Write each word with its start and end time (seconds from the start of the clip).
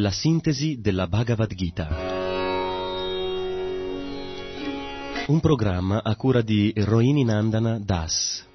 La 0.00 0.12
sintesi 0.12 0.80
della 0.80 1.08
Bhagavad 1.08 1.52
Gita. 1.54 1.88
Un 5.26 5.40
programma 5.40 6.04
a 6.04 6.14
cura 6.14 6.40
di 6.40 6.72
Rohini 6.76 7.24
Nandana 7.24 7.80
Das. 7.80 8.47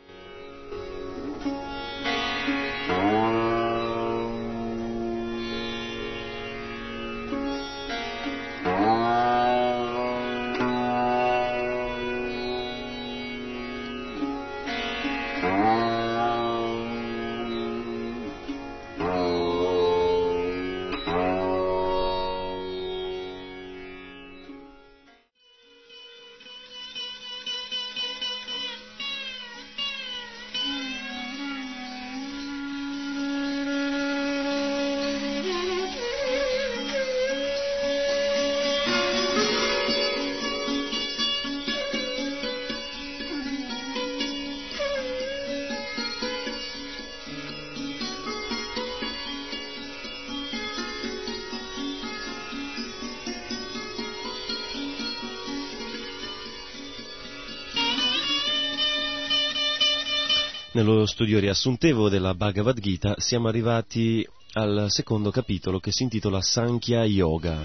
Nello 60.83 61.05
studio 61.05 61.39
riassuntivo 61.39 62.09
della 62.09 62.33
Bhagavad 62.33 62.77
Gita 62.77 63.15
siamo 63.17 63.47
arrivati 63.47 64.27
al 64.51 64.87
secondo 64.89 65.31
capitolo 65.31 65.79
che 65.79 65.93
si 65.93 66.03
intitola 66.03 66.41
Sankhya 66.41 67.05
Yoga. 67.05 67.57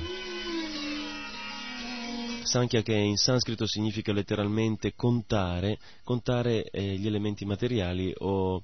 Sankhya 2.45 2.81
che 2.83 2.95
in 2.95 3.17
sanscrito 3.17 3.67
significa 3.67 4.13
letteralmente 4.13 4.95
contare, 4.95 5.81
contare 6.05 6.63
eh, 6.71 6.97
gli 6.97 7.09
elementi 7.09 7.45
materiali 7.45 8.15
o 8.19 8.63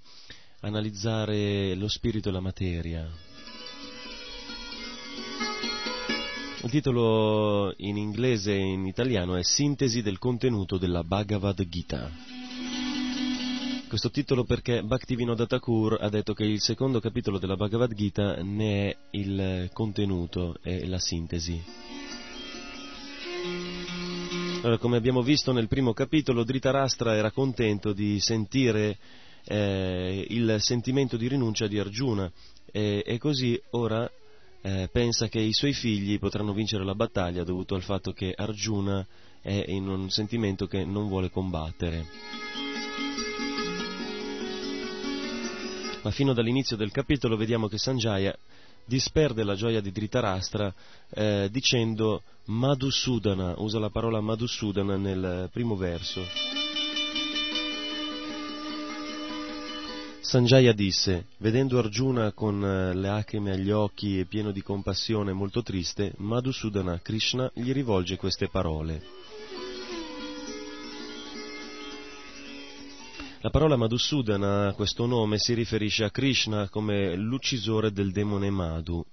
analizzare 0.60 1.74
lo 1.74 1.88
spirito 1.88 2.28
e 2.28 2.32
la 2.32 2.40
materia. 2.40 3.10
Il 6.62 6.70
titolo 6.70 7.74
in 7.78 7.96
inglese 7.96 8.52
e 8.52 8.58
in 8.60 8.86
italiano 8.86 9.34
è 9.34 9.42
Sintesi 9.42 10.00
del 10.00 10.18
contenuto 10.18 10.78
della 10.78 11.02
Bhagavad 11.02 11.60
Gita. 11.68 12.33
Questo 13.94 14.10
titolo 14.10 14.42
perché 14.42 14.82
Bhaktivinoda 14.82 15.46
Thakur 15.46 15.98
ha 16.00 16.08
detto 16.08 16.34
che 16.34 16.42
il 16.42 16.60
secondo 16.60 16.98
capitolo 16.98 17.38
della 17.38 17.54
Bhagavad 17.54 17.94
Gita 17.94 18.42
ne 18.42 18.90
è 18.90 18.96
il 19.12 19.70
contenuto 19.72 20.56
e 20.62 20.84
la 20.88 20.98
sintesi. 20.98 21.62
Allora, 24.62 24.78
come 24.78 24.96
abbiamo 24.96 25.22
visto 25.22 25.52
nel 25.52 25.68
primo 25.68 25.92
capitolo, 25.92 26.42
Dhritarashtra 26.42 27.14
era 27.14 27.30
contento 27.30 27.92
di 27.92 28.18
sentire 28.18 28.98
eh, 29.44 30.26
il 30.28 30.56
sentimento 30.58 31.16
di 31.16 31.28
rinuncia 31.28 31.68
di 31.68 31.78
Arjuna 31.78 32.28
e, 32.72 33.04
e 33.06 33.18
così 33.18 33.56
ora 33.70 34.10
eh, 34.60 34.88
pensa 34.90 35.28
che 35.28 35.38
i 35.38 35.52
suoi 35.52 35.72
figli 35.72 36.18
potranno 36.18 36.52
vincere 36.52 36.84
la 36.84 36.96
battaglia 36.96 37.44
dovuto 37.44 37.76
al 37.76 37.82
fatto 37.82 38.10
che 38.10 38.32
Arjuna 38.34 39.06
è 39.40 39.66
in 39.68 39.86
un 39.86 40.10
sentimento 40.10 40.66
che 40.66 40.84
non 40.84 41.06
vuole 41.06 41.30
combattere. 41.30 42.53
Ma 46.04 46.10
fino 46.10 46.34
dall'inizio 46.34 46.76
del 46.76 46.90
capitolo 46.90 47.34
vediamo 47.34 47.66
che 47.66 47.78
Sanjaya 47.78 48.36
disperde 48.84 49.42
la 49.42 49.54
gioia 49.54 49.80
di 49.80 49.90
Dhritarashtra 49.90 50.74
eh, 51.08 51.48
dicendo 51.50 52.22
Madhusudana, 52.44 53.54
usa 53.56 53.78
la 53.78 53.88
parola 53.88 54.20
Madhusudana 54.20 54.98
nel 54.98 55.48
primo 55.50 55.76
verso. 55.76 56.20
Sanjaya 60.20 60.74
disse, 60.74 61.28
vedendo 61.38 61.78
Arjuna 61.78 62.32
con 62.32 62.62
eh, 62.62 62.92
le 62.92 63.08
lacrime 63.08 63.52
agli 63.52 63.70
occhi 63.70 64.18
e 64.18 64.26
pieno 64.26 64.50
di 64.50 64.60
compassione 64.60 65.32
molto 65.32 65.62
triste, 65.62 66.12
Madhusudana 66.18 67.00
Krishna 67.00 67.50
gli 67.54 67.72
rivolge 67.72 68.18
queste 68.18 68.48
parole. 68.48 69.00
La 73.44 73.50
parola 73.50 73.76
Madhusudana, 73.76 74.72
questo 74.74 75.04
nome, 75.04 75.38
si 75.38 75.52
riferisce 75.52 76.04
a 76.04 76.10
Krishna 76.10 76.70
come 76.70 77.14
l'uccisore 77.14 77.92
del 77.92 78.10
demone 78.10 78.48
Madhu. 78.48 79.04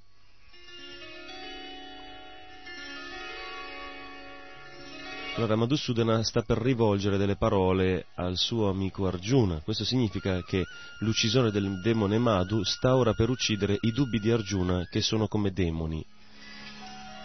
Allora 5.36 5.57
Madhusudana 5.57 6.24
sta 6.24 6.44
per 6.44 6.60
rivolgere 6.60 7.18
delle 7.18 7.36
parole 7.36 8.06
al 8.16 8.38
suo 8.38 8.69
amico 8.69 9.06
Arjuna. 9.06 9.60
Questo 9.60 9.83
significa 9.83 10.42
che 10.44 10.63
l'uccisore 11.00 11.51
del 11.51 11.81
demone 11.81 12.18
Madhu 12.18 12.63
sta 12.63 12.95
ora 12.95 13.13
per 13.13 13.27
uccidere 13.30 13.80
i 13.81 13.92
dubbi 13.92 14.22
di 14.22 14.31
Arjuna 14.31 14.88
che 14.89 15.01
sono 15.01 15.27
come 15.27 15.51
demoni. 15.51 16.01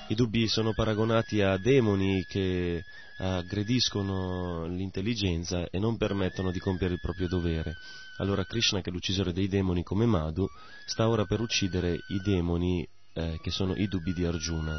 I 0.08 0.14
dubbi 0.16 0.48
sono 0.48 0.72
paragonati 0.72 1.40
a 1.40 1.56
demoni 1.56 2.24
che 2.28 2.82
aggrediscono 3.18 4.66
l'intelligenza 4.66 5.68
e 5.68 5.78
non 5.78 5.96
permettono 5.96 6.50
di 6.50 6.58
compiere 6.58 6.94
il 6.94 7.00
proprio 7.00 7.28
dovere. 7.28 7.74
Allora 8.18 8.44
Krishna, 8.44 8.80
che 8.80 8.90
è 8.90 8.92
l'uccisore 8.92 9.32
dei 9.32 9.48
demoni 9.48 9.82
come 9.82 10.06
Madhu, 10.06 10.46
sta 10.86 11.08
ora 11.08 11.24
per 11.24 11.40
uccidere 11.40 11.98
i 12.08 12.20
demoni 12.22 12.86
eh, 13.12 13.38
che 13.42 13.50
sono 13.50 13.74
i 13.74 13.88
dubbi 13.88 14.12
di 14.12 14.24
Arjuna. 14.24 14.76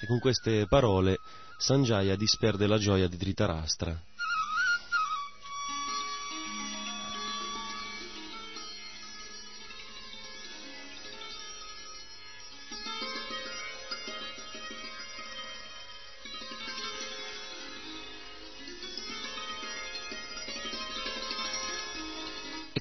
E 0.00 0.06
con 0.06 0.18
queste 0.18 0.66
parole 0.66 1.18
Sanjaya 1.58 2.16
disperde 2.16 2.66
la 2.66 2.78
gioia 2.78 3.06
di 3.06 3.16
Dhritarashtra. 3.16 4.11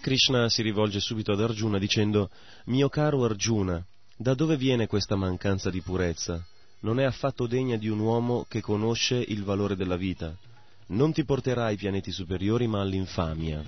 Krishna 0.02 0.50
si 0.50 0.62
rivolge 0.62 1.00
subito 1.00 1.32
ad 1.32 1.42
Arjuna 1.42 1.78
dicendo 1.78 2.30
Mio 2.66 2.90
caro 2.90 3.24
Arjuna, 3.24 3.86
da 4.18 4.34
dove 4.34 4.58
viene 4.58 4.88
questa 4.88 5.16
mancanza 5.16 5.70
di 5.70 5.82
purezza? 5.82 6.44
non 6.82 7.00
è 7.00 7.04
affatto 7.04 7.48
degna 7.48 7.78
di 7.78 7.90
un 7.90 8.00
uomo 8.00 8.46
che 8.48 8.62
conosce 8.62 9.16
il 9.16 9.44
valore 9.44 9.76
della 9.76 9.98
vita. 9.98 10.36
Non 10.88 11.14
ti 11.14 11.24
porterà 11.24 11.66
ai 11.66 11.78
pianeti 11.78 12.12
superiori 12.12 12.68
ma 12.68 12.82
all'infamia. 12.82 13.64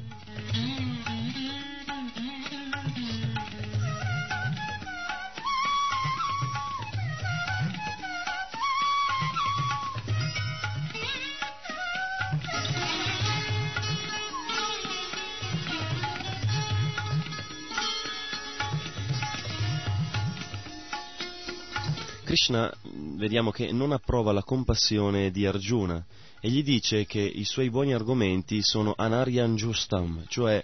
Krishna 22.24 22.74
vediamo 23.16 23.52
che 23.52 23.72
non 23.72 23.92
approva 23.92 24.32
la 24.32 24.44
compassione 24.44 25.30
di 25.30 25.46
Arjuna 25.46 26.04
e 26.40 26.50
gli 26.50 26.64
dice 26.64 27.06
che 27.06 27.20
i 27.20 27.44
suoi 27.44 27.70
buoni 27.70 27.94
argomenti 27.94 28.62
sono 28.62 28.94
anaryan 28.96 29.56
justam, 29.56 30.24
cioè 30.28 30.64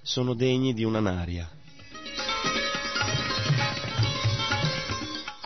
sono 0.00 0.34
degni 0.34 0.72
di 0.72 0.82
un'anaria. 0.82 1.50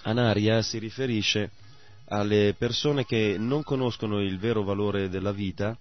Anaria 0.03 0.63
si 0.63 0.79
riferisce 0.79 1.51
alle 2.07 2.55
persone 2.57 3.05
che 3.05 3.37
non 3.37 3.63
conoscono 3.63 4.21
il 4.21 4.39
vero 4.39 4.63
valore 4.63 5.09
della 5.09 5.33
vita 5.33 5.77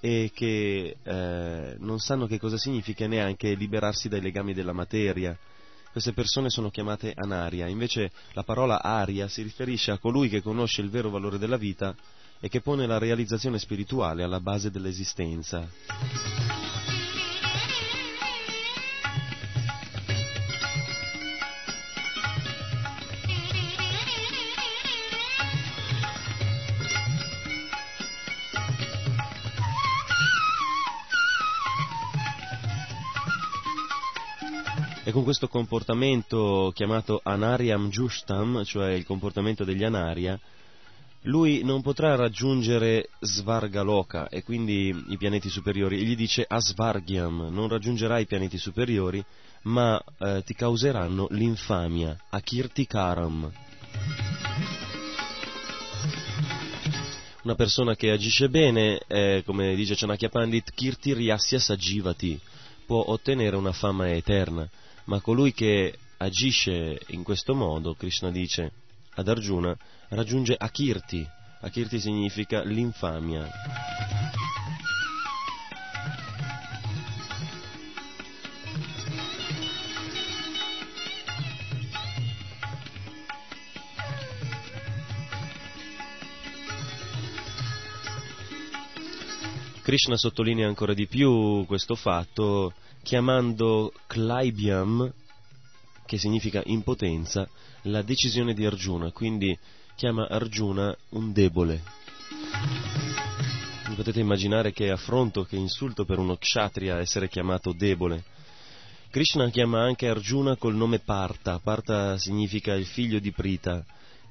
e 0.00 0.30
che 0.32 0.96
eh, 1.02 1.76
non 1.78 1.98
sanno 1.98 2.26
che 2.26 2.38
cosa 2.38 2.56
significa 2.56 3.06
neanche 3.06 3.54
liberarsi 3.54 4.08
dai 4.08 4.20
legami 4.20 4.54
della 4.54 4.72
materia 4.72 5.36
queste 5.90 6.12
persone 6.12 6.50
sono 6.50 6.70
chiamate 6.70 7.12
anaria, 7.14 7.66
invece 7.66 8.10
la 8.32 8.42
parola 8.42 8.82
aria 8.82 9.28
si 9.28 9.42
riferisce 9.42 9.90
a 9.90 9.98
colui 9.98 10.28
che 10.28 10.42
conosce 10.42 10.80
il 10.80 10.90
vero 10.90 11.10
valore 11.10 11.38
della 11.38 11.56
vita 11.56 11.94
e 12.40 12.48
che 12.48 12.60
pone 12.60 12.86
la 12.86 12.98
realizzazione 12.98 13.58
spirituale 13.58 14.22
alla 14.22 14.40
base 14.40 14.70
dell'esistenza. 14.70 15.68
E 35.08 35.10
con 35.10 35.24
questo 35.24 35.48
comportamento 35.48 36.70
chiamato 36.74 37.22
anariam 37.24 37.88
justam, 37.88 38.62
cioè 38.62 38.90
il 38.92 39.06
comportamento 39.06 39.64
degli 39.64 39.82
anaria, 39.82 40.38
lui 41.22 41.64
non 41.64 41.80
potrà 41.80 42.14
raggiungere 42.14 43.08
Svargaloka 43.18 44.28
e 44.28 44.42
quindi 44.42 44.94
i 45.08 45.16
pianeti 45.16 45.48
superiori. 45.48 46.04
Gli 46.04 46.14
dice 46.14 46.44
Asvargyam, 46.46 47.48
non 47.50 47.68
raggiungerai 47.68 48.24
i 48.24 48.26
pianeti 48.26 48.58
superiori, 48.58 49.24
ma 49.62 49.98
eh, 50.18 50.42
ti 50.44 50.52
causeranno 50.52 51.26
l'infamia, 51.30 52.14
Akirtikaram. 52.28 53.50
Una 57.44 57.54
persona 57.54 57.96
che 57.96 58.10
agisce 58.10 58.50
bene, 58.50 59.00
eh, 59.06 59.42
come 59.46 59.74
dice 59.74 59.94
Chanakya 59.94 60.28
Pandit, 60.28 60.70
Kirti 60.74 61.14
Riasya 61.14 61.58
Sajivati, 61.58 62.38
può 62.84 63.04
ottenere 63.06 63.56
una 63.56 63.72
fama 63.72 64.10
eterna 64.10 64.68
ma 65.08 65.20
colui 65.20 65.52
che 65.52 65.98
agisce 66.18 67.00
in 67.08 67.22
questo 67.22 67.54
modo, 67.54 67.94
Krishna 67.94 68.30
dice 68.30 68.72
ad 69.14 69.28
Arjuna, 69.28 69.76
raggiunge 70.08 70.54
Akirti. 70.56 71.26
Akirti 71.60 71.98
significa 71.98 72.62
l'infamia. 72.62 73.48
Krishna 89.82 90.18
sottolinea 90.18 90.68
ancora 90.68 90.92
di 90.92 91.06
più 91.06 91.64
questo 91.64 91.94
fatto 91.94 92.74
chiamando 93.02 93.92
Klaibyam, 94.06 95.12
che 96.06 96.18
significa 96.18 96.62
impotenza, 96.64 97.48
la 97.82 98.02
decisione 98.02 98.54
di 98.54 98.64
Arjuna, 98.64 99.12
quindi 99.12 99.56
chiama 99.94 100.26
Arjuna 100.28 100.96
un 101.10 101.32
debole. 101.32 101.82
Potete 103.94 104.20
immaginare 104.20 104.72
che 104.72 104.90
affronto, 104.90 105.42
che 105.44 105.56
insulto 105.56 106.04
per 106.04 106.18
uno 106.18 106.36
kshatriya 106.36 106.98
essere 106.98 107.28
chiamato 107.28 107.72
debole. 107.72 108.22
Krishna 109.10 109.48
chiama 109.48 109.82
anche 109.82 110.06
Arjuna 110.06 110.56
col 110.56 110.76
nome 110.76 110.98
Partha. 111.00 111.58
Partha 111.58 112.16
significa 112.18 112.74
il 112.74 112.86
figlio 112.86 113.18
di 113.18 113.32
Prita, 113.32 113.84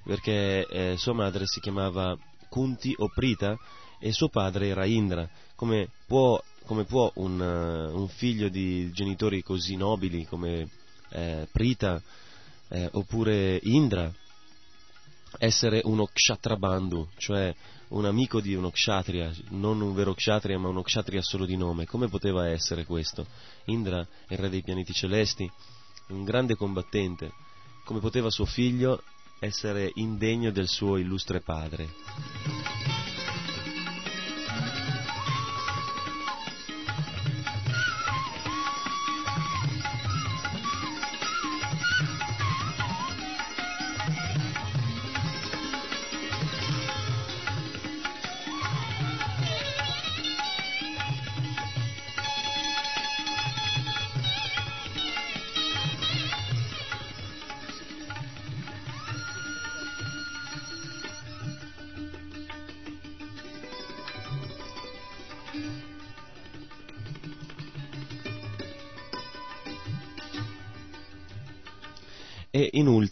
perché 0.04 0.66
eh, 0.68 0.96
sua 0.98 1.14
madre 1.14 1.46
si 1.48 1.60
chiamava 1.60 2.18
Kunti 2.48 2.94
o 2.96 3.10
Prita 3.14 3.58
e 4.00 4.12
suo 4.14 4.30
padre 4.30 4.68
era 4.68 4.86
Indra. 4.86 5.28
Come 5.56 5.90
può, 6.06 6.42
come 6.68 6.84
può 6.84 7.12
un, 7.16 7.40
uh, 7.40 7.98
un, 7.98 8.08
figlio 8.10 8.50
di 8.50 8.92
genitori 8.92 9.42
così 9.42 9.76
nobili 9.76 10.26
come 10.26 10.70
eh, 11.10 11.48
Prita 11.52 12.00
eh, 12.70 12.90
oppure 12.92 13.60
Indra 13.64 14.14
essere 15.40 15.82
uno 15.84 16.06
kshatrabandhu, 16.06 17.10
cioè 17.18 17.54
un 17.90 18.06
amico 18.06 18.42
di 18.42 18.54
uno 18.54 18.70
kshatriya, 18.70 19.32
non 19.50 19.82
un 19.82 19.94
vero 19.94 20.14
kshatriya 20.14 20.58
ma 20.58 20.68
uno 20.68 20.82
kshatriya 20.82 21.22
solo 21.22 21.46
di 21.46 21.56
nome. 21.56 21.86
Come 21.86 22.08
poteva 22.08 22.48
essere 22.48 22.86
questo? 22.86 23.26
Indra 23.66 24.06
il 24.30 24.38
re 24.38 24.50
dei 24.50 24.64
pianeti 24.64 24.94
celesti, 24.94 25.50
un 26.10 26.24
grande 26.24 26.56
combattente. 26.56 27.32
Come 27.84 28.00
poteva 28.00 28.30
suo 28.30 28.46
figlio 28.46 29.02
essere 29.40 29.92
indegno 29.96 30.52
del 30.52 30.68
suo 30.68 30.98
illustre 30.98 31.42
padre? 31.42 33.17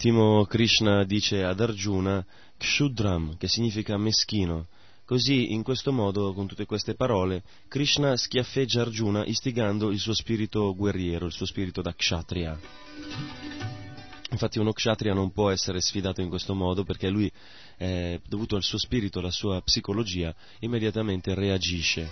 Ultimo 0.06 0.46
Krishna 0.46 1.04
dice 1.04 1.44
ad 1.44 1.60
Arjuna 1.60 2.24
Kshudram, 2.60 3.38
che 3.38 3.48
significa 3.48 3.98
meschino. 3.98 4.68
Così, 5.04 5.52
in 5.52 5.64
questo 5.64 5.92
modo, 5.92 6.32
con 6.34 6.46
tutte 6.46 6.68
queste 6.68 6.94
parole, 6.94 7.42
Krishna 7.68 8.16
schiaffeggia 8.16 8.82
Arjuna 8.82 9.26
istigando 9.26 9.90
il 9.90 9.98
suo 9.98 10.14
spirito 10.14 10.76
guerriero, 10.76 11.26
il 11.26 11.32
suo 11.32 11.48
spirito 11.48 11.82
da 11.82 11.92
kshatriya. 11.96 12.60
Infatti 14.30 14.60
uno 14.60 14.74
kshatriya 14.74 15.16
non 15.16 15.32
può 15.32 15.50
essere 15.50 15.82
sfidato 15.82 16.22
in 16.22 16.30
questo 16.30 16.54
modo 16.54 16.84
perché 16.84 17.10
lui, 17.10 17.32
eh, 17.78 18.22
dovuto 18.28 18.56
al 18.56 18.64
suo 18.64 18.78
spirito, 18.78 19.18
alla 19.18 19.32
sua 19.32 19.60
psicologia, 19.62 20.36
immediatamente 20.60 21.34
reagisce. 21.34 22.10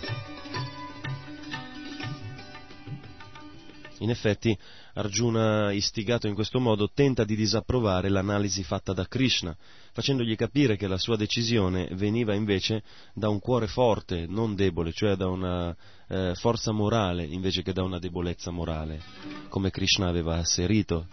In 3.98 4.10
effetti, 4.10 4.58
Arjuna, 4.94 5.72
istigato 5.72 6.28
in 6.28 6.34
questo 6.34 6.60
modo, 6.60 6.88
tenta 6.94 7.24
di 7.24 7.34
disapprovare 7.34 8.08
l'analisi 8.08 8.62
fatta 8.62 8.92
da 8.92 9.06
Krishna, 9.06 9.56
facendogli 9.92 10.36
capire 10.36 10.76
che 10.76 10.86
la 10.86 10.98
sua 10.98 11.16
decisione 11.16 11.88
veniva 11.94 12.32
invece 12.34 12.84
da 13.12 13.28
un 13.28 13.40
cuore 13.40 13.66
forte, 13.66 14.26
non 14.28 14.54
debole, 14.54 14.92
cioè 14.92 15.16
da 15.16 15.26
una 15.26 15.76
eh, 16.08 16.34
forza 16.36 16.70
morale 16.70 17.24
invece 17.24 17.62
che 17.62 17.72
da 17.72 17.82
una 17.82 17.98
debolezza 17.98 18.52
morale, 18.52 19.02
come 19.48 19.70
Krishna 19.70 20.08
aveva 20.08 20.36
asserito. 20.36 21.08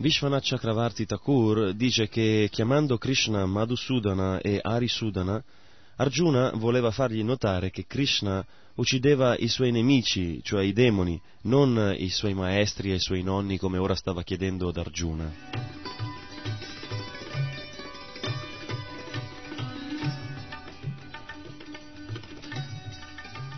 Vishwanath 0.00 0.44
Chakravarti 0.44 1.06
Thakur 1.06 1.72
dice 1.72 2.08
che 2.08 2.48
chiamando 2.52 2.98
Krishna 2.98 3.44
Madhusudana 3.46 4.40
e 4.40 4.60
Arisudana 4.62 5.42
Arjuna 6.00 6.52
voleva 6.54 6.92
fargli 6.92 7.24
notare 7.24 7.70
che 7.70 7.84
Krishna 7.84 8.46
uccideva 8.76 9.36
i 9.36 9.48
suoi 9.48 9.72
nemici, 9.72 10.40
cioè 10.44 10.62
i 10.62 10.72
demoni, 10.72 11.20
non 11.42 11.92
i 11.98 12.08
suoi 12.08 12.34
maestri 12.34 12.92
e 12.92 12.94
i 12.94 13.00
suoi 13.00 13.24
nonni 13.24 13.58
come 13.58 13.78
ora 13.78 13.96
stava 13.96 14.22
chiedendo 14.22 14.68
ad 14.68 14.76
Arjuna. 14.76 15.34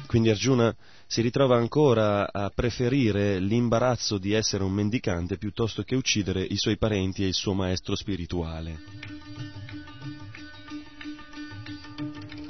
Quindi 0.07 0.31
Arjuna 0.31 0.75
si 1.07 1.21
ritrova 1.21 1.59
ancora 1.59 2.33
a 2.33 2.51
preferire 2.55 3.39
l'imbarazzo 3.39 4.17
di 4.17 4.33
essere 4.33 4.65
un 4.65 4.73
mendicante 4.73 5.37
piuttosto 5.37 5.83
che 5.83 5.95
uccidere 5.95 6.43
i 6.43 6.57
suoi 6.57 6.79
parenti 6.79 7.23
e 7.23 7.27
il 7.27 7.35
suo 7.35 7.53
maestro 7.53 7.95
spirituale. 7.95 9.60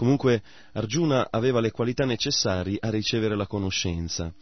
Comunque 0.00 0.40
Arjuna 0.73 1.28
aveva 1.30 1.61
le 1.61 1.71
qualità 1.71 2.07
necessarie 2.07 2.78
a 2.80 2.88
ricevere 2.88 3.37
la 3.37 3.47
conoscenza. 3.47 4.33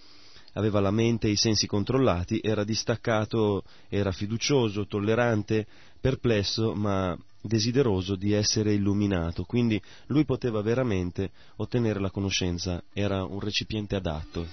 Aveva 0.53 0.79
la 0.79 0.93
mente 0.93 1.27
e 1.27 1.33
i 1.33 1.37
sensi 1.37 1.67
controllati, 1.67 2.39
era 2.41 2.63
distaccato, 2.63 3.65
era 3.89 4.13
fiducioso, 4.13 4.87
tollerante, 4.87 5.67
perplesso, 6.01 6.75
ma 6.75 7.19
desideroso 7.41 8.15
di 8.15 8.35
essere 8.35 8.73
illuminato. 8.73 9.43
Quindi 9.43 9.83
lui 10.07 10.25
poteva 10.25 10.63
veramente 10.63 11.33
ottenere 11.57 11.99
la 11.99 12.13
conoscenza, 12.13 12.81
era 12.93 13.25
un 13.25 13.41
recipiente 13.41 13.97
adatto. 13.97 14.47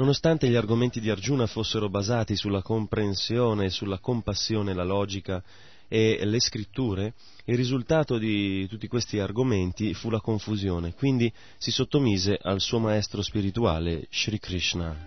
Nonostante 0.00 0.48
gli 0.48 0.54
argomenti 0.54 0.98
di 0.98 1.10
Arjuna 1.10 1.46
fossero 1.46 1.90
basati 1.90 2.34
sulla 2.34 2.62
comprensione, 2.62 3.68
sulla 3.68 3.98
compassione, 3.98 4.72
la 4.72 4.82
logica 4.82 5.42
e 5.88 6.18
le 6.24 6.40
scritture, 6.40 7.12
il 7.44 7.54
risultato 7.54 8.16
di 8.16 8.66
tutti 8.66 8.86
questi 8.86 9.18
argomenti 9.18 9.92
fu 9.92 10.08
la 10.08 10.22
confusione, 10.22 10.94
quindi 10.94 11.30
si 11.58 11.70
sottomise 11.70 12.38
al 12.40 12.62
suo 12.62 12.78
maestro 12.78 13.20
spirituale, 13.20 14.06
Sri 14.10 14.38
Krishna. 14.38 15.04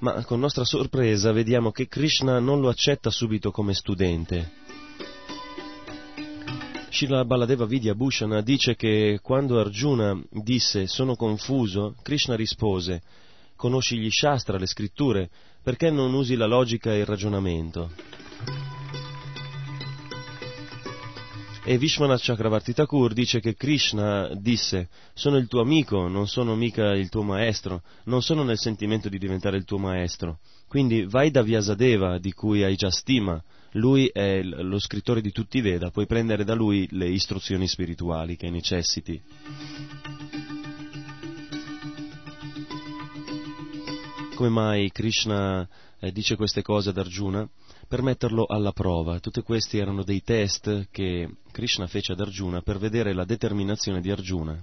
Ma 0.00 0.24
con 0.24 0.40
nostra 0.40 0.64
sorpresa 0.64 1.30
vediamo 1.30 1.70
che 1.70 1.86
Krishna 1.86 2.40
non 2.40 2.58
lo 2.58 2.68
accetta 2.68 3.10
subito 3.10 3.52
come 3.52 3.72
studente, 3.72 4.58
Srila 6.92 7.24
Baladeva 7.24 7.66
Vidya 7.66 7.94
Bhushana 7.94 8.40
dice 8.42 8.74
che 8.74 9.20
quando 9.22 9.60
Arjuna 9.60 10.20
disse 10.28 10.88
sono 10.88 11.14
confuso, 11.14 11.94
Krishna 12.02 12.34
rispose 12.34 13.00
conosci 13.54 13.96
gli 13.96 14.10
Shastra, 14.10 14.58
le 14.58 14.66
scritture, 14.66 15.30
perché 15.62 15.90
non 15.90 16.12
usi 16.14 16.34
la 16.34 16.46
logica 16.46 16.92
e 16.92 16.98
il 16.98 17.06
ragionamento? 17.06 17.92
E 21.62 21.78
Vishwanath 21.78 22.22
Chakravarti 22.22 22.72
Thakur 22.72 23.12
dice 23.12 23.38
che 23.38 23.54
Krishna 23.54 24.34
disse 24.34 24.88
sono 25.14 25.36
il 25.36 25.46
tuo 25.46 25.60
amico, 25.60 26.08
non 26.08 26.26
sono 26.26 26.56
mica 26.56 26.94
il 26.94 27.08
tuo 27.08 27.22
maestro, 27.22 27.82
non 28.04 28.20
sono 28.20 28.42
nel 28.42 28.58
sentimento 28.58 29.08
di 29.08 29.18
diventare 29.18 29.56
il 29.56 29.64
tuo 29.64 29.78
maestro. 29.78 30.38
Quindi 30.66 31.04
vai 31.04 31.30
da 31.30 31.42
Vyasadeva, 31.42 32.18
di 32.18 32.32
cui 32.32 32.64
hai 32.64 32.74
già 32.74 32.90
stima, 32.90 33.40
lui 33.72 34.06
è 34.08 34.42
lo 34.42 34.78
scrittore 34.78 35.20
di 35.20 35.30
tutti 35.30 35.58
i 35.58 35.60
Veda, 35.60 35.90
puoi 35.90 36.06
prendere 36.06 36.44
da 36.44 36.54
lui 36.54 36.88
le 36.90 37.08
istruzioni 37.08 37.68
spirituali 37.68 38.36
che 38.36 38.50
necessiti. 38.50 39.22
Come 44.34 44.48
mai 44.48 44.90
Krishna 44.90 45.68
eh, 46.00 46.12
dice 46.12 46.34
queste 46.34 46.62
cose 46.62 46.88
ad 46.88 46.98
Arjuna? 46.98 47.48
Per 47.86 48.02
metterlo 48.02 48.46
alla 48.46 48.72
prova. 48.72 49.20
Tutti 49.20 49.42
questi 49.42 49.78
erano 49.78 50.02
dei 50.02 50.22
test 50.22 50.88
che 50.90 51.28
Krishna 51.50 51.86
fece 51.86 52.12
ad 52.12 52.20
Arjuna 52.20 52.62
per 52.62 52.78
vedere 52.78 53.12
la 53.12 53.24
determinazione 53.24 54.00
di 54.00 54.10
Arjuna. 54.10 54.58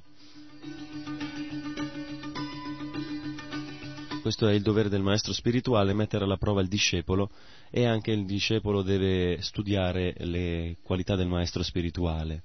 Questo 4.27 4.49
è 4.49 4.53
il 4.53 4.61
dovere 4.61 4.89
del 4.89 5.01
maestro 5.01 5.31
spirituale, 5.31 5.93
mettere 5.93 6.25
alla 6.25 6.35
prova 6.35 6.59
il 6.59 6.67
discepolo 6.67 7.29
e 7.71 7.85
anche 7.85 8.11
il 8.11 8.25
discepolo 8.25 8.81
deve 8.81 9.41
studiare 9.41 10.15
le 10.17 10.75
qualità 10.83 11.15
del 11.15 11.29
maestro 11.29 11.63
spirituale. 11.63 12.43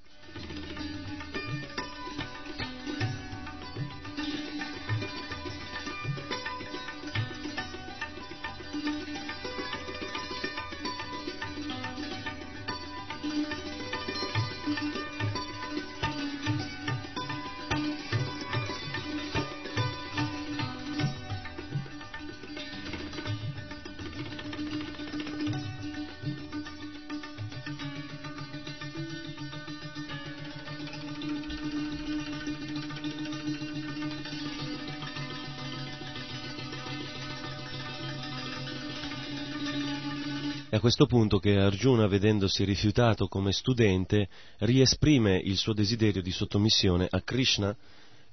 Questo 40.83 41.07
punto 41.07 41.39
che 41.39 41.59
Arjuna, 41.59 42.09
vedendosi 42.09 42.65
rifiutato 42.65 43.29
come 43.29 43.53
studente, 43.53 44.29
riesprime 44.59 45.39
il 45.39 45.57
suo 45.57 45.73
desiderio 45.73 46.21
di 46.21 46.33
sottomissione 46.33 47.07
a 47.09 47.23
Krishna, 47.23 47.73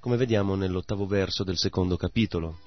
come 0.00 0.16
vediamo 0.16 0.56
nell'ottavo 0.56 1.06
verso 1.06 1.44
del 1.44 1.56
secondo 1.56 1.96
capitolo. 1.96 2.58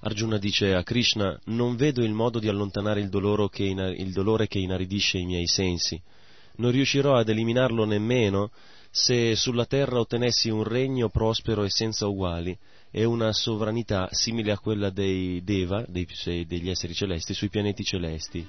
Arjuna 0.00 0.36
dice 0.36 0.74
a 0.74 0.82
Krishna, 0.82 1.40
non 1.44 1.76
vedo 1.76 2.04
il 2.04 2.12
modo 2.12 2.38
di 2.38 2.48
allontanare 2.48 3.00
il, 3.00 3.08
che 3.50 3.64
in, 3.64 3.78
il 3.96 4.12
dolore 4.12 4.46
che 4.46 4.58
inaridisce 4.58 5.16
i 5.16 5.24
miei 5.24 5.46
sensi. 5.46 5.98
Non 6.56 6.70
riuscirò 6.70 7.16
ad 7.16 7.30
eliminarlo 7.30 7.86
nemmeno 7.86 8.50
se 8.90 9.34
sulla 9.36 9.64
terra 9.64 10.00
ottenessi 10.00 10.50
un 10.50 10.64
regno 10.64 11.08
prospero 11.08 11.64
e 11.64 11.70
senza 11.70 12.06
uguali 12.06 12.54
e 12.90 13.04
una 13.04 13.32
sovranità 13.32 14.08
simile 14.12 14.52
a 14.52 14.58
quella 14.58 14.90
dei 14.90 15.42
Deva, 15.44 15.84
dei, 15.86 16.06
degli 16.46 16.70
esseri 16.70 16.94
celesti, 16.94 17.34
sui 17.34 17.48
pianeti 17.48 17.84
celesti. 17.84 18.48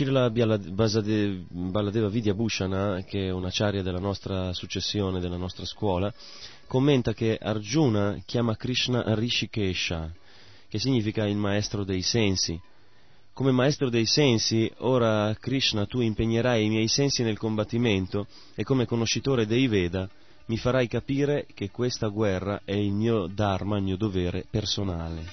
Srila 0.00 0.30
Baladeva 0.30 2.08
Vidya 2.08 2.32
Bhushana, 2.32 3.02
che 3.04 3.26
è 3.26 3.30
una 3.30 3.50
charia 3.50 3.82
della 3.82 3.98
nostra 3.98 4.52
successione, 4.54 5.20
della 5.20 5.36
nostra 5.36 5.66
scuola, 5.66 6.12
commenta 6.66 7.12
che 7.12 7.36
Arjuna 7.36 8.22
chiama 8.24 8.56
Krishna 8.56 9.02
Rishikesha, 9.14 10.10
che 10.68 10.78
significa 10.78 11.26
il 11.26 11.36
maestro 11.36 11.84
dei 11.84 12.02
sensi, 12.02 12.58
come 13.32 13.52
maestro 13.52 13.88
dei 13.88 14.06
sensi, 14.06 14.70
ora 14.78 15.34
Krishna 15.38 15.86
tu 15.86 16.00
impegnerai 16.00 16.64
i 16.64 16.68
miei 16.68 16.88
sensi 16.88 17.22
nel 17.22 17.38
combattimento 17.38 18.26
e 18.54 18.64
come 18.64 18.86
conoscitore 18.86 19.46
dei 19.46 19.66
Veda 19.66 20.08
mi 20.46 20.56
farai 20.56 20.88
capire 20.88 21.46
che 21.54 21.70
questa 21.70 22.08
guerra 22.08 22.62
è 22.64 22.74
il 22.74 22.92
mio 22.92 23.28
dharma, 23.28 23.76
il 23.76 23.84
mio 23.84 23.96
dovere 23.96 24.44
personale. 24.50 25.24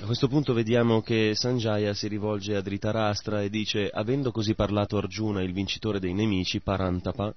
A 0.00 0.04
questo 0.04 0.26
punto 0.26 0.52
vediamo 0.52 1.00
che 1.00 1.36
Sanjaya 1.36 1.94
si 1.94 2.08
rivolge 2.08 2.56
a 2.56 2.60
Dhritarashtra 2.60 3.40
e 3.42 3.48
dice, 3.48 3.88
avendo 3.88 4.32
così 4.32 4.54
parlato 4.54 4.96
Arjuna, 4.96 5.42
il 5.42 5.52
vincitore 5.52 6.00
dei 6.00 6.12
nemici, 6.12 6.60
Parantapa, 6.60 7.32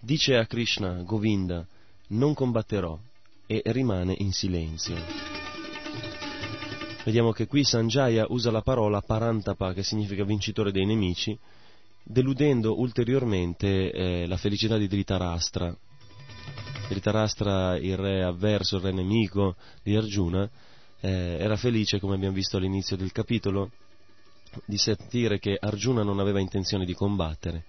dice 0.00 0.36
a 0.36 0.46
Krishna, 0.46 1.02
Govinda, 1.02 1.64
non 2.12 2.34
combatterò 2.34 2.98
e 3.46 3.62
rimane 3.66 4.14
in 4.18 4.32
silenzio. 4.32 4.96
Vediamo 7.04 7.32
che 7.32 7.46
qui 7.46 7.64
Sanjaya 7.64 8.26
usa 8.28 8.50
la 8.50 8.62
parola 8.62 9.00
parantapa, 9.00 9.72
che 9.72 9.82
significa 9.82 10.24
vincitore 10.24 10.70
dei 10.70 10.86
nemici, 10.86 11.36
deludendo 12.04 12.78
ulteriormente 12.78 13.90
eh, 13.90 14.26
la 14.26 14.36
felicità 14.36 14.76
di 14.76 14.86
Dhritarashtra. 14.86 15.76
Dhritarashtra, 16.88 17.76
il 17.76 17.96
re 17.96 18.22
avverso, 18.22 18.76
il 18.76 18.82
re 18.82 18.92
nemico 18.92 19.56
di 19.82 19.96
Arjuna, 19.96 20.48
eh, 21.00 21.08
era 21.40 21.56
felice, 21.56 21.98
come 21.98 22.14
abbiamo 22.14 22.34
visto 22.34 22.56
all'inizio 22.56 22.96
del 22.96 23.10
capitolo, 23.10 23.70
di 24.64 24.76
sentire 24.76 25.38
che 25.38 25.56
Arjuna 25.58 26.02
non 26.02 26.20
aveva 26.20 26.38
intenzione 26.38 26.84
di 26.84 26.94
combattere. 26.94 27.64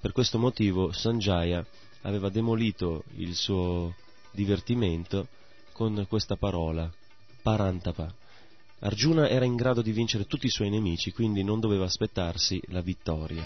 Per 0.00 0.12
questo 0.12 0.38
motivo 0.38 0.92
Sanjaya 0.92 1.64
aveva 2.02 2.28
demolito 2.28 3.04
il 3.16 3.34
suo 3.34 3.94
divertimento 4.32 5.28
con 5.72 6.04
questa 6.08 6.36
parola, 6.36 6.90
Parantapa. 7.42 8.14
Arjuna 8.80 9.28
era 9.28 9.44
in 9.44 9.56
grado 9.56 9.82
di 9.82 9.92
vincere 9.92 10.24
tutti 10.24 10.46
i 10.46 10.50
suoi 10.50 10.70
nemici, 10.70 11.12
quindi 11.12 11.42
non 11.42 11.60
doveva 11.60 11.84
aspettarsi 11.84 12.60
la 12.66 12.80
vittoria. 12.80 13.42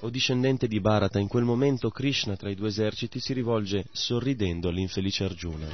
O 0.00 0.10
discendente 0.10 0.68
di 0.68 0.78
Bharata, 0.78 1.18
in 1.18 1.26
quel 1.26 1.42
momento 1.42 1.90
Krishna 1.90 2.36
tra 2.36 2.48
i 2.48 2.54
due 2.54 2.68
eserciti 2.68 3.18
si 3.18 3.32
rivolge 3.32 3.86
sorridendo 3.90 4.68
all'infelice 4.68 5.24
Arjuna. 5.24 5.66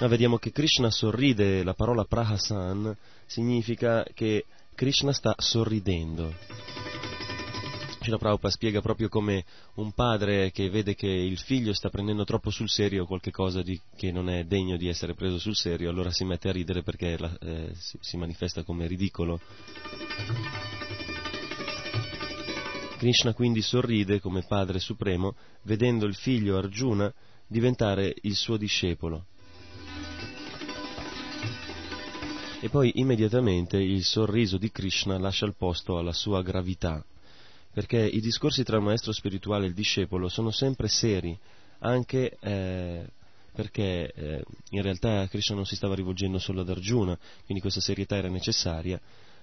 Ma 0.00 0.06
vediamo 0.06 0.38
che 0.38 0.50
Krishna 0.50 0.90
sorride, 0.90 1.62
la 1.62 1.74
parola 1.74 2.04
prahasan 2.04 2.96
significa 3.26 4.04
che 4.14 4.44
Krishna 4.74 5.12
sta 5.12 5.34
sorridendo. 5.38 6.34
Srila 8.00 8.18
Prabhupada 8.18 8.52
spiega 8.52 8.80
proprio 8.82 9.08
come 9.08 9.44
un 9.76 9.92
padre 9.92 10.50
che 10.50 10.68
vede 10.68 10.94
che 10.94 11.06
il 11.06 11.38
figlio 11.38 11.72
sta 11.72 11.88
prendendo 11.88 12.24
troppo 12.24 12.50
sul 12.50 12.68
serio 12.68 13.06
qualcosa 13.06 13.62
di, 13.62 13.80
che 13.96 14.12
non 14.12 14.28
è 14.28 14.44
degno 14.44 14.76
di 14.76 14.88
essere 14.88 15.14
preso 15.14 15.38
sul 15.38 15.56
serio, 15.56 15.88
allora 15.88 16.10
si 16.10 16.24
mette 16.24 16.48
a 16.48 16.52
ridere 16.52 16.82
perché 16.82 17.16
la, 17.16 17.34
eh, 17.40 17.72
si, 17.74 17.96
si 18.00 18.16
manifesta 18.18 18.62
come 18.62 18.86
ridicolo. 18.86 19.40
Krishna 22.98 23.32
quindi 23.32 23.62
sorride 23.62 24.20
come 24.20 24.44
Padre 24.46 24.80
Supremo, 24.80 25.34
vedendo 25.62 26.04
il 26.04 26.14
figlio 26.14 26.58
Arjuna 26.58 27.12
diventare 27.46 28.14
il 28.22 28.34
suo 28.34 28.56
discepolo. 28.56 29.26
E 32.64 32.70
poi 32.70 32.92
immediatamente 32.94 33.76
il 33.76 34.02
sorriso 34.04 34.56
di 34.56 34.70
Krishna 34.70 35.18
lascia 35.18 35.44
il 35.44 35.54
posto 35.54 35.98
alla 35.98 36.14
sua 36.14 36.40
gravità, 36.40 37.04
perché 37.70 38.02
i 38.02 38.20
discorsi 38.20 38.64
tra 38.64 38.78
il 38.78 38.82
maestro 38.82 39.12
spirituale 39.12 39.66
e 39.66 39.68
il 39.68 39.74
discepolo 39.74 40.30
sono 40.30 40.50
sempre 40.50 40.88
seri, 40.88 41.38
anche 41.80 42.38
eh, 42.40 43.06
perché 43.52 44.10
eh, 44.14 44.44
in 44.70 44.80
realtà 44.80 45.28
Krishna 45.28 45.56
non 45.56 45.66
si 45.66 45.76
stava 45.76 45.94
rivolgendo 45.94 46.38
solo 46.38 46.62
ad 46.62 46.70
Arjuna, 46.70 47.18
quindi 47.44 47.60
questa 47.60 47.82
serietà 47.82 48.16
era 48.16 48.30
necessaria, 48.30 48.98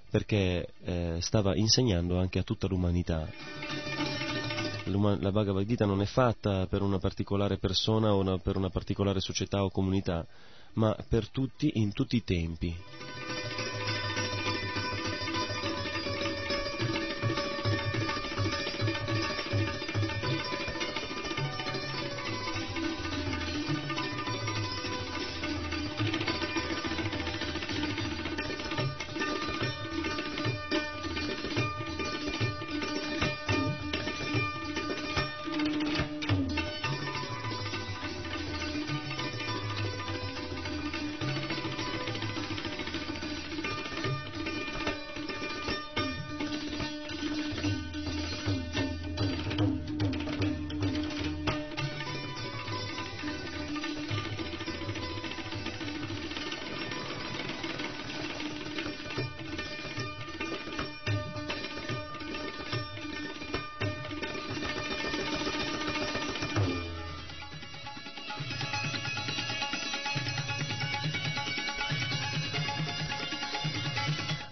perché 0.09 0.69
eh, 0.83 1.17
stava 1.19 1.55
insegnando 1.55 2.17
anche 2.17 2.39
a 2.39 2.43
tutta 2.43 2.65
l'umanità. 2.65 3.29
La 4.85 5.31
Bhagavad 5.31 5.63
Gita 5.67 5.85
non 5.85 6.01
è 6.01 6.05
fatta 6.05 6.65
per 6.65 6.81
una 6.81 6.97
particolare 6.97 7.59
persona 7.59 8.15
o 8.15 8.19
una, 8.19 8.39
per 8.39 8.57
una 8.57 8.69
particolare 8.69 9.19
società 9.19 9.63
o 9.63 9.69
comunità, 9.69 10.25
ma 10.73 10.95
per 11.07 11.29
tutti 11.29 11.71
in 11.75 11.93
tutti 11.93 12.15
i 12.15 12.23
tempi. 12.23 12.75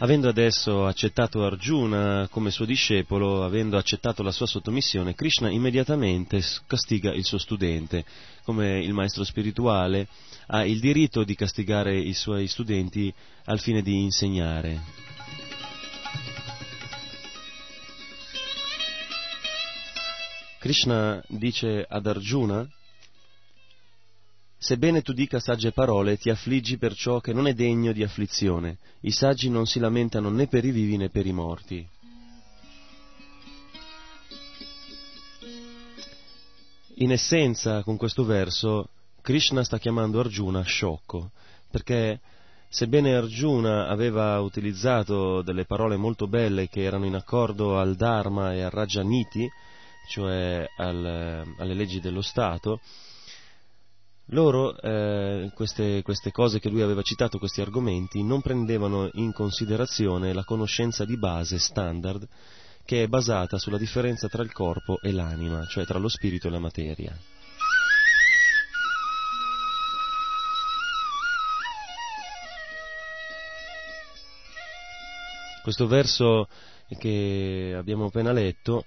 Avendo 0.02 0.30
adesso 0.30 0.86
accettato 0.86 1.44
Arjuna 1.44 2.30
come 2.32 2.52
suo 2.52 2.64
discepolo, 2.64 3.44
avendo 3.44 3.76
accettato 3.76 4.24
la 4.24 4.32
sua 4.32 4.46
sottomissione, 4.46 5.14
Krishna 5.14 5.50
immediatamente 5.50 6.42
castiga 6.68 7.12
il 7.12 7.26
suo 7.26 7.38
studente. 7.38 8.06
Come 8.46 8.82
il 8.82 8.94
maestro 8.94 9.26
spirituale 9.26 10.08
ha 10.48 10.64
il 10.64 10.80
diritto 10.80 11.26
di 11.26 11.36
castigare 11.36 12.00
i 12.00 12.14
suoi 12.14 12.48
studenti 12.48 13.14
al 13.44 13.60
fine 13.60 13.82
di 13.82 14.02
insegnare. 14.02 14.80
Krishna 20.60 21.22
dice 21.28 21.86
ad 21.86 22.08
Arjuna 22.08 22.66
Sebbene 24.62 25.02
tu 25.02 25.14
dica 25.14 25.40
sagge 25.40 25.72
parole, 25.72 26.18
ti 26.18 26.30
affliggi 26.30 26.78
per 26.78 26.94
ciò 26.94 27.22
che 27.22 27.32
non 27.32 27.48
è 27.48 27.54
degno 27.54 27.94
di 27.94 28.04
afflizione. 28.04 28.80
I 29.02 29.12
saggi 29.12 29.50
non 29.50 29.66
si 29.66 29.80
lamentano 29.80 30.30
né 30.30 30.48
per 30.48 30.66
i 30.66 30.72
vivi 30.72 30.98
né 30.98 31.10
per 31.10 31.26
i 31.26 31.32
morti. 31.32 31.88
In 36.96 37.14
essenza, 37.14 37.84
con 37.84 37.96
questo 37.96 38.26
verso, 38.26 38.90
Krishna 39.22 39.64
sta 39.64 39.78
chiamando 39.78 40.20
Arjuna 40.20 40.62
sciocco, 40.64 41.32
perché 41.72 42.20
sebbene 42.68 43.16
Arjuna 43.16 43.88
aveva 43.88 44.42
utilizzato 44.42 45.42
delle 45.42 45.64
parole 45.64 45.96
molto 45.96 46.28
belle 46.28 46.68
che 46.68 46.84
erano 46.84 47.06
in 47.06 47.16
accordo 47.16 47.80
al 47.80 47.96
Dharma 47.96 48.54
e 48.54 48.62
al 48.62 48.72
Rajaniti, 48.72 49.50
cioè 50.10 50.68
al, 50.76 51.46
alle 51.58 51.74
leggi 51.74 52.02
dello 52.02 52.22
Stato, 52.22 52.82
loro, 54.30 54.78
eh, 54.80 55.52
queste, 55.54 56.02
queste 56.02 56.32
cose 56.32 56.60
che 56.60 56.70
lui 56.70 56.82
aveva 56.82 57.02
citato, 57.02 57.40
questi 57.40 57.62
argomenti, 57.62 58.24
non 58.24 58.42
prendevano 58.42 59.10
in 59.14 59.34
considerazione 59.34 60.34
la 60.34 60.44
conoscenza 60.44 61.06
di 61.06 61.18
base 61.18 61.58
standard 61.58 62.28
che 62.86 63.04
è 63.04 63.08
basata 63.08 63.58
sulla 63.58 63.78
differenza 63.78 64.28
tra 64.28 64.42
il 64.42 64.52
corpo 64.52 65.00
e 65.02 65.12
l'anima, 65.12 65.66
cioè 65.68 65.86
tra 65.86 66.00
lo 66.00 66.08
spirito 66.08 66.48
e 66.48 66.52
la 66.52 66.60
materia. 66.60 67.16
Questo 75.62 75.86
verso 75.86 76.48
che 76.98 77.76
abbiamo 77.78 78.06
appena 78.06 78.32
letto 78.32 78.86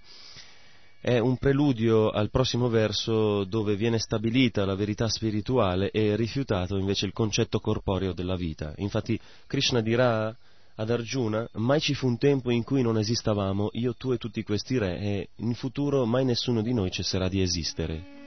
è 1.02 1.18
un 1.18 1.36
preludio 1.36 2.10
al 2.10 2.30
prossimo 2.30 2.68
verso 2.68 3.42
dove 3.42 3.74
viene 3.74 3.98
stabilita 3.98 4.64
la 4.64 4.76
verità 4.76 5.08
spirituale 5.08 5.90
e 5.90 6.14
rifiutato 6.14 6.76
invece 6.76 7.06
il 7.06 7.12
concetto 7.12 7.58
corporeo 7.58 8.12
della 8.12 8.36
vita. 8.36 8.72
Infatti 8.76 9.18
Krishna 9.48 9.80
dirà 9.80 10.32
ad 10.76 10.90
Arjuna, 10.90 11.48
mai 11.54 11.80
ci 11.80 11.94
fu 11.94 12.06
un 12.06 12.18
tempo 12.18 12.50
in 12.50 12.62
cui 12.62 12.82
non 12.82 12.98
esistavamo, 12.98 13.70
io, 13.72 13.94
tu 13.94 14.12
e 14.12 14.16
tutti 14.16 14.44
questi 14.44 14.78
re, 14.78 14.98
e 15.00 15.28
in 15.38 15.54
futuro 15.54 16.06
mai 16.06 16.24
nessuno 16.24 16.62
di 16.62 16.72
noi 16.72 16.92
cesserà 16.92 17.28
di 17.28 17.42
esistere. 17.42 18.21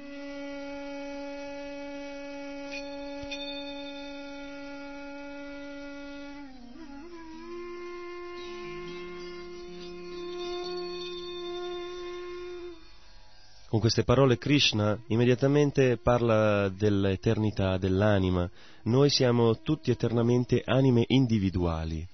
Con 13.75 13.83
queste 13.83 14.05
parole 14.05 14.37
Krishna 14.37 14.97
immediatamente 15.07 15.97
parla 15.97 16.69
dell'eternità 16.69 17.77
dell'anima. 17.77 18.49
Noi 18.83 19.09
siamo 19.09 19.59
tutti 19.63 19.91
eternamente 19.91 20.61
anime 20.65 21.03
individuali. 21.07 22.07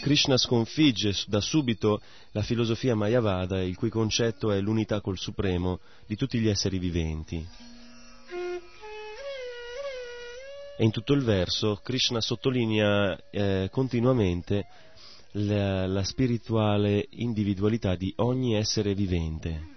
Krishna 0.00 0.38
sconfigge 0.38 1.14
da 1.26 1.42
subito 1.42 2.00
la 2.30 2.40
filosofia 2.40 2.94
Mayavada, 2.94 3.60
il 3.60 3.76
cui 3.76 3.90
concetto 3.90 4.50
è 4.50 4.58
l'unità 4.60 5.02
col 5.02 5.18
Supremo 5.18 5.80
di 6.06 6.16
tutti 6.16 6.38
gli 6.38 6.48
esseri 6.48 6.78
viventi. 6.78 7.46
E 10.78 10.84
in 10.84 10.90
tutto 10.90 11.12
il 11.12 11.22
verso 11.22 11.80
Krishna 11.82 12.22
sottolinea 12.22 13.14
eh, 13.30 13.68
continuamente 13.70 14.68
la, 15.32 15.86
la 15.86 16.02
spirituale 16.02 17.08
individualità 17.10 17.94
di 17.94 18.10
ogni 18.16 18.54
essere 18.54 18.94
vivente. 18.94 19.76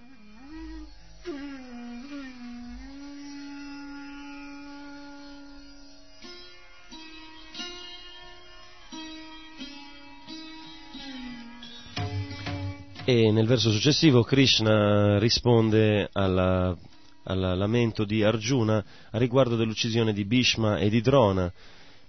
E 13.03 13.31
nel 13.31 13.47
verso 13.47 13.71
successivo 13.71 14.21
Krishna 14.21 15.17
risponde 15.17 16.07
alla, 16.13 16.77
al 17.23 17.57
lamento 17.57 18.05
di 18.05 18.23
Arjuna 18.23 18.85
a 19.09 19.17
riguardo 19.17 19.55
dell'uccisione 19.55 20.13
di 20.13 20.23
Bhishma 20.23 20.77
e 20.77 20.87
di 20.87 21.01
Drona, 21.01 21.51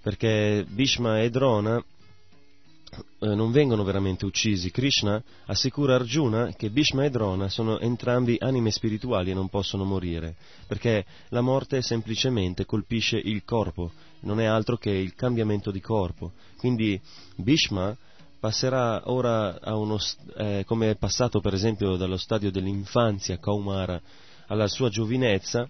perché 0.02 0.66
Bhishma 0.68 1.22
e 1.22 1.30
Drona 1.30 1.78
eh, 1.78 3.34
non 3.34 3.52
vengono 3.52 3.84
veramente 3.84 4.26
uccisi. 4.26 4.70
Krishna 4.70 5.20
assicura 5.46 5.94
Arjuna 5.94 6.52
che 6.54 6.68
Bhishma 6.68 7.06
e 7.06 7.10
Drona 7.10 7.48
sono 7.48 7.80
entrambi 7.80 8.36
anime 8.38 8.70
spirituali 8.70 9.30
e 9.30 9.34
non 9.34 9.48
possono 9.48 9.84
morire, 9.84 10.36
perché 10.66 11.06
la 11.30 11.40
morte 11.40 11.80
semplicemente 11.80 12.66
colpisce 12.66 13.16
il 13.16 13.44
corpo, 13.46 13.92
non 14.20 14.40
è 14.40 14.44
altro 14.44 14.76
che 14.76 14.90
il 14.90 15.14
cambiamento 15.14 15.70
di 15.70 15.80
corpo. 15.80 16.32
Quindi 16.58 17.00
Bhishma 17.36 17.96
passerà 18.42 19.02
ora 19.04 19.56
uno, 19.66 19.98
eh, 20.36 20.64
come 20.66 20.90
è 20.90 20.96
passato 20.96 21.40
per 21.40 21.54
esempio 21.54 21.94
dallo 21.94 22.16
stadio 22.16 22.50
dell'infanzia 22.50 23.38
Kaumara 23.38 24.00
alla 24.48 24.66
sua 24.66 24.88
giovinezza, 24.88 25.68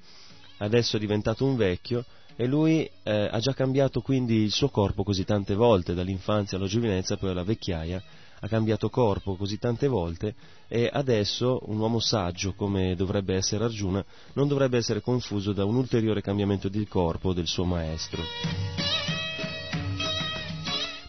adesso 0.56 0.96
è 0.96 0.98
diventato 0.98 1.44
un 1.44 1.54
vecchio 1.56 2.02
e 2.34 2.46
lui 2.46 2.90
eh, 3.02 3.28
ha 3.30 3.38
già 3.40 3.52
cambiato 3.52 4.00
quindi 4.00 4.36
il 4.36 4.52
suo 4.52 4.70
corpo 4.70 5.02
così 5.02 5.24
tante 5.24 5.54
volte, 5.54 5.92
dall'infanzia 5.92 6.56
alla 6.56 6.66
giovinezza 6.66 7.18
poi 7.18 7.28
alla 7.28 7.44
vecchiaia, 7.44 8.02
ha 8.40 8.48
cambiato 8.48 8.88
corpo 8.88 9.36
così 9.36 9.58
tante 9.58 9.86
volte 9.86 10.34
e 10.66 10.88
adesso 10.90 11.60
un 11.66 11.78
uomo 11.78 12.00
saggio 12.00 12.54
come 12.54 12.96
dovrebbe 12.96 13.34
essere 13.34 13.64
Arjuna 13.64 14.02
non 14.32 14.48
dovrebbe 14.48 14.78
essere 14.78 15.02
confuso 15.02 15.52
da 15.52 15.66
un 15.66 15.76
ulteriore 15.76 16.22
cambiamento 16.22 16.70
di 16.70 16.86
corpo 16.88 17.34
del 17.34 17.46
suo 17.46 17.64
maestro 17.64 18.91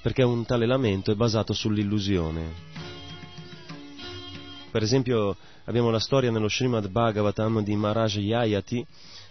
perché 0.04 0.22
un 0.22 0.46
tale 0.46 0.66
lamento 0.66 1.14
è 1.14 1.16
basato 1.16 1.54
sull'illusione. 1.54 2.52
Per 4.70 4.84
esempio 4.84 5.38
abbiamo 5.64 5.92
la 5.92 6.00
storia 6.00 6.30
nello 6.30 6.50
Srimad 6.50 6.90
Bhagavatam 6.90 7.64
di 7.64 7.74
Maharaj 7.78 8.18
Yayati 8.18 8.86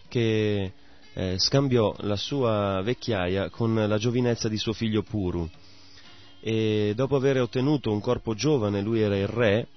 che 0.09 0.73
eh, 1.13 1.39
scambiò 1.39 1.95
la 1.99 2.17
sua 2.17 2.81
vecchiaia 2.83 3.51
con 3.51 3.75
la 3.75 3.99
giovinezza 3.99 4.49
di 4.49 4.57
suo 4.57 4.73
figlio 4.73 5.03
Puru 5.03 5.47
e 6.41 6.95
dopo 6.97 7.17
aver 7.17 7.43
ottenuto 7.43 7.93
un 7.93 8.01
corpo 8.01 8.33
giovane, 8.33 8.81
lui 8.81 9.01
era 9.03 9.17
il 9.17 9.29
re, 9.29 9.69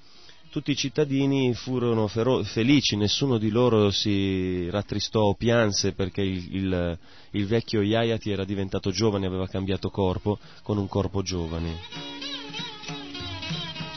tutti 0.55 0.71
i 0.71 0.77
cittadini 0.77 1.53
furono 1.53 2.07
fero- 2.07 2.41
felici, 2.43 2.95
nessuno 2.95 3.37
di 3.37 3.49
loro 3.49 3.91
si 3.91 4.69
rattristò 4.69 5.23
o 5.23 5.35
pianse 5.35 5.91
perché 5.91 6.21
il, 6.21 6.55
il, 6.55 6.99
il 7.31 7.45
vecchio 7.45 7.81
Yayati 7.81 8.31
era 8.31 8.45
diventato 8.45 8.89
giovane, 8.89 9.27
aveva 9.27 9.49
cambiato 9.49 9.89
corpo 9.89 10.39
con 10.63 10.77
un 10.77 10.87
corpo 10.87 11.21
giovane. 11.21 11.77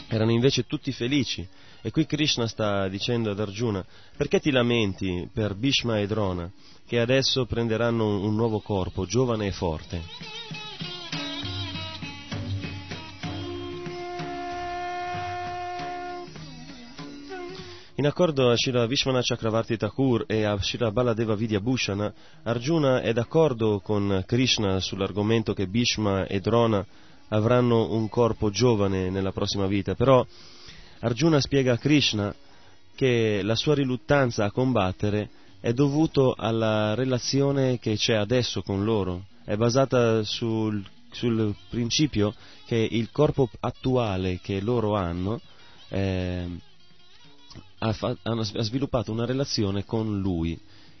Erano 0.09 0.31
invece 0.31 0.65
tutti 0.65 0.91
felici. 0.91 1.47
E 1.81 1.91
qui 1.91 2.05
Krishna 2.05 2.45
sta 2.45 2.89
dicendo 2.89 3.31
ad 3.31 3.39
Arjuna, 3.39 3.85
perché 4.17 4.41
ti 4.41 4.51
lamenti 4.51 5.29
per 5.31 5.55
Bhishma 5.55 5.99
e 5.99 6.07
Drona, 6.07 6.51
che 6.85 6.99
adesso 6.99 7.45
prenderanno 7.45 8.19
un 8.19 8.35
nuovo 8.35 8.59
corpo, 8.59 9.05
giovane 9.05 9.47
e 9.47 9.51
forte? 9.53 10.68
In 17.99 18.05
accordo 18.05 18.49
a 18.49 18.55
Shira 18.55 18.85
Vishwanath 18.85 19.25
Chakravarti 19.25 19.75
Thakur 19.75 20.23
e 20.25 20.45
a 20.45 20.57
Shira 20.61 20.89
Baladeva 20.89 21.35
Vidya 21.35 21.59
Bhushana, 21.59 22.13
Arjuna 22.43 23.01
è 23.01 23.11
d'accordo 23.11 23.81
con 23.81 24.23
Krishna 24.25 24.79
sull'argomento 24.79 25.53
che 25.53 25.67
Bhishma 25.67 26.25
e 26.25 26.39
Drona 26.39 26.85
avranno 27.27 27.91
un 27.91 28.07
corpo 28.07 28.51
giovane 28.51 29.09
nella 29.09 29.33
prossima 29.33 29.67
vita, 29.67 29.95
però 29.95 30.25
Arjuna 30.99 31.41
spiega 31.41 31.73
a 31.73 31.77
Krishna 31.77 32.33
che 32.95 33.41
la 33.43 33.55
sua 33.55 33.75
riluttanza 33.75 34.45
a 34.45 34.51
combattere 34.51 35.29
è 35.59 35.73
dovuto 35.73 36.35
alla 36.37 36.95
relazione 36.95 37.79
che 37.79 37.97
c'è 37.97 38.13
adesso 38.13 38.61
con 38.61 38.85
loro, 38.85 39.25
è 39.43 39.57
basata 39.57 40.23
sul, 40.23 40.81
sul 41.11 41.53
principio 41.69 42.33
che 42.65 42.77
il 42.77 43.11
corpo 43.11 43.49
attuale 43.59 44.39
che 44.41 44.61
loro 44.61 44.95
hanno 44.95 45.41
eh, 45.89 46.47
ha, 47.79 47.95
ha 48.21 48.61
sviluppato 48.61 49.11
una 49.11 49.25
relazione 49.25 49.85
con 49.85 50.19
lui 50.19 50.59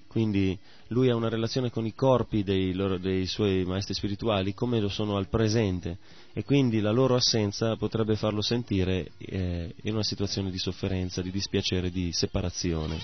quindi 0.09 0.57
lui 0.87 1.09
ha 1.11 1.15
una 1.15 1.29
relazione 1.29 1.69
con 1.69 1.85
i 1.85 1.93
corpi 1.93 2.41
dei, 2.41 2.73
loro, 2.73 2.97
dei, 2.97 3.27
suoi 3.27 3.63
maestri 3.63 3.93
spirituali 3.93 4.55
come 4.55 4.79
lo 4.79 4.89
sono 4.89 5.17
al 5.17 5.29
presente 5.29 5.99
e 6.33 6.43
quindi 6.43 6.79
la 6.79 6.89
loro 6.89 7.13
assenza 7.13 7.75
potrebbe 7.75 8.15
farlo 8.15 8.41
sentire 8.41 9.11
eh, 9.19 9.71
in 9.83 9.93
una 9.93 10.03
situazione 10.03 10.49
di 10.49 10.57
sofferenza, 10.57 11.21
di 11.21 11.29
dispiacere, 11.29 11.91
di 11.91 12.11
separazione. 12.11 12.97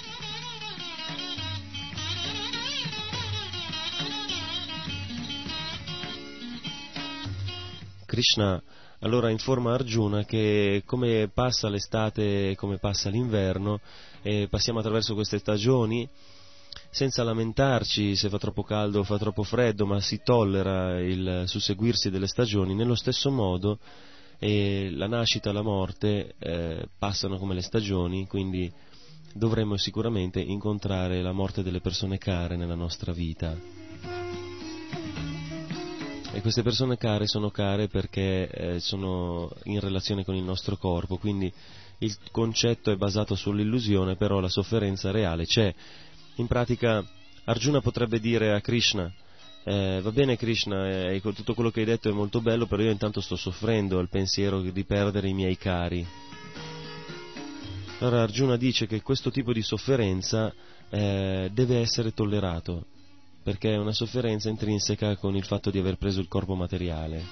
Krishna 8.08 8.64
allora 9.06 9.30
informa 9.30 9.74
Arjuna 9.74 10.26
che 10.26 10.82
come 10.84 11.30
passa 11.32 11.70
l'estate 11.70 12.50
e 12.50 12.56
come 12.56 12.80
passa 12.80 13.10
l'inverno, 13.10 13.80
e 14.24 14.48
passiamo 14.50 14.80
attraverso 14.80 15.14
queste 15.14 15.38
stagioni, 15.38 16.10
senza 16.90 17.24
lamentarci 17.24 18.16
se 18.16 18.30
fa 18.30 18.40
troppo 18.40 18.64
caldo 18.64 19.00
o 19.00 19.04
fa 19.04 19.20
troppo 19.20 19.44
freddo, 19.44 19.86
ma 19.86 20.02
si 20.02 20.22
tollera 20.24 21.00
il 21.00 21.44
susseguirsi 21.46 22.10
delle 22.10 22.26
stagioni, 22.26 22.74
nello 22.74 22.96
stesso 22.96 23.30
modo 23.30 23.78
eh, 24.40 24.90
la 24.92 25.08
nascita 25.08 25.52
e 25.52 25.54
la 25.54 25.62
morte 25.62 26.34
eh, 26.40 26.88
passano 26.98 27.38
come 27.38 27.54
le 27.54 27.62
stagioni, 27.62 28.26
quindi 28.26 28.72
dovremmo 29.36 29.78
sicuramente 29.78 30.40
incontrare 30.40 31.22
la 31.22 31.32
morte 31.32 31.62
delle 31.62 31.80
persone 31.80 32.18
care 32.18 32.56
nella 32.56 32.76
nostra 32.76 33.12
vita. 33.12 33.85
E 36.36 36.42
queste 36.42 36.64
persone 36.64 36.98
care 36.98 37.28
sono 37.28 37.50
care 37.50 37.88
perché 37.88 38.50
eh, 38.50 38.80
sono 38.82 39.50
in 39.64 39.80
relazione 39.80 40.26
con 40.26 40.36
il 40.36 40.44
nostro 40.44 40.76
corpo, 40.76 41.16
quindi 41.16 41.50
il 42.00 42.14
concetto 42.30 42.92
è 42.92 42.98
basato 42.98 43.36
sull'illusione, 43.36 44.18
però 44.18 44.42
la 44.42 44.50
sofferenza 44.50 45.12
reale 45.12 45.46
c'è. 45.46 45.74
In 46.36 46.48
pratica 46.48 47.02
Arjuna 47.46 47.80
potrebbe 47.80 48.20
dire 48.20 48.54
a 48.54 48.60
Krishna, 48.60 49.10
eh, 49.64 50.02
va 50.04 50.12
bene 50.12 50.36
Krishna, 50.36 51.10
eh, 51.10 51.22
tutto 51.22 51.54
quello 51.54 51.72
che 51.72 51.80
hai 51.80 51.86
detto 51.86 52.10
è 52.10 52.12
molto 52.12 52.42
bello, 52.42 52.66
però 52.66 52.84
io 52.84 52.92
intanto 52.92 53.22
sto 53.22 53.38
soffrendo 53.38 53.98
al 53.98 54.10
pensiero 54.10 54.60
di 54.60 54.84
perdere 54.84 55.30
i 55.30 55.34
miei 55.34 55.56
cari. 55.56 56.06
Allora 58.00 58.24
Arjuna 58.24 58.58
dice 58.58 58.88
che 58.88 59.02
questo 59.02 59.32
tipo 59.32 59.54
di 59.54 59.62
sofferenza 59.62 60.54
eh, 60.90 61.50
deve 61.54 61.80
essere 61.80 62.14
tollerato, 62.14 62.88
perché 63.46 63.74
è 63.74 63.78
una 63.78 63.92
sofferenza 63.92 64.50
intrinseca 64.50 65.18
con 65.18 65.36
il 65.36 65.46
fatto 65.46 65.70
di 65.70 65.78
aver 65.78 65.98
preso 65.98 66.20
il 66.20 66.28
corpo 66.28 66.56
materiale. 66.56 67.24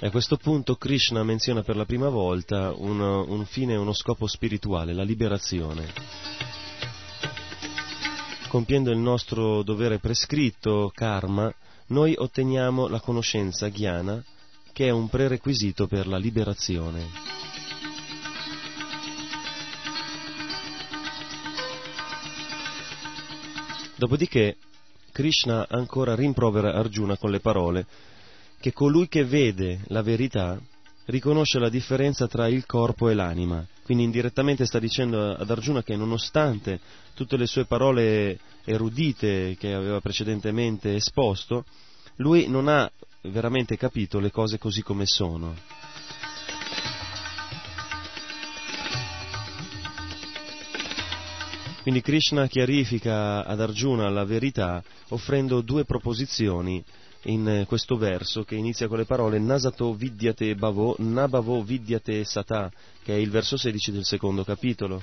A 0.00 0.10
questo 0.10 0.36
punto 0.36 0.74
Krishna 0.74 1.22
menziona 1.22 1.62
per 1.62 1.76
la 1.76 1.86
prima 1.86 2.10
volta 2.10 2.74
un, 2.76 3.00
un 3.00 3.46
fine 3.46 3.72
e 3.72 3.78
uno 3.78 3.94
scopo 3.94 4.26
spirituale, 4.26 4.92
la 4.92 5.02
liberazione. 5.02 5.86
Compiendo 8.48 8.90
il 8.90 8.98
nostro 8.98 9.62
dovere 9.62 9.98
prescritto, 9.98 10.92
karma, 10.94 11.50
noi 11.88 12.14
otteniamo 12.16 12.88
la 12.88 13.00
conoscenza 13.00 13.68
ghiana 13.68 14.22
che 14.72 14.86
è 14.86 14.90
un 14.90 15.08
prerequisito 15.08 15.86
per 15.86 16.06
la 16.06 16.16
liberazione. 16.16 17.06
Dopodiché 23.96 24.56
Krishna 25.12 25.66
ancora 25.68 26.14
rimprovera 26.16 26.74
Arjuna 26.74 27.16
con 27.16 27.30
le 27.30 27.38
parole 27.38 27.86
che 28.58 28.72
colui 28.72 29.06
che 29.06 29.24
vede 29.24 29.82
la 29.88 30.02
verità 30.02 30.60
riconosce 31.06 31.58
la 31.58 31.68
differenza 31.68 32.26
tra 32.26 32.48
il 32.48 32.66
corpo 32.66 33.08
e 33.08 33.14
l'anima. 33.14 33.64
Quindi 33.82 34.04
indirettamente 34.04 34.64
sta 34.64 34.78
dicendo 34.78 35.34
ad 35.34 35.50
Arjuna 35.50 35.82
che 35.82 35.96
nonostante 35.96 36.80
tutte 37.14 37.36
le 37.36 37.46
sue 37.46 37.66
parole 37.66 38.38
erudite 38.64 39.56
che 39.58 39.74
aveva 39.74 40.00
precedentemente 40.00 40.94
esposto, 40.94 41.64
lui 42.16 42.48
non 42.48 42.68
ha 42.68 42.90
veramente 43.22 43.76
capito 43.76 44.18
le 44.18 44.30
cose 44.30 44.58
così 44.58 44.82
come 44.82 45.04
sono. 45.06 45.54
Quindi 51.82 52.00
Krishna 52.00 52.46
chiarifica 52.46 53.44
ad 53.44 53.60
Arjuna 53.60 54.08
la 54.08 54.24
verità 54.24 54.82
offrendo 55.08 55.60
due 55.60 55.84
proposizioni 55.84 56.82
in 57.24 57.48
eh, 57.48 57.64
questo 57.66 57.96
verso 57.96 58.44
che 58.44 58.54
inizia 58.54 58.88
con 58.88 58.98
le 58.98 59.04
parole 59.04 59.38
Nasato 59.38 59.94
vidyate 59.94 60.54
bhavo, 60.54 60.96
nabhavo 60.98 61.62
vidyate 61.62 62.24
sata, 62.24 62.70
che 63.02 63.14
è 63.14 63.18
il 63.18 63.30
verso 63.30 63.56
16 63.56 63.92
del 63.92 64.04
secondo 64.04 64.44
capitolo. 64.44 65.02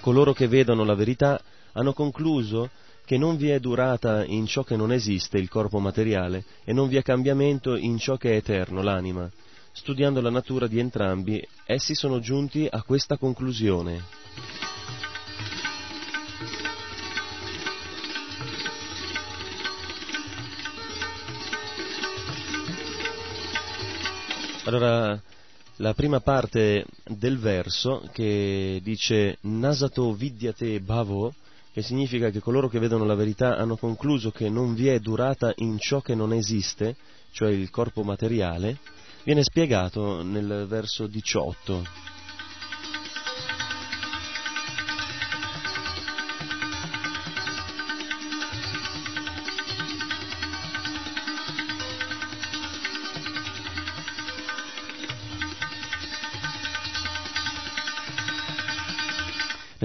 Coloro 0.00 0.32
che 0.32 0.48
vedono 0.48 0.84
la 0.84 0.94
verità 0.94 1.40
hanno 1.72 1.92
concluso 1.92 2.70
che 3.04 3.18
non 3.18 3.36
vi 3.36 3.50
è 3.50 3.58
durata 3.58 4.24
in 4.24 4.46
ciò 4.46 4.62
che 4.62 4.76
non 4.76 4.92
esiste, 4.92 5.38
il 5.38 5.48
corpo 5.48 5.80
materiale, 5.80 6.44
e 6.64 6.72
non 6.72 6.88
vi 6.88 6.96
è 6.96 7.02
cambiamento 7.02 7.74
in 7.74 7.98
ciò 7.98 8.16
che 8.16 8.32
è 8.32 8.36
eterno, 8.36 8.82
l'anima. 8.82 9.28
Studiando 9.72 10.20
la 10.20 10.30
natura 10.30 10.66
di 10.66 10.78
entrambi, 10.78 11.44
essi 11.64 11.94
sono 11.94 12.20
giunti 12.20 12.68
a 12.70 12.82
questa 12.82 13.16
conclusione. 13.16 14.79
Allora, 24.72 25.20
la 25.78 25.94
prima 25.94 26.20
parte 26.20 26.86
del 27.04 27.38
verso 27.40 28.08
che 28.12 28.78
dice 28.84 29.38
Nasato 29.40 30.12
vidyate 30.12 30.78
bhavo, 30.78 31.34
che 31.72 31.82
significa 31.82 32.30
che 32.30 32.38
coloro 32.38 32.68
che 32.68 32.78
vedono 32.78 33.04
la 33.04 33.16
verità 33.16 33.56
hanno 33.56 33.76
concluso 33.76 34.30
che 34.30 34.48
non 34.48 34.74
vi 34.74 34.86
è 34.86 35.00
durata 35.00 35.52
in 35.56 35.76
ciò 35.80 36.00
che 36.00 36.14
non 36.14 36.32
esiste, 36.32 36.94
cioè 37.32 37.50
il 37.50 37.68
corpo 37.70 38.04
materiale, 38.04 38.78
viene 39.24 39.42
spiegato 39.42 40.22
nel 40.22 40.66
verso 40.68 41.08
18. 41.08 41.84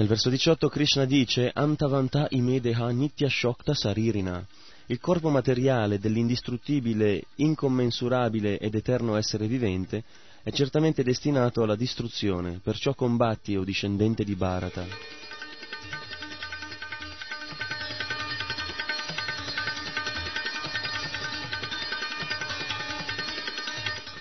Nel 0.06 0.14
verso 0.14 0.30
18 0.30 0.68
Krishna 0.68 1.04
dice 1.04 1.50
Antavanta 1.52 2.28
imedeha 2.30 2.90
nitya 2.90 3.28
shokta 3.28 3.74
saririna. 3.74 4.46
Il 4.86 5.00
corpo 5.00 5.30
materiale 5.30 5.98
dell'indistruttibile, 5.98 7.24
incommensurabile 7.34 8.60
ed 8.60 8.76
eterno 8.76 9.16
essere 9.16 9.48
vivente 9.48 10.04
è 10.44 10.52
certamente 10.52 11.02
destinato 11.02 11.64
alla 11.64 11.74
distruzione, 11.74 12.60
perciò 12.62 12.94
combatti, 12.94 13.56
o 13.56 13.64
discendente 13.64 14.22
di 14.22 14.36
Bharata. 14.36 14.86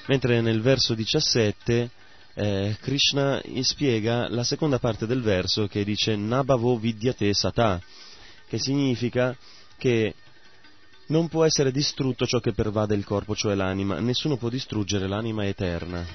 Mentre 0.07 0.41
nel 0.41 0.61
verso 0.61 0.95
17 0.95 1.91
eh, 2.35 2.75
Krishna 2.81 3.41
spiega 3.61 4.27
la 4.29 4.43
seconda 4.43 4.77
parte 4.77 5.05
del 5.05 5.21
verso 5.21 5.67
che 5.67 5.83
dice 5.83 6.15
Nabhavo 6.15 6.77
vidyate 6.77 7.33
sata, 7.33 7.81
che 8.47 8.59
significa 8.59 9.35
che 9.77 10.13
non 11.07 11.27
può 11.27 11.45
essere 11.45 11.71
distrutto 11.71 12.25
ciò 12.25 12.39
che 12.39 12.53
pervade 12.53 12.95
il 12.95 13.05
corpo, 13.05 13.35
cioè 13.35 13.55
l'anima, 13.55 13.99
nessuno 13.99 14.37
può 14.37 14.49
distruggere 14.49 15.07
l'anima 15.07 15.45
eterna. 15.45 16.05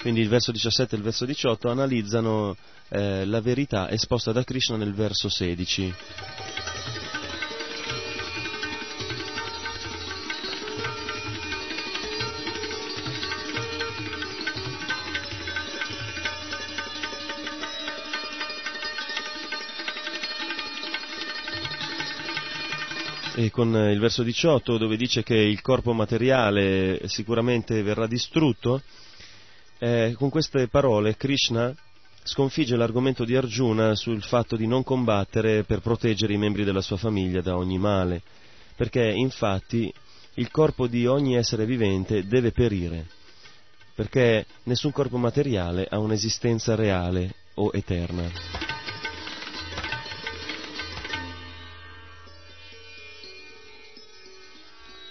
Quindi 0.00 0.20
il 0.20 0.28
verso 0.28 0.52
17 0.52 0.94
e 0.94 0.98
il 0.98 1.04
verso 1.04 1.24
18 1.24 1.70
analizzano 1.70 2.56
eh, 2.88 3.24
la 3.24 3.40
verità 3.40 3.88
esposta 3.90 4.32
da 4.32 4.44
Krishna 4.44 4.76
nel 4.76 4.94
verso 4.94 5.28
16. 5.28 5.94
E 23.36 23.50
con 23.50 23.74
il 23.74 23.98
verso 23.98 24.22
18 24.22 24.78
dove 24.78 24.96
dice 24.96 25.22
che 25.22 25.34
il 25.34 25.60
corpo 25.60 25.92
materiale 25.92 27.08
sicuramente 27.08 27.82
verrà 27.82 28.06
distrutto, 28.06 28.80
eh, 29.78 30.14
con 30.16 30.30
queste 30.30 30.68
parole 30.68 31.16
Krishna 31.16 31.74
sconfigge 32.22 32.76
l'argomento 32.76 33.24
di 33.24 33.36
Arjuna 33.36 33.94
sul 33.94 34.22
fatto 34.22 34.56
di 34.56 34.66
non 34.66 34.82
combattere 34.82 35.64
per 35.64 35.80
proteggere 35.80 36.32
i 36.32 36.38
membri 36.38 36.64
della 36.64 36.80
sua 36.80 36.96
famiglia 36.96 37.42
da 37.42 37.56
ogni 37.56 37.78
male, 37.78 38.22
perché 38.76 39.02
infatti 39.02 39.92
il 40.34 40.50
corpo 40.50 40.86
di 40.86 41.06
ogni 41.06 41.36
essere 41.36 41.66
vivente 41.66 42.26
deve 42.26 42.52
perire, 42.52 43.06
perché 43.94 44.46
nessun 44.64 44.92
corpo 44.92 45.18
materiale 45.18 45.86
ha 45.88 45.98
un'esistenza 45.98 46.74
reale 46.74 47.34
o 47.54 47.70
eterna. 47.72 48.73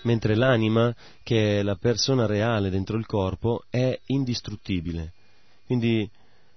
Mentre 0.03 0.35
l'anima, 0.35 0.93
che 1.23 1.59
è 1.59 1.63
la 1.63 1.75
persona 1.75 2.25
reale 2.25 2.69
dentro 2.69 2.97
il 2.97 3.05
corpo, 3.05 3.63
è 3.69 3.99
indistruttibile. 4.07 5.13
Quindi 5.65 6.09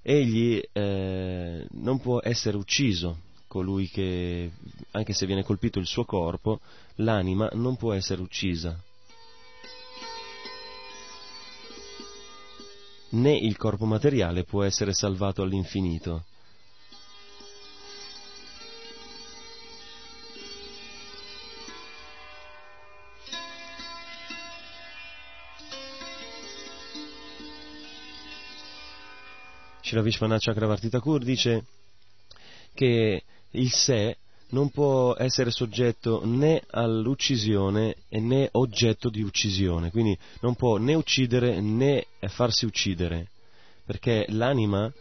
egli 0.03 0.61
eh, 0.73 1.67
non 1.71 2.01
può 2.01 2.21
essere 2.23 2.57
ucciso, 2.57 3.19
colui 3.47 3.89
che, 3.89 4.51
anche 4.93 5.13
se 5.13 5.27
viene 5.27 5.43
colpito 5.43 5.79
il 5.79 5.87
suo 5.87 6.05
corpo, 6.05 6.61
l'anima 6.97 7.49
non 7.55 7.77
può 7.77 7.93
essere 7.93 8.21
uccisa. 8.21 8.79
Né 13.09 13.37
il 13.37 13.57
corpo 13.57 13.87
materiale 13.87 14.45
può 14.45 14.65
essere 14.65 14.93
salvato 14.93 15.43
all'infinito. 15.43 16.25
Shila 29.87 30.03
Vishwanath 30.03 30.43
Chakravarti 30.43 30.89
Thakur 30.89 31.23
dice 31.23 31.65
che 32.75 33.23
il 33.51 33.71
sé 33.71 34.17
non 34.49 34.71
può 34.71 35.15
essere 35.15 35.53
soggetto 35.53 36.23
né 36.25 36.61
all'uccisione 36.71 37.95
né 38.09 38.49
oggetto 38.51 39.09
di 39.11 39.23
uccisione, 39.23 39.93
quindi 39.93 40.19
non 40.41 40.57
può 40.57 40.79
né 40.79 40.95
uccidere 40.95 41.61
né 41.61 42.05
farsi 42.19 42.65
uccidere, 42.65 43.29
perché 43.85 44.27
l'anima 44.31 44.93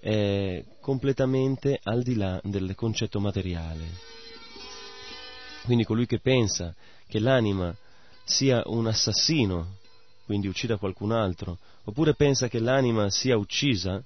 è 0.00 0.64
completamente 0.80 1.78
al 1.82 2.02
di 2.02 2.14
là 2.14 2.40
del 2.42 2.74
concetto 2.74 3.20
materiale. 3.20 3.84
Quindi 5.64 5.84
colui 5.84 6.06
che 6.06 6.18
pensa 6.18 6.74
che 7.06 7.18
l'anima 7.18 7.76
sia 8.24 8.62
un 8.64 8.86
assassino, 8.86 9.76
quindi 10.24 10.48
uccida 10.48 10.78
qualcun 10.78 11.12
altro, 11.12 11.58
oppure 11.84 12.14
pensa 12.14 12.48
che 12.48 12.58
l'anima 12.58 13.10
sia 13.10 13.36
uccisa, 13.36 14.02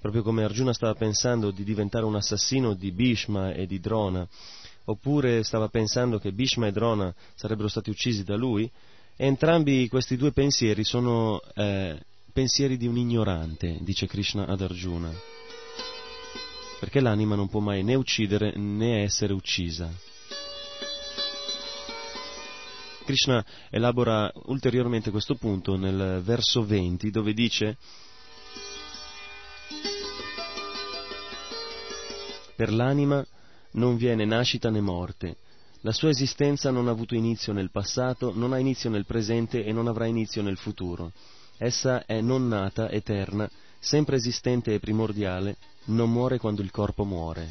proprio 0.00 0.22
come 0.22 0.44
Arjuna 0.44 0.72
stava 0.72 0.94
pensando 0.94 1.50
di 1.50 1.62
diventare 1.62 2.06
un 2.06 2.16
assassino 2.16 2.74
di 2.74 2.90
Bhishma 2.90 3.52
e 3.52 3.66
di 3.66 3.78
Drona, 3.80 4.26
oppure 4.86 5.44
stava 5.44 5.68
pensando 5.68 6.18
che 6.18 6.32
Bhishma 6.32 6.66
e 6.66 6.72
Drona 6.72 7.14
sarebbero 7.34 7.68
stati 7.68 7.90
uccisi 7.90 8.24
da 8.24 8.34
lui, 8.34 8.70
entrambi 9.16 9.88
questi 9.88 10.16
due 10.16 10.32
pensieri 10.32 10.84
sono 10.84 11.40
eh, 11.54 12.00
pensieri 12.32 12.78
di 12.78 12.86
un 12.86 12.96
ignorante, 12.96 13.76
dice 13.80 14.06
Krishna 14.06 14.46
ad 14.46 14.62
Arjuna, 14.62 15.12
perché 16.80 17.00
l'anima 17.00 17.34
non 17.34 17.48
può 17.48 17.60
mai 17.60 17.82
né 17.82 17.94
uccidere 17.94 18.56
né 18.56 19.02
essere 19.02 19.34
uccisa. 19.34 19.92
Krishna 23.04 23.44
elabora 23.70 24.30
ulteriormente 24.46 25.10
questo 25.10 25.34
punto 25.34 25.76
nel 25.76 26.22
verso 26.22 26.64
20 26.64 27.10
dove 27.10 27.34
dice 27.34 27.76
Per 32.60 32.74
l'anima 32.74 33.26
non 33.76 33.96
viene 33.96 34.26
nascita 34.26 34.68
né 34.68 34.82
morte. 34.82 35.36
La 35.80 35.92
sua 35.92 36.10
esistenza 36.10 36.70
non 36.70 36.88
ha 36.88 36.90
avuto 36.90 37.14
inizio 37.14 37.54
nel 37.54 37.70
passato, 37.70 38.34
non 38.34 38.52
ha 38.52 38.58
inizio 38.58 38.90
nel 38.90 39.06
presente 39.06 39.64
e 39.64 39.72
non 39.72 39.88
avrà 39.88 40.04
inizio 40.04 40.42
nel 40.42 40.58
futuro. 40.58 41.10
Essa 41.56 42.04
è 42.04 42.20
non 42.20 42.48
nata, 42.48 42.90
eterna, 42.90 43.50
sempre 43.78 44.16
esistente 44.16 44.74
e 44.74 44.78
primordiale, 44.78 45.56
non 45.84 46.12
muore 46.12 46.36
quando 46.36 46.60
il 46.60 46.70
corpo 46.70 47.06
muore. 47.06 47.48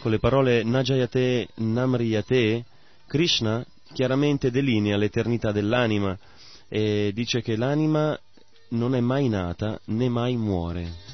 Con 0.00 0.10
le 0.10 0.18
parole 0.18 0.64
Najayate 0.64 1.46
Namriyate, 1.58 2.64
Krishna 3.06 3.64
chiaramente 3.92 4.50
delinea 4.50 4.96
l'eternità 4.96 5.52
dell'anima 5.52 6.16
e 6.68 7.10
dice 7.14 7.42
che 7.42 7.56
l'anima 7.56 8.18
non 8.70 8.94
è 8.94 9.00
mai 9.00 9.28
nata 9.28 9.80
né 9.86 10.08
mai 10.08 10.36
muore. 10.36 11.08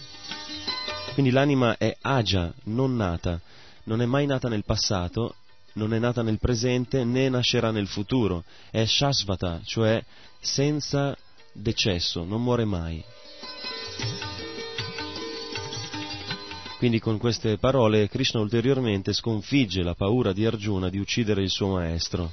Quindi 1.15 1.33
l'anima 1.33 1.77
è 1.79 1.97
agia, 2.01 2.53
non 2.65 2.95
nata, 2.95 3.41
non 3.85 4.03
è 4.03 4.07
mai 4.07 4.27
nata 4.27 4.49
nel 4.49 4.65
passato, 4.65 5.37
non 5.75 5.95
è 5.95 5.99
nata 5.99 6.23
nel 6.23 6.39
presente 6.39 7.05
né 7.05 7.29
nascerà 7.29 7.71
nel 7.71 7.87
futuro, 7.87 8.45
è 8.71 8.85
shasvata, 8.85 9.61
cioè 9.65 10.05
senza 10.41 11.17
decesso, 11.53 12.25
non 12.25 12.43
muore 12.43 12.65
mai. 12.65 13.03
Quindi 16.77 17.01
con 17.01 17.17
queste 17.17 17.57
parole 17.57 18.09
Krishna 18.09 18.41
ulteriormente 18.41 19.15
sconfigge 19.15 19.83
la 19.83 19.95
paura 19.95 20.35
di 20.35 20.45
Arjuna 20.45 20.91
di 20.91 20.99
uccidere 20.99 21.43
il 21.43 21.49
suo 21.49 21.69
maestro. 21.69 22.31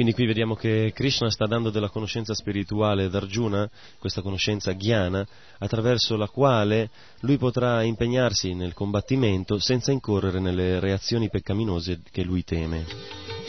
Quindi 0.00 0.16
qui 0.16 0.26
vediamo 0.28 0.54
che 0.54 0.92
Krishna 0.94 1.28
sta 1.28 1.44
dando 1.44 1.68
della 1.68 1.90
conoscenza 1.90 2.32
spirituale 2.32 3.04
ad 3.04 3.14
Arjuna, 3.14 3.68
questa 3.98 4.22
conoscenza 4.22 4.72
ghiana, 4.72 5.26
attraverso 5.58 6.16
la 6.16 6.26
quale 6.26 6.88
lui 7.20 7.36
potrà 7.36 7.82
impegnarsi 7.82 8.54
nel 8.54 8.72
combattimento 8.72 9.58
senza 9.58 9.92
incorrere 9.92 10.40
nelle 10.40 10.80
reazioni 10.80 11.28
peccaminose 11.28 12.00
che 12.10 12.22
lui 12.22 12.42
teme. 12.44 13.39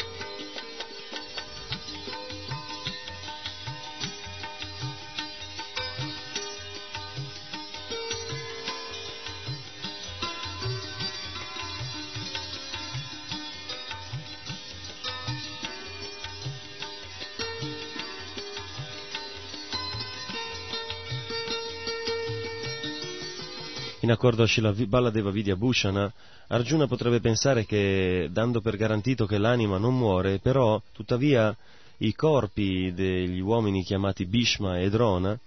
In 24.11 24.17
accordo 24.17 24.43
a 24.43 24.47
Shilabaladeva 24.47 25.31
Vidya 25.31 25.55
Bhushana, 25.55 26.11
Arjuna 26.47 26.85
potrebbe 26.85 27.21
pensare 27.21 27.65
che, 27.65 28.27
dando 28.29 28.59
per 28.59 28.75
garantito 28.75 29.25
che 29.25 29.37
l'anima 29.37 29.77
non 29.77 29.97
muore, 29.97 30.39
però, 30.39 30.81
tuttavia, 30.91 31.55
i 31.99 32.13
corpi 32.13 32.91
degli 32.93 33.39
uomini 33.39 33.83
chiamati 33.83 34.25
Bhishma 34.25 34.79
e 34.79 34.89
Drona, 34.89 35.39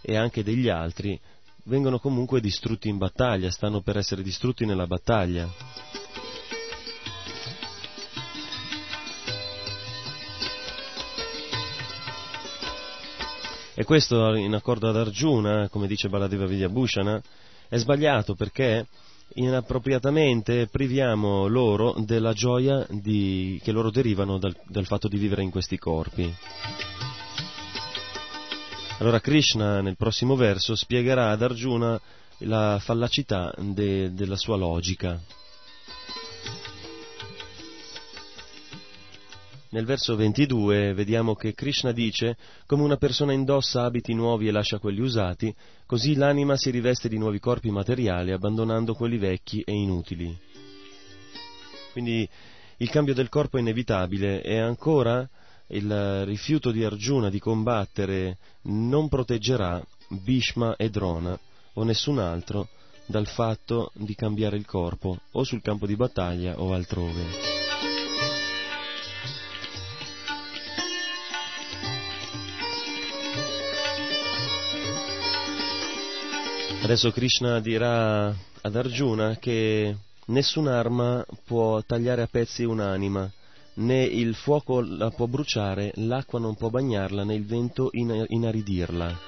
e 0.00 0.16
anche 0.16 0.42
degli 0.42 0.70
altri, 0.70 1.20
vengono 1.64 1.98
comunque 1.98 2.40
distrutti 2.40 2.88
in 2.88 2.96
battaglia, 2.96 3.50
stanno 3.50 3.82
per 3.82 3.98
essere 3.98 4.22
distrutti 4.22 4.64
nella 4.64 4.86
battaglia. 4.86 5.46
E 13.74 13.84
questo 13.84 14.34
in 14.36 14.54
accordo 14.54 14.88
ad 14.88 14.96
Arjuna, 14.96 15.68
come 15.68 15.86
dice 15.86 16.08
Baladeva 16.08 16.46
Vidyabhushana, 16.46 17.22
è 17.70 17.78
sbagliato 17.78 18.34
perché 18.34 18.88
inappropriatamente 19.34 20.66
priviamo 20.66 21.46
loro 21.46 21.94
della 22.04 22.32
gioia 22.32 22.84
di, 22.90 23.60
che 23.62 23.70
loro 23.70 23.90
derivano 23.92 24.38
dal, 24.38 24.54
dal 24.66 24.86
fatto 24.86 25.06
di 25.06 25.16
vivere 25.16 25.44
in 25.44 25.50
questi 25.50 25.78
corpi. 25.78 26.34
Allora 28.98 29.20
Krishna 29.20 29.80
nel 29.80 29.96
prossimo 29.96 30.34
verso 30.34 30.74
spiegherà 30.74 31.30
ad 31.30 31.42
Arjuna 31.42 31.98
la 32.38 32.78
fallacità 32.80 33.54
de, 33.56 34.12
della 34.12 34.36
sua 34.36 34.56
logica. 34.56 35.18
Nel 39.72 39.84
verso 39.84 40.16
22 40.16 40.94
vediamo 40.94 41.36
che 41.36 41.54
Krishna 41.54 41.92
dice, 41.92 42.36
come 42.66 42.82
una 42.82 42.96
persona 42.96 43.32
indossa 43.32 43.84
abiti 43.84 44.14
nuovi 44.14 44.48
e 44.48 44.50
lascia 44.50 44.80
quelli 44.80 45.00
usati, 45.00 45.54
così 45.86 46.16
l'anima 46.16 46.56
si 46.56 46.70
riveste 46.70 47.08
di 47.08 47.16
nuovi 47.16 47.38
corpi 47.38 47.70
materiali 47.70 48.32
abbandonando 48.32 48.94
quelli 48.94 49.16
vecchi 49.16 49.60
e 49.60 49.72
inutili. 49.72 50.36
Quindi 51.92 52.28
il 52.78 52.90
cambio 52.90 53.14
del 53.14 53.28
corpo 53.28 53.58
è 53.58 53.60
inevitabile 53.60 54.42
e 54.42 54.58
ancora 54.58 55.28
il 55.68 56.24
rifiuto 56.24 56.72
di 56.72 56.82
Arjuna 56.82 57.30
di 57.30 57.38
combattere 57.38 58.38
non 58.62 59.08
proteggerà 59.08 59.80
Bhishma 60.08 60.74
e 60.74 60.90
Drona 60.90 61.38
o 61.74 61.84
nessun 61.84 62.18
altro 62.18 62.68
dal 63.06 63.28
fatto 63.28 63.92
di 63.94 64.16
cambiare 64.16 64.56
il 64.56 64.66
corpo 64.66 65.20
o 65.30 65.44
sul 65.44 65.62
campo 65.62 65.86
di 65.86 65.94
battaglia 65.94 66.60
o 66.60 66.72
altrove. 66.72 67.69
Adesso 76.82 77.12
Krishna 77.12 77.60
dirà 77.60 78.28
ad 78.28 78.74
Arjuna 78.74 79.36
che 79.36 79.94
nessun'arma 80.26 81.24
può 81.44 81.82
tagliare 81.82 82.22
a 82.22 82.26
pezzi 82.26 82.64
un'anima, 82.64 83.30
né 83.74 84.02
il 84.02 84.34
fuoco 84.34 84.80
la 84.80 85.10
può 85.10 85.26
bruciare, 85.26 85.92
l'acqua 85.96 86.40
non 86.40 86.56
può 86.56 86.70
bagnarla, 86.70 87.22
né 87.22 87.34
il 87.34 87.44
vento 87.44 87.90
inaridirla. 87.92 89.18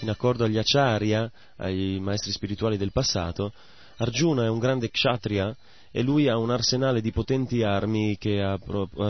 In 0.00 0.08
accordo 0.08 0.44
agli 0.44 0.56
acharya, 0.56 1.30
ai 1.56 1.98
maestri 2.00 2.30
spirituali 2.30 2.76
del 2.76 2.92
passato, 2.92 3.52
Arjuna 3.96 4.44
è 4.44 4.48
un 4.48 4.60
grande 4.60 4.88
kshatriya 4.88 5.54
e 5.90 6.02
lui 6.02 6.28
ha 6.28 6.38
un 6.38 6.50
arsenale 6.50 7.00
di 7.00 7.10
potenti 7.10 7.64
armi 7.64 8.16
che 8.16 8.40
ha, 8.40 8.56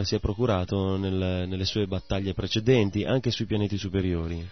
si 0.03 0.15
è 0.15 0.21
procurato 0.21 0.97
nel, 0.97 1.47
nelle 1.47 1.65
sue 1.67 1.87
battaglie 1.87 2.33
precedenti, 2.33 3.05
anche 3.05 3.31
sui 3.31 3.45
pianeti 3.45 3.77
superiori. 3.77 4.49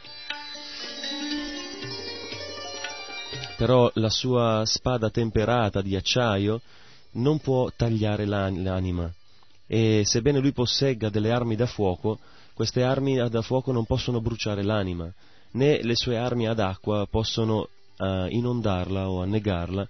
Però 3.57 3.91
la 3.95 4.11
sua 4.11 4.63
spada 4.65 5.11
temperata 5.11 5.81
di 5.83 5.97
acciaio 5.97 6.61
non 7.13 7.39
può 7.39 7.71
tagliare 7.75 8.27
l'anima 8.27 9.13
e 9.67 10.03
sebbene 10.05 10.39
lui 10.39 10.53
possegga 10.53 11.09
delle 11.09 11.33
armi 11.33 11.57
da 11.57 11.67
fuoco, 11.67 12.19
queste 12.55 12.83
armi 12.83 13.17
da 13.29 13.43
fuoco 13.43 13.73
non 13.73 13.85
possono 13.85 14.21
bruciare 14.21 14.63
l'anima, 14.63 15.13
né 15.53 15.83
le 15.83 15.97
sue 15.97 16.17
armi 16.17 16.47
ad 16.47 16.61
acqua 16.61 17.07
possono 17.11 17.69
uh, 17.99 18.27
inondarla 18.29 19.11
o 19.11 19.23
annegarla, 19.23 19.89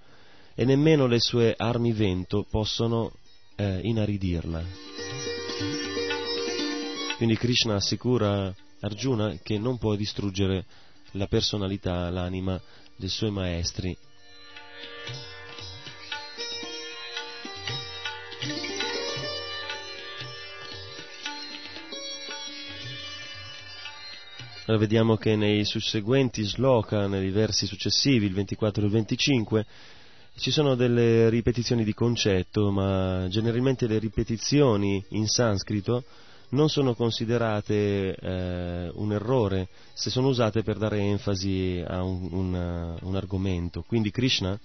e 0.54 0.64
nemmeno 0.64 1.06
le 1.06 1.20
sue 1.20 1.54
armi 1.56 1.92
vento 1.92 2.46
possono 2.48 3.12
uh, 3.56 3.78
inaridirla. 3.82 4.64
Quindi 7.16 7.36
Krishna 7.36 7.74
assicura 7.74 8.54
Arjuna 8.80 9.36
che 9.42 9.58
non 9.58 9.78
può 9.78 9.94
distruggere 9.94 10.64
la 11.12 11.26
personalità, 11.26 12.10
l'anima 12.10 12.60
dei 12.96 13.08
suoi 13.08 13.30
maestri. 13.30 13.96
Allora 24.68 24.82
vediamo 24.82 25.16
che 25.16 25.36
nei 25.36 25.64
susseguenti 25.64 26.42
sloka, 26.42 27.06
nei 27.06 27.30
versi 27.30 27.66
successivi, 27.66 28.26
il 28.26 28.32
24 28.32 28.82
e 28.82 28.84
il 28.86 28.90
25, 28.90 29.66
ci 30.38 30.50
sono 30.50 30.74
delle 30.74 31.28
ripetizioni 31.28 31.84
di 31.84 31.94
concetto, 31.94 32.72
ma 32.72 33.26
generalmente 33.28 33.86
le 33.86 34.00
ripetizioni 34.00 35.04
in 35.10 35.28
sanscrito 35.28 36.02
non 36.50 36.68
sono 36.68 36.94
considerate 36.94 38.14
eh, 38.14 38.90
un 38.94 39.12
errore 39.12 39.68
se 39.94 40.10
sono 40.10 40.28
usate 40.28 40.62
per 40.62 40.78
dare 40.78 40.98
enfasi 40.98 41.82
a 41.86 42.02
un, 42.02 42.28
un, 42.30 42.98
un 43.02 43.16
argomento. 43.16 43.82
Quindi 43.86 44.10
Krishna 44.10 44.58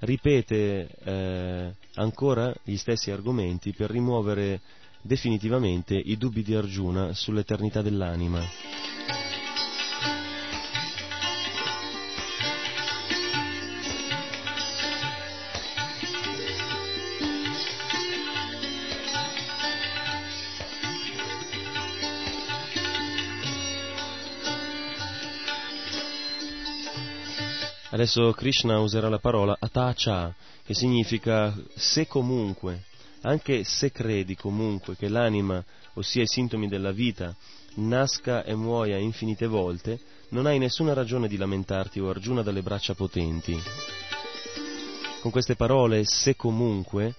ripete 0.00 0.88
eh, 1.04 1.74
ancora 1.94 2.54
gli 2.64 2.76
stessi 2.76 3.10
argomenti 3.10 3.72
per 3.72 3.90
rimuovere 3.90 4.60
definitivamente 5.02 5.94
i 5.94 6.16
dubbi 6.16 6.42
di 6.42 6.54
Arjuna 6.54 7.12
sull'eternità 7.12 7.82
dell'anima. 7.82 8.42
Adesso 28.00 28.32
Krishna 28.32 28.78
userà 28.78 29.10
la 29.10 29.18
parola 29.18 29.54
atacha, 29.60 30.34
che 30.64 30.72
significa 30.72 31.54
se 31.74 32.06
comunque, 32.06 32.84
anche 33.20 33.62
se 33.64 33.92
credi 33.92 34.34
comunque 34.36 34.96
che 34.96 35.10
l'anima, 35.10 35.62
ossia 35.92 36.22
i 36.22 36.26
sintomi 36.26 36.66
della 36.66 36.92
vita, 36.92 37.36
nasca 37.74 38.42
e 38.42 38.54
muoia 38.54 38.96
infinite 38.96 39.46
volte, 39.46 40.00
non 40.30 40.46
hai 40.46 40.58
nessuna 40.58 40.94
ragione 40.94 41.28
di 41.28 41.36
lamentarti 41.36 42.00
o 42.00 42.08
Arjuna 42.08 42.40
dalle 42.40 42.62
braccia 42.62 42.94
potenti. 42.94 43.54
Con 45.20 45.30
queste 45.30 45.54
parole, 45.54 46.04
se 46.06 46.36
comunque, 46.36 47.14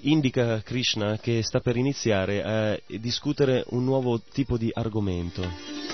indica 0.00 0.62
Krishna 0.62 1.16
che 1.18 1.44
sta 1.44 1.60
per 1.60 1.76
iniziare 1.76 2.42
a 2.42 2.80
discutere 2.98 3.62
un 3.68 3.84
nuovo 3.84 4.20
tipo 4.20 4.58
di 4.58 4.68
argomento. 4.72 5.91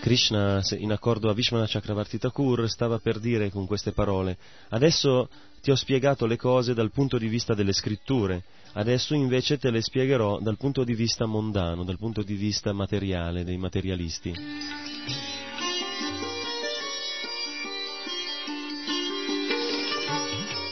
Krishna, 0.00 0.62
in 0.78 0.92
accordo 0.92 1.28
a 1.28 1.34
Vishwana 1.34 1.66
Chakravarti 1.66 2.18
Thakur, 2.18 2.68
stava 2.70 2.98
per 2.98 3.18
dire 3.18 3.50
con 3.50 3.66
queste 3.66 3.92
parole, 3.92 4.38
adesso 4.70 5.28
ti 5.60 5.70
ho 5.70 5.74
spiegato 5.74 6.24
le 6.26 6.36
cose 6.36 6.72
dal 6.72 6.92
punto 6.92 7.18
di 7.18 7.26
vista 7.26 7.52
delle 7.52 7.72
scritture, 7.72 8.42
adesso 8.74 9.14
invece 9.14 9.58
te 9.58 9.70
le 9.70 9.82
spiegherò 9.82 10.38
dal 10.38 10.56
punto 10.56 10.84
di 10.84 10.94
vista 10.94 11.26
mondano, 11.26 11.84
dal 11.84 11.98
punto 11.98 12.22
di 12.22 12.34
vista 12.34 12.72
materiale, 12.72 13.44
dei 13.44 13.58
materialisti. 13.58 14.34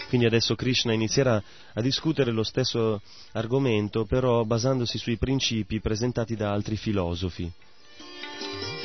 Quindi 0.08 0.26
adesso 0.26 0.54
Krishna 0.54 0.92
inizierà 0.92 1.42
a 1.74 1.80
discutere 1.82 2.30
lo 2.30 2.44
stesso 2.44 3.02
argomento, 3.32 4.04
però 4.04 4.44
basandosi 4.44 4.98
sui 4.98 5.18
principi 5.18 5.80
presentati 5.80 6.36
da 6.36 6.52
altri 6.52 6.76
filosofi 6.76 7.52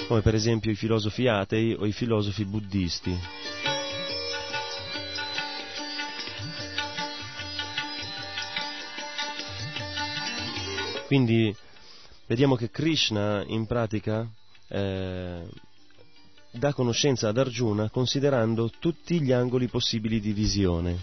come 0.07 0.21
per 0.21 0.35
esempio 0.35 0.71
i 0.71 0.75
filosofi 0.75 1.27
atei 1.27 1.73
o 1.73 1.85
i 1.85 1.91
filosofi 1.91 2.45
buddisti. 2.45 3.17
Quindi 11.07 11.53
vediamo 12.25 12.55
che 12.55 12.69
Krishna 12.69 13.43
in 13.45 13.65
pratica 13.65 14.25
eh, 14.69 15.43
dà 16.51 16.73
conoscenza 16.73 17.27
ad 17.27 17.37
Arjuna 17.37 17.89
considerando 17.89 18.69
tutti 18.79 19.21
gli 19.21 19.33
angoli 19.33 19.67
possibili 19.67 20.21
di 20.21 20.31
visione. 20.31 20.99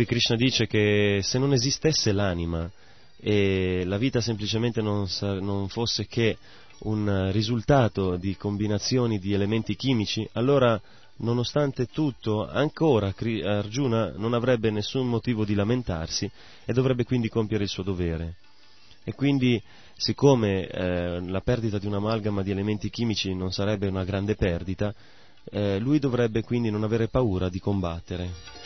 Qui 0.00 0.08
Krishna 0.08 0.34
dice 0.34 0.66
che 0.66 1.20
se 1.22 1.38
non 1.38 1.52
esistesse 1.52 2.12
l'anima 2.12 2.70
e 3.18 3.82
la 3.84 3.98
vita 3.98 4.22
semplicemente 4.22 4.80
non, 4.80 5.06
non 5.20 5.68
fosse 5.68 6.06
che 6.06 6.38
un 6.84 7.30
risultato 7.32 8.16
di 8.16 8.34
combinazioni 8.34 9.18
di 9.18 9.34
elementi 9.34 9.76
chimici, 9.76 10.26
allora 10.32 10.80
nonostante 11.16 11.84
tutto, 11.84 12.48
ancora 12.48 13.12
Arjuna 13.44 14.14
non 14.16 14.32
avrebbe 14.32 14.70
nessun 14.70 15.06
motivo 15.06 15.44
di 15.44 15.52
lamentarsi 15.52 16.30
e 16.64 16.72
dovrebbe 16.72 17.04
quindi 17.04 17.28
compiere 17.28 17.64
il 17.64 17.68
suo 17.68 17.82
dovere. 17.82 18.36
E 19.04 19.12
quindi, 19.12 19.62
siccome 19.98 20.66
eh, 20.66 21.20
la 21.28 21.42
perdita 21.42 21.78
di 21.78 21.86
un'amalgama 21.86 22.42
di 22.42 22.50
elementi 22.50 22.88
chimici 22.88 23.34
non 23.34 23.52
sarebbe 23.52 23.88
una 23.88 24.04
grande 24.04 24.34
perdita, 24.34 24.94
eh, 25.50 25.78
lui 25.78 25.98
dovrebbe 25.98 26.42
quindi 26.42 26.70
non 26.70 26.84
avere 26.84 27.08
paura 27.08 27.50
di 27.50 27.58
combattere. 27.58 28.60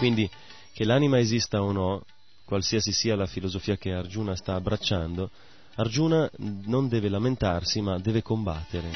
Quindi 0.00 0.30
che 0.72 0.86
l'anima 0.86 1.18
esista 1.18 1.60
o 1.60 1.72
no, 1.72 2.06
qualsiasi 2.46 2.90
sia 2.90 3.14
la 3.16 3.26
filosofia 3.26 3.76
che 3.76 3.92
Arjuna 3.92 4.34
sta 4.34 4.54
abbracciando, 4.54 5.30
Arjuna 5.74 6.26
non 6.38 6.88
deve 6.88 7.10
lamentarsi 7.10 7.82
ma 7.82 7.98
deve 7.98 8.22
combattere. 8.22 8.88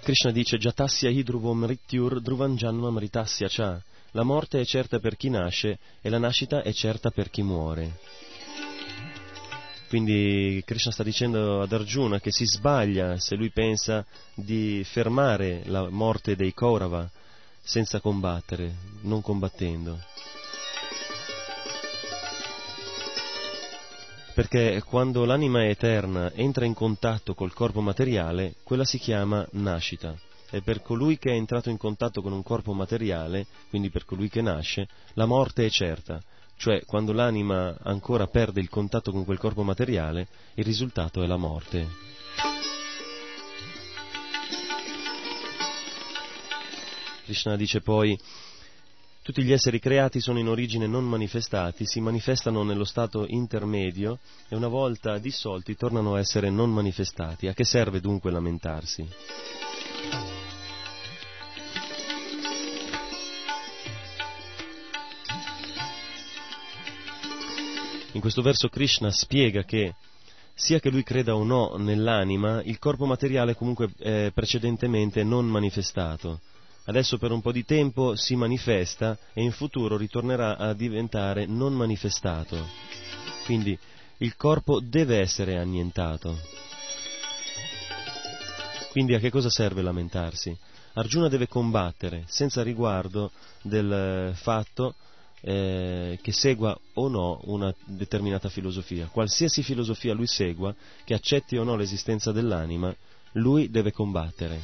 Krishna 0.00 0.30
dice 0.30 0.58
Jatasya 0.58 1.10
hidruvo 1.10 1.52
mrityur 1.54 2.20
druvanjanma 2.20 2.90
mritasya 2.92 3.48
cha. 3.48 3.82
La 4.12 4.22
morte 4.22 4.60
è 4.60 4.64
certa 4.64 5.00
per 5.00 5.16
chi 5.16 5.28
nasce 5.28 5.80
e 6.00 6.08
la 6.08 6.18
nascita 6.18 6.62
è 6.62 6.72
certa 6.72 7.10
per 7.10 7.30
chi 7.30 7.42
muore. 7.42 7.98
Quindi 9.88 10.62
Krishna 10.64 10.90
sta 10.90 11.02
dicendo 11.02 11.62
ad 11.62 11.72
Arjuna 11.72 12.18
che 12.18 12.32
si 12.32 12.44
sbaglia 12.46 13.18
se 13.18 13.36
lui 13.36 13.50
pensa 13.50 14.04
di 14.34 14.82
fermare 14.84 15.62
la 15.66 15.88
morte 15.88 16.34
dei 16.36 16.52
Kaurava 16.52 17.08
senza 17.62 18.00
combattere, 18.00 18.74
non 19.02 19.22
combattendo. 19.22 19.98
Perché 24.34 24.82
quando 24.84 25.24
l'anima 25.24 25.64
eterna 25.66 26.32
entra 26.32 26.64
in 26.64 26.74
contatto 26.74 27.34
col 27.34 27.54
corpo 27.54 27.80
materiale, 27.80 28.56
quella 28.64 28.84
si 28.84 28.98
chiama 28.98 29.46
nascita. 29.52 30.12
E 30.50 30.60
per 30.60 30.82
colui 30.82 31.18
che 31.18 31.30
è 31.30 31.34
entrato 31.34 31.70
in 31.70 31.76
contatto 31.76 32.20
con 32.20 32.32
un 32.32 32.42
corpo 32.42 32.72
materiale, 32.72 33.46
quindi 33.68 33.90
per 33.90 34.04
colui 34.04 34.28
che 34.28 34.42
nasce, 34.42 34.88
la 35.14 35.26
morte 35.26 35.66
è 35.66 35.70
certa. 35.70 36.20
Cioè, 36.56 36.84
quando 36.84 37.12
l'anima 37.12 37.76
ancora 37.82 38.26
perde 38.26 38.60
il 38.60 38.68
contatto 38.68 39.12
con 39.12 39.24
quel 39.24 39.38
corpo 39.38 39.62
materiale, 39.62 40.28
il 40.54 40.64
risultato 40.64 41.22
è 41.22 41.26
la 41.26 41.36
morte. 41.36 41.88
Krishna 47.24 47.56
dice 47.56 47.80
poi 47.80 48.18
tutti 49.22 49.42
gli 49.42 49.52
esseri 49.52 49.80
creati 49.80 50.20
sono 50.20 50.38
in 50.38 50.48
origine 50.48 50.86
non 50.86 51.08
manifestati, 51.08 51.86
si 51.86 51.98
manifestano 51.98 52.62
nello 52.62 52.84
stato 52.84 53.24
intermedio 53.26 54.18
e 54.48 54.54
una 54.54 54.68
volta 54.68 55.16
dissolti 55.16 55.76
tornano 55.76 56.14
a 56.14 56.18
essere 56.18 56.50
non 56.50 56.70
manifestati. 56.70 57.48
A 57.48 57.54
che 57.54 57.64
serve 57.64 58.00
dunque 58.00 58.30
lamentarsi? 58.30 59.08
In 68.14 68.20
questo 68.20 68.42
verso 68.42 68.68
Krishna 68.68 69.10
spiega 69.10 69.62
che 69.62 69.94
sia 70.54 70.80
che 70.80 70.90
lui 70.90 71.04
creda 71.04 71.36
o 71.36 71.44
no 71.44 71.76
nell'anima, 71.76 72.62
il 72.62 72.78
corpo 72.78 73.06
materiale 73.06 73.54
comunque 73.54 73.90
è 73.98 74.30
precedentemente 74.32 75.22
non 75.22 75.46
manifestato 75.46 76.40
adesso 76.86 77.18
per 77.18 77.30
un 77.30 77.40
po' 77.40 77.52
di 77.52 77.64
tempo 77.64 78.16
si 78.16 78.36
manifesta 78.36 79.16
e 79.32 79.42
in 79.42 79.52
futuro 79.52 79.96
ritornerà 79.96 80.56
a 80.56 80.74
diventare 80.74 81.46
non 81.46 81.72
manifestato. 81.72 82.66
Quindi 83.44 83.78
il 84.18 84.36
corpo 84.36 84.80
deve 84.80 85.20
essere 85.20 85.58
annientato. 85.58 86.38
Quindi 88.90 89.14
a 89.14 89.18
che 89.18 89.30
cosa 89.30 89.50
serve 89.50 89.82
lamentarsi? 89.82 90.56
Arjuna 90.94 91.28
deve 91.28 91.48
combattere 91.48 92.24
senza 92.26 92.62
riguardo 92.62 93.32
del 93.62 94.32
fatto 94.36 94.94
eh, 95.46 96.18
che 96.22 96.32
segua 96.32 96.76
o 96.94 97.08
no 97.08 97.40
una 97.44 97.72
determinata 97.84 98.48
filosofia. 98.48 99.08
Qualsiasi 99.12 99.62
filosofia 99.62 100.14
lui 100.14 100.26
segua, 100.26 100.74
che 101.04 101.12
accetti 101.12 101.56
o 101.58 101.64
no 101.64 101.76
l'esistenza 101.76 102.32
dell'anima, 102.32 102.94
lui 103.32 103.70
deve 103.70 103.92
combattere. 103.92 104.60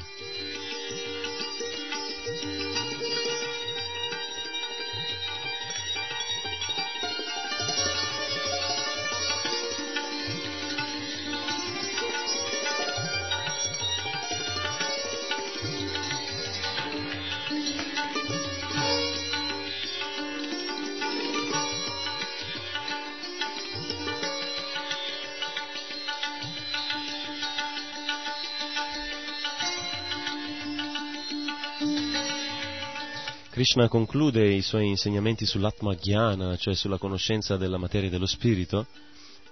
Krishna 33.61 33.89
conclude 33.89 34.55
i 34.55 34.63
suoi 34.63 34.89
insegnamenti 34.89 35.45
sull'Atma 35.45 35.95
Jnana, 35.95 36.57
cioè 36.57 36.75
sulla 36.75 36.97
conoscenza 36.97 37.59
della 37.59 37.77
materia 37.77 38.09
dello 38.09 38.25
spirito, 38.25 38.87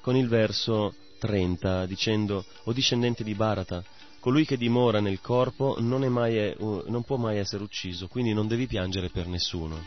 con 0.00 0.16
il 0.16 0.28
verso 0.28 0.94
30, 1.18 1.84
dicendo, 1.84 2.42
o 2.64 2.72
discendente 2.72 3.22
di 3.22 3.34
Bharata, 3.34 3.84
colui 4.18 4.46
che 4.46 4.56
dimora 4.56 5.00
nel 5.00 5.20
corpo 5.20 5.76
non, 5.80 6.00
mai, 6.06 6.54
non 6.59 7.02
può 7.04 7.18
mai 7.18 7.36
essere 7.36 7.62
ucciso, 7.62 8.09
quindi 8.09 8.32
non 8.32 8.46
devi 8.48 8.66
piangere 8.66 9.11
per 9.11 9.26
nessuno. 9.26 9.78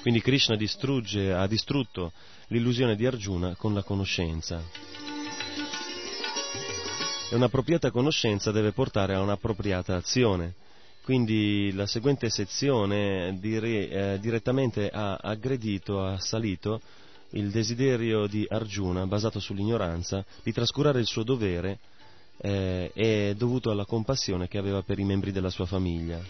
Quindi 0.00 0.20
Krishna 0.22 0.56
distrugge, 0.56 1.32
ha 1.32 1.46
distrutto 1.46 2.10
l'illusione 2.48 2.96
di 2.96 3.06
Arjuna 3.06 3.54
con 3.54 3.74
la 3.74 3.84
conoscenza 3.84 4.60
e 7.28 7.34
un'appropriata 7.34 7.90
conoscenza 7.90 8.52
deve 8.52 8.72
portare 8.72 9.14
a 9.14 9.20
un'appropriata 9.20 9.96
azione. 9.96 10.54
Quindi 11.02 11.72
la 11.72 11.86
seguente 11.86 12.30
sezione 12.30 13.36
dire, 13.40 13.88
eh, 13.88 14.18
direttamente 14.20 14.88
ha 14.88 15.16
aggredito, 15.16 16.02
ha 16.02 16.12
assalito 16.12 16.80
il 17.30 17.50
desiderio 17.50 18.26
di 18.26 18.46
Arjuna, 18.48 19.06
basato 19.06 19.40
sull'ignoranza, 19.40 20.24
di 20.42 20.52
trascurare 20.52 21.00
il 21.00 21.06
suo 21.06 21.22
dovere 21.22 21.78
eh, 22.38 22.90
è 22.92 23.34
dovuto 23.34 23.70
alla 23.70 23.84
compassione 23.84 24.48
che 24.48 24.58
aveva 24.58 24.82
per 24.82 24.98
i 24.98 25.04
membri 25.04 25.32
della 25.32 25.50
sua 25.50 25.66
famiglia. 25.66 26.20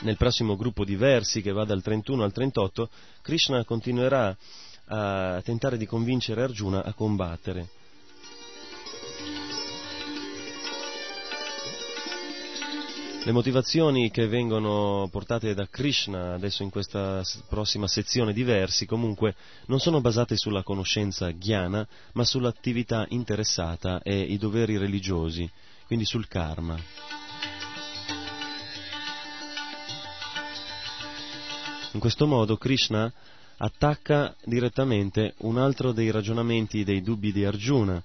Nel 0.00 0.16
prossimo 0.16 0.54
gruppo 0.56 0.84
di 0.84 0.96
versi, 0.96 1.42
che 1.42 1.50
va 1.50 1.64
dal 1.64 1.82
31 1.82 2.22
al 2.22 2.32
38, 2.32 2.88
Krishna 3.20 3.64
continuerà 3.64 4.36
a 4.88 5.40
tentare 5.42 5.76
di 5.76 5.86
convincere 5.86 6.42
Arjuna 6.42 6.84
a 6.84 6.92
combattere. 6.92 7.68
Le 13.24 13.34
motivazioni 13.34 14.10
che 14.10 14.26
vengono 14.26 15.06
portate 15.10 15.52
da 15.52 15.66
Krishna 15.68 16.32
adesso 16.32 16.62
in 16.62 16.70
questa 16.70 17.22
prossima 17.46 17.86
sezione 17.86 18.32
di 18.32 18.42
versi 18.42 18.86
comunque 18.86 19.34
non 19.66 19.80
sono 19.80 20.00
basate 20.00 20.34
sulla 20.36 20.62
conoscenza 20.62 21.30
ghiana 21.32 21.86
ma 22.14 22.24
sull'attività 22.24 23.04
interessata 23.10 24.00
e 24.02 24.18
i 24.18 24.38
doveri 24.38 24.78
religiosi, 24.78 25.50
quindi 25.86 26.06
sul 26.06 26.26
karma. 26.26 26.78
In 31.92 32.00
questo 32.00 32.26
modo 32.26 32.56
Krishna 32.56 33.12
attacca 33.58 34.34
direttamente 34.44 35.34
un 35.38 35.58
altro 35.58 35.92
dei 35.92 36.10
ragionamenti, 36.10 36.84
dei 36.84 37.02
dubbi 37.02 37.32
di 37.32 37.44
Arjuna, 37.44 38.02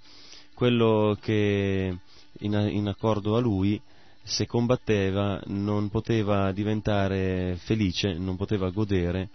quello 0.53 1.17
che 1.19 1.97
in, 2.39 2.53
in 2.71 2.87
accordo 2.87 3.35
a 3.35 3.39
lui 3.39 3.81
se 4.23 4.47
combatteva 4.47 5.41
non 5.47 5.89
poteva 5.89 6.51
diventare 6.51 7.57
felice, 7.57 8.13
non 8.13 8.37
poteva 8.37 8.69
godere, 8.69 9.29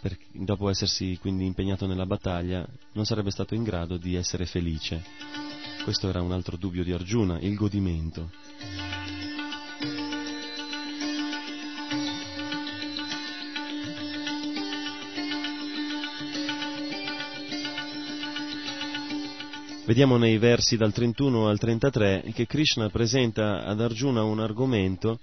per, 0.00 0.16
dopo 0.32 0.70
essersi 0.70 1.18
quindi 1.20 1.44
impegnato 1.44 1.86
nella 1.86 2.06
battaglia, 2.06 2.66
non 2.92 3.04
sarebbe 3.04 3.30
stato 3.30 3.54
in 3.54 3.62
grado 3.62 3.98
di 3.98 4.14
essere 4.14 4.46
felice. 4.46 5.04
Questo 5.84 6.08
era 6.08 6.22
un 6.22 6.32
altro 6.32 6.56
dubbio 6.56 6.84
di 6.84 6.92
Arjuna, 6.92 7.38
il 7.40 7.54
godimento. 7.54 8.30
Vediamo 19.90 20.18
nei 20.18 20.38
versi 20.38 20.76
dal 20.76 20.92
31 20.92 21.48
al 21.48 21.58
33 21.58 22.30
che 22.32 22.46
Krishna 22.46 22.88
presenta 22.90 23.64
ad 23.64 23.80
Arjuna 23.80 24.22
un 24.22 24.38
argomento 24.38 25.18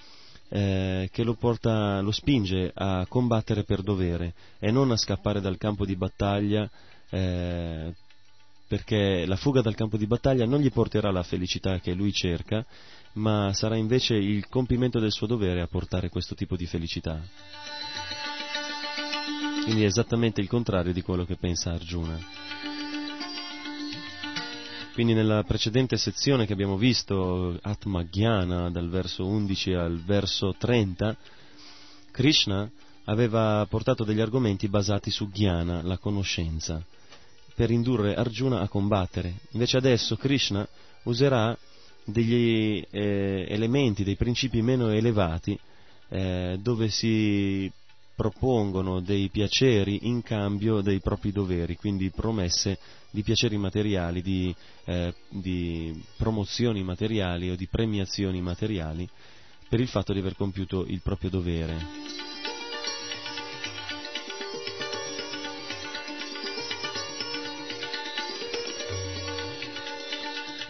eh, 0.49 1.07
che 1.09 1.23
lo, 1.23 1.35
porta, 1.35 2.01
lo 2.01 2.11
spinge 2.11 2.73
a 2.73 3.05
combattere 3.07 3.63
per 3.63 3.81
dovere 3.81 4.33
e 4.59 4.69
non 4.69 4.91
a 4.91 4.97
scappare 4.97 5.39
dal 5.39 5.55
campo 5.55 5.85
di 5.85 5.95
battaglia 5.95 6.69
eh, 7.09 7.93
perché 8.67 9.25
la 9.25 9.37
fuga 9.37 9.61
dal 9.61 9.73
campo 9.73 9.95
di 9.95 10.05
battaglia 10.05 10.45
non 10.45 10.59
gli 10.59 10.69
porterà 10.69 11.11
la 11.11 11.23
felicità 11.23 11.79
che 11.79 11.93
lui 11.93 12.11
cerca, 12.11 12.65
ma 13.13 13.53
sarà 13.53 13.77
invece 13.77 14.15
il 14.15 14.49
compimento 14.49 14.99
del 14.99 15.13
suo 15.13 15.27
dovere 15.27 15.61
a 15.61 15.67
portare 15.67 16.09
questo 16.09 16.35
tipo 16.35 16.57
di 16.57 16.65
felicità. 16.65 17.21
Quindi 19.63 19.83
è 19.83 19.85
esattamente 19.85 20.41
il 20.41 20.49
contrario 20.49 20.91
di 20.91 21.01
quello 21.01 21.23
che 21.23 21.37
pensa 21.37 21.71
Arjuna. 21.71 22.66
Quindi 24.97 25.13
nella 25.13 25.43
precedente 25.43 25.95
sezione 25.95 26.47
che 26.47 26.53
abbiamo 26.53 26.75
visto, 26.75 27.55
Atma 27.61 28.03
Jnana, 28.03 28.71
dal 28.71 28.89
verso 28.89 29.27
11 29.27 29.73
al 29.73 30.01
verso 30.03 30.55
30, 30.57 31.15
Krishna 32.09 32.67
aveva 33.03 33.63
portato 33.69 34.03
degli 34.03 34.21
argomenti 34.21 34.67
basati 34.67 35.11
su 35.11 35.29
Jnana, 35.29 35.83
la 35.83 35.99
conoscenza, 35.99 36.83
per 37.53 37.69
indurre 37.69 38.15
Arjuna 38.15 38.61
a 38.61 38.67
combattere. 38.67 39.41
Invece 39.51 39.77
adesso 39.77 40.15
Krishna 40.15 40.67
userà 41.03 41.55
degli 42.03 42.83
eh, 42.89 43.45
elementi, 43.49 44.03
dei 44.03 44.15
principi 44.15 44.63
meno 44.63 44.89
elevati, 44.89 45.55
eh, 46.09 46.57
dove 46.59 46.89
si 46.89 47.71
propongono 48.17 48.99
dei 48.99 49.29
piaceri 49.29 50.07
in 50.07 50.23
cambio 50.23 50.81
dei 50.81 50.99
propri 50.99 51.31
doveri, 51.31 51.75
quindi 51.75 52.09
promesse 52.09 52.79
di 53.11 53.21
piaceri 53.21 53.57
materiali, 53.57 54.23
di, 54.23 54.53
eh, 54.85 55.13
di 55.29 56.03
promozioni 56.17 56.81
materiali 56.81 57.51
o 57.51 57.55
di 57.55 57.67
premiazioni 57.67 58.41
materiali 58.41 59.07
per 59.69 59.79
il 59.79 59.87
fatto 59.87 60.13
di 60.13 60.19
aver 60.19 60.35
compiuto 60.35 60.83
il 60.87 61.01
proprio 61.03 61.29
dovere. 61.29 62.15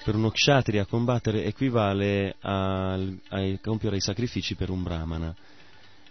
per 0.04 0.16
uno 0.16 0.32
kshatriya 0.32 0.86
combattere 0.86 1.44
equivale 1.44 2.38
a, 2.40 2.94
a, 2.94 3.60
compiere 3.62 3.98
i 3.98 4.00
sacrifici 4.00 4.56
per 4.56 4.70
un 4.70 4.82
brahmana 4.82 5.36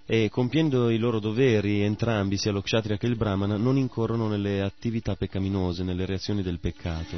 e 0.06 0.28
compiendo 0.30 0.88
i 0.88 0.98
loro 0.98 1.18
doveri 1.18 1.82
entrambi, 1.82 2.36
sia 2.36 2.52
lo 2.52 2.62
kshatriya 2.62 2.96
che 2.96 3.06
il 3.06 3.16
brahmana, 3.16 3.56
non 3.56 3.76
incorrono 3.76 4.28
nelle 4.28 4.62
attività 4.62 5.16
peccaminose, 5.16 5.82
nelle 5.82 6.06
reazioni 6.06 6.42
del 6.42 6.60
peccato. 6.60 7.16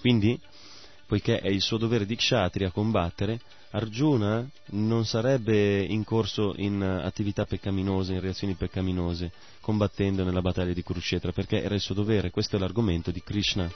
Quindi, 0.00 0.38
poiché 1.06 1.38
è 1.40 1.48
il 1.48 1.62
suo 1.62 1.78
dovere 1.78 2.04
di 2.04 2.16
kshatriya 2.16 2.70
combattere, 2.70 3.40
Arjuna 3.70 4.46
non 4.72 5.06
sarebbe 5.06 5.82
incorso 5.82 6.52
in 6.56 6.82
attività 6.82 7.46
peccaminose, 7.46 8.12
in 8.12 8.20
reazioni 8.20 8.52
peccaminose, 8.52 9.32
combattendo 9.60 10.22
nella 10.22 10.42
battaglia 10.42 10.74
di 10.74 10.82
Kurukshetra, 10.82 11.32
perché 11.32 11.62
era 11.62 11.74
il 11.74 11.80
suo 11.80 11.94
dovere, 11.94 12.30
questo 12.30 12.56
è 12.56 12.58
l'argomento 12.58 13.10
di 13.10 13.22
Krishna. 13.22 13.70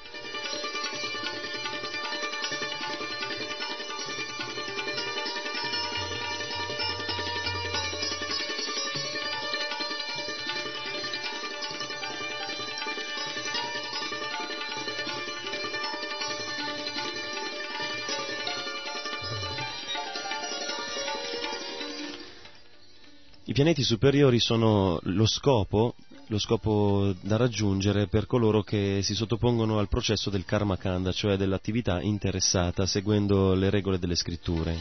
Pianeti 23.57 23.83
superiori 23.83 24.39
sono 24.39 24.99
lo 25.05 25.25
scopo, 25.25 25.95
lo 26.27 26.39
scopo 26.39 27.15
da 27.23 27.39
raggiungere 27.39 28.07
per 28.07 28.27
coloro 28.27 28.61
che 28.63 29.01
si 29.01 29.15
sottopongono 29.15 29.79
al 29.79 29.89
processo 29.89 30.29
del 30.29 30.45
karma 30.45 30.77
kanda, 30.77 31.11
cioè 31.11 31.39
dell'attività 31.39 32.03
interessata 32.03 32.85
seguendo 32.85 33.55
le 33.55 33.71
regole 33.71 33.99
delle 33.99 34.15
scritture. 34.15 34.77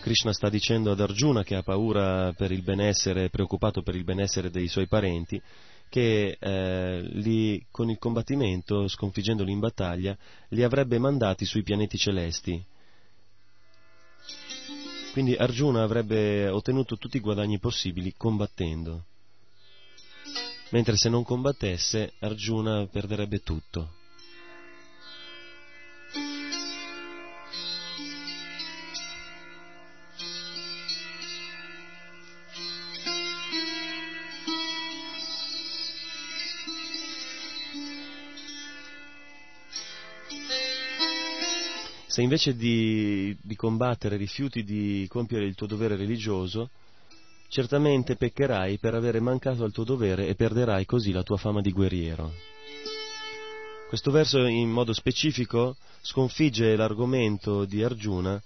Krishna 0.00 0.32
sta 0.32 0.48
dicendo 0.48 0.90
ad 0.90 1.00
Arjuna 1.00 1.42
che 1.42 1.54
ha 1.54 1.62
paura 1.62 2.32
per 2.32 2.50
il 2.50 2.62
benessere, 2.62 3.28
preoccupato 3.28 3.82
per 3.82 3.94
il 3.94 4.04
benessere 4.04 4.48
dei 4.48 4.68
suoi 4.68 4.86
parenti, 4.86 5.38
che 5.90 6.38
eh, 6.40 7.00
li, 7.02 7.62
con 7.70 7.90
il 7.90 7.98
combattimento, 7.98 8.88
sconfiggendoli 8.88 9.52
in 9.52 9.58
battaglia, 9.58 10.16
li 10.48 10.62
avrebbe 10.62 10.98
mandati 10.98 11.44
sui 11.44 11.62
pianeti 11.62 11.98
celesti, 11.98 12.64
quindi 15.16 15.34
Arjuna 15.34 15.82
avrebbe 15.82 16.46
ottenuto 16.48 16.98
tutti 16.98 17.16
i 17.16 17.20
guadagni 17.20 17.58
possibili 17.58 18.12
combattendo, 18.18 19.04
mentre 20.72 20.94
se 20.98 21.08
non 21.08 21.24
combattesse 21.24 22.12
Arjuna 22.18 22.86
perderebbe 22.86 23.40
tutto. 23.40 23.92
Se 42.16 42.22
invece 42.22 42.56
di, 42.56 43.36
di 43.42 43.54
combattere 43.56 44.16
rifiuti 44.16 44.64
di 44.64 45.04
compiere 45.06 45.44
il 45.44 45.54
tuo 45.54 45.66
dovere 45.66 45.96
religioso, 45.96 46.70
certamente 47.50 48.16
peccherai 48.16 48.78
per 48.78 48.94
avere 48.94 49.20
mancato 49.20 49.64
al 49.64 49.70
tuo 49.70 49.84
dovere 49.84 50.26
e 50.26 50.34
perderai 50.34 50.86
così 50.86 51.12
la 51.12 51.22
tua 51.22 51.36
fama 51.36 51.60
di 51.60 51.72
guerriero. 51.72 52.32
Questo 53.86 54.10
verso 54.10 54.46
in 54.46 54.70
modo 54.70 54.94
specifico 54.94 55.76
sconfigge 56.00 56.74
l'argomento 56.74 57.66
di 57.66 57.82
Arjuna 57.82 58.42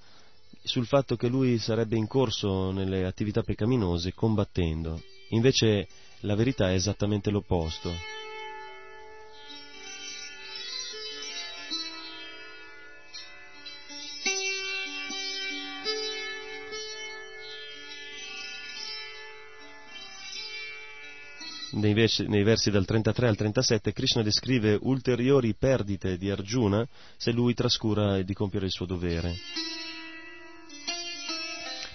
sul 0.64 0.87
fatto 0.87 1.14
che 1.14 1.29
lui 1.29 1.59
sarebbe 1.59 1.97
incorso 1.97 2.73
nelle 2.73 3.07
attività 3.07 3.45
peccaminose 3.45 4.14
combattendo. 4.14 5.01
Invece 5.29 5.87
la 6.23 6.35
verità 6.35 6.71
è 6.71 6.75
esattamente 6.75 7.31
l'opposto. 7.31 8.20
Nei 21.81 21.95
versi, 21.95 22.26
nei 22.28 22.45
versi 22.45 22.70
dal 22.70 22.85
33 22.85 23.28
al 23.28 23.37
37 23.37 23.93
Krishna 23.93 24.22
descrive 24.22 24.78
ulteriori 24.83 25.55
perdite 25.55 26.16
di 26.16 26.31
Arjuna 26.31 26.87
se 27.16 27.33
lui 27.33 27.55
trascura 27.55 28.22
di 28.22 28.35
compiere 28.35 28.66
il 28.66 28.72
suo 28.72 28.87
dovere. 28.87 29.35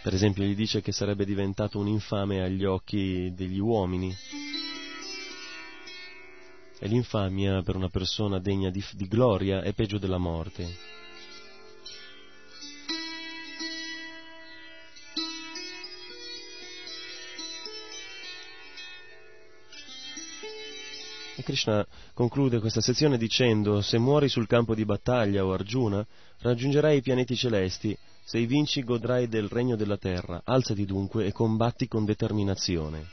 Per 0.02 0.14
esempio 0.14 0.44
gli 0.44 0.56
dice 0.56 0.82
che 0.82 0.92
sarebbe 0.92 1.26
diventato 1.26 1.80
un 1.80 1.88
infame 1.88 2.44
agli 2.44 2.64
occhi 2.64 3.32
degli 3.34 3.60
uomini. 3.60 4.14
E 6.78 6.88
l'infamia 6.88 7.62
per 7.64 7.76
una 7.76 7.90
persona 7.90 8.40
degna 8.40 8.70
di, 8.70 8.84
di 8.92 9.08
gloria 9.08 9.62
è 9.62 9.74
peggio 9.74 9.98
della 9.98 10.20
morte. 10.20 10.95
Krishna 21.46 21.86
conclude 22.16 22.60
questa 22.60 22.82
sezione 22.82 23.20
dicendo 23.20 23.80
se 23.82 24.00
muori 24.00 24.28
sul 24.28 24.48
campo 24.48 24.74
di 24.74 24.84
battaglia 24.84 25.46
o 25.46 25.54
Arjuna, 25.54 26.04
raggiungerai 26.40 26.98
i 26.98 27.02
pianeti 27.02 27.36
celesti, 27.36 27.96
se 28.24 28.44
vinci 28.48 28.84
godrai 28.84 29.28
del 29.28 29.48
regno 29.48 29.76
della 29.76 29.98
terra, 29.98 30.42
alzati 30.44 30.86
dunque 30.86 31.28
e 31.28 31.32
combatti 31.32 31.88
con 31.88 32.04
determinazione. 32.04 33.06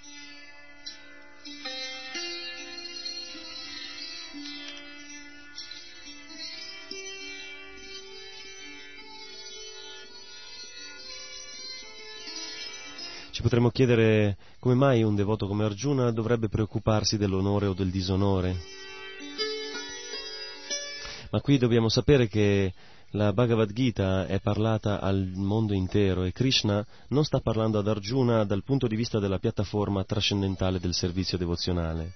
Potremmo 13.53 13.71
chiedere 13.71 14.39
come 14.61 14.75
mai 14.75 15.03
un 15.03 15.15
devoto 15.15 15.47
come 15.47 15.65
Arjuna 15.65 16.11
dovrebbe 16.11 16.49
preoccuparsi 16.49 17.19
dell'onore 17.19 17.67
o 17.67 17.75
del 17.75 17.91
disonore. 17.91 18.57
Ma 21.31 21.39
qui 21.43 21.59
dobbiamo 21.59 21.91
sapere 21.91 22.29
che 22.29 22.73
la 23.11 23.35
Bhagavad 23.35 23.71
Gita 23.71 24.27
è 24.27 24.41
parlata 24.41 25.01
al 25.01 25.33
mondo 25.35 25.75
intero 25.75 26.23
e 26.23 26.33
Krishna 26.33 26.83
non 27.09 27.25
sta 27.25 27.41
parlando 27.41 27.79
ad 27.79 27.89
Arjuna 27.89 28.45
dal 28.45 28.65
punto 28.65 28.87
di 28.87 28.97
vista 28.97 29.19
della 29.19 29.39
piattaforma 29.39 30.03
trascendentale 30.03 30.81
del 30.81 30.95
servizio 30.95 31.37
devozionale. 31.37 32.15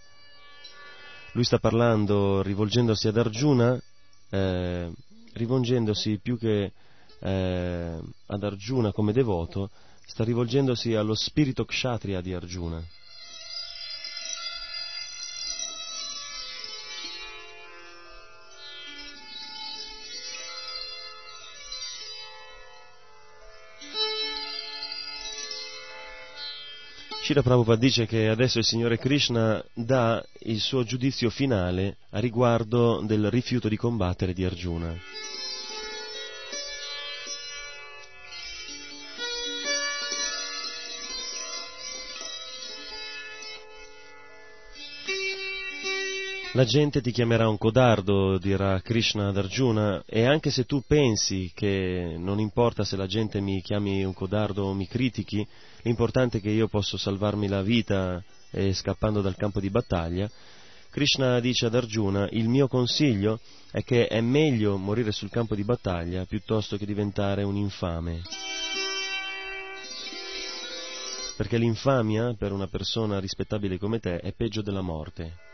Lui 1.32 1.45
sta 1.45 1.59
parlando 1.59 2.41
rivolgendosi 2.41 3.09
ad 3.09 3.18
Arjuna, 3.18 3.78
eh, 4.30 4.91
rivolgendosi 5.34 6.18
più 6.18 6.39
che 6.39 6.72
eh, 7.20 7.99
ad 8.26 8.43
Arjuna 8.43 8.91
come 8.93 9.12
devoto, 9.12 9.68
sta 10.07 10.24
rivolgendosi 10.24 10.94
allo 10.94 11.14
spirito 11.14 11.64
kshatriya 11.64 12.20
di 12.20 12.32
Arjuna. 12.32 12.82
Shira 27.26 27.42
Prabhupada 27.42 27.80
dice 27.80 28.07
che 28.07 28.28
adesso 28.28 28.59
il 28.59 28.64
Signore 28.64 28.98
Krishna 28.98 29.61
dà 29.74 30.24
il 30.42 30.61
suo 30.61 30.84
giudizio 30.84 31.28
finale 31.28 31.96
a 32.11 32.20
riguardo 32.20 33.00
del 33.04 33.28
rifiuto 33.32 33.68
di 33.68 33.76
combattere 33.76 34.32
di 34.32 34.44
Arjuna. 34.44 34.96
La 46.57 46.64
gente 46.64 47.02
ti 47.02 47.12
chiamerà 47.12 47.50
un 47.50 47.59
codardo, 47.59 48.38
dirà 48.38 48.80
Krishna 48.80 49.28
ad 49.28 49.36
Arjuna, 49.36 50.02
e 50.07 50.24
anche 50.24 50.50
se 50.50 50.64
tu 50.64 50.82
pensi 50.86 51.52
che 51.54 52.14
non 52.16 52.40
importa 52.40 52.82
se 52.82 52.96
la 52.96 53.07
gente 53.07 53.42
mi 53.42 53.61
chiami 53.61 54.02
un 54.02 54.14
codardo 54.14 54.64
o 54.64 54.72
mi 54.72 54.86
critichi, 54.86 55.46
l'importante 55.82 56.38
è 56.38 56.40
che 56.40 56.48
io 56.48 56.66
posso 56.66 56.96
salvarmi 56.96 57.46
la 57.46 57.61
vita 57.61 58.24
e 58.50 58.72
scappando 58.72 59.20
dal 59.20 59.36
campo 59.36 59.61
di 59.61 59.68
battaglia, 59.68 60.30
Krishna 60.88 61.40
dice 61.40 61.66
ad 61.66 61.74
Arjuna, 61.74 62.26
il 62.30 62.48
mio 62.48 62.68
consiglio 62.68 63.38
è 63.70 63.84
che 63.84 64.07
è 64.07 64.22
meglio 64.22 64.78
morire 64.78 65.12
sul 65.12 65.28
campo 65.28 65.54
di 65.54 65.62
battaglia 65.62 66.24
piuttosto 66.24 66.78
che 66.78 66.86
diventare 66.86 67.42
un 67.42 67.57
infame. 67.57 68.22
Perché 71.36 71.59
l'infamia 71.59 72.32
per 72.32 72.52
una 72.52 72.66
persona 72.66 73.20
rispettabile 73.20 73.76
come 73.76 73.98
te 73.98 74.20
è 74.20 74.32
peggio 74.32 74.62
della 74.62 74.80
morte. 74.80 75.44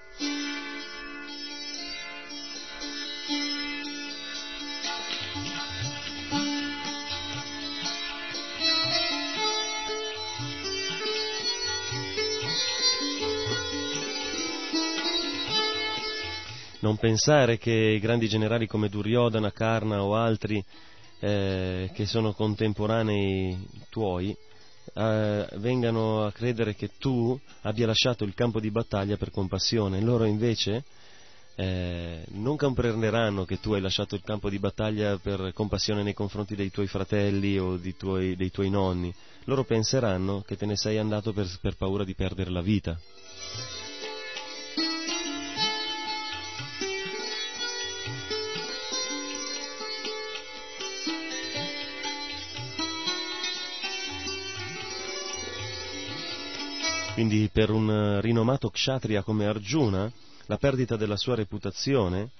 Non 16.82 16.96
pensare 16.96 17.58
che 17.58 17.72
i 17.72 17.98
grandi 17.98 18.28
generali 18.28 18.66
come 18.66 18.88
Duryodhana, 18.88 19.50
Karna 19.50 20.02
o 20.02 20.14
altri 20.14 20.62
eh, 21.20 21.90
che 21.92 22.06
sono 22.06 22.32
contemporanei 22.32 23.56
tuoi 23.88 24.36
eh, 24.94 25.48
vengano 25.56 26.24
a 26.24 26.32
credere 26.32 26.74
che 26.74 26.90
tu 26.98 27.38
abbia 27.62 27.86
lasciato 27.86 28.24
il 28.24 28.34
campo 28.34 28.60
di 28.60 28.70
battaglia 28.70 29.16
per 29.16 29.30
compassione. 29.30 30.00
Loro 30.00 30.24
invece 30.24 30.84
eh, 31.54 32.24
non 32.30 32.56
comprenderanno 32.56 33.44
che 33.44 33.60
tu 33.60 33.72
hai 33.72 33.80
lasciato 33.80 34.14
il 34.14 34.22
campo 34.22 34.50
di 34.50 34.58
battaglia 34.58 35.18
per 35.18 35.52
compassione 35.54 36.02
nei 36.02 36.14
confronti 36.14 36.56
dei 36.56 36.70
tuoi 36.70 36.86
fratelli 36.86 37.58
o 37.58 37.78
tuoi, 37.96 38.36
dei 38.36 38.50
tuoi 38.50 38.70
nonni. 38.70 39.14
Loro 39.44 39.64
penseranno 39.64 40.42
che 40.42 40.56
te 40.56 40.66
ne 40.66 40.76
sei 40.76 40.98
andato 40.98 41.32
per, 41.32 41.46
per 41.60 41.76
paura 41.76 42.04
di 42.04 42.14
perdere 42.14 42.50
la 42.50 42.62
vita. 42.62 42.98
Quindi 57.14 57.50
per 57.52 57.70
un 57.70 58.20
rinomato 58.22 58.70
kshatriya 58.70 59.22
come 59.22 59.46
Arjuna, 59.46 60.10
la 60.46 60.56
perdita 60.56 60.96
della 60.96 61.16
sua 61.16 61.34
reputazione 61.34 62.30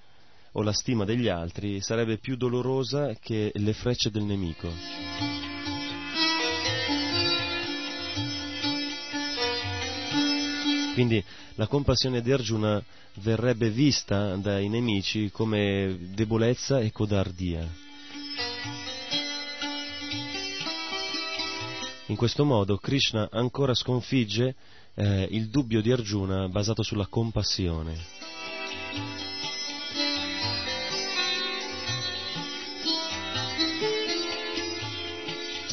o 0.53 0.63
la 0.63 0.73
stima 0.73 1.05
degli 1.05 1.29
altri 1.29 1.83
sarebbe 1.83 2.17
più 2.17 2.37
dolorosa 2.37 3.15
che 3.21 3.53
le 3.55 3.73
frecce 3.75 4.11
del 4.11 4.23
nemico. 4.23 4.71
Quindi 10.95 11.23
la 11.57 11.67
compassione 11.67 12.23
di 12.23 12.33
Arjuna 12.33 12.83
verrebbe 13.17 13.71
vista 13.71 14.37
dai 14.37 14.69
nemici 14.69 15.31
come 15.31 15.99
debolezza 16.15 16.81
e 16.81 16.91
codardia. 16.93 17.92
In 22.07 22.17
questo 22.17 22.45
modo 22.45 22.79
Krishna 22.79 23.29
ancora 23.31 23.75
sconfigge 23.75 24.57
eh, 24.95 25.29
il 25.31 25.49
dubbio 25.49 25.81
di 25.81 25.93
Arjuna 25.93 26.49
basato 26.49 26.83
sulla 26.83 27.07
compassione. 27.07 27.97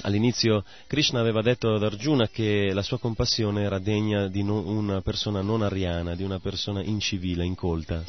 All'inizio 0.04 0.64
Krishna 0.88 1.20
aveva 1.20 1.42
detto 1.42 1.74
ad 1.74 1.84
Arjuna 1.84 2.28
che 2.30 2.72
la 2.74 2.84
sua 2.84 3.00
compassione 3.00 3.64
era 3.64 3.80
degna 3.80 4.28
di 4.28 4.44
no, 4.44 4.60
una 4.60 5.02
persona 5.02 5.42
non 5.42 5.62
ariana, 5.62 6.16
di 6.16 6.24
una 6.24 6.40
persona 6.40 6.82
incivile, 6.84 7.44
incolta. 7.44 8.04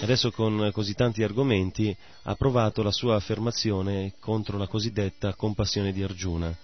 Adesso 0.00 0.32
con 0.32 0.70
così 0.72 0.94
tanti 0.94 1.22
argomenti 1.22 1.96
ha 2.22 2.34
provato 2.34 2.82
la 2.82 2.90
sua 2.90 3.16
affermazione 3.16 4.14
contro 4.18 4.58
la 4.58 4.66
cosiddetta 4.66 5.34
compassione 5.34 5.92
di 5.92 6.02
Arjuna. 6.02 6.54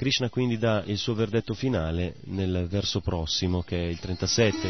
Krishna 0.00 0.30
quindi 0.30 0.56
dà 0.56 0.82
il 0.86 0.96
suo 0.96 1.12
verdetto 1.12 1.52
finale 1.52 2.14
nel 2.24 2.66
verso 2.70 3.02
prossimo, 3.02 3.60
che 3.60 3.76
è 3.76 3.86
il 3.86 3.98
37. 3.98 4.68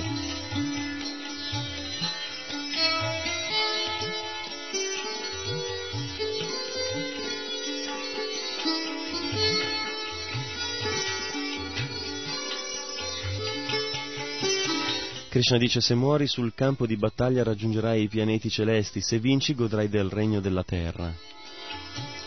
Krishna 15.28 15.58
dice 15.58 15.80
se 15.80 15.94
muori 15.94 16.26
sul 16.26 16.52
campo 16.56 16.86
di 16.86 16.96
battaglia 16.96 17.44
raggiungerai 17.44 18.02
i 18.02 18.08
pianeti 18.08 18.50
celesti, 18.50 19.00
se 19.00 19.20
vinci 19.20 19.54
godrai 19.54 19.88
del 19.88 20.10
regno 20.10 20.40
della 20.40 20.64
terra. 20.64 21.14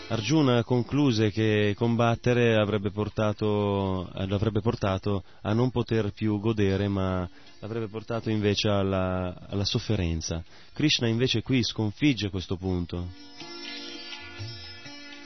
Arjuna 0.06 0.62
concluse 0.64 1.30
che 1.30 1.72
combattere 1.76 2.56
avrebbe 2.56 2.90
portato, 2.90 4.10
l'avrebbe 4.12 4.60
portato 4.60 5.24
a 5.40 5.54
non 5.54 5.70
poter 5.70 6.12
più 6.12 6.38
godere, 6.40 6.88
ma 6.88 7.28
l'avrebbe 7.60 7.88
portato 7.88 8.28
invece 8.28 8.68
alla, 8.68 9.34
alla 9.48 9.64
sofferenza. 9.64 10.44
Krishna 10.74 11.08
invece 11.08 11.42
qui 11.42 11.64
sconfigge 11.64 12.28
questo 12.28 12.56
punto 12.56 13.08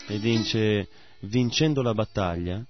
e 0.07 0.20
dice, 0.20 0.89
vincendo 1.20 1.83
la 1.83 1.93
battaglia, 1.93 2.64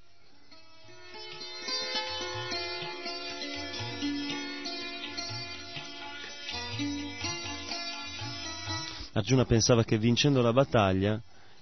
Arjuna 9.12 9.44
pensava 9.44 9.84
che 9.84 9.98
vincendo 9.98 10.40
la 10.40 10.52
battaglia 10.54 11.20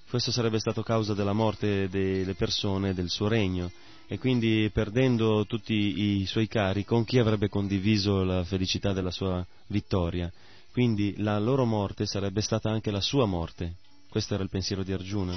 questo 0.09 0.31
sarebbe 0.31 0.59
stato 0.61 0.83
causa 0.83 1.15
della 1.15 1.33
morte 1.33 1.89
delle 1.89 2.35
persone 2.35 2.95
del 2.95 3.11
suo 3.11 3.29
regno 3.29 3.71
e 4.07 4.19
quindi 4.19 4.71
perdendo 4.73 5.45
tutti 5.47 5.75
i 5.75 6.27
suoi 6.27 6.47
cari 6.47 6.85
con 6.85 7.05
chi 7.05 7.19
avrebbe 7.19 7.49
condiviso 7.49 8.23
la 8.23 8.45
felicità 8.45 8.93
della 8.93 9.11
sua 9.11 9.45
vittoria. 9.67 10.33
Quindi 10.71 11.15
la 11.19 11.39
loro 11.39 11.65
morte 11.65 12.07
sarebbe 12.07 12.41
stata 12.41 12.71
anche 12.71 12.91
la 12.91 13.01
sua 13.01 13.27
morte. 13.27 13.77
Questo 14.09 14.35
era 14.35 14.43
il 14.43 14.51
pensiero 14.51 14.83
di 14.83 14.93
Arjuna. 14.93 15.35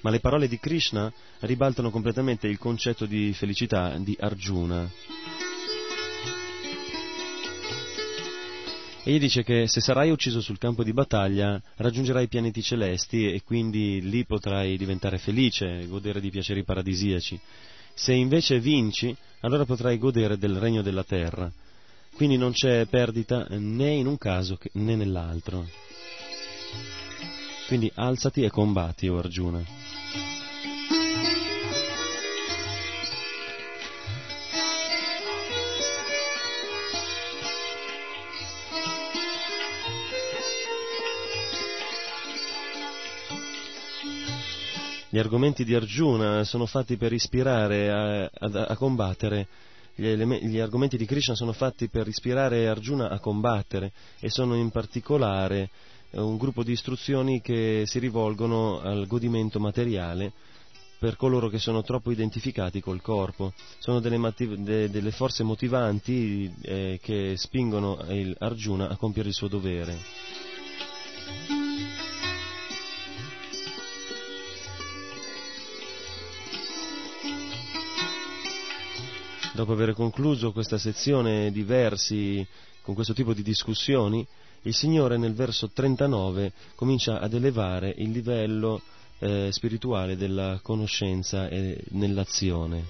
Ma 0.00 0.10
le 0.10 0.20
parole 0.20 0.48
di 0.48 0.58
Krishna 0.58 1.12
ribaltano 1.40 1.90
completamente 1.90 2.46
il 2.46 2.58
concetto 2.58 3.06
di 3.06 3.32
felicità 3.32 3.96
di 3.98 4.16
Arjuna. 4.20 4.88
E 9.08 9.12
gli 9.12 9.18
dice 9.18 9.42
che 9.42 9.66
se 9.68 9.80
sarai 9.80 10.10
ucciso 10.10 10.42
sul 10.42 10.58
campo 10.58 10.84
di 10.84 10.92
battaglia 10.92 11.58
raggiungerai 11.76 12.24
i 12.24 12.28
pianeti 12.28 12.60
celesti 12.60 13.32
e 13.32 13.42
quindi 13.42 14.02
lì 14.02 14.26
potrai 14.26 14.76
diventare 14.76 15.16
felice, 15.16 15.86
godere 15.86 16.20
di 16.20 16.28
piaceri 16.28 16.62
paradisiaci. 16.62 17.40
Se 17.94 18.12
invece 18.12 18.60
vinci, 18.60 19.16
allora 19.40 19.64
potrai 19.64 19.96
godere 19.96 20.36
del 20.36 20.56
regno 20.56 20.82
della 20.82 21.04
terra. 21.04 21.50
Quindi 22.16 22.36
non 22.36 22.52
c'è 22.52 22.84
perdita 22.84 23.46
né 23.48 23.92
in 23.92 24.06
un 24.06 24.18
caso 24.18 24.58
né 24.72 24.94
nell'altro. 24.94 25.66
Quindi 27.66 27.90
alzati 27.94 28.42
e 28.42 28.50
combatti, 28.50 29.08
o 29.08 29.16
Arjuna. 29.16 29.64
Gli 45.18 45.24
argomenti 45.24 45.64
di 45.64 45.74
Arjuna 45.74 46.44
sono 46.44 46.64
fatti 46.64 46.96
per 46.96 47.12
ispirare 47.12 47.90
a, 47.90 48.22
a, 48.22 48.66
a 48.68 48.76
combattere, 48.76 49.48
gli, 49.96 50.14
gli, 50.14 50.60
argomenti 50.60 50.96
di 50.96 51.06
Krishna 51.06 51.34
sono 51.34 51.52
fatti 51.52 51.88
per 51.88 52.06
ispirare 52.06 52.68
Arjuna 52.68 53.08
a 53.08 53.18
combattere 53.18 53.90
e 54.20 54.30
sono 54.30 54.54
in 54.54 54.70
particolare 54.70 55.70
eh, 56.10 56.20
un 56.20 56.36
gruppo 56.36 56.62
di 56.62 56.70
istruzioni 56.70 57.40
che 57.40 57.82
si 57.84 57.98
rivolgono 57.98 58.78
al 58.78 59.08
godimento 59.08 59.58
materiale 59.58 60.30
per 61.00 61.16
coloro 61.16 61.48
che 61.48 61.58
sono 61.58 61.82
troppo 61.82 62.12
identificati 62.12 62.80
col 62.80 63.02
corpo. 63.02 63.52
Sono 63.78 63.98
delle, 63.98 64.18
motiv- 64.18 64.54
de- 64.54 64.88
delle 64.88 65.10
forze 65.10 65.42
motivanti 65.42 66.48
eh, 66.62 67.00
che 67.02 67.34
spingono 67.36 67.98
Arjuna 68.38 68.88
a 68.88 68.96
compiere 68.96 69.30
il 69.30 69.34
suo 69.34 69.48
dovere. 69.48 70.47
Dopo 79.58 79.72
aver 79.72 79.92
concluso 79.92 80.52
questa 80.52 80.78
sezione 80.78 81.50
di 81.50 81.64
versi 81.64 82.46
con 82.80 82.94
questo 82.94 83.12
tipo 83.12 83.34
di 83.34 83.42
discussioni, 83.42 84.24
il 84.62 84.72
Signore 84.72 85.16
nel 85.16 85.34
verso 85.34 85.70
39 85.70 86.52
comincia 86.76 87.18
ad 87.18 87.34
elevare 87.34 87.92
il 87.96 88.10
livello 88.10 88.80
eh, 89.18 89.48
spirituale 89.50 90.16
della 90.16 90.60
conoscenza 90.62 91.48
e 91.48 91.82
nell'azione. 91.88 92.84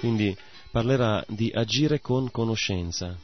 Quindi 0.00 0.34
parlerà 0.70 1.22
di 1.28 1.52
agire 1.54 2.00
con 2.00 2.30
conoscenza. 2.30 3.14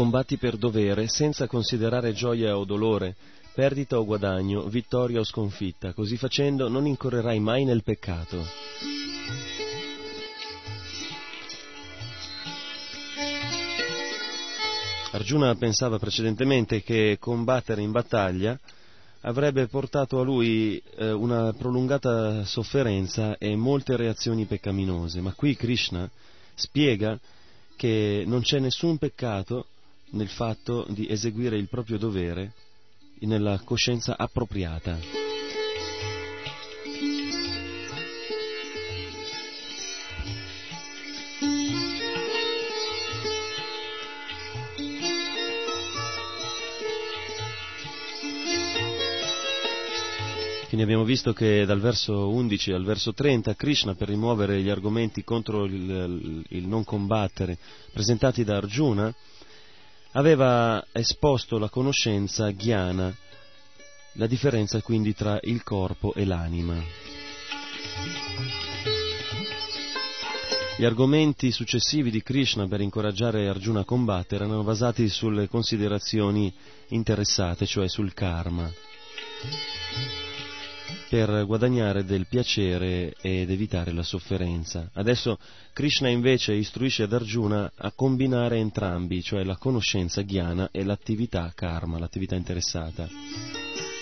Combatti 0.00 0.38
per 0.38 0.56
dovere 0.56 1.08
senza 1.08 1.46
considerare 1.46 2.14
gioia 2.14 2.56
o 2.56 2.64
dolore, 2.64 3.14
perdita 3.52 3.98
o 3.98 4.06
guadagno, 4.06 4.66
vittoria 4.66 5.20
o 5.20 5.24
sconfitta. 5.24 5.92
Così 5.92 6.16
facendo 6.16 6.70
non 6.70 6.86
incorrerai 6.86 7.38
mai 7.38 7.66
nel 7.66 7.82
peccato. 7.82 8.42
Arjuna 15.10 15.54
pensava 15.56 15.98
precedentemente 15.98 16.82
che 16.82 17.18
combattere 17.20 17.82
in 17.82 17.90
battaglia 17.90 18.58
avrebbe 19.20 19.66
portato 19.66 20.18
a 20.18 20.24
lui 20.24 20.82
eh, 20.96 21.10
una 21.12 21.52
prolungata 21.52 22.46
sofferenza 22.46 23.36
e 23.36 23.54
molte 23.54 23.96
reazioni 23.96 24.46
peccaminose, 24.46 25.20
ma 25.20 25.34
qui 25.34 25.54
Krishna 25.56 26.08
spiega 26.54 27.20
che 27.76 28.24
non 28.26 28.40
c'è 28.40 28.60
nessun 28.60 28.96
peccato 28.96 29.66
nel 30.10 30.28
fatto 30.28 30.86
di 30.88 31.08
eseguire 31.08 31.56
il 31.56 31.68
proprio 31.68 31.98
dovere 31.98 32.52
nella 33.20 33.60
coscienza 33.64 34.16
appropriata. 34.16 35.28
Quindi 50.70 50.86
abbiamo 50.86 51.04
visto 51.04 51.32
che 51.32 51.66
dal 51.66 51.80
verso 51.80 52.30
11 52.30 52.72
al 52.72 52.84
verso 52.84 53.12
30 53.12 53.54
Krishna 53.54 53.94
per 53.96 54.08
rimuovere 54.08 54.62
gli 54.62 54.68
argomenti 54.68 55.24
contro 55.24 55.64
il, 55.64 56.44
il 56.48 56.66
non 56.68 56.84
combattere 56.84 57.58
presentati 57.92 58.44
da 58.44 58.56
Arjuna 58.56 59.12
aveva 60.12 60.84
esposto 60.92 61.58
la 61.58 61.68
conoscenza 61.68 62.50
ghiana, 62.50 63.14
la 64.14 64.26
differenza 64.26 64.80
quindi 64.82 65.14
tra 65.14 65.38
il 65.42 65.62
corpo 65.62 66.14
e 66.14 66.24
l'anima. 66.24 66.76
Gli 70.76 70.84
argomenti 70.84 71.50
successivi 71.52 72.10
di 72.10 72.22
Krishna 72.22 72.66
per 72.66 72.80
incoraggiare 72.80 73.48
Arjuna 73.48 73.80
a 73.80 73.84
combattere 73.84 74.44
erano 74.44 74.62
basati 74.62 75.08
sulle 75.08 75.46
considerazioni 75.46 76.52
interessate, 76.88 77.66
cioè 77.66 77.88
sul 77.88 78.14
karma 78.14 78.70
per 81.08 81.44
guadagnare 81.44 82.04
del 82.04 82.26
piacere 82.26 83.14
ed 83.20 83.50
evitare 83.50 83.92
la 83.92 84.02
sofferenza. 84.02 84.90
Adesso 84.92 85.38
Krishna 85.72 86.08
invece 86.08 86.54
istruisce 86.54 87.02
ad 87.02 87.12
Arjuna 87.12 87.72
a 87.76 87.92
combinare 87.92 88.58
entrambi, 88.58 89.22
cioè 89.22 89.42
la 89.44 89.56
conoscenza 89.56 90.22
ghiana 90.22 90.68
e 90.70 90.84
l'attività 90.84 91.50
karma, 91.54 91.98
l'attività 91.98 92.36
interessata, 92.36 93.08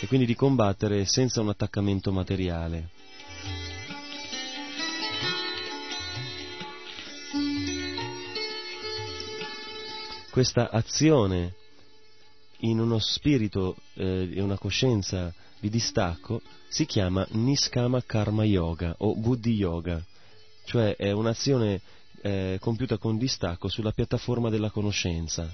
e 0.00 0.06
quindi 0.06 0.26
di 0.26 0.34
combattere 0.34 1.04
senza 1.06 1.40
un 1.40 1.48
attaccamento 1.48 2.12
materiale. 2.12 2.90
Questa 10.30 10.70
azione 10.70 11.54
in 12.60 12.78
uno 12.80 12.98
spirito 12.98 13.76
e 13.94 14.30
eh, 14.34 14.40
una 14.40 14.58
coscienza 14.58 15.32
di 15.60 15.68
distacco 15.68 16.40
si 16.68 16.86
chiama 16.86 17.26
Niskama 17.30 18.02
Karma 18.04 18.44
Yoga 18.44 18.94
o 18.98 19.14
Buddhi 19.14 19.54
Yoga, 19.54 20.02
cioè 20.64 20.96
è 20.96 21.10
un'azione 21.10 21.80
eh, 22.22 22.58
compiuta 22.60 22.98
con 22.98 23.16
distacco 23.16 23.68
sulla 23.68 23.92
piattaforma 23.92 24.50
della 24.50 24.70
conoscenza. 24.70 25.50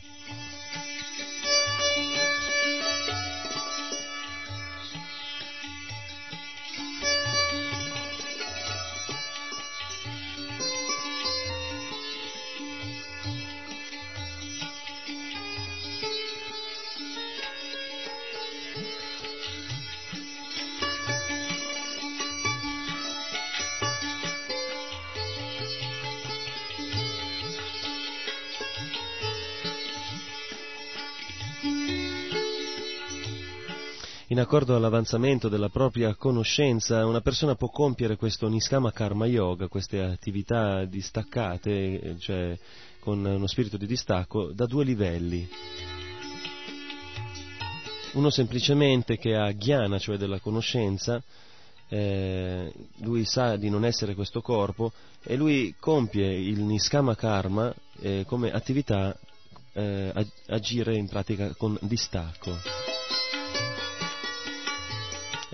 Accordo 34.54 34.76
all'avanzamento 34.76 35.48
della 35.48 35.68
propria 35.68 36.14
conoscenza, 36.14 37.04
una 37.04 37.20
persona 37.20 37.56
può 37.56 37.70
compiere 37.70 38.14
questo 38.14 38.46
Niskama 38.48 38.92
Karma 38.92 39.26
Yoga, 39.26 39.66
queste 39.66 40.00
attività 40.00 40.84
distaccate, 40.84 42.14
cioè 42.20 42.56
con 43.00 43.24
uno 43.24 43.48
spirito 43.48 43.76
di 43.76 43.88
distacco, 43.88 44.52
da 44.52 44.66
due 44.66 44.84
livelli. 44.84 45.48
Uno 48.12 48.30
semplicemente 48.30 49.18
che 49.18 49.34
ha 49.34 49.52
Jnana, 49.52 49.98
cioè 49.98 50.18
della 50.18 50.38
conoscenza, 50.38 51.20
eh, 51.88 52.72
lui 52.98 53.24
sa 53.24 53.56
di 53.56 53.68
non 53.68 53.84
essere 53.84 54.14
questo 54.14 54.40
corpo 54.40 54.92
e 55.24 55.34
lui 55.34 55.74
compie 55.80 56.32
il 56.32 56.60
Niskama 56.60 57.16
Karma 57.16 57.74
eh, 57.98 58.22
come 58.24 58.52
attività 58.52 59.18
eh, 59.72 60.12
agire 60.46 60.94
in 60.94 61.08
pratica 61.08 61.52
con 61.56 61.76
distacco 61.80 62.93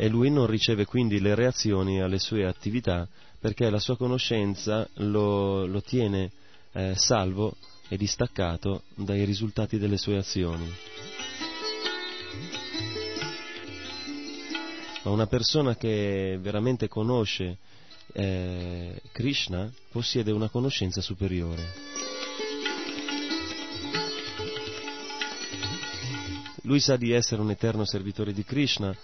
e 0.00 0.08
lui 0.08 0.30
non 0.30 0.46
riceve 0.46 0.86
quindi 0.86 1.20
le 1.20 1.34
reazioni 1.34 2.00
alle 2.00 2.18
sue 2.18 2.46
attività 2.46 3.06
perché 3.38 3.68
la 3.68 3.78
sua 3.78 3.98
conoscenza 3.98 4.88
lo, 4.94 5.66
lo 5.66 5.82
tiene 5.82 6.30
eh, 6.72 6.94
salvo 6.96 7.54
e 7.86 7.98
distaccato 7.98 8.84
dai 8.94 9.26
risultati 9.26 9.76
delle 9.76 9.98
sue 9.98 10.16
azioni. 10.16 10.72
Ma 15.02 15.10
una 15.10 15.26
persona 15.26 15.76
che 15.76 16.38
veramente 16.40 16.88
conosce 16.88 17.58
eh, 18.14 19.02
Krishna 19.12 19.70
possiede 19.90 20.32
una 20.32 20.48
conoscenza 20.48 21.02
superiore. 21.02 21.74
Lui 26.62 26.80
sa 26.80 26.96
di 26.96 27.12
essere 27.12 27.42
un 27.42 27.50
eterno 27.50 27.84
servitore 27.84 28.32
di 28.32 28.44
Krishna 28.44 28.96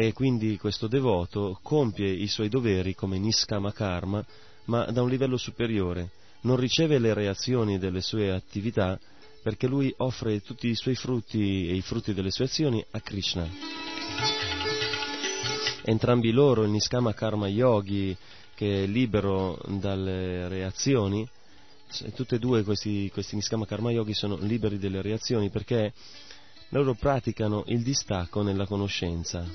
e 0.00 0.12
quindi 0.12 0.56
questo 0.58 0.86
devoto 0.86 1.58
compie 1.60 2.08
i 2.08 2.28
suoi 2.28 2.48
doveri 2.48 2.94
come 2.94 3.18
Niskama 3.18 3.72
Karma, 3.72 4.24
ma 4.66 4.84
da 4.84 5.02
un 5.02 5.08
livello 5.08 5.36
superiore. 5.36 6.10
Non 6.42 6.54
riceve 6.54 7.00
le 7.00 7.12
reazioni 7.14 7.78
delle 7.78 8.00
sue 8.00 8.30
attività 8.30 8.96
perché 9.42 9.66
lui 9.66 9.92
offre 9.96 10.40
tutti 10.40 10.68
i 10.68 10.76
suoi 10.76 10.94
frutti 10.94 11.68
e 11.68 11.74
i 11.74 11.80
frutti 11.80 12.14
delle 12.14 12.30
sue 12.30 12.44
azioni 12.44 12.84
a 12.92 13.00
Krishna. 13.00 13.48
Entrambi 15.82 16.30
loro, 16.30 16.62
il 16.62 16.70
Niskama 16.70 17.12
Karma 17.12 17.48
Yogi, 17.48 18.16
che 18.54 18.84
è 18.84 18.86
libero 18.86 19.60
dalle 19.66 20.46
reazioni, 20.46 21.28
tutti 22.14 22.36
e 22.36 22.38
due 22.38 22.62
questi, 22.62 23.10
questi 23.12 23.34
Niskama 23.34 23.66
Karma 23.66 23.90
Yogi 23.90 24.14
sono 24.14 24.36
liberi 24.36 24.78
dalle 24.78 25.02
reazioni 25.02 25.50
perché 25.50 25.92
loro 26.70 26.94
praticano 26.94 27.64
il 27.66 27.82
distacco 27.82 28.42
nella 28.42 28.66
conoscenza. 28.66 29.46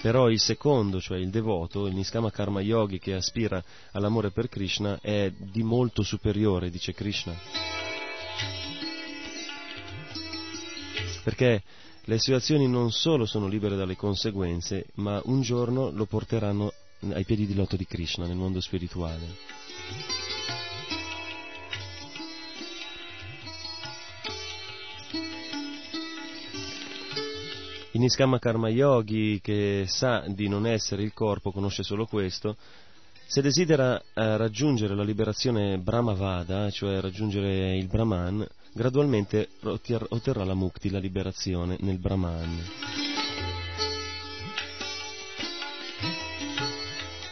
Però 0.00 0.28
il 0.28 0.40
secondo, 0.40 1.00
cioè 1.00 1.18
il 1.18 1.30
devoto, 1.30 1.86
il 1.86 1.94
Niskama 1.94 2.30
Karma 2.30 2.60
Yogi 2.60 2.98
che 2.98 3.14
aspira 3.14 3.62
all'amore 3.92 4.32
per 4.32 4.48
Krishna, 4.48 4.98
è 5.00 5.30
di 5.30 5.62
molto 5.62 6.02
superiore, 6.02 6.70
dice 6.70 6.92
Krishna. 6.92 7.34
Perché 11.22 11.62
le 12.06 12.18
sue 12.18 12.34
azioni 12.34 12.66
non 12.66 12.90
solo 12.90 13.26
sono 13.26 13.46
libere 13.46 13.76
dalle 13.76 13.94
conseguenze, 13.94 14.86
ma 14.94 15.20
un 15.26 15.40
giorno 15.42 15.90
lo 15.92 16.06
porteranno 16.06 16.72
ai 17.12 17.24
piedi 17.24 17.46
di 17.46 17.54
lotto 17.54 17.76
di 17.76 17.86
Krishna 17.86 18.26
nel 18.26 18.36
mondo 18.36 18.60
spirituale. 18.60 20.21
Il 27.94 28.00
Niskama 28.00 28.38
Karma 28.38 28.70
Yogi, 28.70 29.38
che 29.42 29.84
sa 29.86 30.24
di 30.26 30.48
non 30.48 30.66
essere 30.66 31.02
il 31.02 31.12
corpo, 31.12 31.52
conosce 31.52 31.82
solo 31.82 32.06
questo, 32.06 32.56
se 33.26 33.42
desidera 33.42 33.98
eh, 33.98 34.36
raggiungere 34.38 34.94
la 34.94 35.02
liberazione 35.02 35.76
Brahmavada, 35.76 36.70
cioè 36.70 37.02
raggiungere 37.02 37.76
il 37.76 37.88
Brahman, 37.88 38.46
gradualmente 38.72 39.50
otterrà 39.62 40.44
la 40.44 40.54
mukti, 40.54 40.88
la 40.88 40.98
liberazione 40.98 41.76
nel 41.80 41.98
Brahman. 41.98 42.62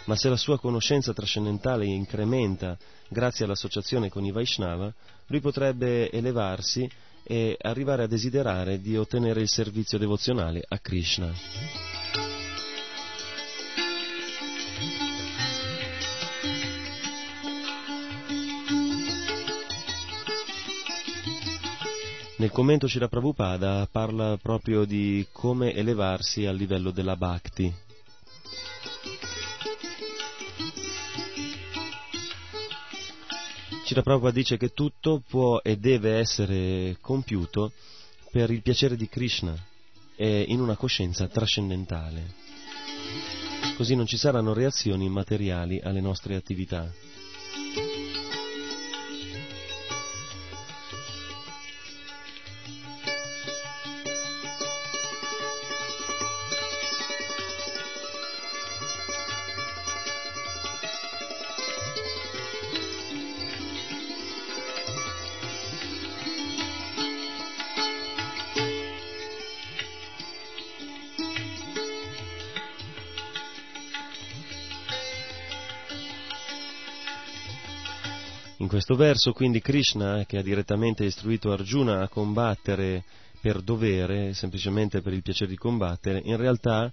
Ma 0.05 0.17
se 0.17 0.29
la 0.29 0.37
sua 0.37 0.59
conoscenza 0.59 1.15
trascendentale 1.15 1.87
incrementa 1.87 2.77
grazie 3.09 3.47
all'associazione 3.47 4.11
con 4.11 4.27
i 4.27 4.31
Vaishnava, 4.31 4.93
lui 5.29 5.41
potrebbe 5.41 6.11
elevarsi 6.11 6.87
e 7.31 7.57
arrivare 7.61 8.03
a 8.03 8.07
desiderare 8.09 8.81
di 8.81 8.97
ottenere 8.97 9.41
il 9.41 9.49
servizio 9.49 9.99
devozionale 9.99 10.64
a 10.66 10.81
Krishna. 10.81 11.33
Nel 22.39 22.51
commento 22.51 22.89
Shira 22.89 23.07
Prabhupada 23.07 23.87
parla 23.89 24.37
proprio 24.43 24.85
di 24.85 25.24
come 25.31 25.72
elevarsi 25.72 26.47
al 26.47 26.57
livello 26.57 26.91
della 26.91 27.14
bhakti, 27.14 27.72
Prabhupada 33.95 34.32
dice 34.32 34.57
che 34.57 34.70
tutto 34.70 35.22
può 35.26 35.61
e 35.62 35.76
deve 35.76 36.18
essere 36.18 36.97
compiuto 37.01 37.72
per 38.30 38.51
il 38.51 38.62
piacere 38.62 38.97
di 38.97 39.09
Krishna 39.09 39.55
e 40.16 40.45
in 40.49 40.61
una 40.61 40.76
coscienza 40.76 41.26
trascendentale. 41.26 42.34
Così 43.76 43.95
non 43.95 44.07
ci 44.07 44.16
saranno 44.16 44.53
reazioni 44.53 45.09
materiali 45.09 45.80
alle 45.80 46.01
nostre 46.01 46.36
attività. 46.36 46.91
Questo 78.91 78.97
verso 78.97 79.32
quindi 79.32 79.61
Krishna, 79.61 80.24
che 80.26 80.38
ha 80.38 80.43
direttamente 80.43 81.05
istruito 81.05 81.53
Arjuna 81.53 82.03
a 82.03 82.09
combattere 82.09 83.05
per 83.41 83.61
dovere, 83.62 84.34
semplicemente 84.34 85.01
per 85.01 85.12
il 85.12 85.22
piacere 85.22 85.51
di 85.51 85.57
combattere, 85.57 86.20
in 86.24 86.36
realtà 86.36 86.93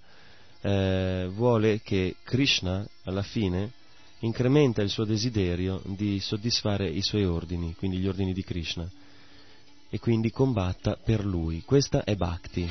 eh, 0.61 1.27
vuole 1.33 1.81
che 1.81 2.17
Krishna 2.23 2.87
alla 3.05 3.23
fine 3.23 3.71
incrementa 4.19 4.83
il 4.83 4.89
suo 4.89 5.05
desiderio 5.05 5.81
di 5.85 6.19
soddisfare 6.19 6.87
i 6.87 7.01
suoi 7.01 7.25
ordini, 7.25 7.73
quindi 7.73 7.97
gli 7.97 8.07
ordini 8.07 8.33
di 8.33 8.43
Krishna, 8.43 8.87
e 9.89 9.97
quindi 9.97 10.29
combatta 10.29 10.99
per 11.03 11.25
lui. 11.25 11.63
Questa 11.65 12.03
è 12.03 12.15
Bhakti. 12.15 12.69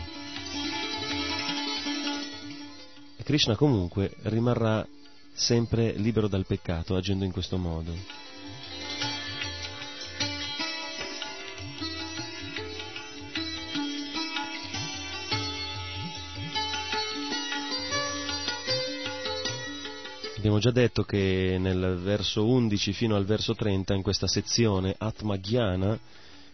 Krishna 3.25 3.57
comunque 3.57 4.15
rimarrà 4.23 4.87
sempre 5.35 5.95
libero 5.95 6.29
dal 6.29 6.47
peccato 6.47 6.95
agendo 6.95 7.25
in 7.25 7.33
questo 7.33 7.59
modo. 7.59 8.26
Abbiamo 20.37 20.59
già 20.59 20.71
detto 20.71 21.03
che 21.03 21.57
nel 21.59 21.99
verso 22.03 22.47
11 22.47 22.93
fino 22.93 23.17
al 23.17 23.25
verso 23.25 23.55
30, 23.55 23.95
in 23.95 24.03
questa 24.03 24.27
sezione 24.27 24.95
Atma 24.99 25.39
Jnana, 25.39 25.99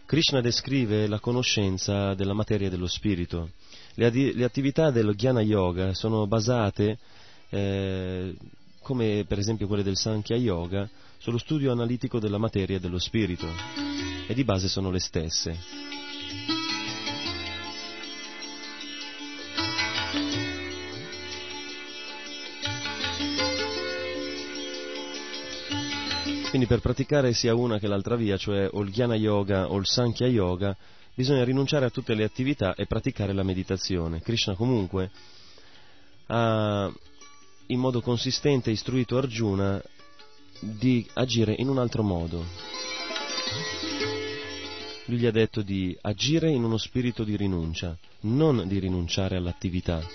Krishna 0.05 0.39
descrive 0.39 1.05
la 1.05 1.19
conoscenza 1.19 2.13
della 2.13 2.33
materia 2.33 2.69
dello 2.69 2.87
spirito. 2.87 3.49
Le, 3.95 4.05
adi- 4.05 4.33
le 4.33 4.45
attività 4.45 4.89
dello 4.89 5.13
Jnana 5.13 5.41
Yoga 5.41 5.93
sono 5.93 6.25
basate, 6.27 6.97
eh, 7.49 8.33
come 8.81 9.25
per 9.27 9.39
esempio 9.39 9.67
quelle 9.67 9.83
del 9.83 9.97
Sankhya 9.97 10.37
Yoga, 10.37 10.89
sullo 11.17 11.37
studio 11.37 11.71
analitico 11.71 12.19
della 12.19 12.37
materia 12.37 12.79
dello 12.79 12.99
spirito 12.99 13.47
e 14.27 14.33
di 14.33 14.45
base 14.45 14.69
sono 14.69 14.91
le 14.91 14.99
stesse. 14.99 15.92
Quindi 26.53 26.69
per 26.69 26.81
praticare 26.81 27.33
sia 27.33 27.55
una 27.55 27.79
che 27.79 27.87
l'altra 27.87 28.15
via, 28.15 28.37
cioè 28.37 28.69
o 28.71 28.81
il 28.81 28.91
Jnana 28.91 29.15
Yoga 29.15 29.71
o 29.71 29.77
il 29.77 29.87
Sankhya 29.87 30.27
Yoga, 30.27 30.77
bisogna 31.15 31.43
rinunciare 31.43 31.85
a 31.85 31.89
tutte 31.89 32.13
le 32.13 32.23
attività 32.23 32.75
e 32.75 32.85
praticare 32.85 33.33
la 33.33 33.41
meditazione. 33.41 34.21
Krishna 34.21 34.53
comunque 34.53 35.09
ha 36.27 36.93
in 37.65 37.79
modo 37.79 38.01
consistente 38.01 38.69
istruito 38.69 39.17
Arjuna 39.17 39.81
di 40.59 41.03
agire 41.13 41.55
in 41.57 41.69
un 41.69 41.79
altro 41.79 42.03
modo. 42.03 42.45
Lui 45.05 45.17
gli 45.17 45.25
ha 45.25 45.31
detto 45.31 45.63
di 45.63 45.97
agire 46.01 46.51
in 46.51 46.63
uno 46.63 46.77
spirito 46.77 47.23
di 47.23 47.35
rinuncia, 47.35 47.97
non 48.25 48.67
di 48.67 48.77
rinunciare 48.77 49.37
all'attività. 49.37 50.05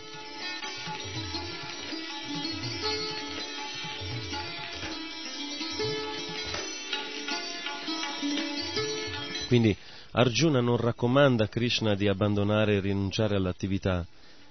Quindi 9.49 9.75
Arjuna 10.11 10.61
non 10.61 10.77
raccomanda 10.77 11.45
a 11.45 11.49
Krishna 11.49 11.95
di 11.95 12.07
abbandonare 12.07 12.75
e 12.75 12.81
rinunciare 12.81 13.35
all'attività, 13.35 14.07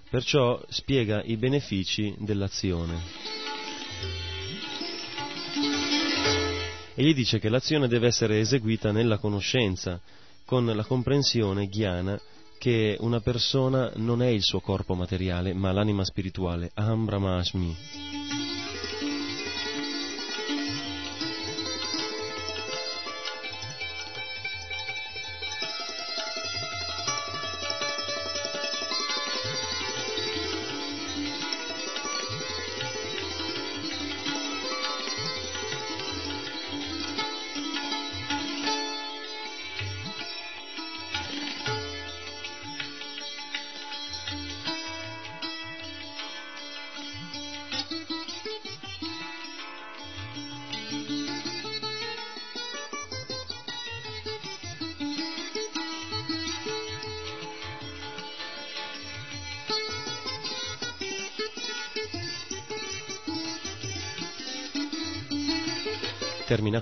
perciò 0.09 0.59
spiega 0.69 1.21
i 1.23 1.37
benefici 1.37 2.15
dell'azione. 2.17 2.99
E 6.95 7.03
gli 7.03 7.13
dice 7.13 7.37
che 7.37 7.49
l'azione 7.49 7.87
deve 7.87 8.07
essere 8.07 8.39
eseguita 8.39 8.91
nella 8.91 9.19
conoscenza, 9.19 10.01
con 10.45 10.65
la 10.65 10.83
comprensione 10.83 11.67
ghiana 11.67 12.19
che 12.57 12.97
una 12.99 13.19
persona 13.19 13.91
non 13.97 14.23
è 14.23 14.29
il 14.29 14.41
suo 14.41 14.61
corpo 14.61 14.95
materiale, 14.95 15.53
ma 15.53 15.71
l'anima 15.71 16.03
spirituale, 16.03 16.71
Aham 16.73 17.05
Brahmasmi. 17.05 17.77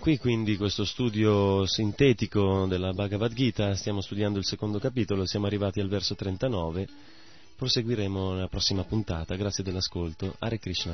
Qui 0.05 0.19
quindi 0.19 0.55
questo 0.55 0.85
studio 0.85 1.65
sintetico 1.65 2.67
della 2.67 2.93
Bhagavad 2.93 3.33
Gita, 3.33 3.73
stiamo 3.73 4.01
studiando 4.01 4.37
il 4.37 4.45
secondo 4.45 4.77
capitolo, 4.77 5.25
siamo 5.25 5.47
arrivati 5.47 5.79
al 5.79 5.87
verso 5.87 6.13
39, 6.13 6.87
proseguiremo 7.55 8.33
nella 8.33 8.47
prossima 8.47 8.83
puntata, 8.83 9.33
grazie 9.35 9.63
dell'ascolto, 9.63 10.35
Hare 10.37 10.59
Krishna. 10.59 10.93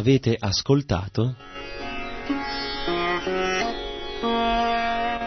Avete 0.00 0.34
ascoltato 0.38 1.36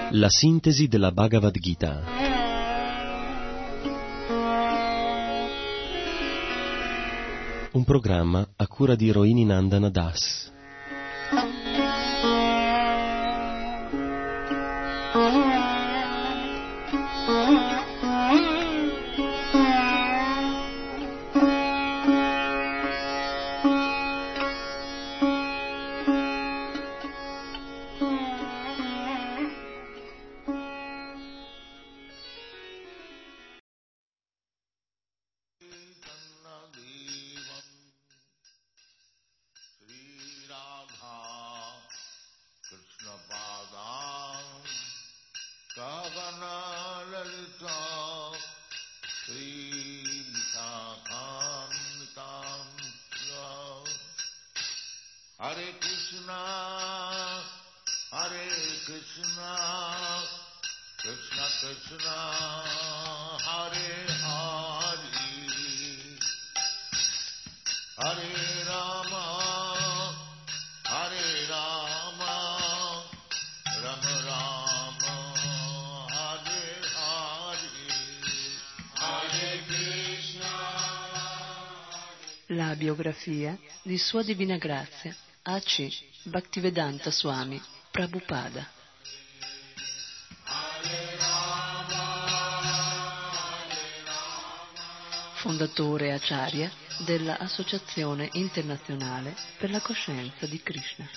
la 0.09 0.30
sintesi 0.30 0.88
della 0.88 1.11
Bhagavad 1.11 1.55
Gita. 1.59 2.01
Un 7.74 7.84
programma 7.84 8.47
a 8.55 8.65
cura 8.65 8.95
di 8.95 9.11
Roini 9.11 9.45
Nandana 9.45 9.89
Das. 9.89 10.42
Hare 55.54 55.78
Krishna, 55.78 56.41
Hare 58.10 58.47
Krishna, 58.86 59.54
Krishna 60.97 61.45
Krishna, 61.60 62.18
Hare 63.38 63.93
Hare, 64.24 64.97
Hare 67.97 68.34
Rama, 68.66 69.26
Hare 70.89 71.28
Rama, 71.51 72.36
Rama 73.84 74.14
Rama, 74.26 75.16
Hare 76.10 76.66
Hare, 76.97 77.70
Hare 78.95 79.62
Krishna. 79.68 80.54
La 82.47 82.74
biografia 82.76 83.56
di 83.84 83.99
Sua 83.99 84.24
Divina 84.24 84.58
Grazia 84.58 85.16
A.C. 85.45 85.91
Bhaktivedanta 86.23 87.11
Swami 87.11 87.61
Prabhupada 87.91 88.65
fondatore 95.33 96.13
acharya 96.13 96.71
della 96.99 97.37
Associazione 97.39 98.29
Internazionale 98.33 99.36
per 99.57 99.70
la 99.70 99.82
Coscienza 99.82 100.45
di 100.45 100.63
Krishna, 100.63 101.09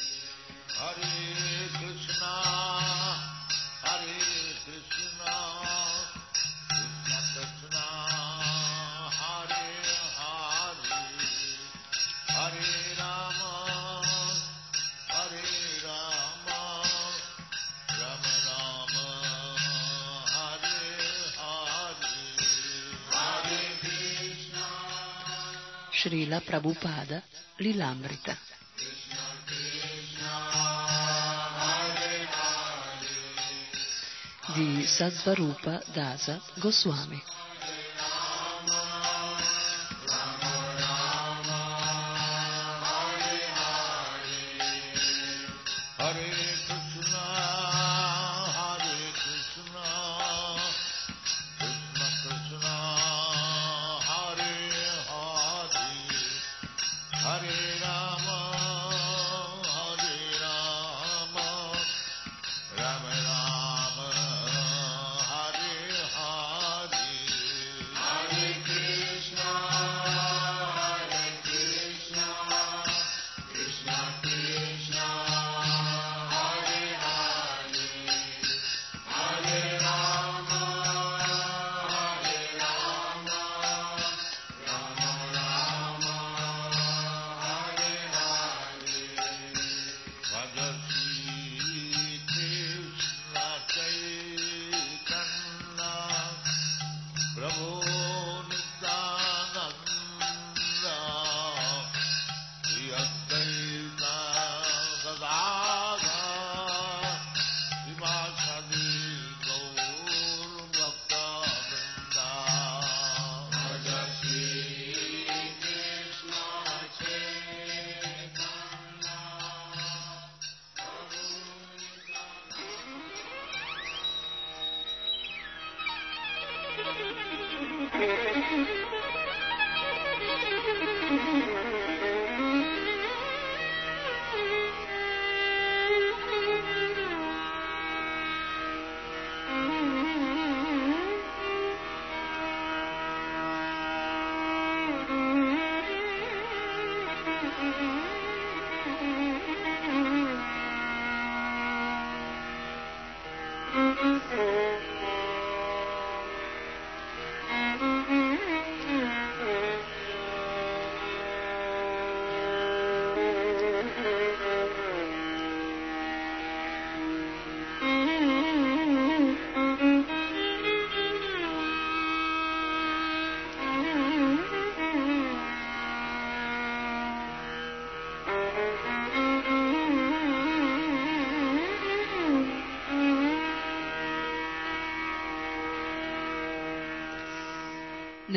Prabhupada 26.47 27.23
Lilamrita. 27.59 28.39
Di 34.55 34.87
Sadvarupa 34.87 35.83
Dasa 35.91 36.39
Goswami 36.63 37.36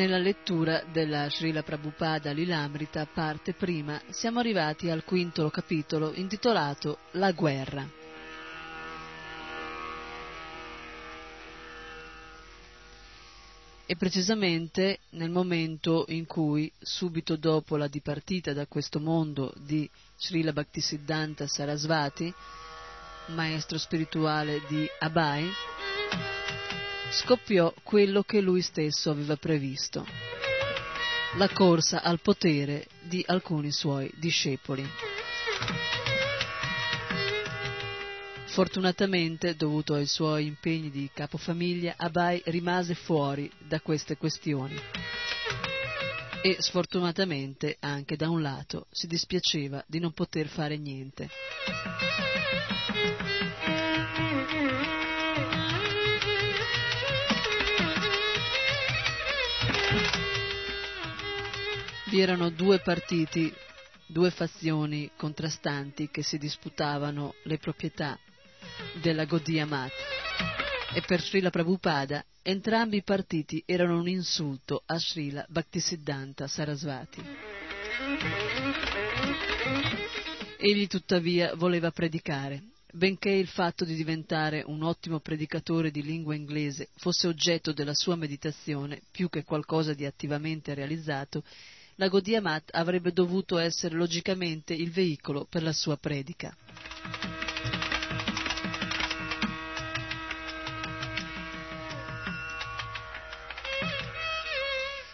Nella 0.00 0.16
lettura 0.16 0.82
della 0.90 1.28
Srila 1.28 1.62
Prabhupada 1.62 2.30
Lilamrita, 2.30 3.04
parte 3.04 3.52
prima, 3.52 4.00
siamo 4.08 4.38
arrivati 4.38 4.88
al 4.88 5.04
quinto 5.04 5.50
capitolo 5.50 6.14
intitolato 6.14 7.00
La 7.10 7.32
guerra. 7.32 7.86
E 13.84 13.96
precisamente 13.96 15.00
nel 15.10 15.28
momento 15.28 16.06
in 16.08 16.24
cui, 16.24 16.72
subito 16.78 17.36
dopo 17.36 17.76
la 17.76 17.86
dipartita 17.86 18.54
da 18.54 18.66
questo 18.66 19.00
mondo 19.00 19.52
di 19.58 19.86
Srila 20.16 20.54
Bhaktisiddhanta 20.54 21.46
Sarasvati, 21.46 22.32
maestro 23.34 23.76
spirituale 23.76 24.62
di 24.66 24.88
Abai, 25.00 25.46
scoppiò 27.10 27.74
quello 27.82 28.22
che 28.22 28.40
lui 28.40 28.62
stesso 28.62 29.10
aveva 29.10 29.36
previsto, 29.36 30.06
la 31.36 31.48
corsa 31.48 32.02
al 32.02 32.20
potere 32.20 32.86
di 33.02 33.22
alcuni 33.26 33.72
suoi 33.72 34.10
discepoli. 34.16 34.88
Fortunatamente, 38.46 39.54
dovuto 39.54 39.94
ai 39.94 40.06
suoi 40.06 40.46
impegni 40.46 40.90
di 40.90 41.08
capofamiglia, 41.12 41.94
Abai 41.96 42.42
rimase 42.46 42.94
fuori 42.94 43.50
da 43.58 43.80
queste 43.80 44.16
questioni. 44.16 44.74
E 46.42 46.56
sfortunatamente, 46.58 47.76
anche 47.80 48.16
da 48.16 48.28
un 48.28 48.42
lato, 48.42 48.86
si 48.90 49.06
dispiaceva 49.06 49.84
di 49.86 49.98
non 49.98 50.12
poter 50.12 50.48
fare 50.48 50.76
niente. 50.76 51.28
Vi 62.10 62.20
erano 62.20 62.50
due 62.50 62.80
partiti, 62.80 63.54
due 64.08 64.32
fazioni 64.32 65.08
contrastanti 65.16 66.10
che 66.10 66.24
si 66.24 66.38
disputavano 66.38 67.34
le 67.44 67.58
proprietà 67.58 68.18
della 69.00 69.24
Gaudiya 69.24 69.64
Mat 69.64 69.92
e 70.92 71.02
per 71.02 71.22
Srila 71.22 71.50
Prabhupada 71.50 72.24
entrambi 72.42 72.96
i 72.96 73.04
partiti 73.04 73.62
erano 73.64 74.00
un 74.00 74.08
insulto 74.08 74.82
a 74.86 74.98
Srila 74.98 75.46
Bhaktisiddhanta 75.48 76.48
Sarasvati. 76.48 77.22
Egli 80.58 80.88
tuttavia 80.88 81.54
voleva 81.54 81.92
predicare. 81.92 82.64
Benché 82.92 83.30
il 83.30 83.46
fatto 83.46 83.84
di 83.84 83.94
diventare 83.94 84.64
un 84.66 84.82
ottimo 84.82 85.20
predicatore 85.20 85.92
di 85.92 86.02
lingua 86.02 86.34
inglese 86.34 86.88
fosse 86.96 87.28
oggetto 87.28 87.72
della 87.72 87.94
sua 87.94 88.16
meditazione 88.16 89.00
più 89.12 89.28
che 89.28 89.44
qualcosa 89.44 89.94
di 89.94 90.04
attivamente 90.04 90.74
realizzato, 90.74 91.44
la 92.00 92.08
Gaudiya 92.08 92.40
Mat 92.40 92.70
avrebbe 92.72 93.12
dovuto 93.12 93.58
essere 93.58 93.94
logicamente 93.94 94.72
il 94.72 94.90
veicolo 94.90 95.44
per 95.44 95.62
la 95.62 95.72
sua 95.74 95.98
predica. 95.98 96.56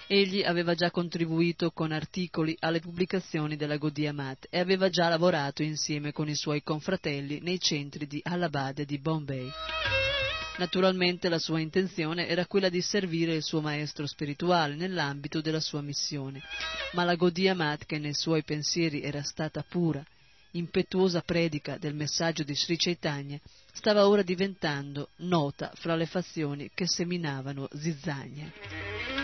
Egli 0.07 0.45
aveva 0.45 0.75
già 0.75 0.93
contribuito 0.93 1.73
con 1.73 1.91
articoli 1.91 2.57
alle 2.61 2.79
pubblicazioni 2.79 3.57
della 3.57 3.79
Gaudiya 3.79 4.13
Mat 4.13 4.47
e 4.49 4.61
aveva 4.61 4.89
già 4.89 5.09
lavorato 5.09 5.65
insieme 5.65 6.13
con 6.13 6.29
i 6.29 6.37
suoi 6.37 6.63
confratelli 6.63 7.41
nei 7.41 7.59
centri 7.59 8.07
di 8.07 8.21
Allahabad 8.23 8.79
e 8.79 8.85
di 8.85 8.99
Bombay. 9.01 9.51
Naturalmente 10.59 11.29
la 11.29 11.39
sua 11.39 11.61
intenzione 11.61 12.27
era 12.27 12.47
quella 12.47 12.71
di 12.71 12.81
servire 12.81 13.35
il 13.35 13.43
suo 13.43 13.61
maestro 13.61 14.07
spirituale 14.07 14.75
nell'ambito 14.75 15.43
della 15.43 15.61
sua 15.61 15.83
missione, 15.83 16.41
ma 16.93 17.05
la 17.05 17.15
Gaudiya 17.15 17.55
Mat, 17.55 17.85
che 17.85 17.99
nei 17.99 18.15
suoi 18.15 18.43
pensieri 18.43 19.03
era 19.03 19.23
stata 19.23 19.63
pura, 19.69 20.03
impetuosa 20.53 21.21
predica 21.21 21.77
del 21.77 21.95
messaggio 21.95 22.43
di 22.43 22.55
Sri 22.55 22.77
Chaitanya, 22.79 23.39
stava 23.73 24.09
ora 24.09 24.23
diventando 24.23 25.11
nota 25.17 25.71
fra 25.75 25.95
le 25.95 26.07
fazioni 26.07 26.71
che 26.73 26.89
seminavano 26.89 27.69
zizzania. 27.73 29.16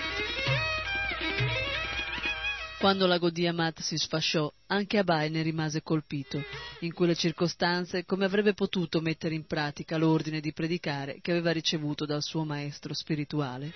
Quando 2.82 3.06
la 3.06 3.18
Gaudiya 3.18 3.52
Mat 3.52 3.80
si 3.80 3.96
sfasciò, 3.96 4.52
anche 4.66 4.98
Abai 4.98 5.30
ne 5.30 5.42
rimase 5.42 5.84
colpito. 5.84 6.42
In 6.80 6.92
quelle 6.92 7.14
circostanze, 7.14 8.04
come 8.04 8.24
avrebbe 8.24 8.54
potuto 8.54 9.00
mettere 9.00 9.36
in 9.36 9.46
pratica 9.46 9.96
l'ordine 9.96 10.40
di 10.40 10.52
predicare 10.52 11.20
che 11.22 11.30
aveva 11.30 11.52
ricevuto 11.52 12.06
dal 12.06 12.24
suo 12.24 12.42
maestro 12.44 12.92
spirituale? 12.92 13.72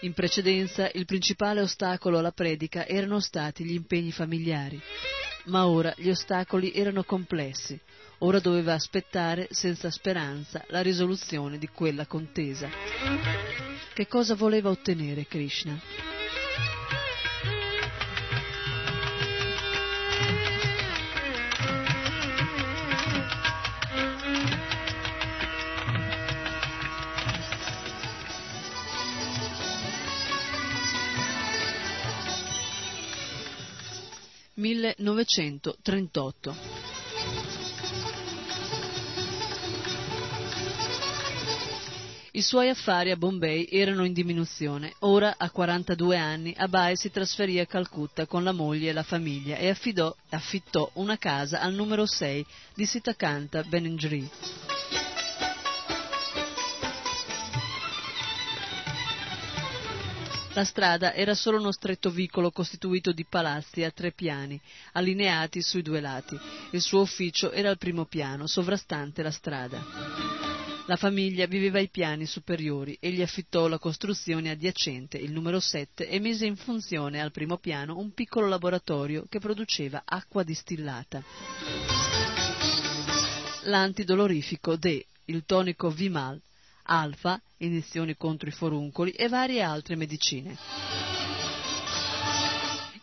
In 0.00 0.14
precedenza, 0.14 0.90
il 0.94 1.04
principale 1.04 1.60
ostacolo 1.60 2.18
alla 2.18 2.32
predica 2.32 2.88
erano 2.88 3.20
stati 3.20 3.62
gli 3.62 3.74
impegni 3.74 4.10
familiari, 4.10 4.82
ma 5.44 5.68
ora 5.68 5.94
gli 5.96 6.08
ostacoli 6.08 6.72
erano 6.72 7.04
complessi. 7.04 7.78
Ora 8.18 8.40
doveva 8.40 8.74
aspettare 8.74 9.46
senza 9.52 9.92
speranza 9.92 10.64
la 10.70 10.82
risoluzione 10.82 11.58
di 11.58 11.68
quella 11.68 12.04
contesa. 12.04 12.68
Che 13.94 14.08
cosa 14.08 14.34
voleva 14.34 14.70
ottenere 14.70 15.24
Krishna? 15.26 16.11
1938. 34.62 36.54
I 42.34 42.40
suoi 42.40 42.70
affari 42.70 43.10
a 43.10 43.16
Bombay 43.16 43.68
erano 43.70 44.04
in 44.04 44.14
diminuzione. 44.14 44.94
Ora, 45.00 45.34
a 45.36 45.50
42 45.50 46.16
anni, 46.16 46.54
Abai 46.56 46.96
si 46.96 47.10
trasferì 47.10 47.58
a 47.58 47.66
Calcutta 47.66 48.24
con 48.26 48.42
la 48.42 48.52
moglie 48.52 48.88
e 48.88 48.92
la 48.94 49.02
famiglia 49.02 49.56
e 49.56 49.68
affidò, 49.68 50.14
affittò 50.30 50.88
una 50.94 51.18
casa 51.18 51.60
al 51.60 51.74
numero 51.74 52.06
6 52.06 52.46
di 52.74 52.86
Sitakanta 52.86 53.62
Benengri. 53.64 54.30
La 60.54 60.64
strada 60.64 61.14
era 61.14 61.34
solo 61.34 61.58
uno 61.58 61.72
stretto 61.72 62.10
vicolo 62.10 62.50
costituito 62.50 63.12
di 63.12 63.24
palazzi 63.24 63.82
a 63.84 63.90
tre 63.90 64.12
piani, 64.12 64.60
allineati 64.92 65.62
sui 65.62 65.80
due 65.80 66.00
lati. 66.00 66.38
Il 66.72 66.82
suo 66.82 67.00
ufficio 67.00 67.52
era 67.52 67.70
al 67.70 67.78
primo 67.78 68.04
piano, 68.04 68.46
sovrastante 68.46 69.22
la 69.22 69.30
strada. 69.30 69.82
La 70.86 70.96
famiglia 70.96 71.46
viveva 71.46 71.78
ai 71.78 71.88
piani 71.88 72.26
superiori 72.26 72.98
e 73.00 73.12
gli 73.12 73.22
affittò 73.22 73.66
la 73.66 73.78
costruzione 73.78 74.50
adiacente, 74.50 75.16
il 75.16 75.32
numero 75.32 75.58
7, 75.58 76.06
e 76.06 76.18
mise 76.18 76.44
in 76.44 76.56
funzione 76.56 77.22
al 77.22 77.30
primo 77.30 77.56
piano 77.56 77.96
un 77.96 78.12
piccolo 78.12 78.46
laboratorio 78.46 79.24
che 79.30 79.38
produceva 79.38 80.02
acqua 80.04 80.42
distillata. 80.42 81.22
L'antidolorifico 83.62 84.76
D, 84.76 85.02
il 85.26 85.44
tonico 85.46 85.88
Vimal, 85.88 86.38
alfa, 86.84 87.40
iniezioni 87.66 88.16
contro 88.16 88.48
i 88.48 88.52
foruncoli 88.52 89.10
e 89.12 89.28
varie 89.28 89.62
altre 89.62 89.96
medicine. 89.96 90.56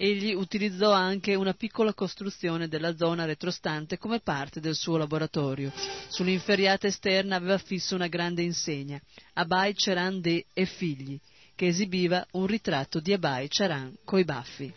Egli 0.02 0.34
utilizzò 0.34 0.94
anche 0.94 1.36
una 1.36 1.54
piccola 1.54 1.94
costruzione 1.94 2.70
della 2.70 2.96
zona 2.96 3.26
retrostante 3.26 3.98
come 3.98 4.22
parte 4.22 4.62
del 4.62 4.76
suo 4.76 4.96
laboratorio. 4.96 5.74
Sull'inferriata 6.08 6.88
esterna 6.88 7.36
aveva 7.36 7.58
fisso 7.58 7.96
una 7.96 8.08
grande 8.08 8.42
insegna, 8.42 8.98
Abai 9.34 9.74
Charan 9.76 10.22
De 10.22 10.46
e 10.54 10.66
figli, 10.66 11.20
che 11.54 11.68
esibiva 11.68 12.26
un 12.32 12.46
ritratto 12.46 13.02
di 13.02 13.12
Abai 13.12 13.50
Charan 13.50 13.94
coi 14.06 14.24
baffi. 14.24 14.74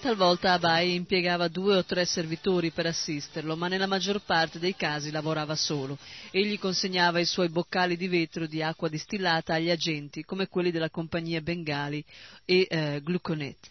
Talvolta 0.00 0.52
Abai 0.52 0.94
impiegava 0.94 1.48
due 1.48 1.76
o 1.76 1.84
tre 1.84 2.06
servitori 2.06 2.70
per 2.70 2.86
assisterlo, 2.86 3.54
ma 3.54 3.68
nella 3.68 3.86
maggior 3.86 4.22
parte 4.22 4.58
dei 4.58 4.74
casi 4.74 5.10
lavorava 5.10 5.54
solo. 5.54 5.98
Egli 6.30 6.58
consegnava 6.58 7.20
i 7.20 7.26
suoi 7.26 7.50
boccali 7.50 7.98
di 7.98 8.08
vetro 8.08 8.46
di 8.46 8.62
acqua 8.62 8.88
distillata 8.88 9.52
agli 9.52 9.68
agenti, 9.68 10.24
come 10.24 10.48
quelli 10.48 10.70
della 10.70 10.88
compagnia 10.88 11.42
Bengali 11.42 12.02
e 12.46 12.66
eh, 12.70 13.00
Gluconet. 13.04 13.68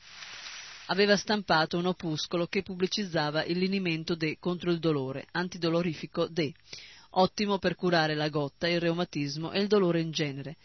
Aveva 0.86 1.18
stampato 1.18 1.80
un 1.80 1.88
opuscolo 1.88 2.46
che 2.46 2.62
pubblicizzava 2.62 3.44
il 3.46 3.58
linimento 3.58 4.14
D 4.14 4.38
contro 4.40 4.70
il 4.70 4.78
dolore, 4.78 5.26
antidolorifico 5.32 6.28
D, 6.28 6.52
ottimo 7.12 7.58
per 7.58 7.74
curare 7.74 8.14
la 8.14 8.30
gotta, 8.30 8.68
il 8.68 8.80
reumatismo 8.80 9.52
e 9.52 9.62
il 9.62 9.68
dolore 9.68 10.00
in 10.00 10.12
genere 10.12 10.58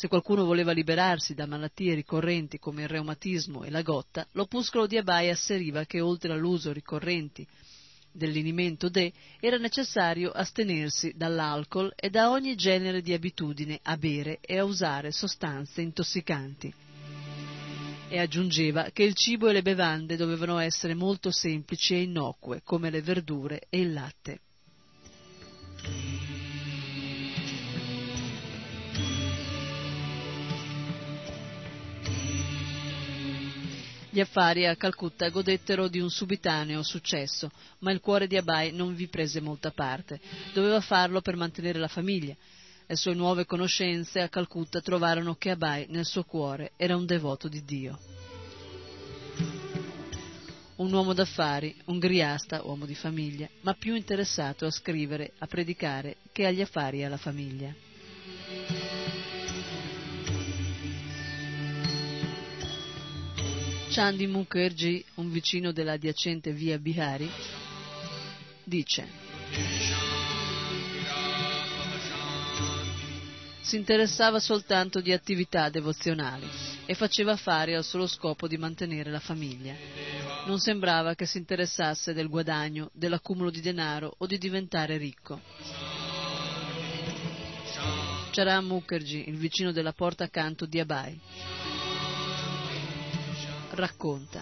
Se 0.00 0.08
qualcuno 0.08 0.46
voleva 0.46 0.72
liberarsi 0.72 1.34
da 1.34 1.44
malattie 1.44 1.92
ricorrenti 1.92 2.58
come 2.58 2.84
il 2.84 2.88
reumatismo 2.88 3.64
e 3.64 3.70
la 3.70 3.82
gotta, 3.82 4.26
l'opuscolo 4.32 4.86
di 4.86 4.96
Abai 4.96 5.28
asseriva 5.28 5.84
che 5.84 6.00
oltre 6.00 6.32
all'uso 6.32 6.72
ricorrenti 6.72 7.46
dell'inimento 8.10 8.88
de, 8.88 9.12
era 9.38 9.58
necessario 9.58 10.30
astenersi 10.30 11.12
dall'alcol 11.14 11.92
e 11.94 12.08
da 12.08 12.30
ogni 12.30 12.54
genere 12.54 13.02
di 13.02 13.12
abitudine 13.12 13.78
a 13.82 13.98
bere 13.98 14.38
e 14.40 14.56
a 14.56 14.64
usare 14.64 15.12
sostanze 15.12 15.82
intossicanti. 15.82 16.72
E 18.08 18.18
aggiungeva 18.18 18.88
che 18.94 19.02
il 19.02 19.12
cibo 19.12 19.48
e 19.48 19.52
le 19.52 19.60
bevande 19.60 20.16
dovevano 20.16 20.56
essere 20.56 20.94
molto 20.94 21.30
semplici 21.30 21.92
e 21.92 22.04
innocue, 22.04 22.62
come 22.64 22.88
le 22.88 23.02
verdure 23.02 23.66
e 23.68 23.80
il 23.80 23.92
latte. 23.92 24.40
Gli 34.12 34.18
affari 34.18 34.66
a 34.66 34.74
Calcutta 34.74 35.28
godettero 35.28 35.86
di 35.86 36.00
un 36.00 36.10
subitaneo 36.10 36.82
successo, 36.82 37.48
ma 37.78 37.92
il 37.92 38.00
cuore 38.00 38.26
di 38.26 38.36
Abai 38.36 38.72
non 38.72 38.92
vi 38.96 39.06
prese 39.06 39.40
molta 39.40 39.70
parte. 39.70 40.18
Doveva 40.52 40.80
farlo 40.80 41.20
per 41.20 41.36
mantenere 41.36 41.78
la 41.78 41.86
famiglia. 41.86 42.34
Le 42.88 42.96
sue 42.96 43.14
nuove 43.14 43.46
conoscenze 43.46 44.20
a 44.20 44.28
Calcutta 44.28 44.80
trovarono 44.80 45.36
che 45.36 45.50
Abai 45.50 45.86
nel 45.90 46.04
suo 46.04 46.24
cuore 46.24 46.72
era 46.76 46.96
un 46.96 47.06
devoto 47.06 47.46
di 47.46 47.64
Dio. 47.64 48.00
Un 50.74 50.92
uomo 50.92 51.12
d'affari, 51.12 51.72
un 51.84 52.00
griasta, 52.00 52.64
uomo 52.64 52.86
di 52.86 52.96
famiglia, 52.96 53.48
ma 53.60 53.74
più 53.74 53.94
interessato 53.94 54.66
a 54.66 54.72
scrivere, 54.72 55.34
a 55.38 55.46
predicare, 55.46 56.16
che 56.32 56.46
agli 56.46 56.62
affari 56.62 56.98
e 56.98 57.04
alla 57.04 57.16
famiglia. 57.16 57.72
Chandi 63.90 64.28
Mukherjee, 64.28 65.04
un 65.16 65.30
vicino 65.32 65.72
della 65.72 65.92
adiacente 65.92 66.52
via 66.52 66.78
Bihari, 66.78 67.28
dice 68.62 70.10
si 73.70 73.76
interessava 73.76 74.40
soltanto 74.40 75.00
di 75.00 75.12
attività 75.12 75.68
devozionali 75.68 76.48
e 76.86 76.94
faceva 76.94 77.32
affari 77.32 77.74
al 77.74 77.84
solo 77.84 78.08
scopo 78.08 78.48
di 78.48 78.56
mantenere 78.56 79.12
la 79.12 79.20
famiglia. 79.20 79.74
Non 80.46 80.58
sembrava 80.58 81.14
che 81.14 81.24
si 81.24 81.38
interessasse 81.38 82.12
del 82.12 82.28
guadagno, 82.28 82.90
dell'accumulo 82.92 83.48
di 83.48 83.60
denaro 83.60 84.14
o 84.18 84.26
di 84.26 84.38
diventare 84.38 84.96
ricco. 84.96 85.40
Charan 88.30 88.64
Mukherjee, 88.64 89.24
il 89.28 89.36
vicino 89.36 89.70
della 89.70 89.92
porta 89.92 90.24
accanto 90.24 90.66
di 90.66 90.80
Abai, 90.80 91.20
racconta. 93.80 94.40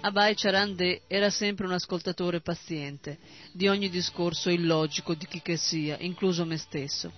Abai 0.00 0.34
Charande 0.36 1.02
era 1.08 1.28
sempre 1.28 1.66
un 1.66 1.72
ascoltatore 1.72 2.40
paziente 2.40 3.18
di 3.52 3.66
ogni 3.66 3.88
discorso 3.88 4.48
illogico 4.48 5.14
di 5.14 5.26
chi 5.26 5.42
che 5.42 5.56
sia, 5.56 5.96
incluso 6.00 6.44
me 6.44 6.56
stesso. 6.56 7.12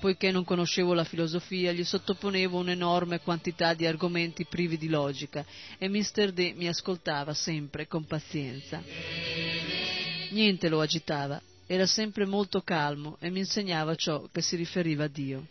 Poiché 0.00 0.30
non 0.30 0.44
conoscevo 0.44 0.94
la 0.94 1.04
filosofia, 1.04 1.72
gli 1.72 1.84
sottoponevo 1.84 2.58
un'enorme 2.58 3.20
quantità 3.20 3.74
di 3.74 3.86
argomenti 3.86 4.46
privi 4.46 4.78
di 4.78 4.88
logica 4.88 5.44
e 5.78 5.88
Mr. 5.88 6.32
D 6.32 6.54
mi 6.56 6.68
ascoltava 6.68 7.34
sempre 7.34 7.86
con 7.86 8.04
pazienza. 8.06 8.82
Niente 10.30 10.68
lo 10.68 10.80
agitava, 10.80 11.40
era 11.66 11.86
sempre 11.86 12.26
molto 12.26 12.62
calmo 12.62 13.18
e 13.20 13.30
mi 13.30 13.40
insegnava 13.40 13.94
ciò 13.94 14.28
che 14.32 14.40
si 14.40 14.56
riferiva 14.56 15.04
a 15.04 15.08
Dio. 15.08 15.46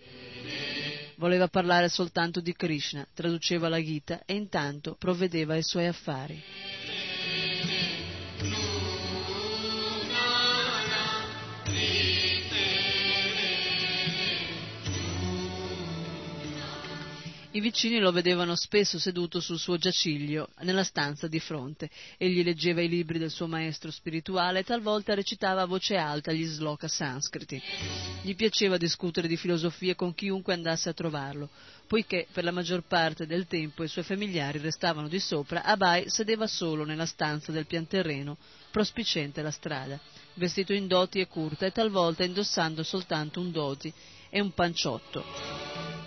Voleva 1.19 1.49
parlare 1.49 1.89
soltanto 1.89 2.39
di 2.39 2.53
Krishna, 2.53 3.05
traduceva 3.13 3.67
la 3.67 3.83
Gita 3.83 4.21
e 4.23 4.35
intanto 4.35 4.95
provvedeva 4.97 5.53
ai 5.53 5.63
suoi 5.63 5.85
affari. 5.85 6.41
I 17.51 17.61
vicini 17.61 17.97
lo 17.97 18.11
vedevano 18.11 18.53
spesso 18.53 18.99
seduto 18.99 19.39
sul 19.39 19.57
suo 19.57 19.75
giaciglio 19.77 20.49
nella 20.59 20.83
stanza 20.83 21.27
di 21.27 21.39
fronte. 21.39 21.89
Egli 22.15 22.43
leggeva 22.43 22.81
i 22.81 22.87
libri 22.87 23.17
del 23.17 23.31
suo 23.31 23.47
maestro 23.47 23.89
spirituale 23.89 24.59
e 24.59 24.63
talvolta 24.63 25.15
recitava 25.15 25.63
a 25.63 25.65
voce 25.65 25.95
alta 25.95 26.31
gli 26.31 26.45
sloka 26.45 26.87
sanscriti. 26.87 27.59
Gli 28.21 28.35
piaceva 28.35 28.77
discutere 28.77 29.27
di 29.27 29.35
filosofia 29.35 29.95
con 29.95 30.13
chiunque 30.13 30.53
andasse 30.53 30.89
a 30.89 30.93
trovarlo. 30.93 31.49
Poiché 31.87 32.27
per 32.31 32.43
la 32.43 32.51
maggior 32.51 32.83
parte 32.83 33.25
del 33.25 33.47
tempo 33.47 33.81
i 33.83 33.87
suoi 33.87 34.03
familiari 34.03 34.59
restavano 34.59 35.07
di 35.07 35.19
sopra, 35.19 35.63
Abai 35.63 36.07
sedeva 36.07 36.45
solo 36.45 36.85
nella 36.85 37.07
stanza 37.07 37.51
del 37.51 37.65
pianterreno, 37.65 38.37
prospicente 38.69 39.41
la 39.41 39.49
strada, 39.49 39.99
vestito 40.35 40.71
in 40.71 40.85
doti 40.85 41.19
e 41.19 41.25
curta 41.25 41.65
e 41.65 41.71
talvolta 41.71 42.23
indossando 42.23 42.83
soltanto 42.83 43.39
un 43.39 43.49
doti 43.49 43.91
e 44.29 44.39
un 44.41 44.51
panciotto. 44.51 45.23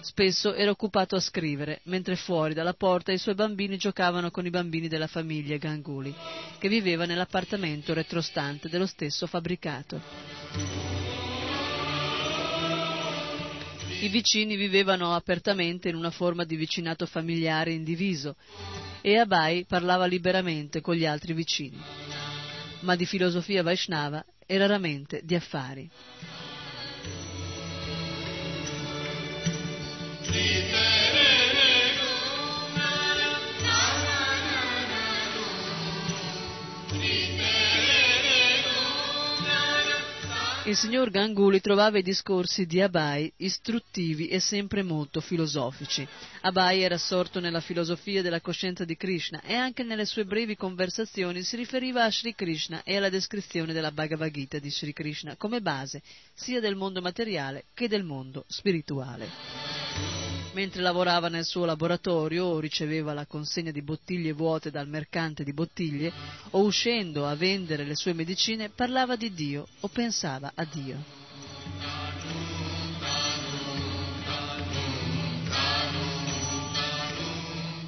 Spesso 0.03 0.53
era 0.53 0.71
occupato 0.71 1.15
a 1.15 1.21
scrivere, 1.21 1.81
mentre 1.85 2.17
fuori 2.17 2.55
dalla 2.55 2.75
porta 2.75 3.13
i 3.13 3.19
suoi 3.19 3.37
bambini 3.37 3.77
giocavano 3.77 4.33
con 4.33 4.45
i 4.45 4.51
bambini 4.51 4.89
della 4.89 5.07
famiglia 5.07 5.57
Ganguli, 5.59 6.13
che 6.59 6.69
viveva 6.69 7.07
nell'appartamento 7.07 7.95
retrostante 7.95 8.69
dello 8.69 8.87
stesso 8.87 9.29
fabbricato. 9.29 10.01
I 14.01 14.09
vicini 14.09 14.57
vivevano 14.57 15.15
apertamente 15.15 15.89
in 15.89 15.95
una 15.95 16.11
forma 16.11 16.43
di 16.43 16.57
vicinato 16.57 17.07
familiare 17.07 17.73
indiviso 17.73 18.35
e 19.01 19.17
Abai 19.17 19.65
parlava 19.65 20.07
liberamente 20.07 20.81
con 20.81 20.97
gli 20.97 21.07
altri 21.07 21.33
vicini, 21.33 21.81
ma 22.81 22.97
di 22.97 23.07
filosofia 23.07 23.63
Vaishnava 23.63 24.25
e 24.45 24.59
raramente 24.59 25.21
di 25.23 25.37
affari. 25.37 25.89
Il 40.73 40.79
signor 40.79 41.11
Ganguli 41.11 41.61
trovava 41.61 41.99
i 41.99 42.03
discorsi 42.03 42.65
di 42.65 42.81
Abai 42.81 43.31
istruttivi 43.37 44.29
e 44.29 44.41
sempre 44.41 44.83
molto 44.83 45.21
filosofici. 45.21 46.07
Abai 46.41 46.81
era 46.81 46.95
assorto 46.95 47.41
nella 47.41 47.61
filosofia 47.61 48.23
della 48.23 48.41
coscienza 48.41 48.85
di 48.87 48.97
Krishna 48.97 49.43
e 49.43 49.53
anche 49.55 49.83
nelle 49.83 50.07
sue 50.07 50.25
brevi 50.25 50.57
conversazioni 50.57 51.43
si 51.43 51.57
riferiva 51.57 52.05
a 52.05 52.11
Sri 52.11 52.35
Krishna 52.35 52.83
e 52.85 52.97
alla 52.97 53.11
descrizione 53.11 53.75
della 53.75 53.91
Bhagavad 53.91 54.31
Gita 54.31 54.59
di 54.59 54.71
Sri 54.71 54.95
Krishna 54.95 55.37
come 55.37 55.61
base 55.61 56.01
sia 56.33 56.59
del 56.59 56.77
mondo 56.77 57.03
materiale 57.03 57.65
che 57.75 57.87
del 57.87 58.05
mondo 58.05 58.45
spirituale. 58.47 59.82
Mentre 60.53 60.83
lavorava 60.83 61.29
nel 61.29 61.45
suo 61.45 61.65
laboratorio 61.65 62.45
o 62.45 62.59
riceveva 62.59 63.15
la 63.15 63.27
consegna 63.27 63.71
di 63.71 63.81
bottiglie 63.81 64.33
vuote 64.33 64.71
dal 64.71 64.87
mercante 64.87 65.45
di 65.45 65.53
bottiglie 65.55 66.13
o 66.51 66.63
uscendo 66.63 67.27
a 67.27 67.35
vendere 67.35 67.85
le 67.85 67.97
sue 67.97 68.13
medicine 68.13 68.69
parlava 68.69 69.17
di 69.17 69.33
Dio 69.33 69.67
o 69.81 69.89
pensava 69.89 70.53
a 70.55 70.65
Dio. 70.65 71.21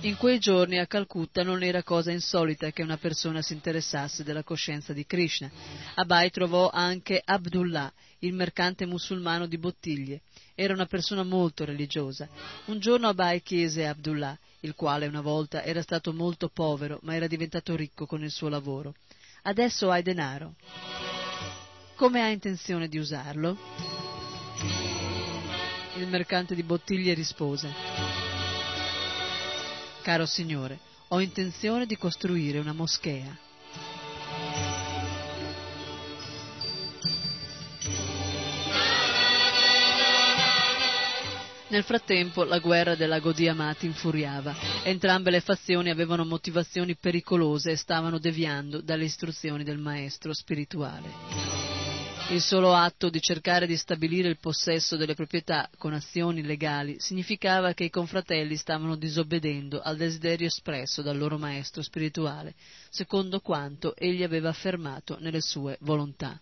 In 0.05 0.19
quei 0.19 0.39
giorni 0.39 0.79
a 0.79 0.87
Calcutta 0.87 1.43
non 1.43 1.63
era 1.63 1.83
cosa 1.83 2.11
insolita 2.13 2.71
che 2.73 2.83
una 2.83 2.99
persona 2.99 3.41
si 3.41 3.55
interessasse 3.55 4.23
della 4.23 4.43
coscienza 4.43 4.93
di 4.93 5.07
Krishna. 5.07 5.51
Abai 5.95 6.31
trovò 6.31 6.69
anche 6.69 7.21
Abdullah, 7.25 7.91
il 8.19 8.35
mercante 8.35 8.85
musulmano 8.85 9.47
di 9.47 9.57
bottiglie. 9.57 10.21
Era 10.55 10.73
una 10.73 10.87
persona 10.87 11.25
molto 11.25 11.65
religiosa. 11.65 12.29
Un 12.67 12.79
giorno 12.79 13.09
Abai 13.09 13.43
chiese 13.43 13.87
a 13.87 13.91
Abdullah, 13.91 14.39
il 14.61 14.75
quale 14.75 15.07
una 15.07 15.21
volta 15.21 15.65
era 15.65 15.83
stato 15.83 16.13
molto 16.13 16.49
povero 16.49 16.99
ma 17.03 17.15
era 17.15 17.27
diventato 17.27 17.75
ricco 17.75 18.07
con 18.07 18.23
il 18.23 18.31
suo 18.31 18.49
lavoro. 18.49 18.95
Adesso 19.43 19.91
hai 19.91 20.03
denaro. 20.03 20.55
Come 21.97 22.23
hai 22.23 22.33
intenzione 22.33 22.89
di 22.89 22.99
usarlo? 22.99 23.57
Il 25.97 26.09
mercante 26.09 26.55
di 26.55 26.63
bottiglie 26.63 27.15
rispose 27.15 27.73
Caro 30.03 30.27
Signore, 30.27 30.79
ho 31.09 31.21
intenzione 31.21 31.87
di 31.87 31.97
costruire 31.97 32.59
una 32.59 32.73
moschea. 32.73 33.44
Nel 41.75 41.83
frattempo 41.83 42.45
la 42.45 42.61
guerra 42.61 42.95
della 42.95 43.19
Godiamati 43.19 43.87
infuriava. 43.87 44.55
Entrambe 44.85 45.33
le 45.33 45.41
fazioni 45.41 45.91
avevano 45.91 46.25
motivazioni 46.25 46.95
pericolose 46.95 47.73
e 47.73 47.77
stavano 47.77 48.21
deviando 48.21 48.81
dalle 48.81 49.07
istruzioni 49.07 49.65
del 49.65 49.79
maestro 49.79 50.33
spirituale. 50.33 51.11
Il 52.29 52.41
solo 52.41 52.75
atto 52.75 53.11
di 53.11 53.21
cercare 53.21 53.67
di 53.67 53.77
stabilire 53.77 54.29
il 54.29 54.39
possesso 54.39 54.97
delle 54.97 55.17
proprietà 55.17 55.69
con 55.77 55.95
azioni 55.95 56.45
legali 56.45 56.95
significava 57.01 57.73
che 57.73 57.83
i 57.83 57.91
confratelli 57.91 58.55
stavano 58.55 58.95
disobbedendo 58.95 59.81
al 59.81 59.97
desiderio 59.97 60.47
espresso 60.47 61.03
dal 61.03 61.19
loro 61.19 61.39
maestro 61.39 61.83
spirituale, 61.83 62.55
secondo 62.89 63.41
quanto 63.41 63.97
egli 63.97 64.23
aveva 64.23 64.51
affermato 64.51 65.17
nelle 65.19 65.41
sue 65.41 65.77
volontà. 65.81 66.41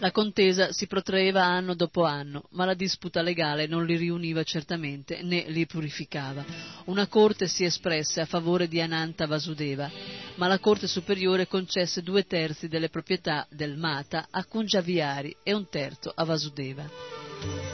La 0.00 0.12
contesa 0.12 0.72
si 0.72 0.86
protraeva 0.86 1.44
anno 1.44 1.74
dopo 1.74 2.04
anno, 2.04 2.44
ma 2.52 2.64
la 2.64 2.72
disputa 2.72 3.20
legale 3.20 3.66
non 3.66 3.84
li 3.84 3.96
riuniva 3.98 4.42
certamente 4.44 5.20
né 5.22 5.44
li 5.48 5.66
purificava. 5.66 6.42
Una 6.86 7.06
corte 7.06 7.46
si 7.46 7.64
espresse 7.64 8.22
a 8.22 8.24
favore 8.24 8.66
di 8.66 8.80
Ananta 8.80 9.26
Vasudeva, 9.26 9.90
ma 10.36 10.46
la 10.46 10.58
corte 10.58 10.86
superiore 10.86 11.46
concesse 11.46 12.00
due 12.00 12.24
terzi 12.24 12.66
delle 12.66 12.88
proprietà 12.88 13.46
del 13.50 13.76
Mata 13.76 14.28
a 14.30 14.42
Kunjaviari 14.46 15.36
e 15.42 15.52
un 15.52 15.68
terzo 15.68 16.10
a 16.14 16.24
Vasudeva. 16.24 17.19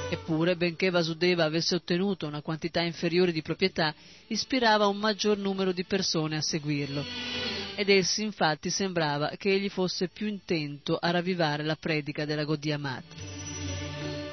Eppure, 0.09 0.57
benché 0.57 0.91
Vasudeva 0.91 1.45
avesse 1.45 1.75
ottenuto 1.75 2.27
una 2.27 2.41
quantità 2.41 2.81
inferiore 2.81 3.33
di 3.33 3.43
proprietà, 3.43 3.95
ispirava 4.29 4.87
un 4.87 4.99
maggior 4.99 5.37
numero 5.37 5.73
di 5.73 5.85
persone 5.85 6.37
a 6.37 6.43
seguirlo 6.43 7.05
ed 7.77 7.91
essi 7.91 8.23
infatti 8.23 8.71
sembrava 8.71 9.31
che 9.37 9.53
egli 9.53 9.69
fosse 9.69 10.09
più 10.09 10.27
intento 10.27 10.97
a 10.97 11.11
ravvivare 11.11 11.63
la 11.63 11.77
predica 11.77 12.25
della 12.25 12.45
Godiamat. 12.45 13.05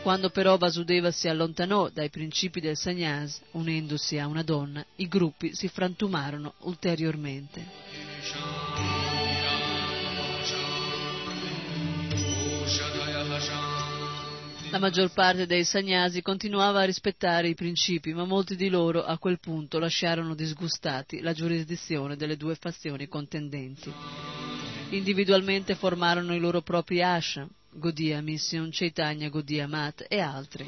Quando 0.02 0.30
però 0.30 0.58
Vasudeva 0.58 1.12
si 1.12 1.28
allontanò 1.28 1.90
dai 1.90 2.10
principi 2.10 2.60
del 2.60 2.78
Sanyas, 2.78 3.42
unendosi 3.52 4.18
a 4.18 4.28
una 4.28 4.44
donna, 4.44 4.84
i 4.98 5.08
gruppi 5.08 5.54
si 5.54 5.68
frantumarono 5.68 6.56
ulteriormente. 6.60 9.03
La 14.74 14.80
maggior 14.80 15.12
parte 15.14 15.45
dei 15.45 15.64
sagnasi 15.66 16.24
continuava 16.24 16.82
a 16.82 16.86
rispettare 16.86 17.48
i 17.48 17.54
principi, 17.54 18.12
ma 18.12 18.26
molti 18.26 18.56
di 18.56 18.70
loro 18.70 19.04
a 19.04 19.20
quel 19.20 19.40
punto 19.40 19.78
lasciarono 19.78 20.34
disgustati 20.34 21.20
la 21.20 21.32
giurisdizione 21.32 22.16
delle 22.16 22.38
due 22.38 22.56
fazioni 22.56 23.08
contendenti. 23.08 23.94
Individualmente 24.90 25.76
formarono 25.76 26.34
i 26.34 26.40
loro 26.40 26.62
propri 26.62 27.04
ashram, 27.04 27.48
Godia 27.70 28.20
Mission, 28.22 28.70
Chaitanya 28.72 29.30
Godia 29.30 29.68
Mat 29.68 30.08
e 30.10 30.20
altri. 30.20 30.68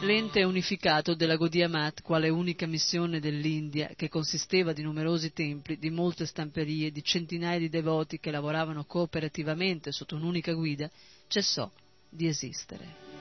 L'ente 0.00 0.44
unificato 0.44 1.14
della 1.14 1.34
Godiamat, 1.34 2.02
quale 2.02 2.28
unica 2.28 2.66
missione 2.66 3.18
dell'India, 3.18 3.90
che 3.96 4.08
consisteva 4.08 4.72
di 4.72 4.82
numerosi 4.82 5.32
templi, 5.32 5.76
di 5.76 5.90
molte 5.90 6.24
stamperie, 6.24 6.92
di 6.92 7.02
centinaia 7.02 7.58
di 7.58 7.68
devoti 7.68 8.20
che 8.20 8.30
lavoravano 8.30 8.84
cooperativamente 8.84 9.90
sotto 9.90 10.14
un'unica 10.14 10.52
guida, 10.52 10.88
cessò 11.26 11.68
di 12.08 12.28
esistere. 12.28 13.17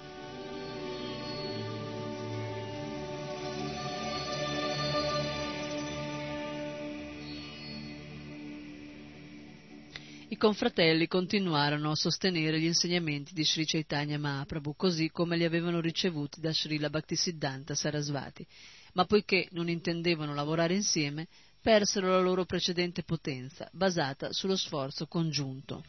I 10.29 10.35
confratelli 10.35 11.07
continuarono 11.07 11.91
a 11.91 11.95
sostenere 11.95 12.59
gli 12.59 12.65
insegnamenti 12.65 13.33
di 13.33 13.45
Sri 13.45 13.65
Chaitanya 13.65 14.19
Mahaprabhu 14.19 14.75
così 14.75 15.09
come 15.09 15.37
li 15.37 15.45
avevano 15.45 15.79
ricevuti 15.79 16.41
da 16.41 16.51
Srila 16.51 16.89
Bhaktisiddhanta 16.89 17.73
Sarasvati, 17.73 18.45
ma 18.91 19.05
poiché 19.05 19.47
non 19.51 19.69
intendevano 19.69 20.33
lavorare 20.33 20.73
insieme, 20.73 21.27
persero 21.61 22.09
la 22.09 22.19
loro 22.19 22.43
precedente 22.43 23.03
potenza, 23.03 23.69
basata 23.71 24.33
sullo 24.33 24.57
sforzo 24.57 25.07
congiunto. 25.07 25.85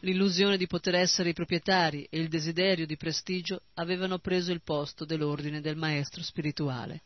L'illusione 0.00 0.58
di 0.58 0.66
poter 0.66 0.96
essere 0.96 1.30
i 1.30 1.34
proprietari 1.34 2.06
e 2.10 2.18
il 2.18 2.28
desiderio 2.28 2.84
di 2.84 2.98
prestigio 2.98 3.62
avevano 3.74 4.18
preso 4.18 4.52
il 4.52 4.60
posto 4.62 5.06
dell'ordine 5.06 5.62
del 5.62 5.76
maestro 5.76 6.22
spirituale 6.22 7.00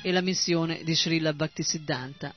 e 0.00 0.10
la 0.10 0.22
missione 0.22 0.82
di 0.84 0.94
Srila 0.94 1.34
Bhaktisiddhanta 1.34 2.34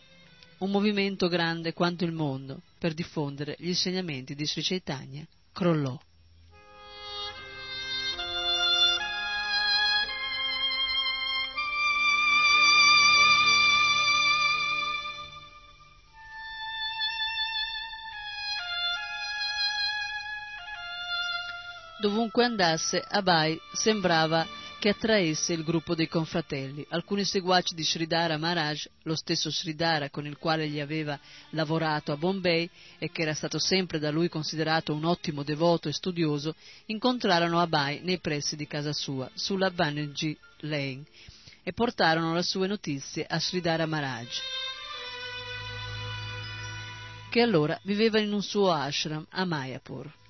un 0.59 0.71
movimento 0.71 1.27
grande 1.27 1.73
quanto 1.73 2.05
il 2.05 2.11
mondo 2.11 2.61
per 2.77 2.93
diffondere 2.93 3.55
gli 3.59 3.67
insegnamenti 3.67 4.35
di 4.35 4.45
Sri 4.45 4.61
Chaitanya 4.61 5.25
crollò. 5.51 5.97
Dovunque 21.99 22.43
andasse, 22.43 23.03
Abai 23.07 23.59
sembrava 23.73 24.45
che 24.85 24.91
attraesse 24.91 25.53
il 25.53 25.63
gruppo 25.63 25.95
dei 25.95 26.07
confratelli. 26.07 26.85
Alcuni 26.89 27.23
seguaci 27.23 27.73
di 27.73 27.83
Sridhara 27.83 28.37
Maharaj, 28.37 28.85
lo 29.01 29.15
stesso 29.15 29.49
Sridhara 29.49 30.11
con 30.11 30.27
il 30.27 30.37
quale 30.37 30.67
gli 30.67 30.79
aveva 30.79 31.19
lavorato 31.49 32.11
a 32.11 32.17
Bombay 32.17 32.69
e 32.99 33.09
che 33.09 33.23
era 33.23 33.33
stato 33.33 33.57
sempre 33.57 33.97
da 33.97 34.11
lui 34.11 34.29
considerato 34.29 34.93
un 34.93 35.05
ottimo 35.05 35.41
devoto 35.41 35.89
e 35.89 35.91
studioso, 35.91 36.53
incontrarono 36.85 37.59
Abai 37.59 38.01
nei 38.03 38.19
pressi 38.19 38.55
di 38.55 38.67
casa 38.67 38.93
sua, 38.93 39.27
sulla 39.33 39.71
Banerjee 39.71 40.37
Lane, 40.59 41.05
e 41.63 41.73
portarono 41.73 42.35
le 42.35 42.43
sue 42.43 42.67
notizie 42.67 43.25
a 43.27 43.39
Sridhara 43.39 43.87
Maharaj 43.87 44.37
che 47.31 47.41
allora 47.41 47.77
viveva 47.85 48.19
in 48.19 48.31
un 48.31 48.43
suo 48.43 48.71
ashram 48.71 49.25
a 49.31 49.45
Mayapur. 49.45 50.24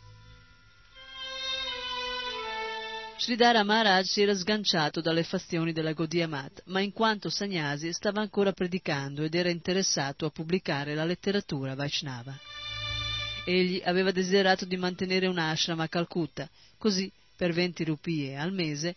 Sridhara 3.26 3.64
Maharaj 3.64 4.06
si 4.06 4.22
era 4.22 4.35
sganciato 4.35 5.02
dalle 5.02 5.23
fazioni 5.23 5.73
della 5.73 5.93
Gaudiya 5.93 6.27
Mat, 6.27 6.61
ma 6.65 6.80
in 6.80 6.91
quanto 6.91 7.31
Sagnasi 7.31 7.91
stava 7.91 8.22
ancora 8.22 8.52
predicando 8.52 9.23
ed 9.23 9.34
era 9.34 9.49
interessato 9.49 10.27
a 10.27 10.30
pubblicare 10.30 10.93
la 10.93 11.06
letteratura 11.06 11.73
Vaishnava. 11.73 12.38
Egli 13.43 13.81
aveva 13.84 14.11
desiderato 14.11 14.65
di 14.65 14.77
mantenere 14.77 15.26
un 15.26 15.39
ashram 15.39 15.80
a 15.80 15.88
Calcutta, 15.88 16.47
così, 16.77 17.11
per 17.35 17.52
20 17.52 17.84
rupie 17.85 18.38
al 18.38 18.53
mese, 18.53 18.95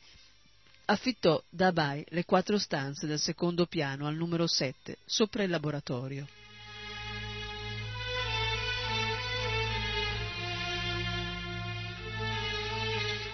affittò 0.85 1.43
da 1.49 1.69
Abai 1.69 2.05
le 2.11 2.27
quattro 2.27 2.59
stanze 2.59 3.07
del 3.07 3.19
secondo 3.19 3.65
piano 3.65 4.07
al 4.07 4.15
numero 4.15 4.47
7, 4.47 4.99
sopra 5.07 5.43
il 5.43 5.49
laboratorio. 5.49 6.27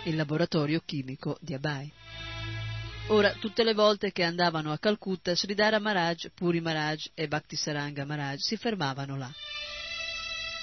Il 0.05 0.17
laboratorio 0.17 0.83
chimico 0.85 1.37
di 1.41 1.55
Abai. 1.55 1.93
Ora, 3.09 3.33
tutte 3.35 3.65
le 3.65 3.75
volte 3.75 4.13
che 4.13 4.23
andavano 4.23 4.73
a 4.73 4.79
Calcutta, 4.79 5.35
Sridhara 5.35 5.79
Maharaj, 5.79 6.29
Puri 6.35 6.61
Maharaj 6.61 7.11
e 7.15 7.29
Bhaktisaranga 7.29 8.05
Maharaj 8.05 8.41
si 8.41 8.57
fermavano 8.57 9.17
là, 9.17 9.31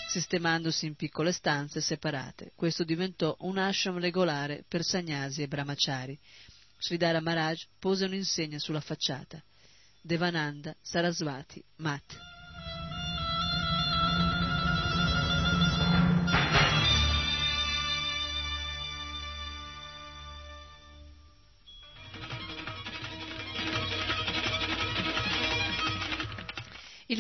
sistemandosi 0.08 0.88
in 0.88 0.96
piccole 0.96 1.32
stanze 1.32 1.82
separate. 1.82 2.52
Questo 2.56 2.84
diventò 2.84 3.36
un 3.42 3.58
ashram 3.58 4.00
regolare 4.00 4.64
per 4.68 4.84
sagnasi 4.84 5.44
e 5.44 5.48
brahmachari. 5.48 6.18
Sridhara 6.80 7.22
Maharaj 7.22 7.66
pose 7.80 8.06
un'insegna 8.06 8.58
sulla 8.58 8.82
facciata. 8.82 9.42
Devananda 10.02 10.76
Sarasvati 10.82 11.64
Mat. 11.78 12.31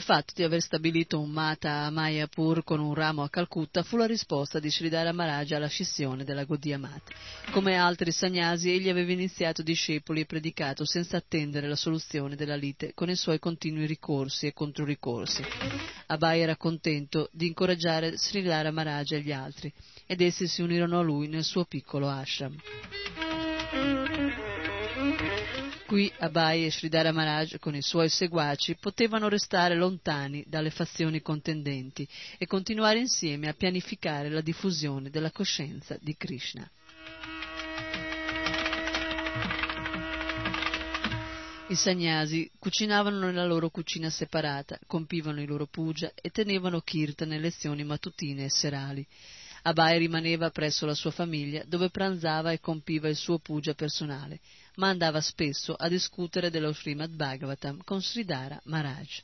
Il 0.01 0.07
fatto 0.07 0.33
di 0.35 0.41
aver 0.41 0.63
stabilito 0.63 1.19
un 1.19 1.29
mata 1.29 1.83
a 1.83 1.91
Mayapur 1.91 2.63
con 2.63 2.79
un 2.79 2.95
ramo 2.95 3.21
a 3.21 3.29
Calcutta 3.29 3.83
fu 3.83 3.97
la 3.97 4.07
risposta 4.07 4.59
di 4.59 4.71
Sridhara 4.71 5.13
Maharaj 5.13 5.51
alla 5.51 5.67
scissione 5.67 6.23
della 6.23 6.43
Gaudiya 6.43 6.79
Mata. 6.79 7.11
Come 7.51 7.75
altri 7.75 8.11
sagnasi, 8.11 8.71
egli 8.71 8.89
aveva 8.89 9.11
iniziato 9.11 9.61
discepoli 9.61 10.21
e 10.21 10.25
predicato 10.25 10.85
senza 10.85 11.17
attendere 11.17 11.67
la 11.67 11.75
soluzione 11.75 12.35
della 12.35 12.55
lite 12.55 12.93
con 12.95 13.11
i 13.11 13.15
suoi 13.15 13.37
continui 13.37 13.85
ricorsi 13.85 14.47
e 14.47 14.53
controricorsi. 14.53 15.43
Abai 16.07 16.41
era 16.41 16.57
contento 16.57 17.29
di 17.31 17.45
incoraggiare 17.45 18.17
Sridhara 18.17 18.71
Maharaj 18.71 19.11
e 19.11 19.21
gli 19.21 19.31
altri, 19.31 19.71
ed 20.07 20.19
essi 20.19 20.47
si 20.47 20.63
unirono 20.63 20.97
a 20.97 21.03
lui 21.03 21.27
nel 21.27 21.43
suo 21.43 21.65
piccolo 21.65 22.09
ashram. 22.09 22.57
Qui 25.91 26.09
Abai 26.19 26.63
e 26.63 26.71
Sridhara 26.71 27.11
Maharaj 27.11 27.57
con 27.59 27.75
i 27.75 27.81
suoi 27.81 28.07
seguaci 28.07 28.77
potevano 28.79 29.27
restare 29.27 29.75
lontani 29.75 30.41
dalle 30.47 30.69
fazioni 30.69 31.21
contendenti 31.21 32.07
e 32.37 32.47
continuare 32.47 32.97
insieme 32.97 33.49
a 33.49 33.53
pianificare 33.53 34.29
la 34.29 34.39
diffusione 34.39 35.09
della 35.09 35.31
coscienza 35.31 35.97
di 35.99 36.15
Krishna. 36.15 36.65
I 41.67 41.75
sagnasi 41.75 42.49
cucinavano 42.57 43.25
nella 43.25 43.45
loro 43.45 43.69
cucina 43.69 44.09
separata, 44.09 44.79
compivano 44.87 45.41
i 45.41 45.45
loro 45.45 45.65
puja 45.65 46.13
e 46.15 46.29
tenevano 46.29 46.79
kirtan 46.79 47.33
e 47.33 47.39
lezioni 47.39 47.83
mattutine 47.83 48.45
e 48.45 48.49
serali. 48.49 49.05
Abai 49.63 49.99
rimaneva 49.99 50.51
presso 50.51 50.85
la 50.85 50.95
sua 50.95 51.11
famiglia, 51.11 51.65
dove 51.67 51.89
pranzava 51.89 52.53
e 52.53 52.61
compiva 52.61 53.09
il 53.09 53.17
suo 53.17 53.39
puja 53.39 53.73
personale, 53.73 54.39
ma 54.75 54.89
andava 54.89 55.21
spesso 55.21 55.73
a 55.73 55.87
discutere 55.87 56.49
dello 56.49 56.73
Srimad 56.73 57.13
Bhagavatam 57.13 57.83
con 57.83 58.01
Sridhara 58.01 58.59
Maharaj. 58.65 59.21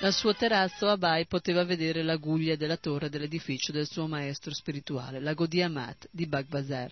Dal 0.00 0.12
suo 0.12 0.32
terrazzo 0.32 0.88
Abai 0.88 1.26
poteva 1.26 1.64
vedere 1.64 2.04
la 2.04 2.14
guglia 2.14 2.54
della 2.54 2.76
torre 2.76 3.08
dell'edificio 3.08 3.72
del 3.72 3.88
suo 3.88 4.06
maestro 4.06 4.54
spirituale, 4.54 5.18
la 5.18 5.32
Godia 5.32 5.68
Mat 5.68 6.06
di 6.12 6.28
Bagbazar, 6.28 6.88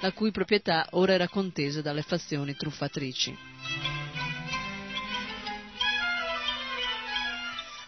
la 0.00 0.10
cui 0.12 0.30
proprietà 0.30 0.86
ora 0.92 1.12
era 1.12 1.28
contesa 1.28 1.82
dalle 1.82 2.00
fazioni 2.00 2.56
truffatrici. 2.56 3.36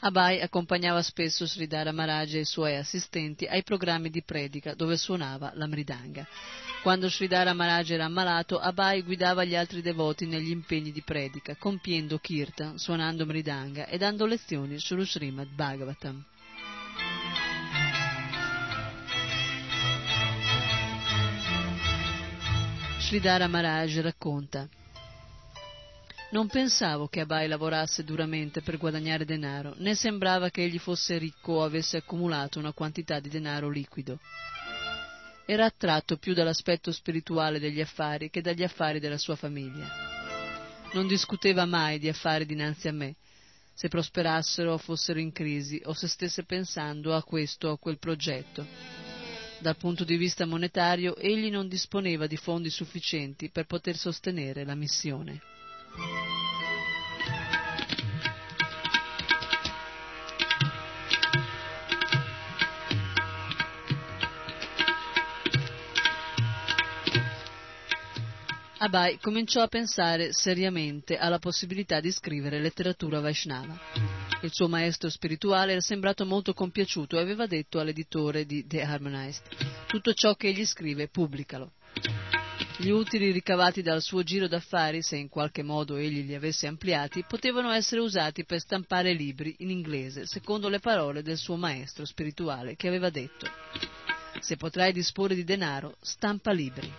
Abai 0.01 0.43
accompagnava 0.43 1.01
spesso 1.01 1.47
Sridhara 1.47 1.91
Maharaj 1.91 2.35
e 2.35 2.41
i 2.41 2.45
suoi 2.45 2.77
assistenti 2.77 3.47
ai 3.47 3.63
programmi 3.63 4.11
di 4.11 4.23
predica 4.23 4.75
dove 4.75 4.99
suonava 4.99 5.53
la 5.55 5.67
mridanga. 5.67 6.27
Quando 6.87 7.11
Sridhara 7.11 7.53
Maharaj 7.53 7.91
era 7.91 8.05
ammalato, 8.05 8.61
Abai 8.61 9.03
guidava 9.03 9.43
gli 9.43 9.57
altri 9.57 9.83
devoti 9.83 10.25
negli 10.25 10.51
impegni 10.51 10.93
di 10.93 11.03
predica, 11.03 11.57
compiendo 11.57 12.21
kirtan, 12.21 12.79
suonando 12.79 13.27
mridanga 13.27 13.87
e 13.87 13.99
dando 13.99 14.25
lezioni 14.25 14.79
sullo 14.79 15.05
Srimad 15.05 15.49
Bhagavatam. 15.49 16.25
Sridhara 23.01 23.49
Maharaj 23.49 23.99
racconta 23.99 24.69
non 26.31 26.47
pensavo 26.49 27.09
che 27.09 27.21
Abai 27.21 27.49
lavorasse 27.49 28.05
duramente 28.05 28.61
per 28.61 28.79
guadagnare 28.79 29.25
denaro, 29.25 29.75
né 29.79 29.97
sembrava 29.97 30.51
che 30.51 30.63
egli 30.63 30.79
fosse 30.79 31.19
ricco 31.19 31.55
o 31.55 31.65
avesse 31.65 31.97
accumulato 31.97 32.61
una 32.61 32.73
quantità 32.73 33.19
di 33.19 33.29
denaro 33.29 33.69
liquido. 33.71 34.21
Era 35.49 35.65
attratto 35.65 36.17
più 36.17 36.35
dall'aspetto 36.35 36.91
spirituale 36.91 37.61
degli 37.61 37.81
affari 37.81 38.31
che 38.31 38.41
dagli 38.41 38.65
affari 38.65 38.99
della 38.99 39.17
sua 39.17 39.37
famiglia. 39.37 39.89
Non 40.93 41.07
discuteva 41.07 41.65
mai 41.67 42.01
di 42.01 42.09
affari 42.09 42.45
dinanzi 42.45 42.89
a 42.89 42.93
me, 42.93 43.15
se 43.73 43.87
prosperassero 43.87 44.73
o 44.73 44.79
fossero 44.79 45.21
in 45.21 45.31
crisi 45.31 45.81
o 45.85 45.93
se 45.93 46.09
stesse 46.09 46.43
pensando 46.43 47.15
a 47.15 47.23
questo 47.23 47.69
o 47.69 47.73
a 47.73 47.79
quel 47.79 47.99
progetto. 47.99 48.67
Dal 49.61 49.77
punto 49.77 50.03
di 50.03 50.17
vista 50.17 50.45
monetario 50.47 51.15
egli 51.17 51.49
non 51.49 51.69
disponeva 51.69 52.27
di 52.27 52.37
fondi 52.37 52.69
sufficienti 52.69 53.49
per 53.49 53.67
poter 53.67 53.97
sostenere 53.97 54.65
la 54.65 54.75
missione. 54.75 55.41
Abai 68.79 69.19
cominciò 69.23 69.63
a 69.63 69.69
pensare 69.69 70.35
seriamente 70.35 71.17
alla 71.17 71.39
possibilità 71.39 71.99
di 71.99 72.13
scrivere 72.13 72.61
letteratura 72.61 73.21
Vaishnava. 73.21 73.75
Il 74.43 74.53
suo 74.53 74.69
maestro 74.69 75.09
spirituale 75.09 75.73
era 75.73 75.81
sembrato 75.81 76.27
molto 76.27 76.53
compiaciuto 76.53 77.17
e 77.17 77.23
aveva 77.23 77.47
detto 77.47 77.81
all'editore 77.81 78.45
di 78.45 78.67
The 78.67 78.83
Harmonized: 78.83 79.45
Tutto 79.87 80.13
ciò 80.13 80.35
che 80.35 80.49
egli 80.49 80.67
scrive, 80.67 81.09
pubblicalo. 81.09 81.73
Gli 82.77 82.91
utili 82.91 83.31
ricavati 83.31 83.81
dal 83.81 84.03
suo 84.03 84.23
giro 84.23 84.47
d'affari, 84.47 85.01
se 85.01 85.17
in 85.17 85.31
qualche 85.31 85.63
modo 85.63 85.97
egli 85.97 86.27
li 86.27 86.35
avesse 86.35 86.67
ampliati, 86.67 87.25
potevano 87.27 87.71
essere 87.71 88.03
usati 88.03 88.45
per 88.45 88.61
stampare 88.61 89.15
libri 89.15 89.55
in 89.61 89.71
inglese, 89.71 90.27
secondo 90.27 90.69
le 90.69 90.81
parole 90.81 91.23
del 91.23 91.39
suo 91.39 91.57
maestro 91.57 92.05
spirituale, 92.05 92.77
che 92.77 92.89
aveva 92.89 93.09
detto 93.09 93.47
Se 94.41 94.57
potrai 94.57 94.93
disporre 94.93 95.35
di 95.35 95.45
denaro, 95.45 95.97
stampa 96.03 96.53
libri. 96.53 96.93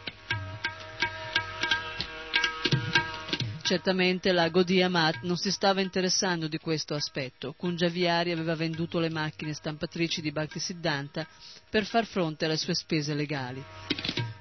Certamente 3.68 4.32
la 4.32 4.48
Godia 4.48 4.88
Mat 4.88 5.24
non 5.24 5.36
si 5.36 5.52
stava 5.52 5.82
interessando 5.82 6.48
di 6.48 6.58
questo 6.58 6.94
aspetto. 6.94 7.52
Kunjaviari 7.52 8.32
aveva 8.32 8.56
venduto 8.56 8.98
le 8.98 9.10
macchine 9.10 9.52
stampatrici 9.52 10.22
di 10.22 10.32
Bhaktisiddhanta 10.32 11.28
per 11.70 11.84
far 11.84 12.06
fronte 12.06 12.46
alle 12.46 12.56
sue 12.56 12.74
spese 12.74 13.14
legali. 13.14 13.62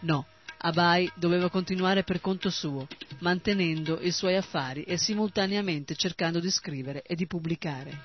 No, 0.02 0.26
Abai 0.58 1.10
doveva 1.16 1.50
continuare 1.50 2.04
per 2.04 2.20
conto 2.20 2.50
suo, 2.50 2.86
mantenendo 3.18 3.98
i 4.00 4.12
suoi 4.12 4.36
affari 4.36 4.84
e 4.84 4.96
simultaneamente 4.96 5.96
cercando 5.96 6.38
di 6.38 6.48
scrivere 6.48 7.02
e 7.02 7.16
di 7.16 7.26
pubblicare. 7.26 7.98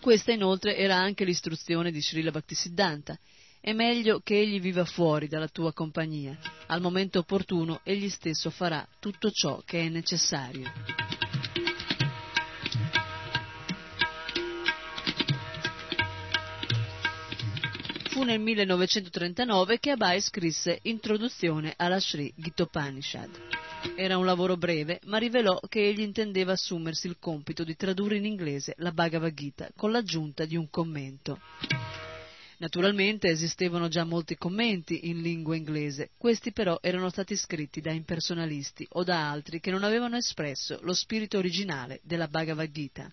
Questa 0.00 0.32
inoltre 0.32 0.74
era 0.74 0.96
anche 0.96 1.26
l'istruzione 1.26 1.90
di 1.90 2.00
Srila 2.00 2.30
Bhaktisiddhanta. 2.30 3.18
È 3.62 3.74
meglio 3.74 4.20
che 4.20 4.40
egli 4.40 4.58
viva 4.58 4.86
fuori 4.86 5.28
dalla 5.28 5.46
tua 5.46 5.74
compagnia. 5.74 6.34
Al 6.68 6.80
momento 6.80 7.18
opportuno 7.18 7.80
egli 7.84 8.08
stesso 8.08 8.48
farà 8.48 8.88
tutto 8.98 9.30
ciò 9.30 9.60
che 9.66 9.82
è 9.82 9.88
necessario. 9.90 10.72
Fu 18.08 18.22
nel 18.22 18.40
1939 18.40 19.78
che 19.78 19.90
Abai 19.90 20.22
scrisse 20.22 20.78
Introduzione 20.84 21.74
alla 21.76 22.00
Sri 22.00 22.32
Gitopanishad. 22.34 23.28
Era 23.94 24.16
un 24.16 24.24
lavoro 24.24 24.56
breve, 24.56 25.00
ma 25.04 25.18
rivelò 25.18 25.60
che 25.68 25.86
egli 25.86 26.00
intendeva 26.00 26.52
assumersi 26.52 27.06
il 27.06 27.18
compito 27.20 27.62
di 27.62 27.76
tradurre 27.76 28.16
in 28.16 28.24
inglese 28.24 28.72
la 28.78 28.90
Bhagavad 28.90 29.34
Gita 29.34 29.68
con 29.76 29.90
l'aggiunta 29.90 30.46
di 30.46 30.56
un 30.56 30.70
commento. 30.70 31.38
Naturalmente 32.60 33.28
esistevano 33.28 33.88
già 33.88 34.04
molti 34.04 34.36
commenti 34.36 35.08
in 35.08 35.22
lingua 35.22 35.56
inglese, 35.56 36.10
questi 36.18 36.52
però 36.52 36.78
erano 36.82 37.08
stati 37.08 37.34
scritti 37.34 37.80
da 37.80 37.90
impersonalisti 37.90 38.86
o 38.90 39.02
da 39.02 39.30
altri 39.30 39.60
che 39.60 39.70
non 39.70 39.82
avevano 39.82 40.16
espresso 40.16 40.78
lo 40.82 40.92
spirito 40.92 41.38
originale 41.38 42.00
della 42.02 42.28
Bhagavad 42.28 42.70
Gita 42.70 43.10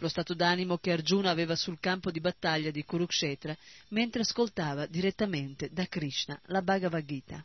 lo 0.00 0.08
stato 0.08 0.34
d'animo 0.34 0.78
che 0.78 0.92
Arjuna 0.92 1.30
aveva 1.30 1.56
sul 1.56 1.78
campo 1.80 2.10
di 2.10 2.20
battaglia 2.20 2.70
di 2.70 2.84
Kurukshetra 2.84 3.56
mentre 3.88 4.22
ascoltava 4.22 4.86
direttamente 4.86 5.70
da 5.72 5.86
Krishna 5.86 6.38
la 6.46 6.60
Bhagavad 6.60 7.04
Gita. 7.04 7.44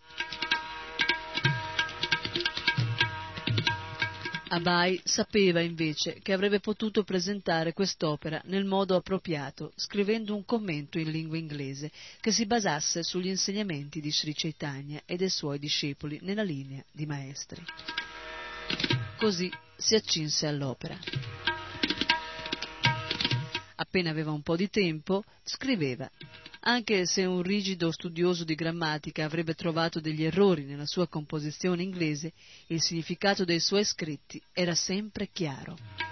Abai 4.53 4.99
sapeva 5.05 5.61
invece 5.61 6.19
che 6.21 6.33
avrebbe 6.33 6.59
potuto 6.59 7.05
presentare 7.05 7.71
quest'opera 7.71 8.41
nel 8.45 8.65
modo 8.65 8.97
appropriato, 8.97 9.71
scrivendo 9.75 10.35
un 10.35 10.43
commento 10.43 10.99
in 10.99 11.09
lingua 11.09 11.37
inglese 11.37 11.89
che 12.19 12.33
si 12.33 12.45
basasse 12.45 13.01
sugli 13.01 13.27
insegnamenti 13.27 14.01
di 14.01 14.11
Sri 14.11 14.33
Chaitanya 14.33 15.03
e 15.05 15.15
dei 15.15 15.29
suoi 15.29 15.57
discepoli 15.57 16.19
nella 16.23 16.43
linea 16.43 16.83
di 16.91 17.05
maestri. 17.05 17.63
Così 19.15 19.49
si 19.77 19.95
accinse 19.95 20.47
all'opera 20.47 20.99
appena 23.81 24.11
aveva 24.11 24.31
un 24.31 24.41
po' 24.41 24.55
di 24.55 24.69
tempo, 24.69 25.23
scriveva. 25.43 26.09
Anche 26.63 27.07
se 27.07 27.25
un 27.25 27.41
rigido 27.41 27.91
studioso 27.91 28.43
di 28.43 28.53
grammatica 28.53 29.25
avrebbe 29.25 29.55
trovato 29.55 29.99
degli 29.99 30.23
errori 30.23 30.63
nella 30.63 30.85
sua 30.85 31.07
composizione 31.07 31.81
inglese, 31.81 32.33
il 32.67 32.81
significato 32.81 33.45
dei 33.45 33.59
suoi 33.59 33.83
scritti 33.83 34.39
era 34.53 34.75
sempre 34.75 35.29
chiaro. 35.31 36.10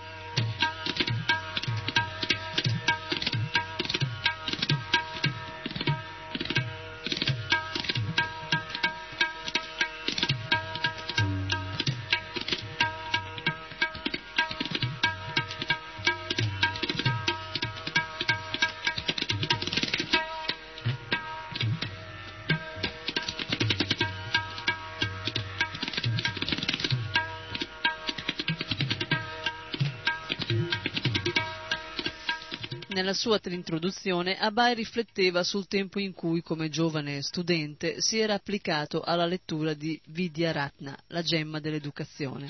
Nella 33.09 33.21
sua 33.21 33.39
introduzione 33.45 34.37
Abai 34.37 34.75
rifletteva 34.75 35.41
sul 35.41 35.67
tempo 35.67 35.99
in 35.99 36.13
cui, 36.13 36.43
come 36.43 36.69
giovane 36.69 37.23
studente, 37.23 38.01
si 38.01 38.19
era 38.19 38.35
applicato 38.35 39.01
alla 39.01 39.25
lettura 39.25 39.73
di 39.73 39.99
Vidyaratna, 40.09 40.95
la 41.07 41.23
gemma 41.23 41.59
dell'educazione. 41.59 42.45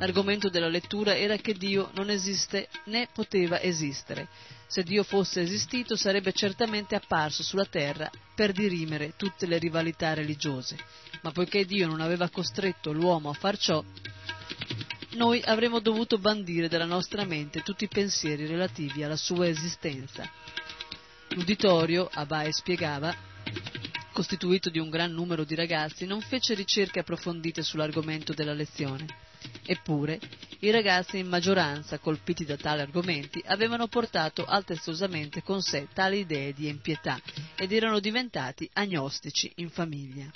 L'argomento 0.00 0.48
della 0.48 0.66
lettura 0.66 1.16
era 1.16 1.36
che 1.36 1.54
Dio 1.54 1.92
non 1.94 2.10
esiste 2.10 2.68
né 2.86 3.10
poteva 3.14 3.62
esistere. 3.62 4.26
Se 4.66 4.82
Dio 4.82 5.04
fosse 5.04 5.42
esistito 5.42 5.94
sarebbe 5.94 6.32
certamente 6.32 6.96
apparso 6.96 7.44
sulla 7.44 7.66
terra 7.66 8.10
per 8.34 8.50
dirimere 8.50 9.12
tutte 9.16 9.46
le 9.46 9.58
rivalità 9.58 10.14
religiose, 10.14 10.76
ma 11.20 11.30
poiché 11.30 11.64
Dio 11.64 11.86
non 11.86 12.00
aveva 12.00 12.28
costretto 12.28 12.90
l'uomo 12.90 13.30
a 13.30 13.34
far 13.34 13.56
ciò, 13.56 13.84
noi 15.14 15.42
avremmo 15.44 15.80
dovuto 15.80 16.18
bandire 16.18 16.68
dalla 16.68 16.84
nostra 16.84 17.24
mente 17.24 17.62
tutti 17.62 17.84
i 17.84 17.88
pensieri 17.88 18.46
relativi 18.46 19.02
alla 19.02 19.16
sua 19.16 19.46
esistenza. 19.48 20.28
L'uditorio, 21.30 22.08
Abae 22.12 22.52
spiegava, 22.52 23.14
costituito 24.12 24.70
di 24.70 24.78
un 24.78 24.90
gran 24.90 25.12
numero 25.12 25.44
di 25.44 25.54
ragazzi, 25.54 26.06
non 26.06 26.20
fece 26.20 26.54
ricerche 26.54 27.00
approfondite 27.00 27.62
sull'argomento 27.62 28.32
della 28.32 28.52
lezione. 28.52 29.06
Eppure, 29.64 30.20
i 30.60 30.70
ragazzi 30.70 31.18
in 31.18 31.28
maggioranza, 31.28 31.98
colpiti 31.98 32.44
da 32.44 32.56
tali 32.56 32.80
argomenti, 32.80 33.42
avevano 33.46 33.88
portato 33.88 34.44
altezosamente 34.44 35.42
con 35.42 35.60
sé 35.62 35.88
tali 35.92 36.20
idee 36.20 36.52
di 36.52 36.68
empietà 36.68 37.20
ed 37.56 37.72
erano 37.72 37.98
diventati 37.98 38.68
agnostici 38.72 39.50
in 39.56 39.70
famiglia. 39.70 40.30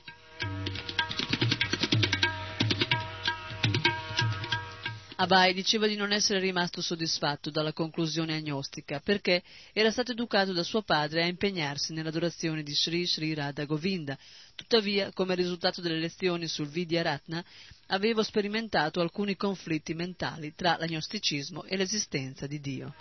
Abai 5.18 5.54
diceva 5.54 5.86
di 5.86 5.96
non 5.96 6.12
essere 6.12 6.40
rimasto 6.40 6.82
soddisfatto 6.82 7.48
dalla 7.50 7.72
conclusione 7.72 8.36
agnostica 8.36 9.00
perché 9.00 9.42
era 9.72 9.90
stato 9.90 10.12
educato 10.12 10.52
da 10.52 10.62
suo 10.62 10.82
padre 10.82 11.22
a 11.22 11.26
impegnarsi 11.26 11.94
nell'adorazione 11.94 12.62
di 12.62 12.74
Sri 12.74 13.06
Sri 13.06 13.32
Radha 13.32 13.64
Govinda. 13.64 14.18
Tuttavia, 14.54 15.10
come 15.12 15.34
risultato 15.34 15.80
delle 15.80 15.98
lezioni 15.98 16.46
sul 16.48 16.68
Vidya 16.68 17.00
Ratna, 17.00 17.42
avevo 17.88 18.22
sperimentato 18.22 19.00
alcuni 19.00 19.36
conflitti 19.36 19.94
mentali 19.94 20.54
tra 20.54 20.76
l'agnosticismo 20.78 21.64
e 21.64 21.76
l'esistenza 21.76 22.46
di 22.46 22.60
Dio. 22.60 22.94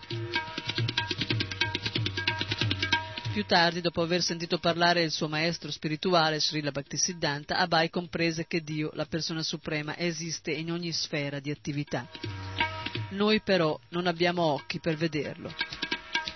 Più 3.36 3.44
tardi, 3.44 3.82
dopo 3.82 4.02
aver 4.02 4.22
sentito 4.22 4.60
parlare 4.60 5.03
il 5.03 5.12
suo 5.12 5.28
maestro 5.28 5.70
spirituale 5.70 6.40
Srila 6.40 6.72
Bhaktisiddhanta, 6.72 7.57
Abai 7.57 7.90
comprese 7.90 8.48
che 8.48 8.62
Dio, 8.62 8.91
la 8.94 9.07
persona 9.07 9.44
suprema, 9.44 9.98
esiste 9.98 10.53
in 10.53 10.72
ogni 10.72 10.94
sfera 10.94 11.41
di 11.41 11.52
attività. 11.52 12.07
Noi 13.10 13.41
però 13.41 13.78
non 13.90 14.07
abbiamo 14.07 14.41
occhi 14.41 14.80
per 14.80 14.95
vederlo. 14.95 15.53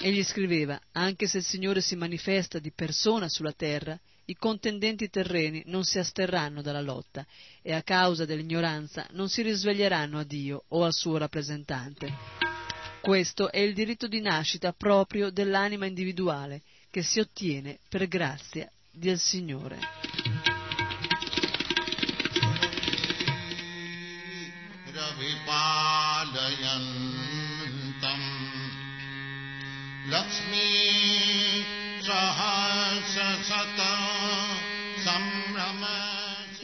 Egli 0.01 0.21
scriveva, 0.25 0.77
anche 0.91 1.25
se 1.25 1.37
il 1.37 1.45
Signore 1.45 1.79
si 1.79 1.95
manifesta 1.95 2.59
di 2.59 2.73
persona 2.73 3.29
sulla 3.29 3.53
terra, 3.53 3.97
i 4.25 4.35
contendenti 4.35 5.09
terreni 5.09 5.63
non 5.67 5.85
si 5.85 5.99
asterranno 5.99 6.61
dalla 6.61 6.81
lotta 6.81 7.25
e 7.61 7.71
a 7.71 7.81
causa 7.81 8.25
dell'ignoranza 8.25 9.07
non 9.11 9.29
si 9.29 9.41
risveglieranno 9.41 10.19
a 10.19 10.25
Dio 10.25 10.65
o 10.67 10.83
al 10.83 10.93
suo 10.93 11.15
rappresentante. 11.15 12.13
Questo 12.99 13.49
è 13.49 13.59
il 13.59 13.73
diritto 13.73 14.09
di 14.09 14.19
nascita 14.19 14.73
proprio 14.73 15.29
dell'anima 15.29 15.85
individuale 15.85 16.61
che 16.90 17.02
si 17.02 17.20
ottiene 17.20 17.78
per 17.88 18.06
grazia 18.08 18.70
del 18.90 19.18
Signore. 19.18 19.78
रविपालयन्तम् 24.94 26.54
लक्ष्मी 30.12 30.68
सहस्रशत 32.06 33.80
सम्भ्रम 35.04 35.82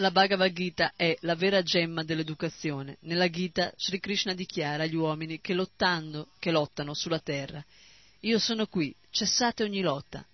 La 0.00 0.10
Bhagavad 0.10 0.52
Gita 0.52 0.92
è 0.96 1.14
la 1.20 1.34
vera 1.34 1.62
gemma 1.62 2.02
dell'educazione. 2.02 2.96
Nella 3.00 3.28
Gita 3.28 3.70
Sri 3.76 4.00
Krishna 4.00 4.32
dichiara 4.32 4.84
agli 4.84 4.94
uomini 4.94 5.40
che, 5.42 5.52
lottando, 5.52 6.28
che 6.38 6.50
lottano 6.50 6.94
sulla 6.94 7.18
terra, 7.18 7.62
io 8.20 8.38
sono 8.38 8.66
qui, 8.66 8.94
cessate 9.15 9.63
ogni 9.63 9.81
lotta. 9.81 10.25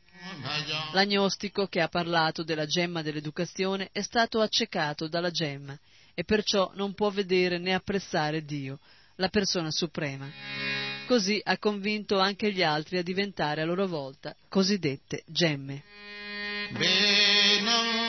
L'agnostico 0.93 1.67
che 1.67 1.81
ha 1.81 1.87
parlato 1.87 2.43
della 2.43 2.65
gemma 2.65 3.01
dell'educazione 3.01 3.89
è 3.91 4.01
stato 4.01 4.41
accecato 4.41 5.07
dalla 5.07 5.29
gemma 5.29 5.77
e 6.13 6.23
perciò 6.23 6.71
non 6.73 6.93
può 6.93 7.09
vedere 7.09 7.59
né 7.59 7.73
apprezzare 7.73 8.43
Dio, 8.43 8.79
la 9.15 9.29
persona 9.29 9.69
suprema. 9.71 10.29
Così 11.05 11.39
ha 11.43 11.57
convinto 11.57 12.19
anche 12.19 12.51
gli 12.51 12.63
altri 12.63 12.97
a 12.97 13.03
diventare 13.03 13.61
a 13.61 13.65
loro 13.65 13.87
volta 13.87 14.35
cosiddette 14.49 15.23
gemme. 15.27 15.83
वेनं 16.71 18.01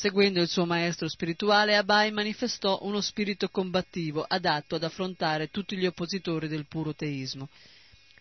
Seguendo 0.00 0.40
il 0.40 0.48
suo 0.48 0.64
maestro 0.64 1.08
spirituale, 1.10 1.76
Abai 1.76 2.10
manifestò 2.10 2.78
uno 2.84 3.02
spirito 3.02 3.50
combattivo 3.50 4.24
adatto 4.26 4.76
ad 4.76 4.82
affrontare 4.82 5.50
tutti 5.50 5.76
gli 5.76 5.84
oppositori 5.84 6.48
del 6.48 6.64
puro 6.66 6.94
teismo. 6.94 7.50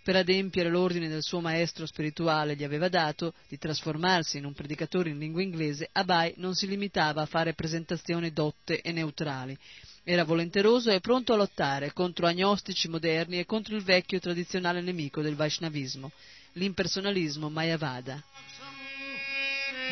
Per 0.03 0.13
adempiere 0.13 0.67
l'ordine 0.67 1.07
del 1.07 1.23
suo 1.23 1.39
maestro 1.39 1.85
spirituale 1.85 2.57
gli 2.57 2.65
aveva 2.65 2.89
dato 2.89 3.33
di 3.47 3.57
trasformarsi 3.57 4.39
in 4.39 4.43
un 4.43 4.51
predicatore 4.51 5.11
in 5.11 5.19
lingua 5.19 5.41
inglese, 5.41 5.87
Abai 5.93 6.33
non 6.35 6.53
si 6.53 6.67
limitava 6.67 7.21
a 7.21 7.25
fare 7.25 7.53
presentazioni 7.53 8.33
dotte 8.33 8.81
e 8.81 8.91
neutrali. 8.91 9.57
Era 10.03 10.25
volenteroso 10.25 10.91
e 10.91 10.99
pronto 10.99 11.31
a 11.31 11.37
lottare 11.37 11.93
contro 11.93 12.27
agnostici 12.27 12.89
moderni 12.89 13.39
e 13.39 13.45
contro 13.45 13.77
il 13.77 13.83
vecchio 13.83 14.19
tradizionale 14.19 14.81
nemico 14.81 15.21
del 15.21 15.35
Vaishnavismo, 15.35 16.11
l'impersonalismo 16.55 17.49
Mayavada. 17.49 18.21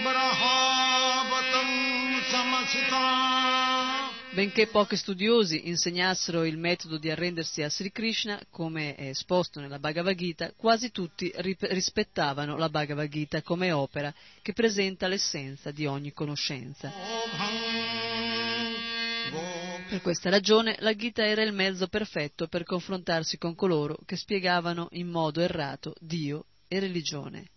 Maraha. 0.03 0.86
Benché 4.33 4.67
pochi 4.67 4.95
studiosi 4.97 5.67
insegnassero 5.67 6.43
il 6.43 6.57
metodo 6.57 6.97
di 6.97 7.09
arrendersi 7.09 7.63
a 7.63 7.69
Sri 7.69 7.91
Krishna, 7.91 8.39
come 8.49 8.95
è 8.95 9.07
esposto 9.07 9.59
nella 9.59 9.79
Bhagavad 9.79 10.15
Gita, 10.15 10.51
quasi 10.55 10.91
tutti 10.91 11.31
rispettavano 11.35 12.57
la 12.57 12.69
Bhagavad 12.69 13.07
Gita 13.07 13.41
come 13.41 13.71
opera 13.71 14.13
che 14.41 14.53
presenta 14.53 15.07
l'essenza 15.07 15.71
di 15.71 15.85
ogni 15.85 16.11
conoscenza. 16.11 16.91
Per 19.89 20.01
questa 20.01 20.29
ragione 20.29 20.75
la 20.79 20.93
Gita 20.93 21.25
era 21.25 21.41
il 21.41 21.53
mezzo 21.53 21.87
perfetto 21.87 22.47
per 22.47 22.63
confrontarsi 22.63 23.37
con 23.37 23.55
coloro 23.55 23.97
che 24.05 24.17
spiegavano 24.17 24.89
in 24.91 25.07
modo 25.07 25.41
errato 25.41 25.95
Dio 25.99 26.45
e 26.67 26.79
religione. 26.79 27.47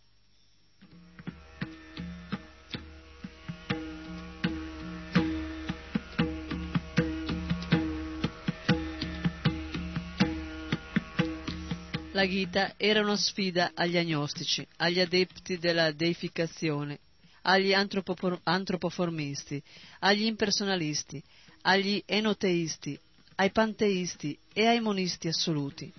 La 12.20 12.28
Gita 12.28 12.74
era 12.76 13.00
una 13.00 13.16
sfida 13.16 13.70
agli 13.72 13.96
agnostici, 13.96 14.66
agli 14.76 15.00
adepti 15.00 15.56
della 15.56 15.90
deificazione, 15.90 16.98
agli 17.44 17.72
antropoformisti, 17.72 19.62
agli 20.00 20.24
impersonalisti, 20.24 21.22
agli 21.62 22.02
enoteisti, 22.04 23.00
ai 23.36 23.50
panteisti 23.50 24.38
e 24.52 24.66
ai 24.66 24.80
monisti 24.80 25.28
assoluti. 25.28 25.90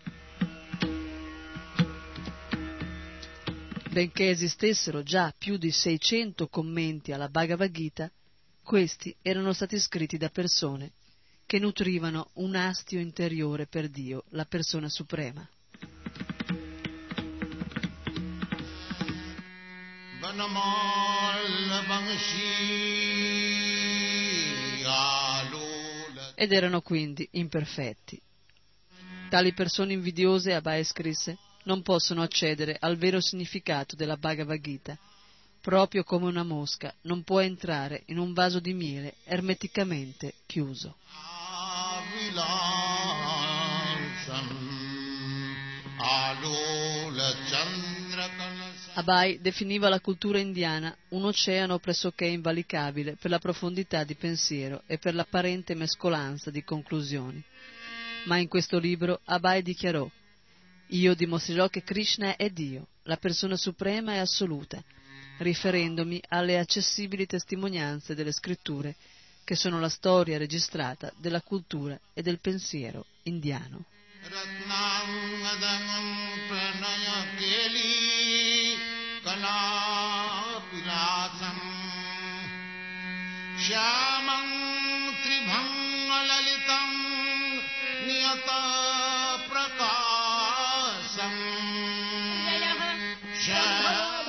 Benché 3.90 4.30
esistessero 4.30 5.02
già 5.02 5.34
più 5.36 5.58
di 5.58 5.72
600 5.72 6.50
commenti 6.50 7.14
alla 7.14 7.30
Bhagavad 7.30 7.72
Gita, 7.72 8.12
questi 8.62 9.16
erano 9.24 9.54
stati 9.54 9.80
scritti 9.80 10.18
da 10.18 10.30
persone 10.30 10.92
che 11.48 11.58
nutrivano 11.58 12.30
un 12.34 12.54
astio 12.54 13.00
interiore 13.00 13.66
per 13.66 13.90
Dio, 13.90 14.26
la 14.30 14.46
persona 14.46 14.88
suprema. 14.88 15.50
Ed 26.36 26.52
erano 26.52 26.82
quindi 26.82 27.28
imperfetti. 27.32 28.20
Tali 29.30 29.54
persone 29.54 29.94
invidiose, 29.94 30.54
Abai 30.54 30.84
scrisse, 30.84 31.38
non 31.64 31.82
possono 31.84 32.22
accedere 32.22 32.76
al 32.80 32.98
vero 32.98 33.22
significato 33.22 33.96
della 33.96 34.18
Bhagavad 34.18 34.60
Gita, 34.60 34.98
proprio 35.62 36.04
come 36.04 36.26
una 36.26 36.44
mosca 36.44 36.94
non 37.04 37.24
può 37.24 37.40
entrare 37.40 38.04
in 38.08 38.18
un 38.18 38.34
vaso 38.34 38.60
di 38.60 38.74
miele 38.74 39.16
ermeticamente 39.24 40.34
chiuso. 40.48 40.98
Avilasam, 45.98 47.91
Abai 48.94 49.40
definiva 49.40 49.88
la 49.88 50.02
cultura 50.02 50.38
indiana 50.38 50.94
un 51.10 51.24
oceano 51.24 51.80
pressoché 51.80 52.26
invalicabile 52.26 53.16
per 53.16 53.32
la 53.32 53.40
profondità 53.40 54.04
di 54.04 54.16
pensiero 54.16 54.84
e 54.86 54.98
per 54.98 55.16
l'apparente 55.16 55.76
mescolanza 55.76 56.52
di 56.52 56.62
conclusioni. 56.64 57.42
Ma 58.26 58.36
in 58.38 58.50
questo 58.50 58.80
libro 58.80 59.22
Abai 59.24 59.62
dichiarò 59.62 60.10
Io 60.88 61.16
dimostrerò 61.16 61.70
che 61.70 61.84
Krishna 61.84 62.36
è 62.36 62.50
Dio, 62.50 62.88
la 63.04 63.16
persona 63.16 63.56
suprema 63.56 64.16
e 64.16 64.18
assoluta, 64.18 64.84
riferendomi 65.38 66.22
alle 66.28 66.60
accessibili 66.60 67.26
testimonianze 67.26 68.14
delle 68.14 68.34
scritture 68.34 68.96
che 69.46 69.56
sono 69.56 69.80
la 69.80 69.90
storia 69.90 70.38
registrata 70.38 71.14
della 71.16 71.42
cultura 71.42 71.98
e 72.14 72.22
del 72.22 72.40
pensiero 72.40 73.06
indiano. 73.24 73.86
Ratnam, 74.22 75.32
श्यामम् 83.72 84.56
त्रिभङ्गललितम् 85.24 86.96
नियताप्रकासो 88.08 88.48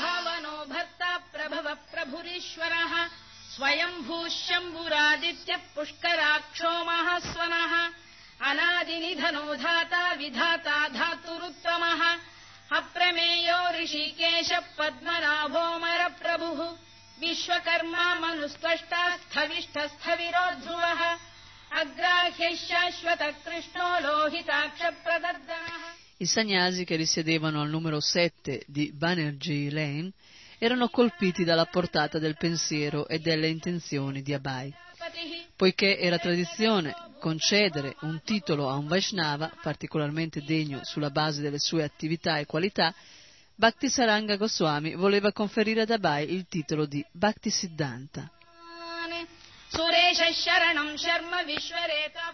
भवनो 0.03 0.57
भत्ता 0.75 1.13
प्रभव 1.33 1.67
प्रभुरीश्वरः। 1.93 2.93
स्वयम्भूश्यम्बुरादित्य 3.55 5.53
पुष्कराक्षोमः 5.75 7.09
स्वनः 7.19 7.75
अनादिनिधनो 8.51 9.47
धाता 9.55 10.05
विधाता 10.13 10.79
धातुरुत्तमः। 10.89 12.01
अप्रमेयो 12.79 13.61
ऋषिकेश 13.83 14.51
पद्मनाभोमरप्रभुः 14.79 16.61
विश्वकर्मा 17.22 18.06
मनुस्त्वष्टा 18.24 19.04
स्थविष्ठस्थविरो 19.24 20.46
ध्रुवः 20.64 21.02
अग्राह्यः 21.82 22.56
शाश्वतः 22.68 23.32
कृष्णो 23.46 23.88
लोहिताक्षप्रदर्दनः 24.08 25.96
I 26.20 26.26
sagnasi 26.26 26.84
che 26.84 26.96
risiedevano 26.96 27.62
al 27.62 27.70
numero 27.70 28.00
7 28.00 28.64
di 28.66 28.92
Banerjee 28.92 29.70
Lane 29.70 30.12
erano 30.58 30.90
colpiti 30.90 31.44
dalla 31.44 31.66
portata 31.66 32.18
del 32.18 32.36
pensiero 32.36 33.08
e 33.08 33.20
delle 33.20 33.48
intenzioni 33.48 34.24
di 34.24 34.34
Abai. 34.34 34.74
पतिः 34.98 35.46
Poiché 35.56 36.00
era 36.00 36.18
tradizione 36.18 36.96
concedere 37.20 37.96
un 38.02 38.22
titolo 38.24 38.70
a 38.70 38.76
un 38.76 38.88
Vaishnava, 38.88 39.52
particolarmente 39.62 40.44
degno 40.44 40.82
sulla 40.84 41.10
base 41.12 41.42
delle 41.42 41.60
sue 41.60 41.84
attività 41.84 42.38
e 42.38 42.46
qualità, 42.46 42.94
Bhakti 43.55 43.89
Saranga 43.89 44.37
Goswami 44.37 44.95
voleva 44.95 45.33
conferire 45.33 45.83
ad 45.83 45.91
Abai 45.91 46.33
il 46.33 46.47
titolo 46.49 46.87
di 46.87 47.05
Bhaktisiddhanta. 47.13 48.31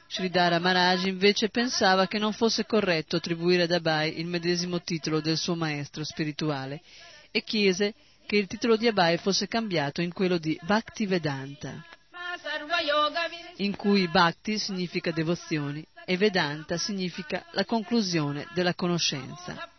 Sridhara 0.09 0.59
Maharaj 0.59 1.05
invece 1.07 1.49
pensava 1.51 2.07
che 2.07 2.19
non 2.19 2.33
fosse 2.33 2.65
corretto 2.67 3.17
attribuire 3.17 3.65
ad 3.65 3.73
Abai 3.73 4.19
il 4.19 4.27
medesimo 4.27 4.81
titolo 4.81 5.21
del 5.21 5.37
suo 5.37 5.55
maestro 5.55 6.03
spirituale 6.05 6.81
e 7.31 7.43
chiese 7.43 7.95
che 8.27 8.37
il 8.37 8.47
titolo 8.47 8.77
di 8.77 8.87
Abai 8.87 9.19
fosse 9.19 9.49
cambiato 9.49 10.01
in 10.01 10.13
quello 10.13 10.39
di 10.39 10.59
Bhakti 10.63 11.07
Vedanta, 11.07 11.85
in 13.57 13.77
cui 13.77 14.09
Bhakti 14.09 14.59
significa 14.59 15.11
devozioni 15.11 15.85
e 16.05 16.17
Vedanta 16.17 16.77
significa 16.77 17.45
la 17.53 17.65
conclusione 17.65 18.49
della 18.53 18.75
conoscenza. 18.75 19.71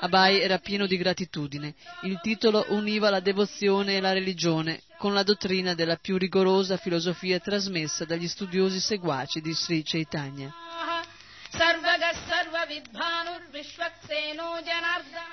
Abai 0.00 0.40
era 0.40 0.58
pieno 0.58 0.86
di 0.86 0.96
gratitudine. 0.96 1.74
Il 2.02 2.20
titolo 2.22 2.66
univa 2.68 3.10
la 3.10 3.20
devozione 3.20 3.96
e 3.96 4.00
la 4.00 4.12
religione 4.12 4.82
con 4.98 5.14
la 5.14 5.24
dottrina 5.24 5.74
della 5.74 5.96
più 5.96 6.16
rigorosa 6.16 6.76
filosofia 6.76 7.40
trasmessa 7.40 8.04
dagli 8.04 8.28
studiosi 8.28 8.78
seguaci 8.78 9.40
di 9.40 9.52
Sri 9.52 9.82
Chaitanya. 9.84 10.54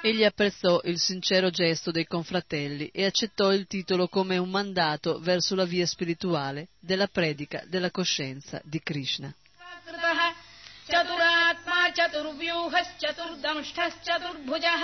Egli 0.01 0.23
apprezzò 0.23 0.81
il 0.85 0.97
sincero 0.97 1.49
gesto 1.49 1.91
dei 1.91 2.05
confratelli 2.05 2.87
e 2.87 3.05
accettò 3.05 3.53
il 3.53 3.67
titolo 3.67 4.07
come 4.07 4.37
un 4.37 4.49
mandato 4.49 5.19
verso 5.19 5.53
la 5.55 5.65
via 5.65 5.85
spirituale 5.85 6.69
della 6.79 7.07
predica 7.07 7.63
della 7.67 7.91
coscienza 7.91 8.59
di 8.63 8.79
Krishna. 8.81 9.33
कृतः 10.84 11.02
चतुरात्मा 11.02 11.88
चतुर्व्यूहश्चतुर्दंष्टश्चतुर्भुजः 11.88 14.82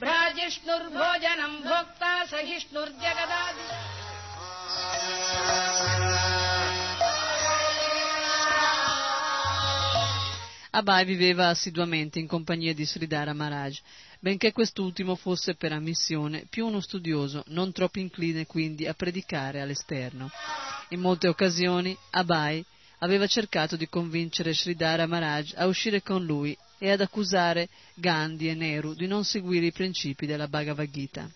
भ्राजिष्णुर्भोजनम् 0.00 1.62
भोक्ता 1.64 2.24
सहिष्णुर्जगदादि 2.24 3.66
Abai 10.70 11.04
viveva 11.04 11.48
assiduamente 11.48 12.20
in 12.20 12.28
compagnia 12.28 12.72
di 12.72 12.84
Sridhara 12.84 13.32
Maharaj, 13.32 13.80
benché 14.20 14.52
quest'ultimo 14.52 15.16
fosse 15.16 15.56
per 15.56 15.72
ammissione 15.72 16.46
più 16.48 16.66
uno 16.66 16.80
studioso, 16.80 17.42
non 17.46 17.72
troppo 17.72 17.98
incline 17.98 18.46
quindi 18.46 18.86
a 18.86 18.94
predicare 18.94 19.60
all'esterno. 19.60 20.30
In 20.90 21.00
molte 21.00 21.26
occasioni 21.26 21.96
Abai 22.10 22.64
aveva 23.03 23.27
cercato 23.27 23.75
di 23.75 23.89
convincere 23.89 24.53
Sridhara 24.53 25.05
Maharaj 25.05 25.53
a 25.55 25.65
uscire 25.65 26.01
con 26.01 26.23
lui 26.23 26.57
e 26.77 26.89
ad 26.89 27.01
accusare 27.01 27.67
Gandhi 27.95 28.47
e 28.47 28.53
Nehru 28.53 28.93
di 28.93 29.07
non 29.07 29.25
seguire 29.25 29.65
i 29.65 29.71
principi 29.73 30.25
della 30.25 30.47
Bhagavad 30.47 30.89
Gita. 30.89 31.29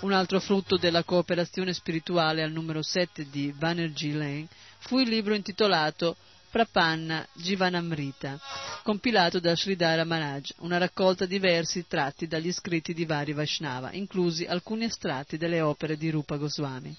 Un 0.00 0.12
altro 0.12 0.40
frutto 0.40 0.76
della 0.76 1.02
cooperazione 1.02 1.72
spirituale 1.74 2.42
al 2.42 2.52
numero 2.52 2.80
7 2.80 3.28
di 3.28 3.52
Banerjee 3.56 4.14
Lane 4.14 4.48
fu 4.78 5.00
il 5.00 5.08
libro 5.08 5.34
intitolato 5.34 6.16
Prapanna 6.50 7.26
Jivanamrita, 7.34 8.38
compilato 8.82 9.40
da 9.40 9.54
Sridhara 9.54 10.04
Maharaj, 10.04 10.52
una 10.58 10.78
raccolta 10.78 11.26
di 11.26 11.38
versi 11.38 11.86
tratti 11.86 12.26
dagli 12.26 12.52
scritti 12.52 12.94
di 12.94 13.04
vari 13.04 13.34
Vaishnava, 13.34 13.92
inclusi 13.92 14.44
alcuni 14.44 14.84
estratti 14.84 15.36
delle 15.36 15.60
opere 15.60 15.98
di 15.98 16.08
Rupa 16.08 16.36
Goswami. 16.36 16.96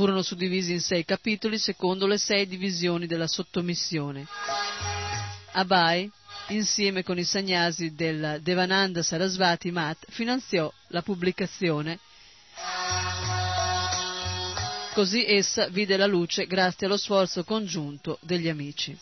Furono 0.00 0.22
suddivisi 0.22 0.72
in 0.72 0.80
sei 0.80 1.04
capitoli 1.04 1.58
secondo 1.58 2.06
le 2.06 2.16
sei 2.16 2.46
divisioni 2.46 3.06
della 3.06 3.26
sottomissione. 3.26 4.26
Abai, 5.52 6.10
insieme 6.48 7.02
con 7.02 7.18
i 7.18 7.24
sagnasi 7.24 7.92
del 7.92 8.38
Devananda 8.40 9.02
Sarasvati 9.02 9.70
Mat, 9.70 10.06
finanziò 10.08 10.72
la 10.86 11.02
pubblicazione. 11.02 11.98
Così 14.94 15.22
essa 15.22 15.68
vide 15.68 15.98
la 15.98 16.06
luce 16.06 16.46
grazie 16.46 16.86
allo 16.86 16.96
sforzo 16.96 17.44
congiunto 17.44 18.16
degli 18.22 18.48
amici. 18.48 18.96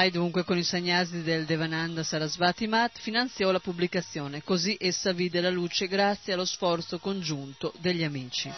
Abai 0.00 0.12
dunque 0.12 0.44
con 0.44 0.56
i 0.56 0.62
sagnasi 0.62 1.22
del 1.22 1.44
Devananda 1.44 2.02
Sarasvati 2.02 2.66
Mat 2.66 2.98
finanziò 3.00 3.50
la 3.50 3.58
pubblicazione, 3.60 4.42
così 4.42 4.74
essa 4.80 5.12
vide 5.12 5.42
la 5.42 5.50
luce 5.50 5.88
grazie 5.88 6.32
allo 6.32 6.46
sforzo 6.46 6.98
congiunto 6.98 7.74
degli 7.80 8.02
amici. 8.02 8.50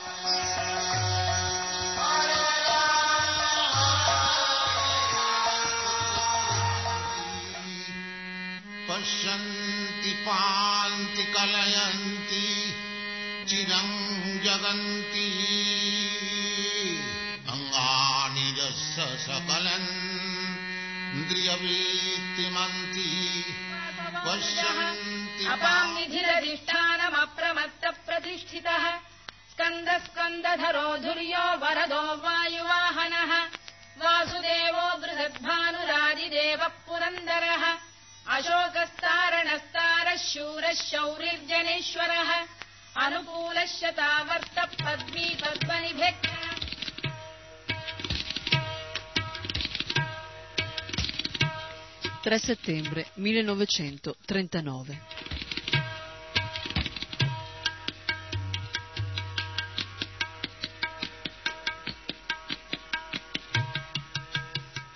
स्थितः। 28.52 28.84
स्कन्दस्कन्दधरो 29.50 30.88
धुर्यो 31.04 31.44
वरदो 31.62 32.00
वायुवाहनः। 32.24 33.32
वासुदेवो 34.00 34.84
बृहद्भानुराजिदेवः 35.02 36.72
पुरन्दरः 36.86 37.64
अशोकस्तारणस्तारः 38.36 40.16
शूरः 40.16 40.72
शौरिर्जनेश्वरः 40.72 42.30
अनुकूलश्चतावर्त 43.04 44.58
पद्मी 44.84 45.26
पद्मनि 45.42 45.92
भिक्तायन्तु 46.02 46.68
त्रिन्तनो 54.28 54.78
वे 54.88 54.96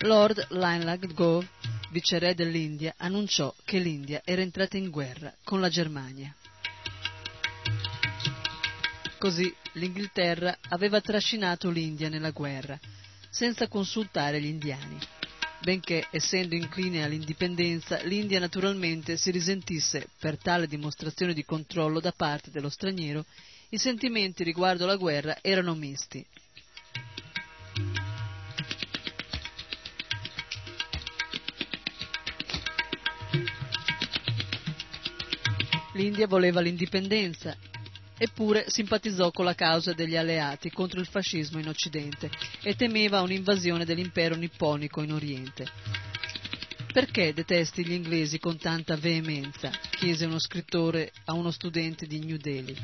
Lord 0.07 0.47
Lionel 0.51 1.13
Gove, 1.13 1.49
viceré 1.91 2.33
dell'India, 2.33 2.93
annunciò 2.97 3.53
che 3.65 3.77
l'India 3.77 4.21
era 4.23 4.41
entrata 4.41 4.77
in 4.77 4.89
guerra 4.89 5.35
con 5.43 5.59
la 5.59 5.67
Germania. 5.67 6.33
Così 9.17 9.53
l'Inghilterra 9.73 10.59
aveva 10.69 11.01
trascinato 11.01 11.69
l'India 11.69 12.07
nella 12.07 12.31
guerra, 12.31 12.79
senza 13.29 13.67
consultare 13.67 14.39
gli 14.39 14.45
indiani 14.45 14.97
benché, 15.59 16.07
essendo 16.11 16.55
incline 16.55 17.03
all'indipendenza, 17.03 18.01
l'India 18.03 18.39
naturalmente 18.39 19.17
si 19.17 19.31
risentisse, 19.31 20.07
per 20.19 20.37
tale 20.37 20.67
dimostrazione 20.67 21.33
di 21.33 21.43
controllo 21.43 21.99
da 21.99 22.13
parte 22.13 22.51
dello 22.51 22.69
straniero, 22.69 23.25
i 23.69 23.77
sentimenti 23.77 24.43
riguardo 24.43 24.85
alla 24.85 24.95
guerra 24.95 25.39
erano 25.41 25.73
misti. 25.73 26.25
L'India 35.97 36.27
voleva 36.27 36.61
l'indipendenza 36.61 37.57
eppure 38.19 38.65
simpatizzò 38.69 39.31
con 39.31 39.45
la 39.45 39.55
causa 39.55 39.93
degli 39.93 40.15
alleati 40.15 40.69
contro 40.69 40.99
il 40.99 41.07
fascismo 41.07 41.57
in 41.57 41.67
Occidente 41.67 42.29
e 42.61 42.75
temeva 42.75 43.21
un'invasione 43.21 43.83
dell'impero 43.83 44.35
nipponico 44.35 45.01
in 45.01 45.11
Oriente. 45.11 45.65
Perché 46.93 47.33
detesti 47.33 47.83
gli 47.83 47.93
inglesi 47.93 48.37
con 48.37 48.57
tanta 48.57 48.95
veemenza? 48.95 49.71
chiese 49.89 50.25
uno 50.25 50.37
scrittore 50.37 51.11
a 51.25 51.33
uno 51.33 51.49
studente 51.49 52.05
di 52.05 52.19
New 52.19 52.37
Delhi, 52.37 52.77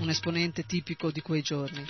un 0.00 0.08
esponente 0.08 0.64
tipico 0.64 1.12
di 1.12 1.20
quei 1.20 1.42
giorni. 1.42 1.88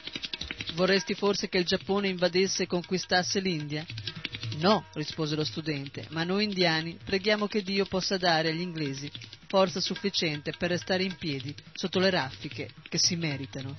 Vorresti 0.75 1.15
forse 1.15 1.49
che 1.49 1.57
il 1.57 1.65
Giappone 1.65 2.09
invadesse 2.09 2.65
e 2.65 2.67
conquistasse 2.67 3.41
l'India? 3.41 3.85
No, 4.59 4.85
rispose 4.93 5.37
lo 5.37 5.45
studente, 5.45 6.07
ma 6.11 6.23
noi 6.23 6.45
indiani 6.45 6.99
preghiamo 7.03 7.47
che 7.47 7.63
Dio 7.63 7.87
possa 7.87 8.19
dare 8.19 8.51
agli 8.51 8.61
inglesi 8.61 9.11
forza 9.53 9.81
sufficiente 9.81 10.55
per 10.57 10.71
restare 10.71 11.03
in 11.03 11.15
piedi 11.17 11.55
sotto 11.75 11.99
le 11.99 12.09
raffiche 12.09 12.71
che 12.89 12.97
si 12.97 13.17
meritano. 13.17 13.77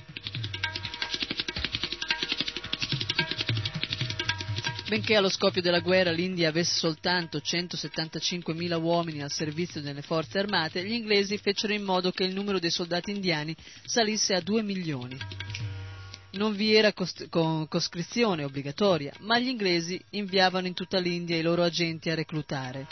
Benché 4.87 5.15
allo 5.15 5.29
scoppio 5.29 5.63
della 5.63 5.79
guerra 5.79 6.11
l'India 6.11 6.49
avesse 6.49 6.77
soltanto 6.77 7.39
175.000 7.39 8.79
uomini 8.79 9.23
al 9.23 9.31
servizio 9.31 9.81
delle 9.81 10.03
forze 10.03 10.37
armate, 10.37 10.85
gli 10.85 10.91
inglesi 10.91 11.39
fecero 11.39 11.73
in 11.73 11.81
modo 11.81 12.11
che 12.11 12.23
il 12.23 12.35
numero 12.35 12.59
dei 12.59 12.69
soldati 12.69 13.09
indiani 13.09 13.55
salisse 13.83 14.35
a 14.35 14.41
2 14.41 14.61
milioni. 14.61 15.17
Non 16.33 16.55
vi 16.55 16.75
era 16.75 16.93
con- 16.93 17.67
coscrizione 17.67 18.43
obbligatoria, 18.43 19.11
ma 19.21 19.39
gli 19.39 19.47
inglesi 19.47 19.99
inviavano 20.11 20.67
in 20.67 20.75
tutta 20.75 20.99
l'India 20.99 21.35
i 21.35 21.41
loro 21.41 21.63
agenti 21.63 22.11
a 22.11 22.15
reclutare, 22.15 22.85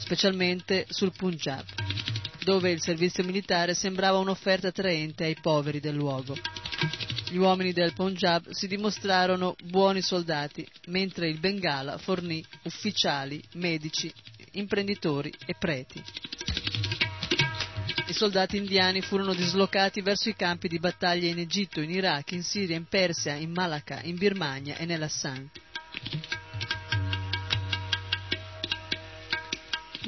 specialmente 0.00 0.86
sul 0.88 1.12
Punjab 1.16 1.99
dove 2.42 2.70
il 2.70 2.80
servizio 2.80 3.24
militare 3.24 3.74
sembrava 3.74 4.18
un'offerta 4.18 4.68
attraente 4.68 5.24
ai 5.24 5.36
poveri 5.40 5.80
del 5.80 5.94
luogo. 5.94 6.36
Gli 7.30 7.36
uomini 7.36 7.72
del 7.72 7.92
Punjab 7.92 8.50
si 8.50 8.66
dimostrarono 8.66 9.54
buoni 9.64 10.02
soldati, 10.02 10.66
mentre 10.86 11.28
il 11.28 11.38
Bengala 11.38 11.96
fornì 11.98 12.44
ufficiali, 12.64 13.40
medici, 13.54 14.12
imprenditori 14.52 15.32
e 15.46 15.54
preti. 15.56 16.02
I 18.08 18.12
soldati 18.12 18.56
indiani 18.56 19.00
furono 19.02 19.32
dislocati 19.34 20.00
verso 20.00 20.28
i 20.28 20.34
campi 20.34 20.66
di 20.66 20.80
battaglia 20.80 21.28
in 21.28 21.38
Egitto, 21.38 21.80
in 21.80 21.90
Iraq, 21.90 22.32
in 22.32 22.42
Siria, 22.42 22.74
in 22.74 22.86
Persia, 22.86 23.34
in 23.34 23.52
Malacca, 23.52 24.00
in 24.02 24.16
Birmania 24.16 24.76
e 24.76 24.84
nell'Assam. 24.84 25.48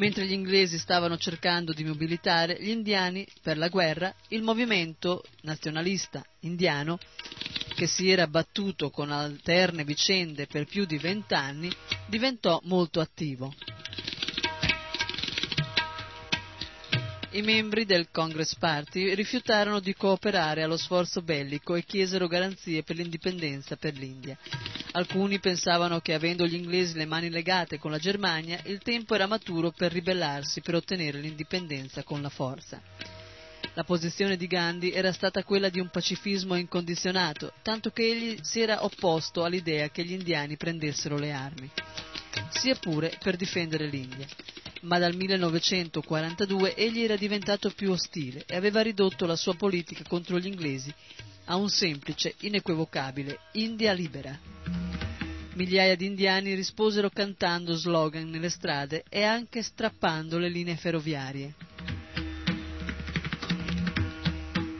Mentre 0.02 0.26
gli 0.26 0.32
inglesi 0.32 0.78
stavano 0.78 1.16
cercando 1.16 1.72
di 1.72 1.84
mobilitare 1.84 2.56
gli 2.60 2.70
indiani 2.70 3.24
per 3.40 3.56
la 3.56 3.68
guerra, 3.68 4.12
il 4.30 4.42
movimento 4.42 5.22
nazionalista 5.42 6.24
indiano, 6.40 6.98
che 7.76 7.86
si 7.86 8.10
era 8.10 8.26
battuto 8.26 8.90
con 8.90 9.12
alterne 9.12 9.84
vicende 9.84 10.48
per 10.48 10.64
più 10.64 10.86
di 10.86 10.98
vent'anni, 10.98 11.70
diventò 12.08 12.58
molto 12.64 12.98
attivo. 12.98 13.54
I 17.30 17.42
membri 17.42 17.84
del 17.84 18.08
Congress 18.10 18.56
Party 18.56 19.14
rifiutarono 19.14 19.78
di 19.78 19.94
cooperare 19.94 20.64
allo 20.64 20.78
sforzo 20.78 21.22
bellico 21.22 21.76
e 21.76 21.84
chiesero 21.84 22.26
garanzie 22.26 22.82
per 22.82 22.96
l'indipendenza 22.96 23.76
per 23.76 23.94
l'India. 23.94 24.36
Alcuni 24.94 25.40
pensavano 25.40 26.00
che 26.00 26.12
avendo 26.12 26.46
gli 26.46 26.54
inglesi 26.54 26.94
le 26.94 27.06
mani 27.06 27.30
legate 27.30 27.78
con 27.78 27.90
la 27.90 27.98
Germania, 27.98 28.60
il 28.64 28.80
tempo 28.82 29.14
era 29.14 29.26
maturo 29.26 29.70
per 29.70 29.90
ribellarsi 29.90 30.60
per 30.60 30.74
ottenere 30.74 31.18
l'indipendenza 31.18 32.02
con 32.02 32.20
la 32.20 32.28
forza. 32.28 32.80
La 33.72 33.84
posizione 33.84 34.36
di 34.36 34.46
Gandhi 34.46 34.92
era 34.92 35.12
stata 35.12 35.44
quella 35.44 35.70
di 35.70 35.80
un 35.80 35.88
pacifismo 35.88 36.56
incondizionato, 36.56 37.54
tanto 37.62 37.90
che 37.90 38.02
egli 38.02 38.38
si 38.42 38.60
era 38.60 38.84
opposto 38.84 39.44
all'idea 39.44 39.88
che 39.88 40.04
gli 40.04 40.12
indiani 40.12 40.58
prendessero 40.58 41.16
le 41.16 41.32
armi, 41.32 41.70
sia 42.50 42.74
pure 42.74 43.16
per 43.22 43.36
difendere 43.36 43.86
l'India 43.86 44.26
ma 44.82 44.98
dal 44.98 45.14
1942 45.14 46.74
egli 46.74 47.02
era 47.02 47.16
diventato 47.16 47.70
più 47.70 47.92
ostile 47.92 48.44
e 48.46 48.56
aveva 48.56 48.80
ridotto 48.80 49.26
la 49.26 49.36
sua 49.36 49.54
politica 49.54 50.02
contro 50.08 50.38
gli 50.38 50.46
inglesi 50.46 50.92
a 51.44 51.56
un 51.56 51.68
semplice, 51.68 52.34
inequivocabile 52.40 53.38
India 53.52 53.92
libera. 53.92 54.38
Migliaia 55.54 55.96
di 55.96 56.06
indiani 56.06 56.54
risposero 56.54 57.10
cantando 57.10 57.74
slogan 57.74 58.28
nelle 58.28 58.48
strade 58.48 59.04
e 59.08 59.22
anche 59.22 59.62
strappando 59.62 60.38
le 60.38 60.48
linee 60.48 60.76
ferroviarie. 60.76 61.54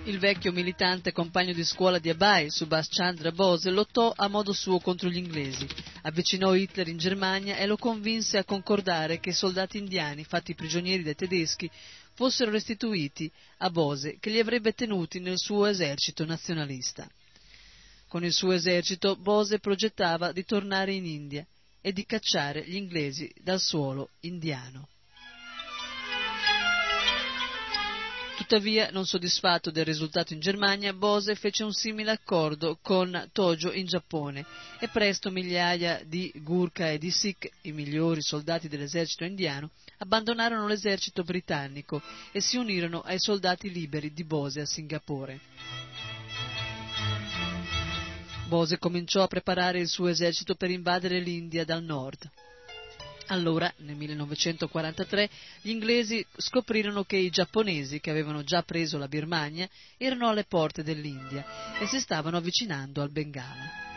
Il 0.05 0.19
vecchio 0.19 0.51
militante 0.51 1.13
compagno 1.13 1.53
di 1.53 1.65
scuola 1.65 1.99
di 1.99 2.11
Abai, 2.11 2.51
Subhash 2.51 2.89
Chandra 2.89 3.31
Bose, 3.31 3.71
lottò 3.71 4.13
a 4.15 4.29
modo 4.29 4.53
suo 4.53 4.81
contro 4.81 5.09
gli 5.09 5.17
inglesi, 5.17 5.67
avvicinò 6.03 6.55
Hitler 6.55 6.89
in 6.89 6.99
Germania 6.99 7.57
e 7.57 7.67
lo 7.67 7.77
convinse 7.77 8.37
a 8.37 8.45
concordare 8.45 9.21
che 9.21 9.31
i 9.31 9.35
soldati 9.35 9.79
indiani, 9.79 10.25
fatti 10.25 10.55
prigionieri 10.55 11.03
dai 11.03 11.15
tedeschi, 11.15 11.71
fossero 12.15 12.51
restituiti 12.51 13.31
a 13.59 13.71
Bose, 13.71 14.19
che 14.19 14.31
li 14.31 14.39
avrebbe 14.39 14.73
tenuti 14.73 15.21
nel 15.21 15.39
suo 15.39 15.67
esercito 15.67 16.25
nazionalista. 16.25 17.09
Con 18.09 18.25
il 18.25 18.33
suo 18.33 18.53
esercito 18.53 19.17
Bose 19.17 19.59
progettava 19.59 20.33
di 20.33 20.45
tornare 20.45 20.93
in 20.93 21.07
India 21.07 21.47
e 21.81 21.93
di 21.93 22.05
cacciare 22.05 22.65
gli 22.65 22.77
inglesi 22.77 23.33
dal 23.41 23.61
suolo 23.61 24.11
indiano. 24.21 24.89
Tuttavia, 28.37 28.91
non 28.91 29.07
soddisfatto 29.07 29.71
del 29.71 29.85
risultato 29.85 30.35
in 30.35 30.41
Germania, 30.41 30.93
Bose 30.93 31.35
fece 31.37 31.65
un 31.65 31.73
simile 31.73 32.11
accordo 32.11 32.79
con 32.83 33.31
Tojo 33.33 33.73
in 33.73 33.87
Giappone 33.87 34.45
e 34.79 34.89
presto 34.89 35.31
migliaia 35.31 36.03
di 36.05 36.31
Gurkha 36.37 36.91
e 36.91 36.99
di 36.99 37.11
Sikh, 37.11 37.49
i 37.63 37.73
migliori 37.73 38.21
soldati 38.21 38.69
dell'esercito 38.69 39.25
indiano, 39.25 39.71
abbandonarono 40.03 40.67
l'esercito 40.67 41.23
britannico 41.23 42.03
e 42.33 42.41
si 42.41 42.57
unirono 42.57 43.01
ai 43.03 43.21
soldati 43.21 43.71
liberi 43.71 44.13
di 44.13 44.25
Bose 44.25 44.61
a 44.61 44.67
Singapore. 44.67 45.41
Bose 48.49 48.79
cominciò 48.79 49.23
a 49.23 49.29
preparare 49.29 49.79
il 49.79 49.89
suo 49.89 50.09
esercito 50.09 50.57
per 50.57 50.71
invadere 50.71 51.21
l'India 51.21 51.65
dal 51.65 51.83
nord. 51.83 52.29
Allora, 53.29 53.73
nel 53.79 53.95
1943, 53.95 55.31
gli 55.63 55.71
inglesi 55.71 56.27
scoprirono 56.37 57.05
che 57.05 57.17
i 57.17 57.31
giapponesi, 57.31 58.01
che 58.01 58.11
avevano 58.11 58.43
già 58.43 58.63
preso 58.63 58.99
la 58.99 59.09
Birmania, 59.09 59.69
erano 59.97 60.29
alle 60.29 60.45
porte 60.45 60.83
dell'India 60.83 61.79
e 61.79 61.87
si 61.87 62.01
stavano 62.01 62.37
avvicinando 62.37 63.01
al 63.01 63.11
Bengala. 63.11 63.91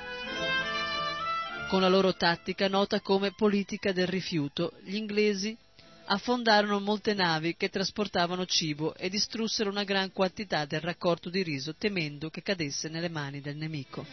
Con 1.68 1.82
la 1.82 1.90
loro 1.90 2.14
tattica 2.14 2.68
nota 2.68 3.02
come 3.02 3.34
politica 3.34 3.92
del 3.92 4.08
rifiuto, 4.08 4.72
gli 4.84 4.96
inglesi 4.96 5.58
affondarono 6.06 6.80
molte 6.80 7.14
navi 7.14 7.56
che 7.56 7.70
trasportavano 7.70 8.46
cibo 8.46 8.96
e 8.96 9.10
distrussero 9.10 9.70
una 9.70 9.84
gran 9.84 10.12
quantità 10.12 10.66
del 10.66 10.82
raccolto 10.82 11.30
di 11.30 11.44
riso 11.44 11.76
temendo 11.76 12.30
che 12.30 12.42
cadesse 12.42 12.90
nelle 12.90 13.10
mani 13.10 13.42
del 13.42 13.56
nemico. 13.56 14.06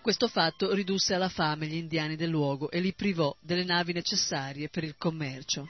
Questo 0.00 0.28
fatto 0.28 0.72
ridusse 0.72 1.14
alla 1.14 1.28
fame 1.28 1.66
gli 1.66 1.74
indiani 1.74 2.16
del 2.16 2.30
luogo 2.30 2.70
e 2.70 2.80
li 2.80 2.94
privò 2.94 3.36
delle 3.40 3.64
navi 3.64 3.92
necessarie 3.92 4.68
per 4.68 4.84
il 4.84 4.96
commercio. 4.96 5.68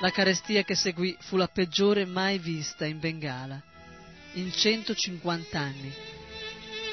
La 0.00 0.10
carestia 0.10 0.62
che 0.62 0.74
seguì 0.74 1.16
fu 1.20 1.36
la 1.36 1.48
peggiore 1.48 2.04
mai 2.04 2.38
vista 2.38 2.84
in 2.84 3.00
Bengala, 3.00 3.60
in 4.36 4.52
150 4.52 5.58
anni. 5.58 5.92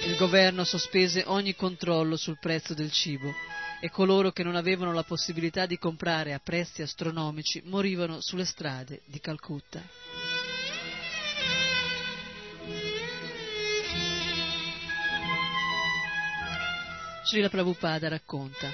Il 0.06 0.16
governo 0.16 0.64
sospese 0.64 1.24
ogni 1.28 1.56
controllo 1.56 2.18
sul 2.18 2.38
prezzo 2.40 2.74
del 2.74 2.92
cibo 2.92 3.34
e 3.80 3.90
coloro 3.90 4.32
che 4.32 4.44
non 4.44 4.56
avevano 4.56 4.94
la 4.94 5.04
possibilità 5.04 5.66
di 5.66 5.78
comprare 5.78 6.34
a 6.34 6.40
prezzi 6.40 6.82
astronomici 6.82 7.62
morivano 7.66 8.22
sulle 8.22 8.46
strade 8.46 9.02
di 9.06 9.20
Calcutta. 9.20 9.82
Srila 17.26 17.50
Prabhupada 17.50 18.10
racconta 18.10 18.70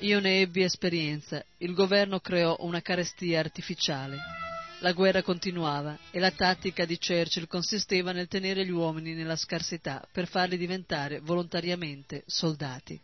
Io 0.00 0.20
ne 0.20 0.40
ebbi 0.40 0.62
esperienza, 0.62 1.44
il 1.58 1.72
governo 1.72 2.20
creò 2.20 2.56
una 2.60 2.80
carestia 2.80 3.40
artificiale 3.40 4.44
la 4.80 4.92
guerra 4.92 5.22
continuava 5.22 5.98
e 6.10 6.18
la 6.18 6.30
tattica 6.30 6.84
di 6.84 6.98
Churchill 6.98 7.46
consisteva 7.46 8.12
nel 8.12 8.28
tenere 8.28 8.64
gli 8.64 8.70
uomini 8.70 9.14
nella 9.14 9.36
scarsità 9.36 10.06
per 10.12 10.26
farli 10.26 10.58
diventare 10.58 11.20
volontariamente 11.20 12.22
soldati. 12.26 13.00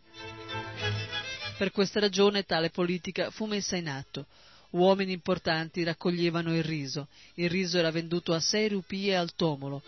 Per 1.57 1.71
questa 1.71 1.99
ragione 1.99 2.43
tale 2.43 2.69
politica 2.69 3.31
fu 3.31 3.45
messa 3.45 3.75
in 3.75 3.89
atto. 3.89 4.27
Uomini 4.71 5.13
importanti 5.13 5.83
raccoglievano 5.83 6.55
il 6.55 6.63
riso. 6.63 7.07
Il 7.35 7.49
riso 7.49 7.77
era 7.77 7.91
venduto 7.91 8.33
a 8.33 8.39
6 8.39 8.69
rupie 8.69 9.15
al 9.15 9.35
tomolo, 9.35 9.83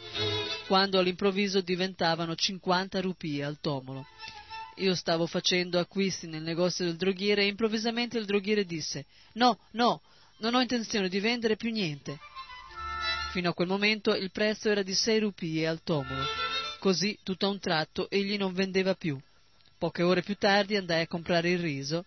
quando 0.67 0.99
all'improvviso 0.99 1.61
diventavano 1.61 2.35
50 2.35 3.01
rupie 3.01 3.43
al 3.43 3.57
tomolo. 3.59 4.05
Io 4.77 4.93
stavo 4.93 5.25
facendo 5.25 5.79
acquisti 5.79 6.27
nel 6.27 6.43
negozio 6.43 6.85
del 6.85 6.97
droghiere 6.97 7.43
e 7.43 7.47
improvvisamente 7.47 8.17
il 8.17 8.25
droghiere 8.25 8.65
disse 8.65 9.05
No, 9.33 9.57
no, 9.71 10.01
non 10.37 10.55
ho 10.55 10.61
intenzione 10.61 11.09
di 11.09 11.19
vendere 11.19 11.55
più 11.55 11.71
niente. 11.71 12.19
Fino 13.31 13.49
a 13.49 13.53
quel 13.53 13.67
momento 13.67 14.15
il 14.15 14.31
prezzo 14.31 14.69
era 14.69 14.81
di 14.81 14.93
sei 14.93 15.19
rupie 15.19 15.67
al 15.67 15.81
tomolo. 15.83 16.23
Così, 16.79 17.17
tutto 17.23 17.45
a 17.45 17.49
un 17.49 17.59
tratto, 17.59 18.09
egli 18.09 18.37
non 18.37 18.53
vendeva 18.53 18.95
più. 18.95 19.19
Poche 19.77 20.03
ore 20.03 20.21
più 20.21 20.35
tardi 20.35 20.75
andai 20.75 21.01
a 21.01 21.07
comprare 21.07 21.49
il 21.49 21.59
riso 21.59 22.05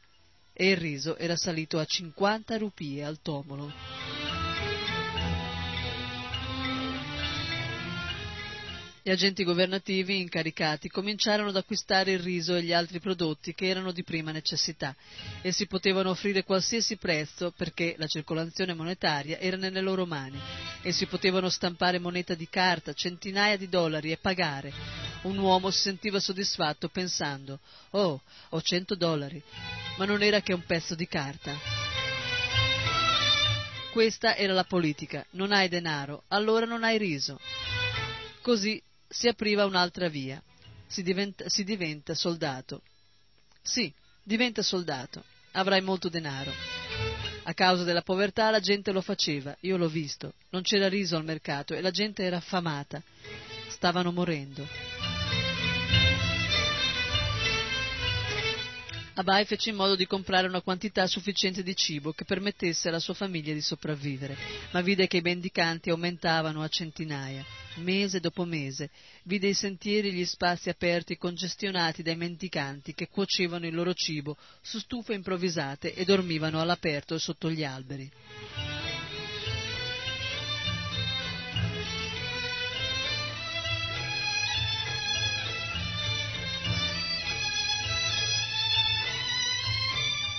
e 0.52 0.70
il 0.70 0.76
riso 0.76 1.16
era 1.16 1.36
salito 1.36 1.78
a 1.78 1.84
50 1.84 2.56
rupie 2.58 3.04
al 3.04 3.20
tomolo. 3.20 3.72
Gli 9.08 9.12
agenti 9.12 9.42
governativi 9.42 10.20
incaricati 10.20 10.90
cominciarono 10.90 11.48
ad 11.48 11.56
acquistare 11.56 12.12
il 12.12 12.18
riso 12.18 12.54
e 12.54 12.62
gli 12.62 12.74
altri 12.74 13.00
prodotti 13.00 13.54
che 13.54 13.66
erano 13.66 13.90
di 13.90 14.04
prima 14.04 14.32
necessità 14.32 14.94
e 15.40 15.50
si 15.50 15.66
potevano 15.66 16.10
offrire 16.10 16.44
qualsiasi 16.44 16.98
prezzo 16.98 17.50
perché 17.56 17.94
la 17.96 18.06
circolazione 18.06 18.74
monetaria 18.74 19.38
era 19.38 19.56
nelle 19.56 19.80
loro 19.80 20.04
mani 20.04 20.38
e 20.82 20.92
si 20.92 21.06
potevano 21.06 21.48
stampare 21.48 21.98
moneta 21.98 22.34
di 22.34 22.50
carta, 22.50 22.92
centinaia 22.92 23.56
di 23.56 23.70
dollari 23.70 24.12
e 24.12 24.18
pagare. 24.18 24.74
Un 25.22 25.38
uomo 25.38 25.70
si 25.70 25.78
sentiva 25.78 26.20
soddisfatto 26.20 26.90
pensando 26.90 27.60
«Oh, 27.92 28.20
ho 28.50 28.60
cento 28.60 28.94
dollari», 28.94 29.42
ma 29.96 30.04
non 30.04 30.22
era 30.22 30.42
che 30.42 30.52
un 30.52 30.64
pezzo 30.66 30.94
di 30.94 31.08
carta. 31.08 31.56
Questa 33.90 34.36
era 34.36 34.52
la 34.52 34.64
politica, 34.64 35.24
non 35.30 35.52
hai 35.52 35.70
denaro, 35.70 36.24
allora 36.28 36.66
non 36.66 36.84
hai 36.84 36.98
riso. 36.98 37.40
Così 38.42 38.82
si 39.08 39.28
apriva 39.28 39.64
un'altra 39.64 40.08
via. 40.08 40.42
Si 40.86 41.02
diventa, 41.02 41.48
si 41.48 41.64
diventa 41.64 42.14
soldato. 42.14 42.82
Sì, 43.62 43.92
diventa 44.22 44.62
soldato. 44.62 45.24
Avrai 45.52 45.80
molto 45.80 46.08
denaro. 46.08 46.52
A 47.44 47.54
causa 47.54 47.84
della 47.84 48.02
povertà 48.02 48.50
la 48.50 48.60
gente 48.60 48.92
lo 48.92 49.00
faceva, 49.00 49.56
io 49.60 49.76
l'ho 49.76 49.88
visto. 49.88 50.34
Non 50.50 50.62
c'era 50.62 50.88
riso 50.88 51.16
al 51.16 51.24
mercato 51.24 51.74
e 51.74 51.80
la 51.80 51.90
gente 51.90 52.22
era 52.22 52.36
affamata. 52.36 53.02
Stavano 53.68 54.12
morendo. 54.12 54.66
Abai 59.18 59.44
fece 59.46 59.70
in 59.70 59.74
modo 59.74 59.96
di 59.96 60.06
comprare 60.06 60.46
una 60.46 60.60
quantità 60.60 61.08
sufficiente 61.08 61.64
di 61.64 61.74
cibo 61.74 62.12
che 62.12 62.24
permettesse 62.24 62.86
alla 62.86 63.00
sua 63.00 63.14
famiglia 63.14 63.52
di 63.52 63.60
sopravvivere, 63.60 64.36
ma 64.70 64.80
vide 64.80 65.08
che 65.08 65.16
i 65.16 65.22
mendicanti 65.22 65.90
aumentavano 65.90 66.62
a 66.62 66.68
centinaia, 66.68 67.44
mese 67.78 68.20
dopo 68.20 68.44
mese, 68.44 68.90
vide 69.24 69.48
i 69.48 69.54
sentieri 69.54 70.10
e 70.10 70.12
gli 70.12 70.24
spazi 70.24 70.68
aperti 70.68 71.16
congestionati 71.16 72.04
dai 72.04 72.14
mendicanti 72.14 72.94
che 72.94 73.08
cuocevano 73.08 73.66
il 73.66 73.74
loro 73.74 73.92
cibo 73.92 74.36
su 74.62 74.78
stufe 74.78 75.14
improvvisate 75.14 75.94
e 75.94 76.04
dormivano 76.04 76.60
all'aperto 76.60 77.18
sotto 77.18 77.50
gli 77.50 77.64
alberi. 77.64 78.08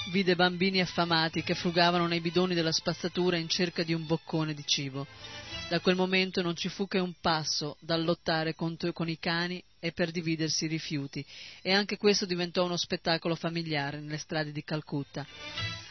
Vide 0.09 0.35
bambini 0.35 0.81
affamati 0.81 1.43
che 1.43 1.53
frugavano 1.53 2.07
nei 2.07 2.19
bidoni 2.19 2.55
della 2.55 2.71
spazzatura 2.71 3.37
in 3.37 3.47
cerca 3.47 3.83
di 3.83 3.93
un 3.93 4.07
boccone 4.07 4.55
di 4.55 4.63
cibo. 4.65 5.05
Da 5.69 5.79
quel 5.81 5.95
momento 5.95 6.41
non 6.41 6.55
ci 6.55 6.67
fu 6.67 6.87
che 6.87 6.97
un 6.97 7.13
passo 7.21 7.77
dal 7.79 8.03
lottare 8.03 8.55
con 8.55 8.75
i 9.05 9.19
cani 9.19 9.63
e 9.79 9.91
per 9.91 10.09
dividersi 10.09 10.65
i 10.65 10.67
rifiuti, 10.67 11.23
e 11.61 11.73
anche 11.73 11.97
questo 11.97 12.25
diventò 12.25 12.65
uno 12.65 12.75
spettacolo 12.75 13.35
familiare 13.35 13.99
nelle 13.99 14.17
strade 14.17 14.51
di 14.51 14.63
Calcutta. 14.63 15.23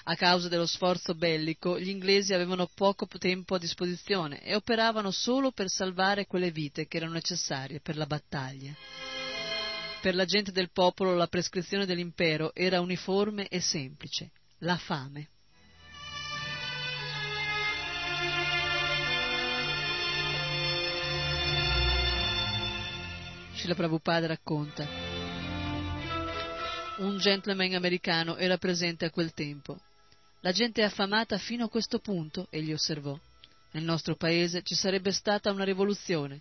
A 0.05 0.17
causa 0.17 0.49
dello 0.49 0.67
sforzo 0.67 1.15
bellico, 1.15 1.79
gli 1.79 1.89
inglesi 1.89 2.35
avevano 2.35 2.69
poco 2.75 3.07
tempo 3.07 3.55
a 3.55 3.59
disposizione 3.59 4.43
e 4.43 4.57
operavano 4.57 5.13
solo 5.13 5.53
per 5.53 5.69
salvare 5.69 6.27
quelle 6.27 6.51
vite 6.51 6.89
che 6.89 6.97
erano 6.97 7.13
necessarie 7.13 7.79
per 7.79 7.97
la 7.97 8.07
battaglia. 8.07 8.75
Per 10.01 10.15
la 10.15 10.25
gente 10.25 10.53
del 10.53 10.71
popolo 10.71 11.15
la 11.15 11.27
prescrizione 11.27 11.85
dell'impero 11.85 12.55
era 12.55 12.81
uniforme 12.81 13.49
e 13.49 13.61
semplice, 13.61 14.31
la 14.59 14.77
fame. 14.77 15.29
Srila 23.55 23.75
Prabhupada 23.75 24.29
racconta. 24.29 24.87
Un 26.99 27.19
gentleman 27.19 27.75
americano 27.75 28.37
era 28.37 28.57
presente 28.57 29.05
a 29.05 29.11
quel 29.11 29.35
tempo. 29.35 29.81
La 30.43 30.53
gente 30.53 30.81
è 30.81 30.85
affamata 30.85 31.39
fino 31.39 31.65
a 31.65 31.69
questo 31.69 31.99
punto, 31.99 32.47
egli 32.51 32.73
osservò. 32.73 33.19
Nel 33.73 33.83
nostro 33.83 34.15
paese 34.15 34.63
ci 34.63 34.77
sarebbe 34.77 35.11
stata 35.11 35.51
una 35.51 35.65
rivoluzione. 35.65 36.41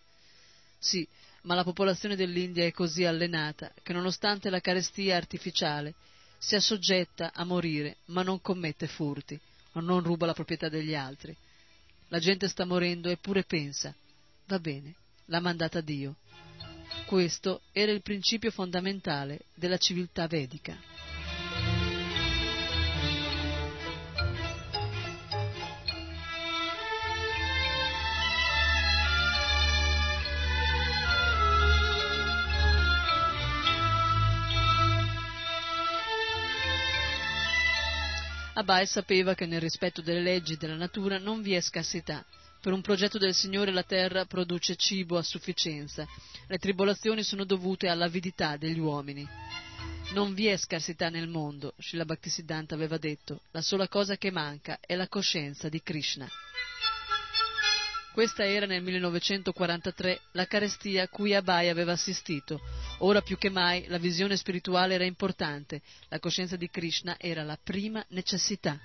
Sì, 0.78 1.08
ma 1.44 1.56
la 1.56 1.64
popolazione 1.64 2.16
dell'India 2.16 2.66
è 2.66 2.72
così 2.72 3.06
allenata 3.06 3.72
che 3.84 3.94
nonostante 3.94 4.50
la 4.50 4.60
carestia 4.60 5.16
artificiale 5.16 5.94
sia 6.38 6.60
soggetta 6.60 7.32
a 7.34 7.44
morire, 7.44 7.98
ma 8.06 8.22
non 8.24 8.42
commette 8.42 8.88
furti 8.88 9.40
o 9.74 9.80
non 9.80 10.04
ruba 10.04 10.26
la 10.26 10.34
proprietà 10.34 10.70
degli 10.70 10.94
altri. 10.94 11.36
La 12.10 12.20
gente 12.20 12.48
sta 12.48 12.66
morendo 12.66 13.10
eppure 13.10 13.44
pensa, 13.44 13.94
va 14.46 14.60
bene, 14.60 14.96
l'ha 15.26 15.40
mandata 15.40 15.82
Dio. 15.82 16.16
Questo 17.06 17.62
era 17.72 17.92
il 17.92 18.02
principio 18.02 18.52
fondamentale 18.52 19.42
della 19.54 19.78
civiltà 19.78 20.28
vedica. 20.28 20.97
Abai 38.58 38.88
sapeva 38.88 39.36
che 39.36 39.46
nel 39.46 39.62
rispetto 39.62 40.02
delle 40.02 40.20
leggi 40.20 40.58
della 40.58 40.76
natura 40.76 41.20
non 41.20 41.44
vi 41.44 41.54
è 41.54 41.62
scarsità. 41.62 42.26
Per 42.60 42.74
un 42.74 42.82
progetto 42.82 43.20
del 43.20 43.36
Signore 43.36 43.72
la 43.72 43.84
terra 43.84 44.26
produce 44.26 44.76
cibo 44.76 45.20
a 45.20 45.22
sufficienza. 45.22 46.08
Le 46.48 46.58
tribolazioni 46.58 47.22
sono 47.22 47.44
dovute 47.44 47.88
all'avidità 47.88 48.58
degli 48.58 48.80
uomini. 48.80 49.28
Non 50.14 50.34
vi 50.34 50.48
è 50.48 50.58
scarsità 50.58 51.10
nel 51.10 51.28
mondo, 51.28 51.76
Srila 51.78 52.06
Bhaktisiddhanta 52.06 52.74
aveva 52.74 52.98
detto. 52.98 53.42
La 53.52 53.62
sola 53.62 53.88
cosa 53.88 54.18
che 54.18 54.32
manca 54.32 54.80
è 54.82 54.96
la 54.96 55.08
coscienza 55.08 55.70
di 55.70 55.84
Krishna. 55.84 56.28
Questa 58.12 58.44
era 58.44 58.66
nel 58.66 58.82
1943 58.82 60.22
la 60.32 60.48
carestia 60.48 61.04
a 61.04 61.08
cui 61.08 61.36
Abai 61.36 61.70
aveva 61.70 61.92
assistito. 61.92 62.60
Ora 63.00 63.22
più 63.22 63.38
che 63.38 63.50
mai 63.50 63.86
la 63.88 64.00
visione 64.00 64.36
spirituale 64.36 64.96
era 64.96 65.04
importante, 65.04 65.82
la 66.08 66.20
coscienza 66.20 66.56
di 66.56 66.68
Krishna 66.70 67.16
era 67.20 67.44
la 67.44 67.58
prima 67.62 68.04
necessità. 68.10 68.80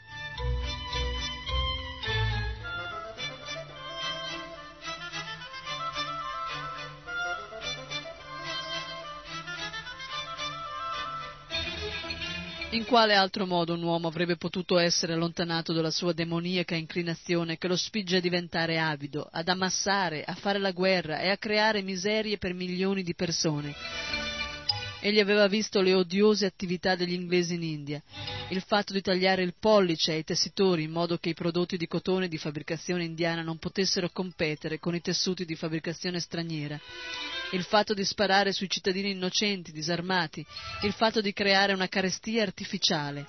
In 12.73 12.87
quale 12.87 13.15
altro 13.15 13.47
modo 13.47 13.75
un 13.75 13.83
uomo 13.83 14.09
avrebbe 14.09 14.37
potuto 14.37 14.79
essere 14.79 15.13
allontanato 15.13 15.75
dalla 15.75 15.91
sua 15.91 16.15
demoniaca 16.15 16.75
inclinazione 16.75 17.59
che 17.59 17.69
lo 17.69 17.77
spinge 17.77 18.17
a 18.17 18.21
diventare 18.21 18.79
avido, 18.79 19.29
ad 19.31 19.47
ammassare, 19.49 20.25
a 20.25 20.35
fare 20.35 20.59
la 20.59 20.71
guerra 20.71 21.21
e 21.21 21.29
a 21.29 21.37
creare 21.37 21.83
miserie 21.83 22.39
per 22.39 22.55
milioni 22.55 23.03
di 23.03 23.15
persone? 23.15 23.75
Egli 25.05 25.19
aveva 25.19 25.49
visto 25.49 25.81
le 25.81 25.95
odiose 25.95 26.47
attività 26.47 26.95
degli 26.95 27.13
inglesi 27.13 27.55
in 27.55 27.65
India, 27.65 28.01
il 28.51 28.63
fatto 28.63 28.93
di 28.93 29.01
tagliare 29.01 29.43
il 29.43 29.57
pollice 29.59 30.13
ai 30.13 30.23
tessitori 30.23 30.85
in 30.85 30.93
modo 30.93 31.19
che 31.19 31.31
i 31.31 31.35
prodotti 31.35 31.77
di 31.77 31.89
cotone 31.89 32.29
di 32.29 32.39
fabbricazione 32.39 33.03
indiana 33.03 33.43
non 33.43 33.59
potessero 33.59 34.11
competere 34.11 34.79
con 34.79 34.95
i 34.95 35.01
tessuti 35.01 35.45
di 35.45 35.57
fabbricazione 35.57 36.21
straniera, 36.21 36.81
il 37.51 37.65
fatto 37.65 37.95
di 37.95 38.05
sparare 38.05 38.53
sui 38.53 38.71
cittadini 38.71 39.11
innocenti, 39.11 39.73
disarmati, 39.73 40.47
il 40.83 40.93
fatto 40.93 41.21
di 41.21 41.33
creare 41.33 41.73
una 41.73 41.89
carestia 41.89 42.45
artificiale, 42.45 43.27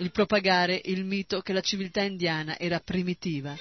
il 0.00 0.10
propagare 0.10 0.80
il 0.86 1.04
mito 1.04 1.40
che 1.40 1.52
la 1.52 1.60
civiltà 1.60 2.02
indiana 2.02 2.58
era 2.58 2.80
primitiva. 2.80 3.56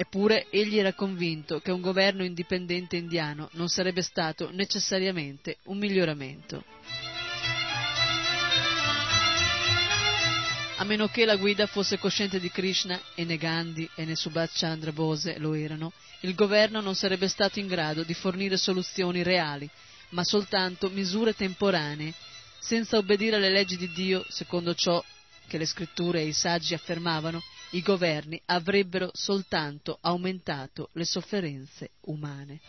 Eppure 0.00 0.46
egli 0.50 0.78
era 0.78 0.92
convinto 0.92 1.58
che 1.58 1.72
un 1.72 1.80
governo 1.80 2.22
indipendente 2.22 2.94
indiano 2.94 3.48
non 3.54 3.68
sarebbe 3.68 4.02
stato 4.02 4.48
necessariamente 4.52 5.56
un 5.64 5.76
miglioramento. 5.76 6.62
A 10.76 10.84
meno 10.84 11.08
che 11.08 11.24
la 11.24 11.34
guida 11.34 11.66
fosse 11.66 11.98
cosciente 11.98 12.38
di 12.38 12.48
Krishna, 12.48 13.00
e 13.16 13.24
né 13.24 13.36
Gandhi 13.36 13.90
e 13.96 14.04
né 14.04 14.14
Subhash 14.14 14.56
Chandra 14.56 14.92
Bose 14.92 15.36
lo 15.38 15.52
erano, 15.54 15.92
il 16.20 16.36
governo 16.36 16.80
non 16.80 16.94
sarebbe 16.94 17.26
stato 17.26 17.58
in 17.58 17.66
grado 17.66 18.04
di 18.04 18.14
fornire 18.14 18.56
soluzioni 18.56 19.24
reali, 19.24 19.68
ma 20.10 20.22
soltanto 20.22 20.90
misure 20.90 21.34
temporanee, 21.34 22.14
senza 22.60 22.98
obbedire 22.98 23.34
alle 23.34 23.50
leggi 23.50 23.76
di 23.76 23.90
Dio, 23.90 24.24
secondo 24.28 24.72
ciò 24.74 25.04
che 25.48 25.58
le 25.58 25.66
scritture 25.66 26.20
e 26.20 26.26
i 26.28 26.32
saggi 26.32 26.74
affermavano, 26.74 27.42
i 27.70 27.82
governi 27.82 28.40
avrebbero 28.46 29.10
soltanto 29.12 29.98
aumentato 30.00 30.88
le 30.92 31.04
sofferenze 31.04 31.90
umane. 32.02 32.60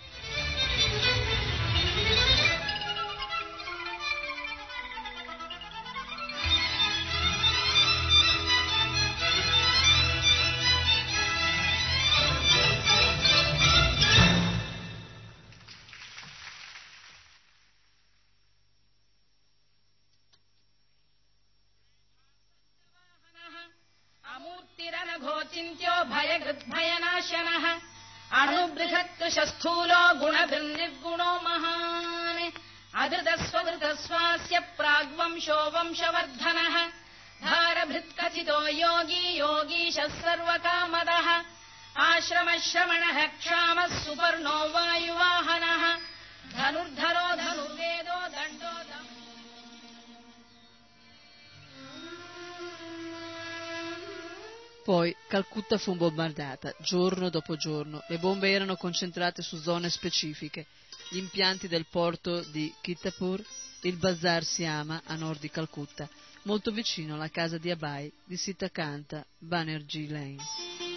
Calcutta 55.40 55.78
fu 55.78 55.95
bombardata, 55.95 56.76
giorno 56.80 57.30
dopo 57.30 57.56
giorno. 57.56 58.03
Le 58.10 58.18
bombe 58.18 58.52
erano 58.52 58.76
concentrate 58.76 59.41
su 59.41 59.56
zone 59.56 59.90
specifiche, 59.90 60.66
gli 61.11 61.16
impianti 61.16 61.70
del 61.70 61.86
porto 61.90 62.41
di 62.41 62.74
Kittapur, 62.82 63.41
il 63.84 63.95
Bazar 63.95 64.44
Siama 64.44 65.02
a 65.06 65.16
nord 65.16 65.40
di 65.40 65.49
Calcutta, 65.49 66.10
molto 66.44 66.72
vicino 66.72 67.14
alla 67.14 67.30
casa 67.30 67.57
di 67.57 67.72
Abai 67.72 68.11
di 68.26 68.36
Sitakanta, 68.36 69.26
Banerjee 69.38 70.10
Lane. 70.10 70.89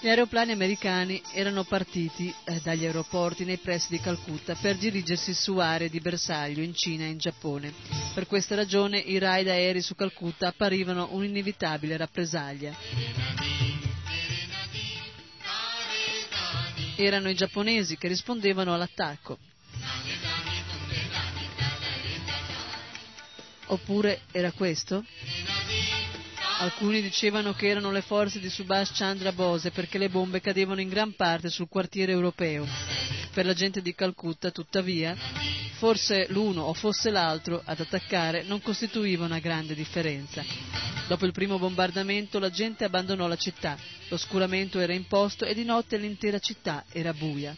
Gli 0.00 0.08
aeroplani 0.08 0.52
americani 0.52 1.20
erano 1.32 1.64
partiti 1.64 2.32
eh, 2.44 2.60
dagli 2.62 2.84
aeroporti 2.84 3.44
nei 3.44 3.56
pressi 3.56 3.88
di 3.90 3.98
Calcutta 3.98 4.54
per 4.54 4.76
dirigersi 4.76 5.34
su 5.34 5.56
aree 5.56 5.90
di 5.90 5.98
bersaglio 5.98 6.62
in 6.62 6.72
Cina 6.72 7.02
e 7.02 7.08
in 7.08 7.18
Giappone. 7.18 7.72
Per 8.14 8.28
questa 8.28 8.54
ragione 8.54 8.98
i 8.98 9.18
raid 9.18 9.48
aerei 9.48 9.82
su 9.82 9.96
Calcutta 9.96 10.46
apparivano 10.46 11.08
un'inevitabile 11.10 11.96
rappresaglia. 11.96 12.76
Erano 16.94 17.28
i 17.28 17.34
giapponesi 17.34 17.96
che 17.96 18.06
rispondevano 18.06 18.72
all'attacco. 18.74 19.36
Oppure 23.66 24.20
era 24.30 24.52
questo? 24.52 25.04
Alcuni 26.60 27.00
dicevano 27.00 27.52
che 27.52 27.68
erano 27.68 27.92
le 27.92 28.00
forze 28.02 28.40
di 28.40 28.50
Subhash 28.50 28.90
Chandra 28.92 29.30
Bose 29.30 29.70
perché 29.70 29.96
le 29.96 30.08
bombe 30.08 30.40
cadevano 30.40 30.80
in 30.80 30.88
gran 30.88 31.14
parte 31.14 31.50
sul 31.50 31.68
quartiere 31.68 32.10
europeo. 32.10 32.66
Per 33.32 33.46
la 33.46 33.54
gente 33.54 33.80
di 33.80 33.94
Calcutta, 33.94 34.50
tuttavia, 34.50 35.16
forse 35.74 36.26
l'uno 36.30 36.62
o 36.62 36.74
fosse 36.74 37.10
l'altro 37.10 37.62
ad 37.64 37.78
attaccare 37.78 38.42
non 38.42 38.60
costituiva 38.60 39.24
una 39.24 39.38
grande 39.38 39.76
differenza. 39.76 40.42
Dopo 41.06 41.26
il 41.26 41.32
primo 41.32 41.60
bombardamento 41.60 42.40
la 42.40 42.50
gente 42.50 42.82
abbandonò 42.82 43.28
la 43.28 43.36
città, 43.36 43.78
l'oscuramento 44.08 44.80
era 44.80 44.92
imposto 44.92 45.44
e 45.44 45.54
di 45.54 45.64
notte 45.64 45.96
l'intera 45.96 46.40
città 46.40 46.84
era 46.90 47.12
buia. 47.12 47.54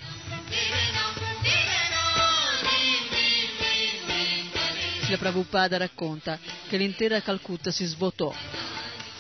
Srila 5.01 5.17
Prabhupada 5.17 5.79
racconta 5.79 6.39
che 6.69 6.77
l'intera 6.77 7.23
Calcutta 7.23 7.71
si 7.71 7.87
svuotò 7.87 8.33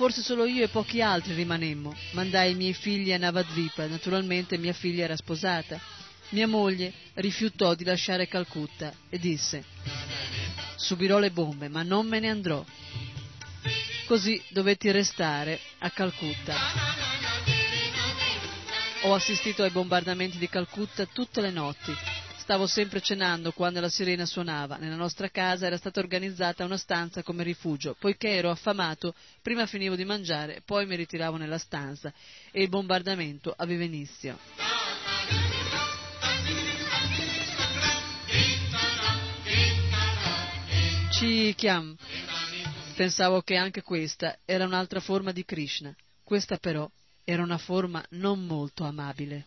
Forse 0.01 0.23
solo 0.23 0.47
io 0.47 0.65
e 0.65 0.69
pochi 0.69 1.03
altri 1.03 1.35
rimanemmo. 1.35 1.95
Mandai 2.13 2.53
i 2.53 2.55
miei 2.55 2.73
figli 2.73 3.13
a 3.13 3.19
Navadvipa, 3.19 3.87
naturalmente 3.87 4.57
mia 4.57 4.73
figlia 4.73 5.05
era 5.05 5.15
sposata. 5.15 5.79
Mia 6.31 6.49
moglie 6.49 6.91
rifiutò 7.17 7.75
di 7.75 7.85
lasciare 7.85 8.27
Calcutta 8.27 8.95
e 9.11 9.19
disse 9.19 9.63
subirò 10.77 11.19
le 11.19 11.31
bombe, 11.31 11.69
ma 11.69 11.83
non 11.83 12.07
me 12.07 12.19
ne 12.19 12.31
andrò. 12.31 12.65
Così 14.07 14.43
dovetti 14.49 14.91
restare 14.91 15.61
a 15.81 15.91
Calcutta. 15.91 16.57
Ho 19.03 19.13
assistito 19.13 19.65
ai 19.65 19.71
bombardamenti 19.71 20.39
di 20.39 20.49
Calcutta 20.49 21.05
tutte 21.05 21.43
le 21.43 21.51
notti 21.51 21.95
Stavo 22.51 22.67
sempre 22.67 23.01
cenando 23.01 23.53
quando 23.53 23.79
la 23.79 23.89
sirena 23.89 24.27
suonava. 24.27 24.77
Nella 24.77 24.97
nostra 24.97 25.29
casa 25.29 25.67
era 25.67 25.77
stata 25.77 26.01
organizzata 26.01 26.65
una 26.65 26.77
stanza 26.77 27.23
come 27.23 27.45
rifugio. 27.45 27.95
Poiché 27.97 28.31
ero 28.31 28.51
affamato, 28.51 29.15
prima 29.41 29.67
finivo 29.67 29.95
di 29.95 30.05
mangiare, 30.05 30.61
poi 30.65 30.85
mi 30.85 30.97
ritiravo 30.97 31.37
nella 31.37 31.59
stanza 31.59 32.13
e 32.51 32.63
il 32.63 32.69
bombardamento 32.69 33.55
aveva 33.57 33.85
inizio. 33.85 34.37
Ci 41.13 41.55
chiam. 41.55 41.95
Pensavo 42.97 43.43
che 43.43 43.55
anche 43.55 43.83
questa 43.83 44.39
era 44.45 44.65
un'altra 44.65 44.99
forma 44.99 45.31
di 45.31 45.45
Krishna. 45.45 45.95
Questa 46.25 46.57
però 46.57 46.91
era 47.23 47.45
una 47.45 47.59
forma 47.59 48.05
non 48.09 48.45
molto 48.45 48.83
amabile. 48.83 49.47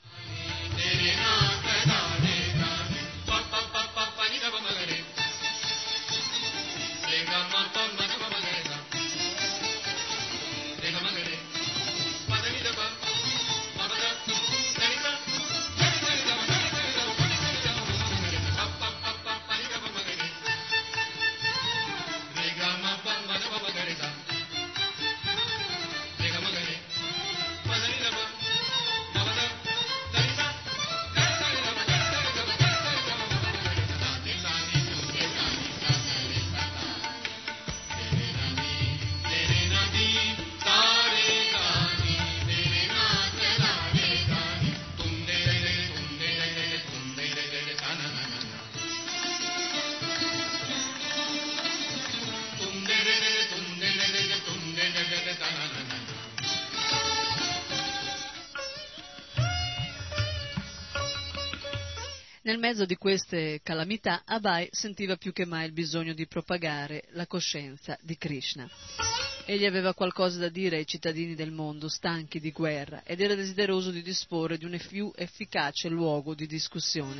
Mezzo 62.63 62.85
di 62.85 62.95
queste 62.95 63.59
calamità, 63.61 64.21
Abai 64.23 64.69
sentiva 64.71 65.17
più 65.17 65.33
che 65.33 65.43
mai 65.43 65.65
il 65.65 65.73
bisogno 65.73 66.13
di 66.13 66.27
propagare 66.27 67.03
la 67.09 67.27
coscienza 67.27 67.97
di 68.01 68.17
Krishna. 68.17 68.69
Egli 69.43 69.65
aveva 69.65 69.93
qualcosa 69.93 70.39
da 70.39 70.47
dire 70.47 70.77
ai 70.77 70.87
cittadini 70.87 71.35
del 71.35 71.51
mondo 71.51 71.89
stanchi 71.89 72.39
di 72.39 72.51
guerra 72.51 73.03
ed 73.03 73.19
era 73.19 73.35
desideroso 73.35 73.91
di 73.91 74.01
disporre 74.01 74.57
di 74.57 74.63
un 74.63 74.79
più 74.87 75.11
efficace 75.13 75.89
luogo 75.89 76.33
di 76.33 76.47
discussione. 76.47 77.19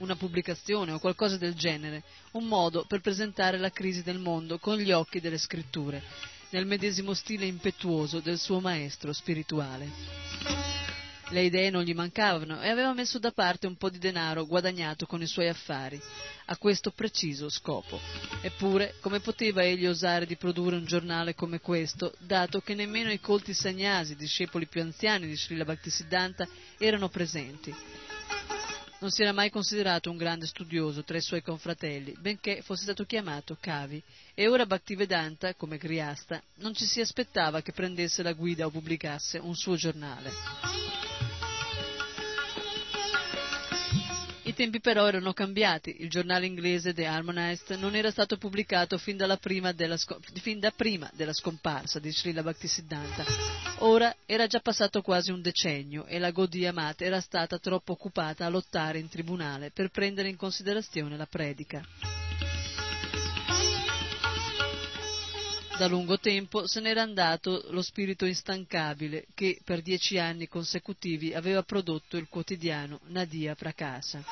Una 0.00 0.14
pubblicazione 0.14 0.92
o 0.92 0.98
qualcosa 0.98 1.38
del 1.38 1.54
genere, 1.54 2.02
un 2.32 2.44
modo 2.44 2.84
per 2.84 3.00
presentare 3.00 3.56
la 3.56 3.70
crisi 3.70 4.02
del 4.02 4.18
mondo 4.18 4.58
con 4.58 4.76
gli 4.76 4.92
occhi 4.92 5.20
delle 5.20 5.38
scritture, 5.38 6.02
nel 6.50 6.66
medesimo 6.66 7.14
stile 7.14 7.46
impetuoso 7.46 8.20
del 8.20 8.36
suo 8.36 8.60
maestro 8.60 9.14
spirituale. 9.14 10.95
Le 11.30 11.42
idee 11.42 11.70
non 11.70 11.82
gli 11.82 11.92
mancavano 11.92 12.62
e 12.62 12.68
aveva 12.68 12.92
messo 12.92 13.18
da 13.18 13.32
parte 13.32 13.66
un 13.66 13.74
po' 13.76 13.90
di 13.90 13.98
denaro 13.98 14.46
guadagnato 14.46 15.06
con 15.06 15.20
i 15.20 15.26
suoi 15.26 15.48
affari, 15.48 16.00
a 16.46 16.56
questo 16.56 16.92
preciso 16.92 17.48
scopo. 17.48 17.98
Eppure, 18.42 18.94
come 19.00 19.18
poteva 19.18 19.64
egli 19.64 19.86
osare 19.86 20.24
di 20.24 20.36
produrre 20.36 20.76
un 20.76 20.84
giornale 20.84 21.34
come 21.34 21.58
questo, 21.58 22.14
dato 22.18 22.60
che 22.60 22.76
nemmeno 22.76 23.10
i 23.10 23.18
colti 23.18 23.54
sagnasi, 23.54 24.14
discepoli 24.14 24.66
più 24.66 24.80
anziani 24.82 25.26
di 25.26 25.36
Srila 25.36 25.64
Bhaktisiddhanta, 25.64 26.46
erano 26.78 27.08
presenti? 27.08 27.74
Non 28.98 29.10
si 29.10 29.22
era 29.22 29.32
mai 29.32 29.50
considerato 29.50 30.10
un 30.10 30.16
grande 30.16 30.46
studioso 30.46 31.02
tra 31.02 31.16
i 31.16 31.22
suoi 31.22 31.42
confratelli, 31.42 32.16
benché 32.20 32.62
fosse 32.62 32.84
stato 32.84 33.04
chiamato 33.04 33.56
Kavi, 33.60 34.00
e 34.32 34.46
ora 34.46 34.64
Bhaktivedanta, 34.64 35.54
come 35.54 35.76
Griasta, 35.76 36.40
non 36.58 36.72
ci 36.72 36.86
si 36.86 37.00
aspettava 37.00 37.62
che 37.62 37.72
prendesse 37.72 38.22
la 38.22 38.32
guida 38.32 38.64
o 38.64 38.70
pubblicasse 38.70 39.38
un 39.38 39.56
suo 39.56 39.74
giornale. 39.74 41.15
Tempi 44.56 44.80
però 44.80 45.06
erano 45.06 45.32
cambiati, 45.34 45.96
il 46.00 46.08
giornale 46.08 46.46
inglese 46.46 46.94
The 46.94 47.06
Harmonist 47.06 47.76
non 47.76 47.94
era 47.94 48.10
stato 48.10 48.38
pubblicato 48.38 48.96
fin, 48.96 49.16
prima 49.36 49.72
fin 50.40 50.58
da 50.58 50.72
prima 50.74 51.10
della 51.14 51.34
scomparsa 51.34 51.98
di 51.98 52.10
Srila 52.10 52.42
Bhaktisiddhanta. 52.42 53.24
Ora 53.80 54.16
era 54.24 54.46
già 54.46 54.60
passato 54.60 55.02
quasi 55.02 55.30
un 55.30 55.42
decennio 55.42 56.06
e 56.06 56.18
la 56.18 56.30
Gaudiya 56.30 56.72
Mat 56.72 57.02
era 57.02 57.20
stata 57.20 57.58
troppo 57.58 57.92
occupata 57.92 58.46
a 58.46 58.48
lottare 58.48 58.98
in 58.98 59.08
tribunale 59.08 59.70
per 59.70 59.90
prendere 59.90 60.28
in 60.30 60.36
considerazione 60.36 61.16
la 61.16 61.26
predica. 61.26 62.35
Da 65.78 65.88
lungo 65.88 66.18
tempo 66.18 66.66
se 66.66 66.80
n'era 66.80 67.02
andato 67.02 67.66
lo 67.68 67.82
spirito 67.82 68.24
instancabile 68.24 69.26
che 69.34 69.60
per 69.62 69.82
dieci 69.82 70.16
anni 70.16 70.48
consecutivi 70.48 71.34
aveva 71.34 71.62
prodotto 71.62 72.16
il 72.16 72.28
quotidiano 72.30 73.00
Nadia 73.08 73.54
Prakasa. 73.54 74.24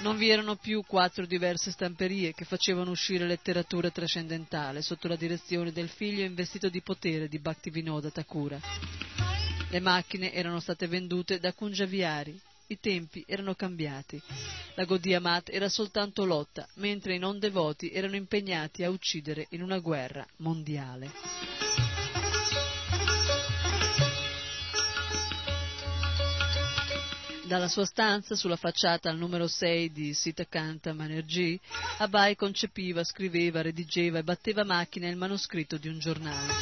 Non 0.00 0.18
vi 0.18 0.28
erano 0.28 0.56
più 0.56 0.84
quattro 0.86 1.24
diverse 1.24 1.70
stamperie 1.70 2.34
che 2.34 2.44
facevano 2.44 2.90
uscire 2.90 3.24
letteratura 3.24 3.90
trascendentale 3.90 4.82
sotto 4.82 5.08
la 5.08 5.16
direzione 5.16 5.72
del 5.72 5.88
figlio 5.88 6.22
investito 6.22 6.68
di 6.68 6.82
potere 6.82 7.28
di 7.28 7.38
Bhaktivinoda 7.38 8.10
Thakura. 8.10 8.60
Le 9.70 9.80
macchine 9.80 10.34
erano 10.34 10.60
state 10.60 10.86
vendute 10.86 11.40
da 11.40 11.54
Kunjaviari, 11.54 12.38
i 12.68 12.78
tempi 12.80 13.24
erano 13.26 13.54
cambiati. 13.54 14.20
La 14.74 14.84
Gaudiya 14.84 15.20
Mat 15.20 15.50
era 15.50 15.68
soltanto 15.68 16.24
lotta, 16.24 16.66
mentre 16.74 17.14
i 17.14 17.18
non 17.18 17.38
devoti 17.38 17.90
erano 17.90 18.16
impegnati 18.16 18.82
a 18.82 18.90
uccidere 18.90 19.46
in 19.50 19.62
una 19.62 19.78
guerra 19.78 20.26
mondiale. 20.38 21.10
Dalla 27.46 27.68
sua 27.68 27.84
stanza, 27.84 28.34
sulla 28.34 28.56
facciata 28.56 29.08
al 29.08 29.16
numero 29.16 29.46
6 29.46 29.92
di 29.92 30.12
Sitakanta 30.12 30.92
Manerjee, 30.92 31.60
Abai 31.98 32.34
concepiva, 32.34 33.04
scriveva, 33.04 33.62
redigeva 33.62 34.18
e 34.18 34.24
batteva 34.24 34.64
macchina 34.64 35.08
il 35.08 35.16
manoscritto 35.16 35.76
di 35.76 35.86
un 35.86 36.00
giornale. 36.00 36.52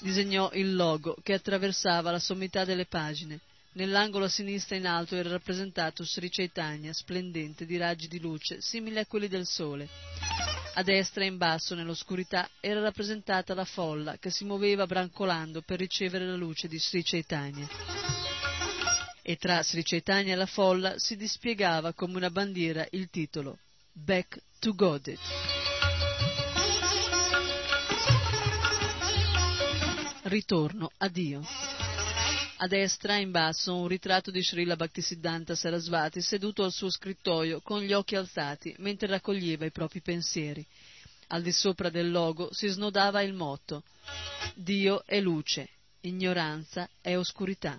Disegnò 0.00 0.50
il 0.52 0.74
logo 0.74 1.16
che 1.22 1.34
attraversava 1.34 2.10
la 2.10 2.18
sommità 2.18 2.64
delle 2.64 2.86
pagine 2.86 3.38
Nell'angolo 3.74 4.26
a 4.26 4.28
sinistra 4.28 4.76
in 4.76 4.86
alto 4.86 5.16
era 5.16 5.30
rappresentato 5.30 6.04
Sri 6.04 6.30
Chaitanya, 6.30 6.92
splendente 6.92 7.66
di 7.66 7.76
raggi 7.76 8.06
di 8.06 8.20
luce, 8.20 8.60
simili 8.60 8.98
a 9.00 9.06
quelli 9.06 9.26
del 9.26 9.46
sole. 9.46 9.88
A 10.74 10.82
destra 10.84 11.24
e 11.24 11.26
in 11.26 11.36
basso, 11.38 11.74
nell'oscurità, 11.74 12.48
era 12.60 12.80
rappresentata 12.80 13.52
la 13.52 13.64
folla 13.64 14.16
che 14.18 14.30
si 14.30 14.44
muoveva 14.44 14.86
brancolando 14.86 15.60
per 15.62 15.80
ricevere 15.80 16.24
la 16.24 16.36
luce 16.36 16.68
di 16.68 16.78
Sri 16.78 17.02
Chaitanya. 17.02 17.68
E 19.22 19.36
tra 19.36 19.60
Sri 19.64 19.82
Chaitanya 19.82 20.34
e 20.34 20.36
la 20.36 20.46
folla 20.46 20.96
si 20.98 21.16
dispiegava 21.16 21.92
come 21.94 22.16
una 22.16 22.30
bandiera 22.30 22.86
il 22.90 23.08
titolo 23.10 23.58
Back 23.90 24.40
to 24.60 24.72
Godit. 24.74 25.18
Ritorno 30.22 30.92
a 30.98 31.08
Dio. 31.08 31.42
A 32.64 32.66
destra, 32.66 33.16
in 33.16 33.30
basso, 33.30 33.76
un 33.76 33.86
ritratto 33.86 34.30
di 34.30 34.42
Srila 34.42 34.74
Bhaktisiddhanta 34.74 35.54
Sarasvati 35.54 36.22
seduto 36.22 36.64
al 36.64 36.72
suo 36.72 36.88
scrittoio 36.88 37.60
con 37.60 37.82
gli 37.82 37.92
occhi 37.92 38.16
alzati 38.16 38.74
mentre 38.78 39.06
raccoglieva 39.06 39.66
i 39.66 39.70
propri 39.70 40.00
pensieri. 40.00 40.66
Al 41.26 41.42
di 41.42 41.52
sopra 41.52 41.90
del 41.90 42.10
logo 42.10 42.48
si 42.54 42.68
snodava 42.68 43.20
il 43.20 43.34
motto 43.34 43.82
Dio 44.54 45.04
è 45.04 45.20
luce, 45.20 45.68
ignoranza 46.00 46.88
è 47.02 47.14
oscurità. 47.18 47.78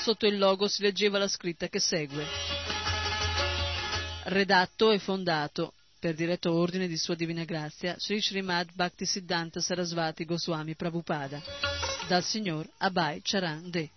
Sotto 0.00 0.26
il 0.26 0.36
logo 0.36 0.68
si 0.68 0.82
leggeva 0.82 1.16
la 1.16 1.28
scritta 1.28 1.68
che 1.68 1.80
segue. 1.80 2.26
Redatto 4.24 4.90
e 4.90 4.98
fondato 4.98 5.72
per 6.00 6.14
diretto 6.14 6.54
ordine 6.54 6.88
di 6.88 6.96
Sua 6.96 7.14
Divina 7.14 7.44
Grazia, 7.44 7.94
Sri 7.98 8.22
Srimad 8.22 8.72
Bhaktisiddhanta 8.72 9.60
Sarasvati 9.60 10.24
Goswami 10.24 10.74
Prabhupada, 10.74 11.42
dal 12.08 12.24
signor 12.24 12.66
Abai 12.78 13.20
Charan 13.22 13.68
De. 13.68 13.90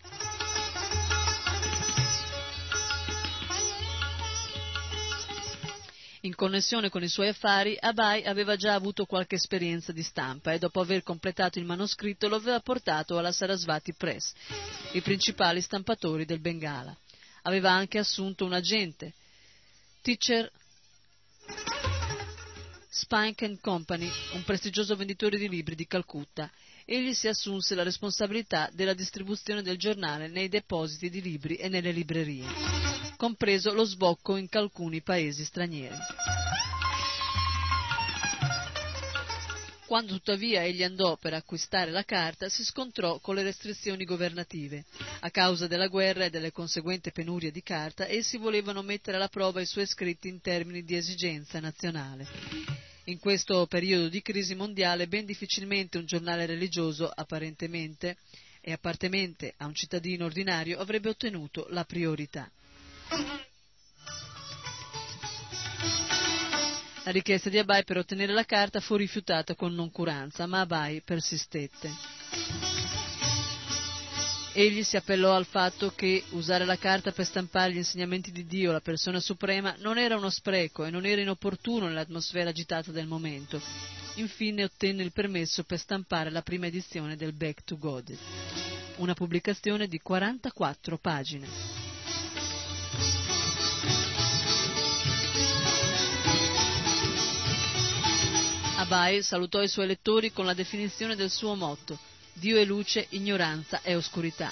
In 6.25 6.35
connessione 6.35 6.89
con 6.89 7.03
i 7.03 7.07
suoi 7.07 7.29
affari, 7.29 7.77
Abai 7.79 8.25
aveva 8.25 8.57
già 8.57 8.73
avuto 8.73 9.05
qualche 9.05 9.35
esperienza 9.35 9.93
di 9.93 10.03
stampa 10.03 10.51
e 10.51 10.59
dopo 10.59 10.81
aver 10.81 11.03
completato 11.03 11.57
il 11.57 11.65
manoscritto 11.65 12.27
lo 12.27 12.35
aveva 12.35 12.59
portato 12.59 13.17
alla 13.17 13.31
Sarasvati 13.31 13.93
Press, 13.93 14.33
i 14.91 15.01
principali 15.01 15.61
stampatori 15.61 16.25
del 16.25 16.41
Bengala. 16.41 16.95
Aveva 17.43 17.71
anche 17.71 17.97
assunto 17.97 18.43
un 18.43 18.51
agente, 18.51 19.13
Teacher 20.01 20.51
Spike 22.95 23.57
Company, 23.59 24.07
un 24.33 24.43
prestigioso 24.43 24.95
venditore 24.95 25.39
di 25.39 25.49
libri 25.49 25.73
di 25.73 25.87
Calcutta, 25.87 26.47
egli 26.85 27.15
si 27.15 27.27
assunse 27.27 27.73
la 27.73 27.81
responsabilità 27.81 28.69
della 28.71 28.93
distribuzione 28.93 29.63
del 29.63 29.79
giornale 29.79 30.27
nei 30.27 30.47
depositi 30.47 31.09
di 31.09 31.19
libri 31.19 31.55
e 31.55 31.69
nelle 31.69 31.91
librerie, 31.91 32.45
compreso 33.17 33.73
lo 33.73 33.83
sbocco 33.83 34.35
in 34.35 34.47
alcuni 34.51 35.01
paesi 35.01 35.43
stranieri. 35.43 35.95
Quando 39.93 40.13
tuttavia 40.13 40.63
egli 40.63 40.81
andò 40.81 41.17
per 41.17 41.35
acquistare 41.35 41.91
la 41.91 42.03
carta, 42.03 42.49
si 42.49 42.63
scontrò 42.63 43.19
con 43.19 43.35
le 43.35 43.43
restrizioni 43.43 44.05
governative. 44.05 44.85
A 45.19 45.29
causa 45.29 45.67
della 45.67 45.85
guerra 45.85 46.25
e 46.25 46.31
delle 46.31 46.51
conseguenti 46.51 47.11
penurie 47.11 47.51
di 47.51 47.61
carta, 47.61 48.07
essi 48.07 48.37
volevano 48.37 48.81
mettere 48.81 49.17
alla 49.17 49.27
prova 49.27 49.61
i 49.61 49.67
suoi 49.67 49.85
scritti 49.85 50.29
in 50.29 50.41
termini 50.41 50.83
di 50.83 50.95
esigenza 50.95 51.59
nazionale. 51.59 52.25
In 53.03 53.19
questo 53.19 53.67
periodo 53.67 54.09
di 54.09 54.23
crisi 54.23 54.55
mondiale, 54.55 55.07
ben 55.07 55.25
difficilmente 55.25 55.99
un 55.99 56.07
giornale 56.07 56.47
religioso, 56.47 57.07
apparentemente 57.07 58.17
e 58.61 58.71
appartenente 58.71 59.53
a 59.57 59.67
un 59.67 59.75
cittadino 59.75 60.25
ordinario, 60.25 60.79
avrebbe 60.79 61.09
ottenuto 61.09 61.67
la 61.69 61.83
priorità. 61.83 62.49
La 67.05 67.11
richiesta 67.11 67.49
di 67.49 67.57
Abai 67.57 67.83
per 67.83 67.97
ottenere 67.97 68.31
la 68.31 68.45
carta 68.45 68.79
fu 68.79 68.95
rifiutata 68.95 69.55
con 69.55 69.75
noncuranza, 69.75 70.45
ma 70.45 70.61
Abai 70.61 71.01
persistette. 71.01 71.91
Egli 74.53 74.83
si 74.83 74.95
appellò 74.95 75.33
al 75.35 75.45
fatto 75.45 75.91
che 75.95 76.23
usare 76.29 76.63
la 76.63 76.77
carta 76.77 77.11
per 77.11 77.25
stampare 77.25 77.73
gli 77.73 77.77
insegnamenti 77.77 78.31
di 78.31 78.45
Dio, 78.45 78.71
la 78.71 78.79
persona 78.79 79.19
suprema, 79.19 79.75
non 79.79 79.97
era 79.97 80.15
uno 80.15 80.29
spreco 80.29 80.85
e 80.85 80.91
non 80.91 81.05
era 81.05 81.19
inopportuno 81.19 81.87
nell'atmosfera 81.87 82.51
agitata 82.51 82.91
del 82.91 83.07
momento. 83.07 83.61
Infine 84.15 84.63
ottenne 84.63 85.03
il 85.03 85.11
permesso 85.11 85.63
per 85.63 85.79
stampare 85.79 86.29
la 86.29 86.41
prima 86.41 86.67
edizione 86.67 87.17
del 87.17 87.33
Back 87.33 87.65
to 87.65 87.77
God, 87.77 88.15
una 88.97 89.13
pubblicazione 89.13 89.87
di 89.87 89.99
44 89.99 90.97
pagine. 90.99 91.92
Abai 98.83 99.23
salutò 99.23 99.61
i 99.61 99.69
suoi 99.69 99.87
lettori 99.87 100.33
con 100.33 100.45
la 100.45 100.53
definizione 100.53 101.15
del 101.15 101.29
suo 101.29 101.55
motto 101.55 101.97
Dio 102.33 102.57
è 102.57 102.65
luce, 102.65 103.05
ignoranza 103.11 103.81
è 103.81 103.95
oscurità. 103.95 104.51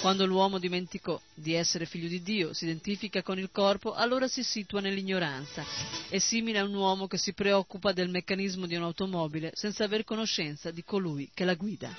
Quando 0.00 0.26
l'uomo 0.26 0.58
dimenticò 0.58 1.20
di 1.32 1.54
essere 1.54 1.86
figlio 1.86 2.08
di 2.08 2.22
Dio, 2.22 2.54
si 2.54 2.64
identifica 2.64 3.22
con 3.22 3.38
il 3.38 3.50
corpo, 3.52 3.92
allora 3.92 4.26
si 4.26 4.42
situa 4.42 4.80
nell'ignoranza. 4.80 5.64
È 6.08 6.18
simile 6.18 6.58
a 6.58 6.64
un 6.64 6.74
uomo 6.74 7.06
che 7.06 7.18
si 7.18 7.34
preoccupa 7.34 7.92
del 7.92 8.08
meccanismo 8.08 8.66
di 8.66 8.74
un'automobile 8.74 9.52
senza 9.54 9.84
aver 9.84 10.02
conoscenza 10.02 10.72
di 10.72 10.82
colui 10.82 11.30
che 11.32 11.44
la 11.44 11.54
guida. 11.54 11.94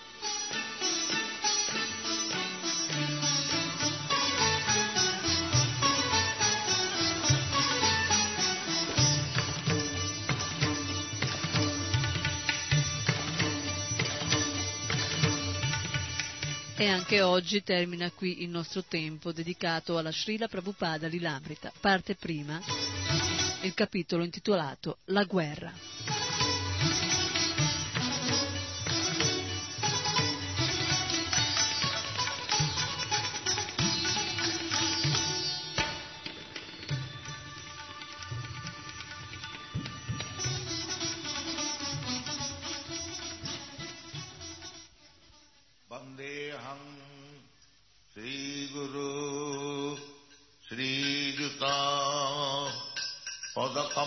E 16.76 16.88
anche 16.88 17.22
oggi 17.22 17.62
termina 17.62 18.10
qui 18.10 18.41
il 18.41 18.50
nostro 18.50 18.84
tempo 18.84 19.32
dedicato 19.32 19.98
alla 20.00 20.12
Srila 20.12 20.48
Prabhupada 20.48 21.08
Lilamrita, 21.08 21.72
parte 21.80 22.16
prima, 22.16 22.60
il 23.62 23.74
capitolo 23.76 24.24
intitolato 24.24 24.98
La 25.06 25.24
guerra. 25.24 25.72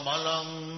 पदकमलम् 0.06 0.75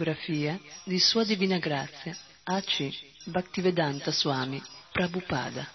biografia 0.00 0.58
di 0.82 0.98
Sua 0.98 1.24
Divina 1.24 1.58
Grazia 1.58 2.16
A.C. 2.44 2.88
Bhaktivedanta 3.24 4.10
Swami 4.10 4.60
Prabhupada 4.90 5.68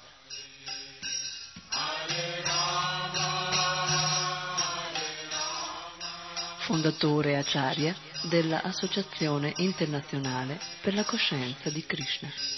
fondatore 6.57 7.38
acharya 7.38 7.95
della 8.27 8.64
Associazione 8.64 9.53
Internazionale 9.57 10.60
per 10.81 10.95
la 10.95 11.03
Coscienza 11.03 11.69
di 11.69 11.85
Krishna. 11.85 12.55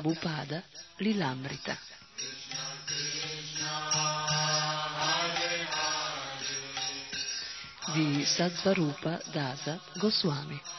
Prabhupada 0.00 0.64
Lilamrita. 0.96 1.76
Di 7.92 8.24
Sadvarupa 8.24 9.20
Dasa 9.30 9.78
Goswami 10.00 10.69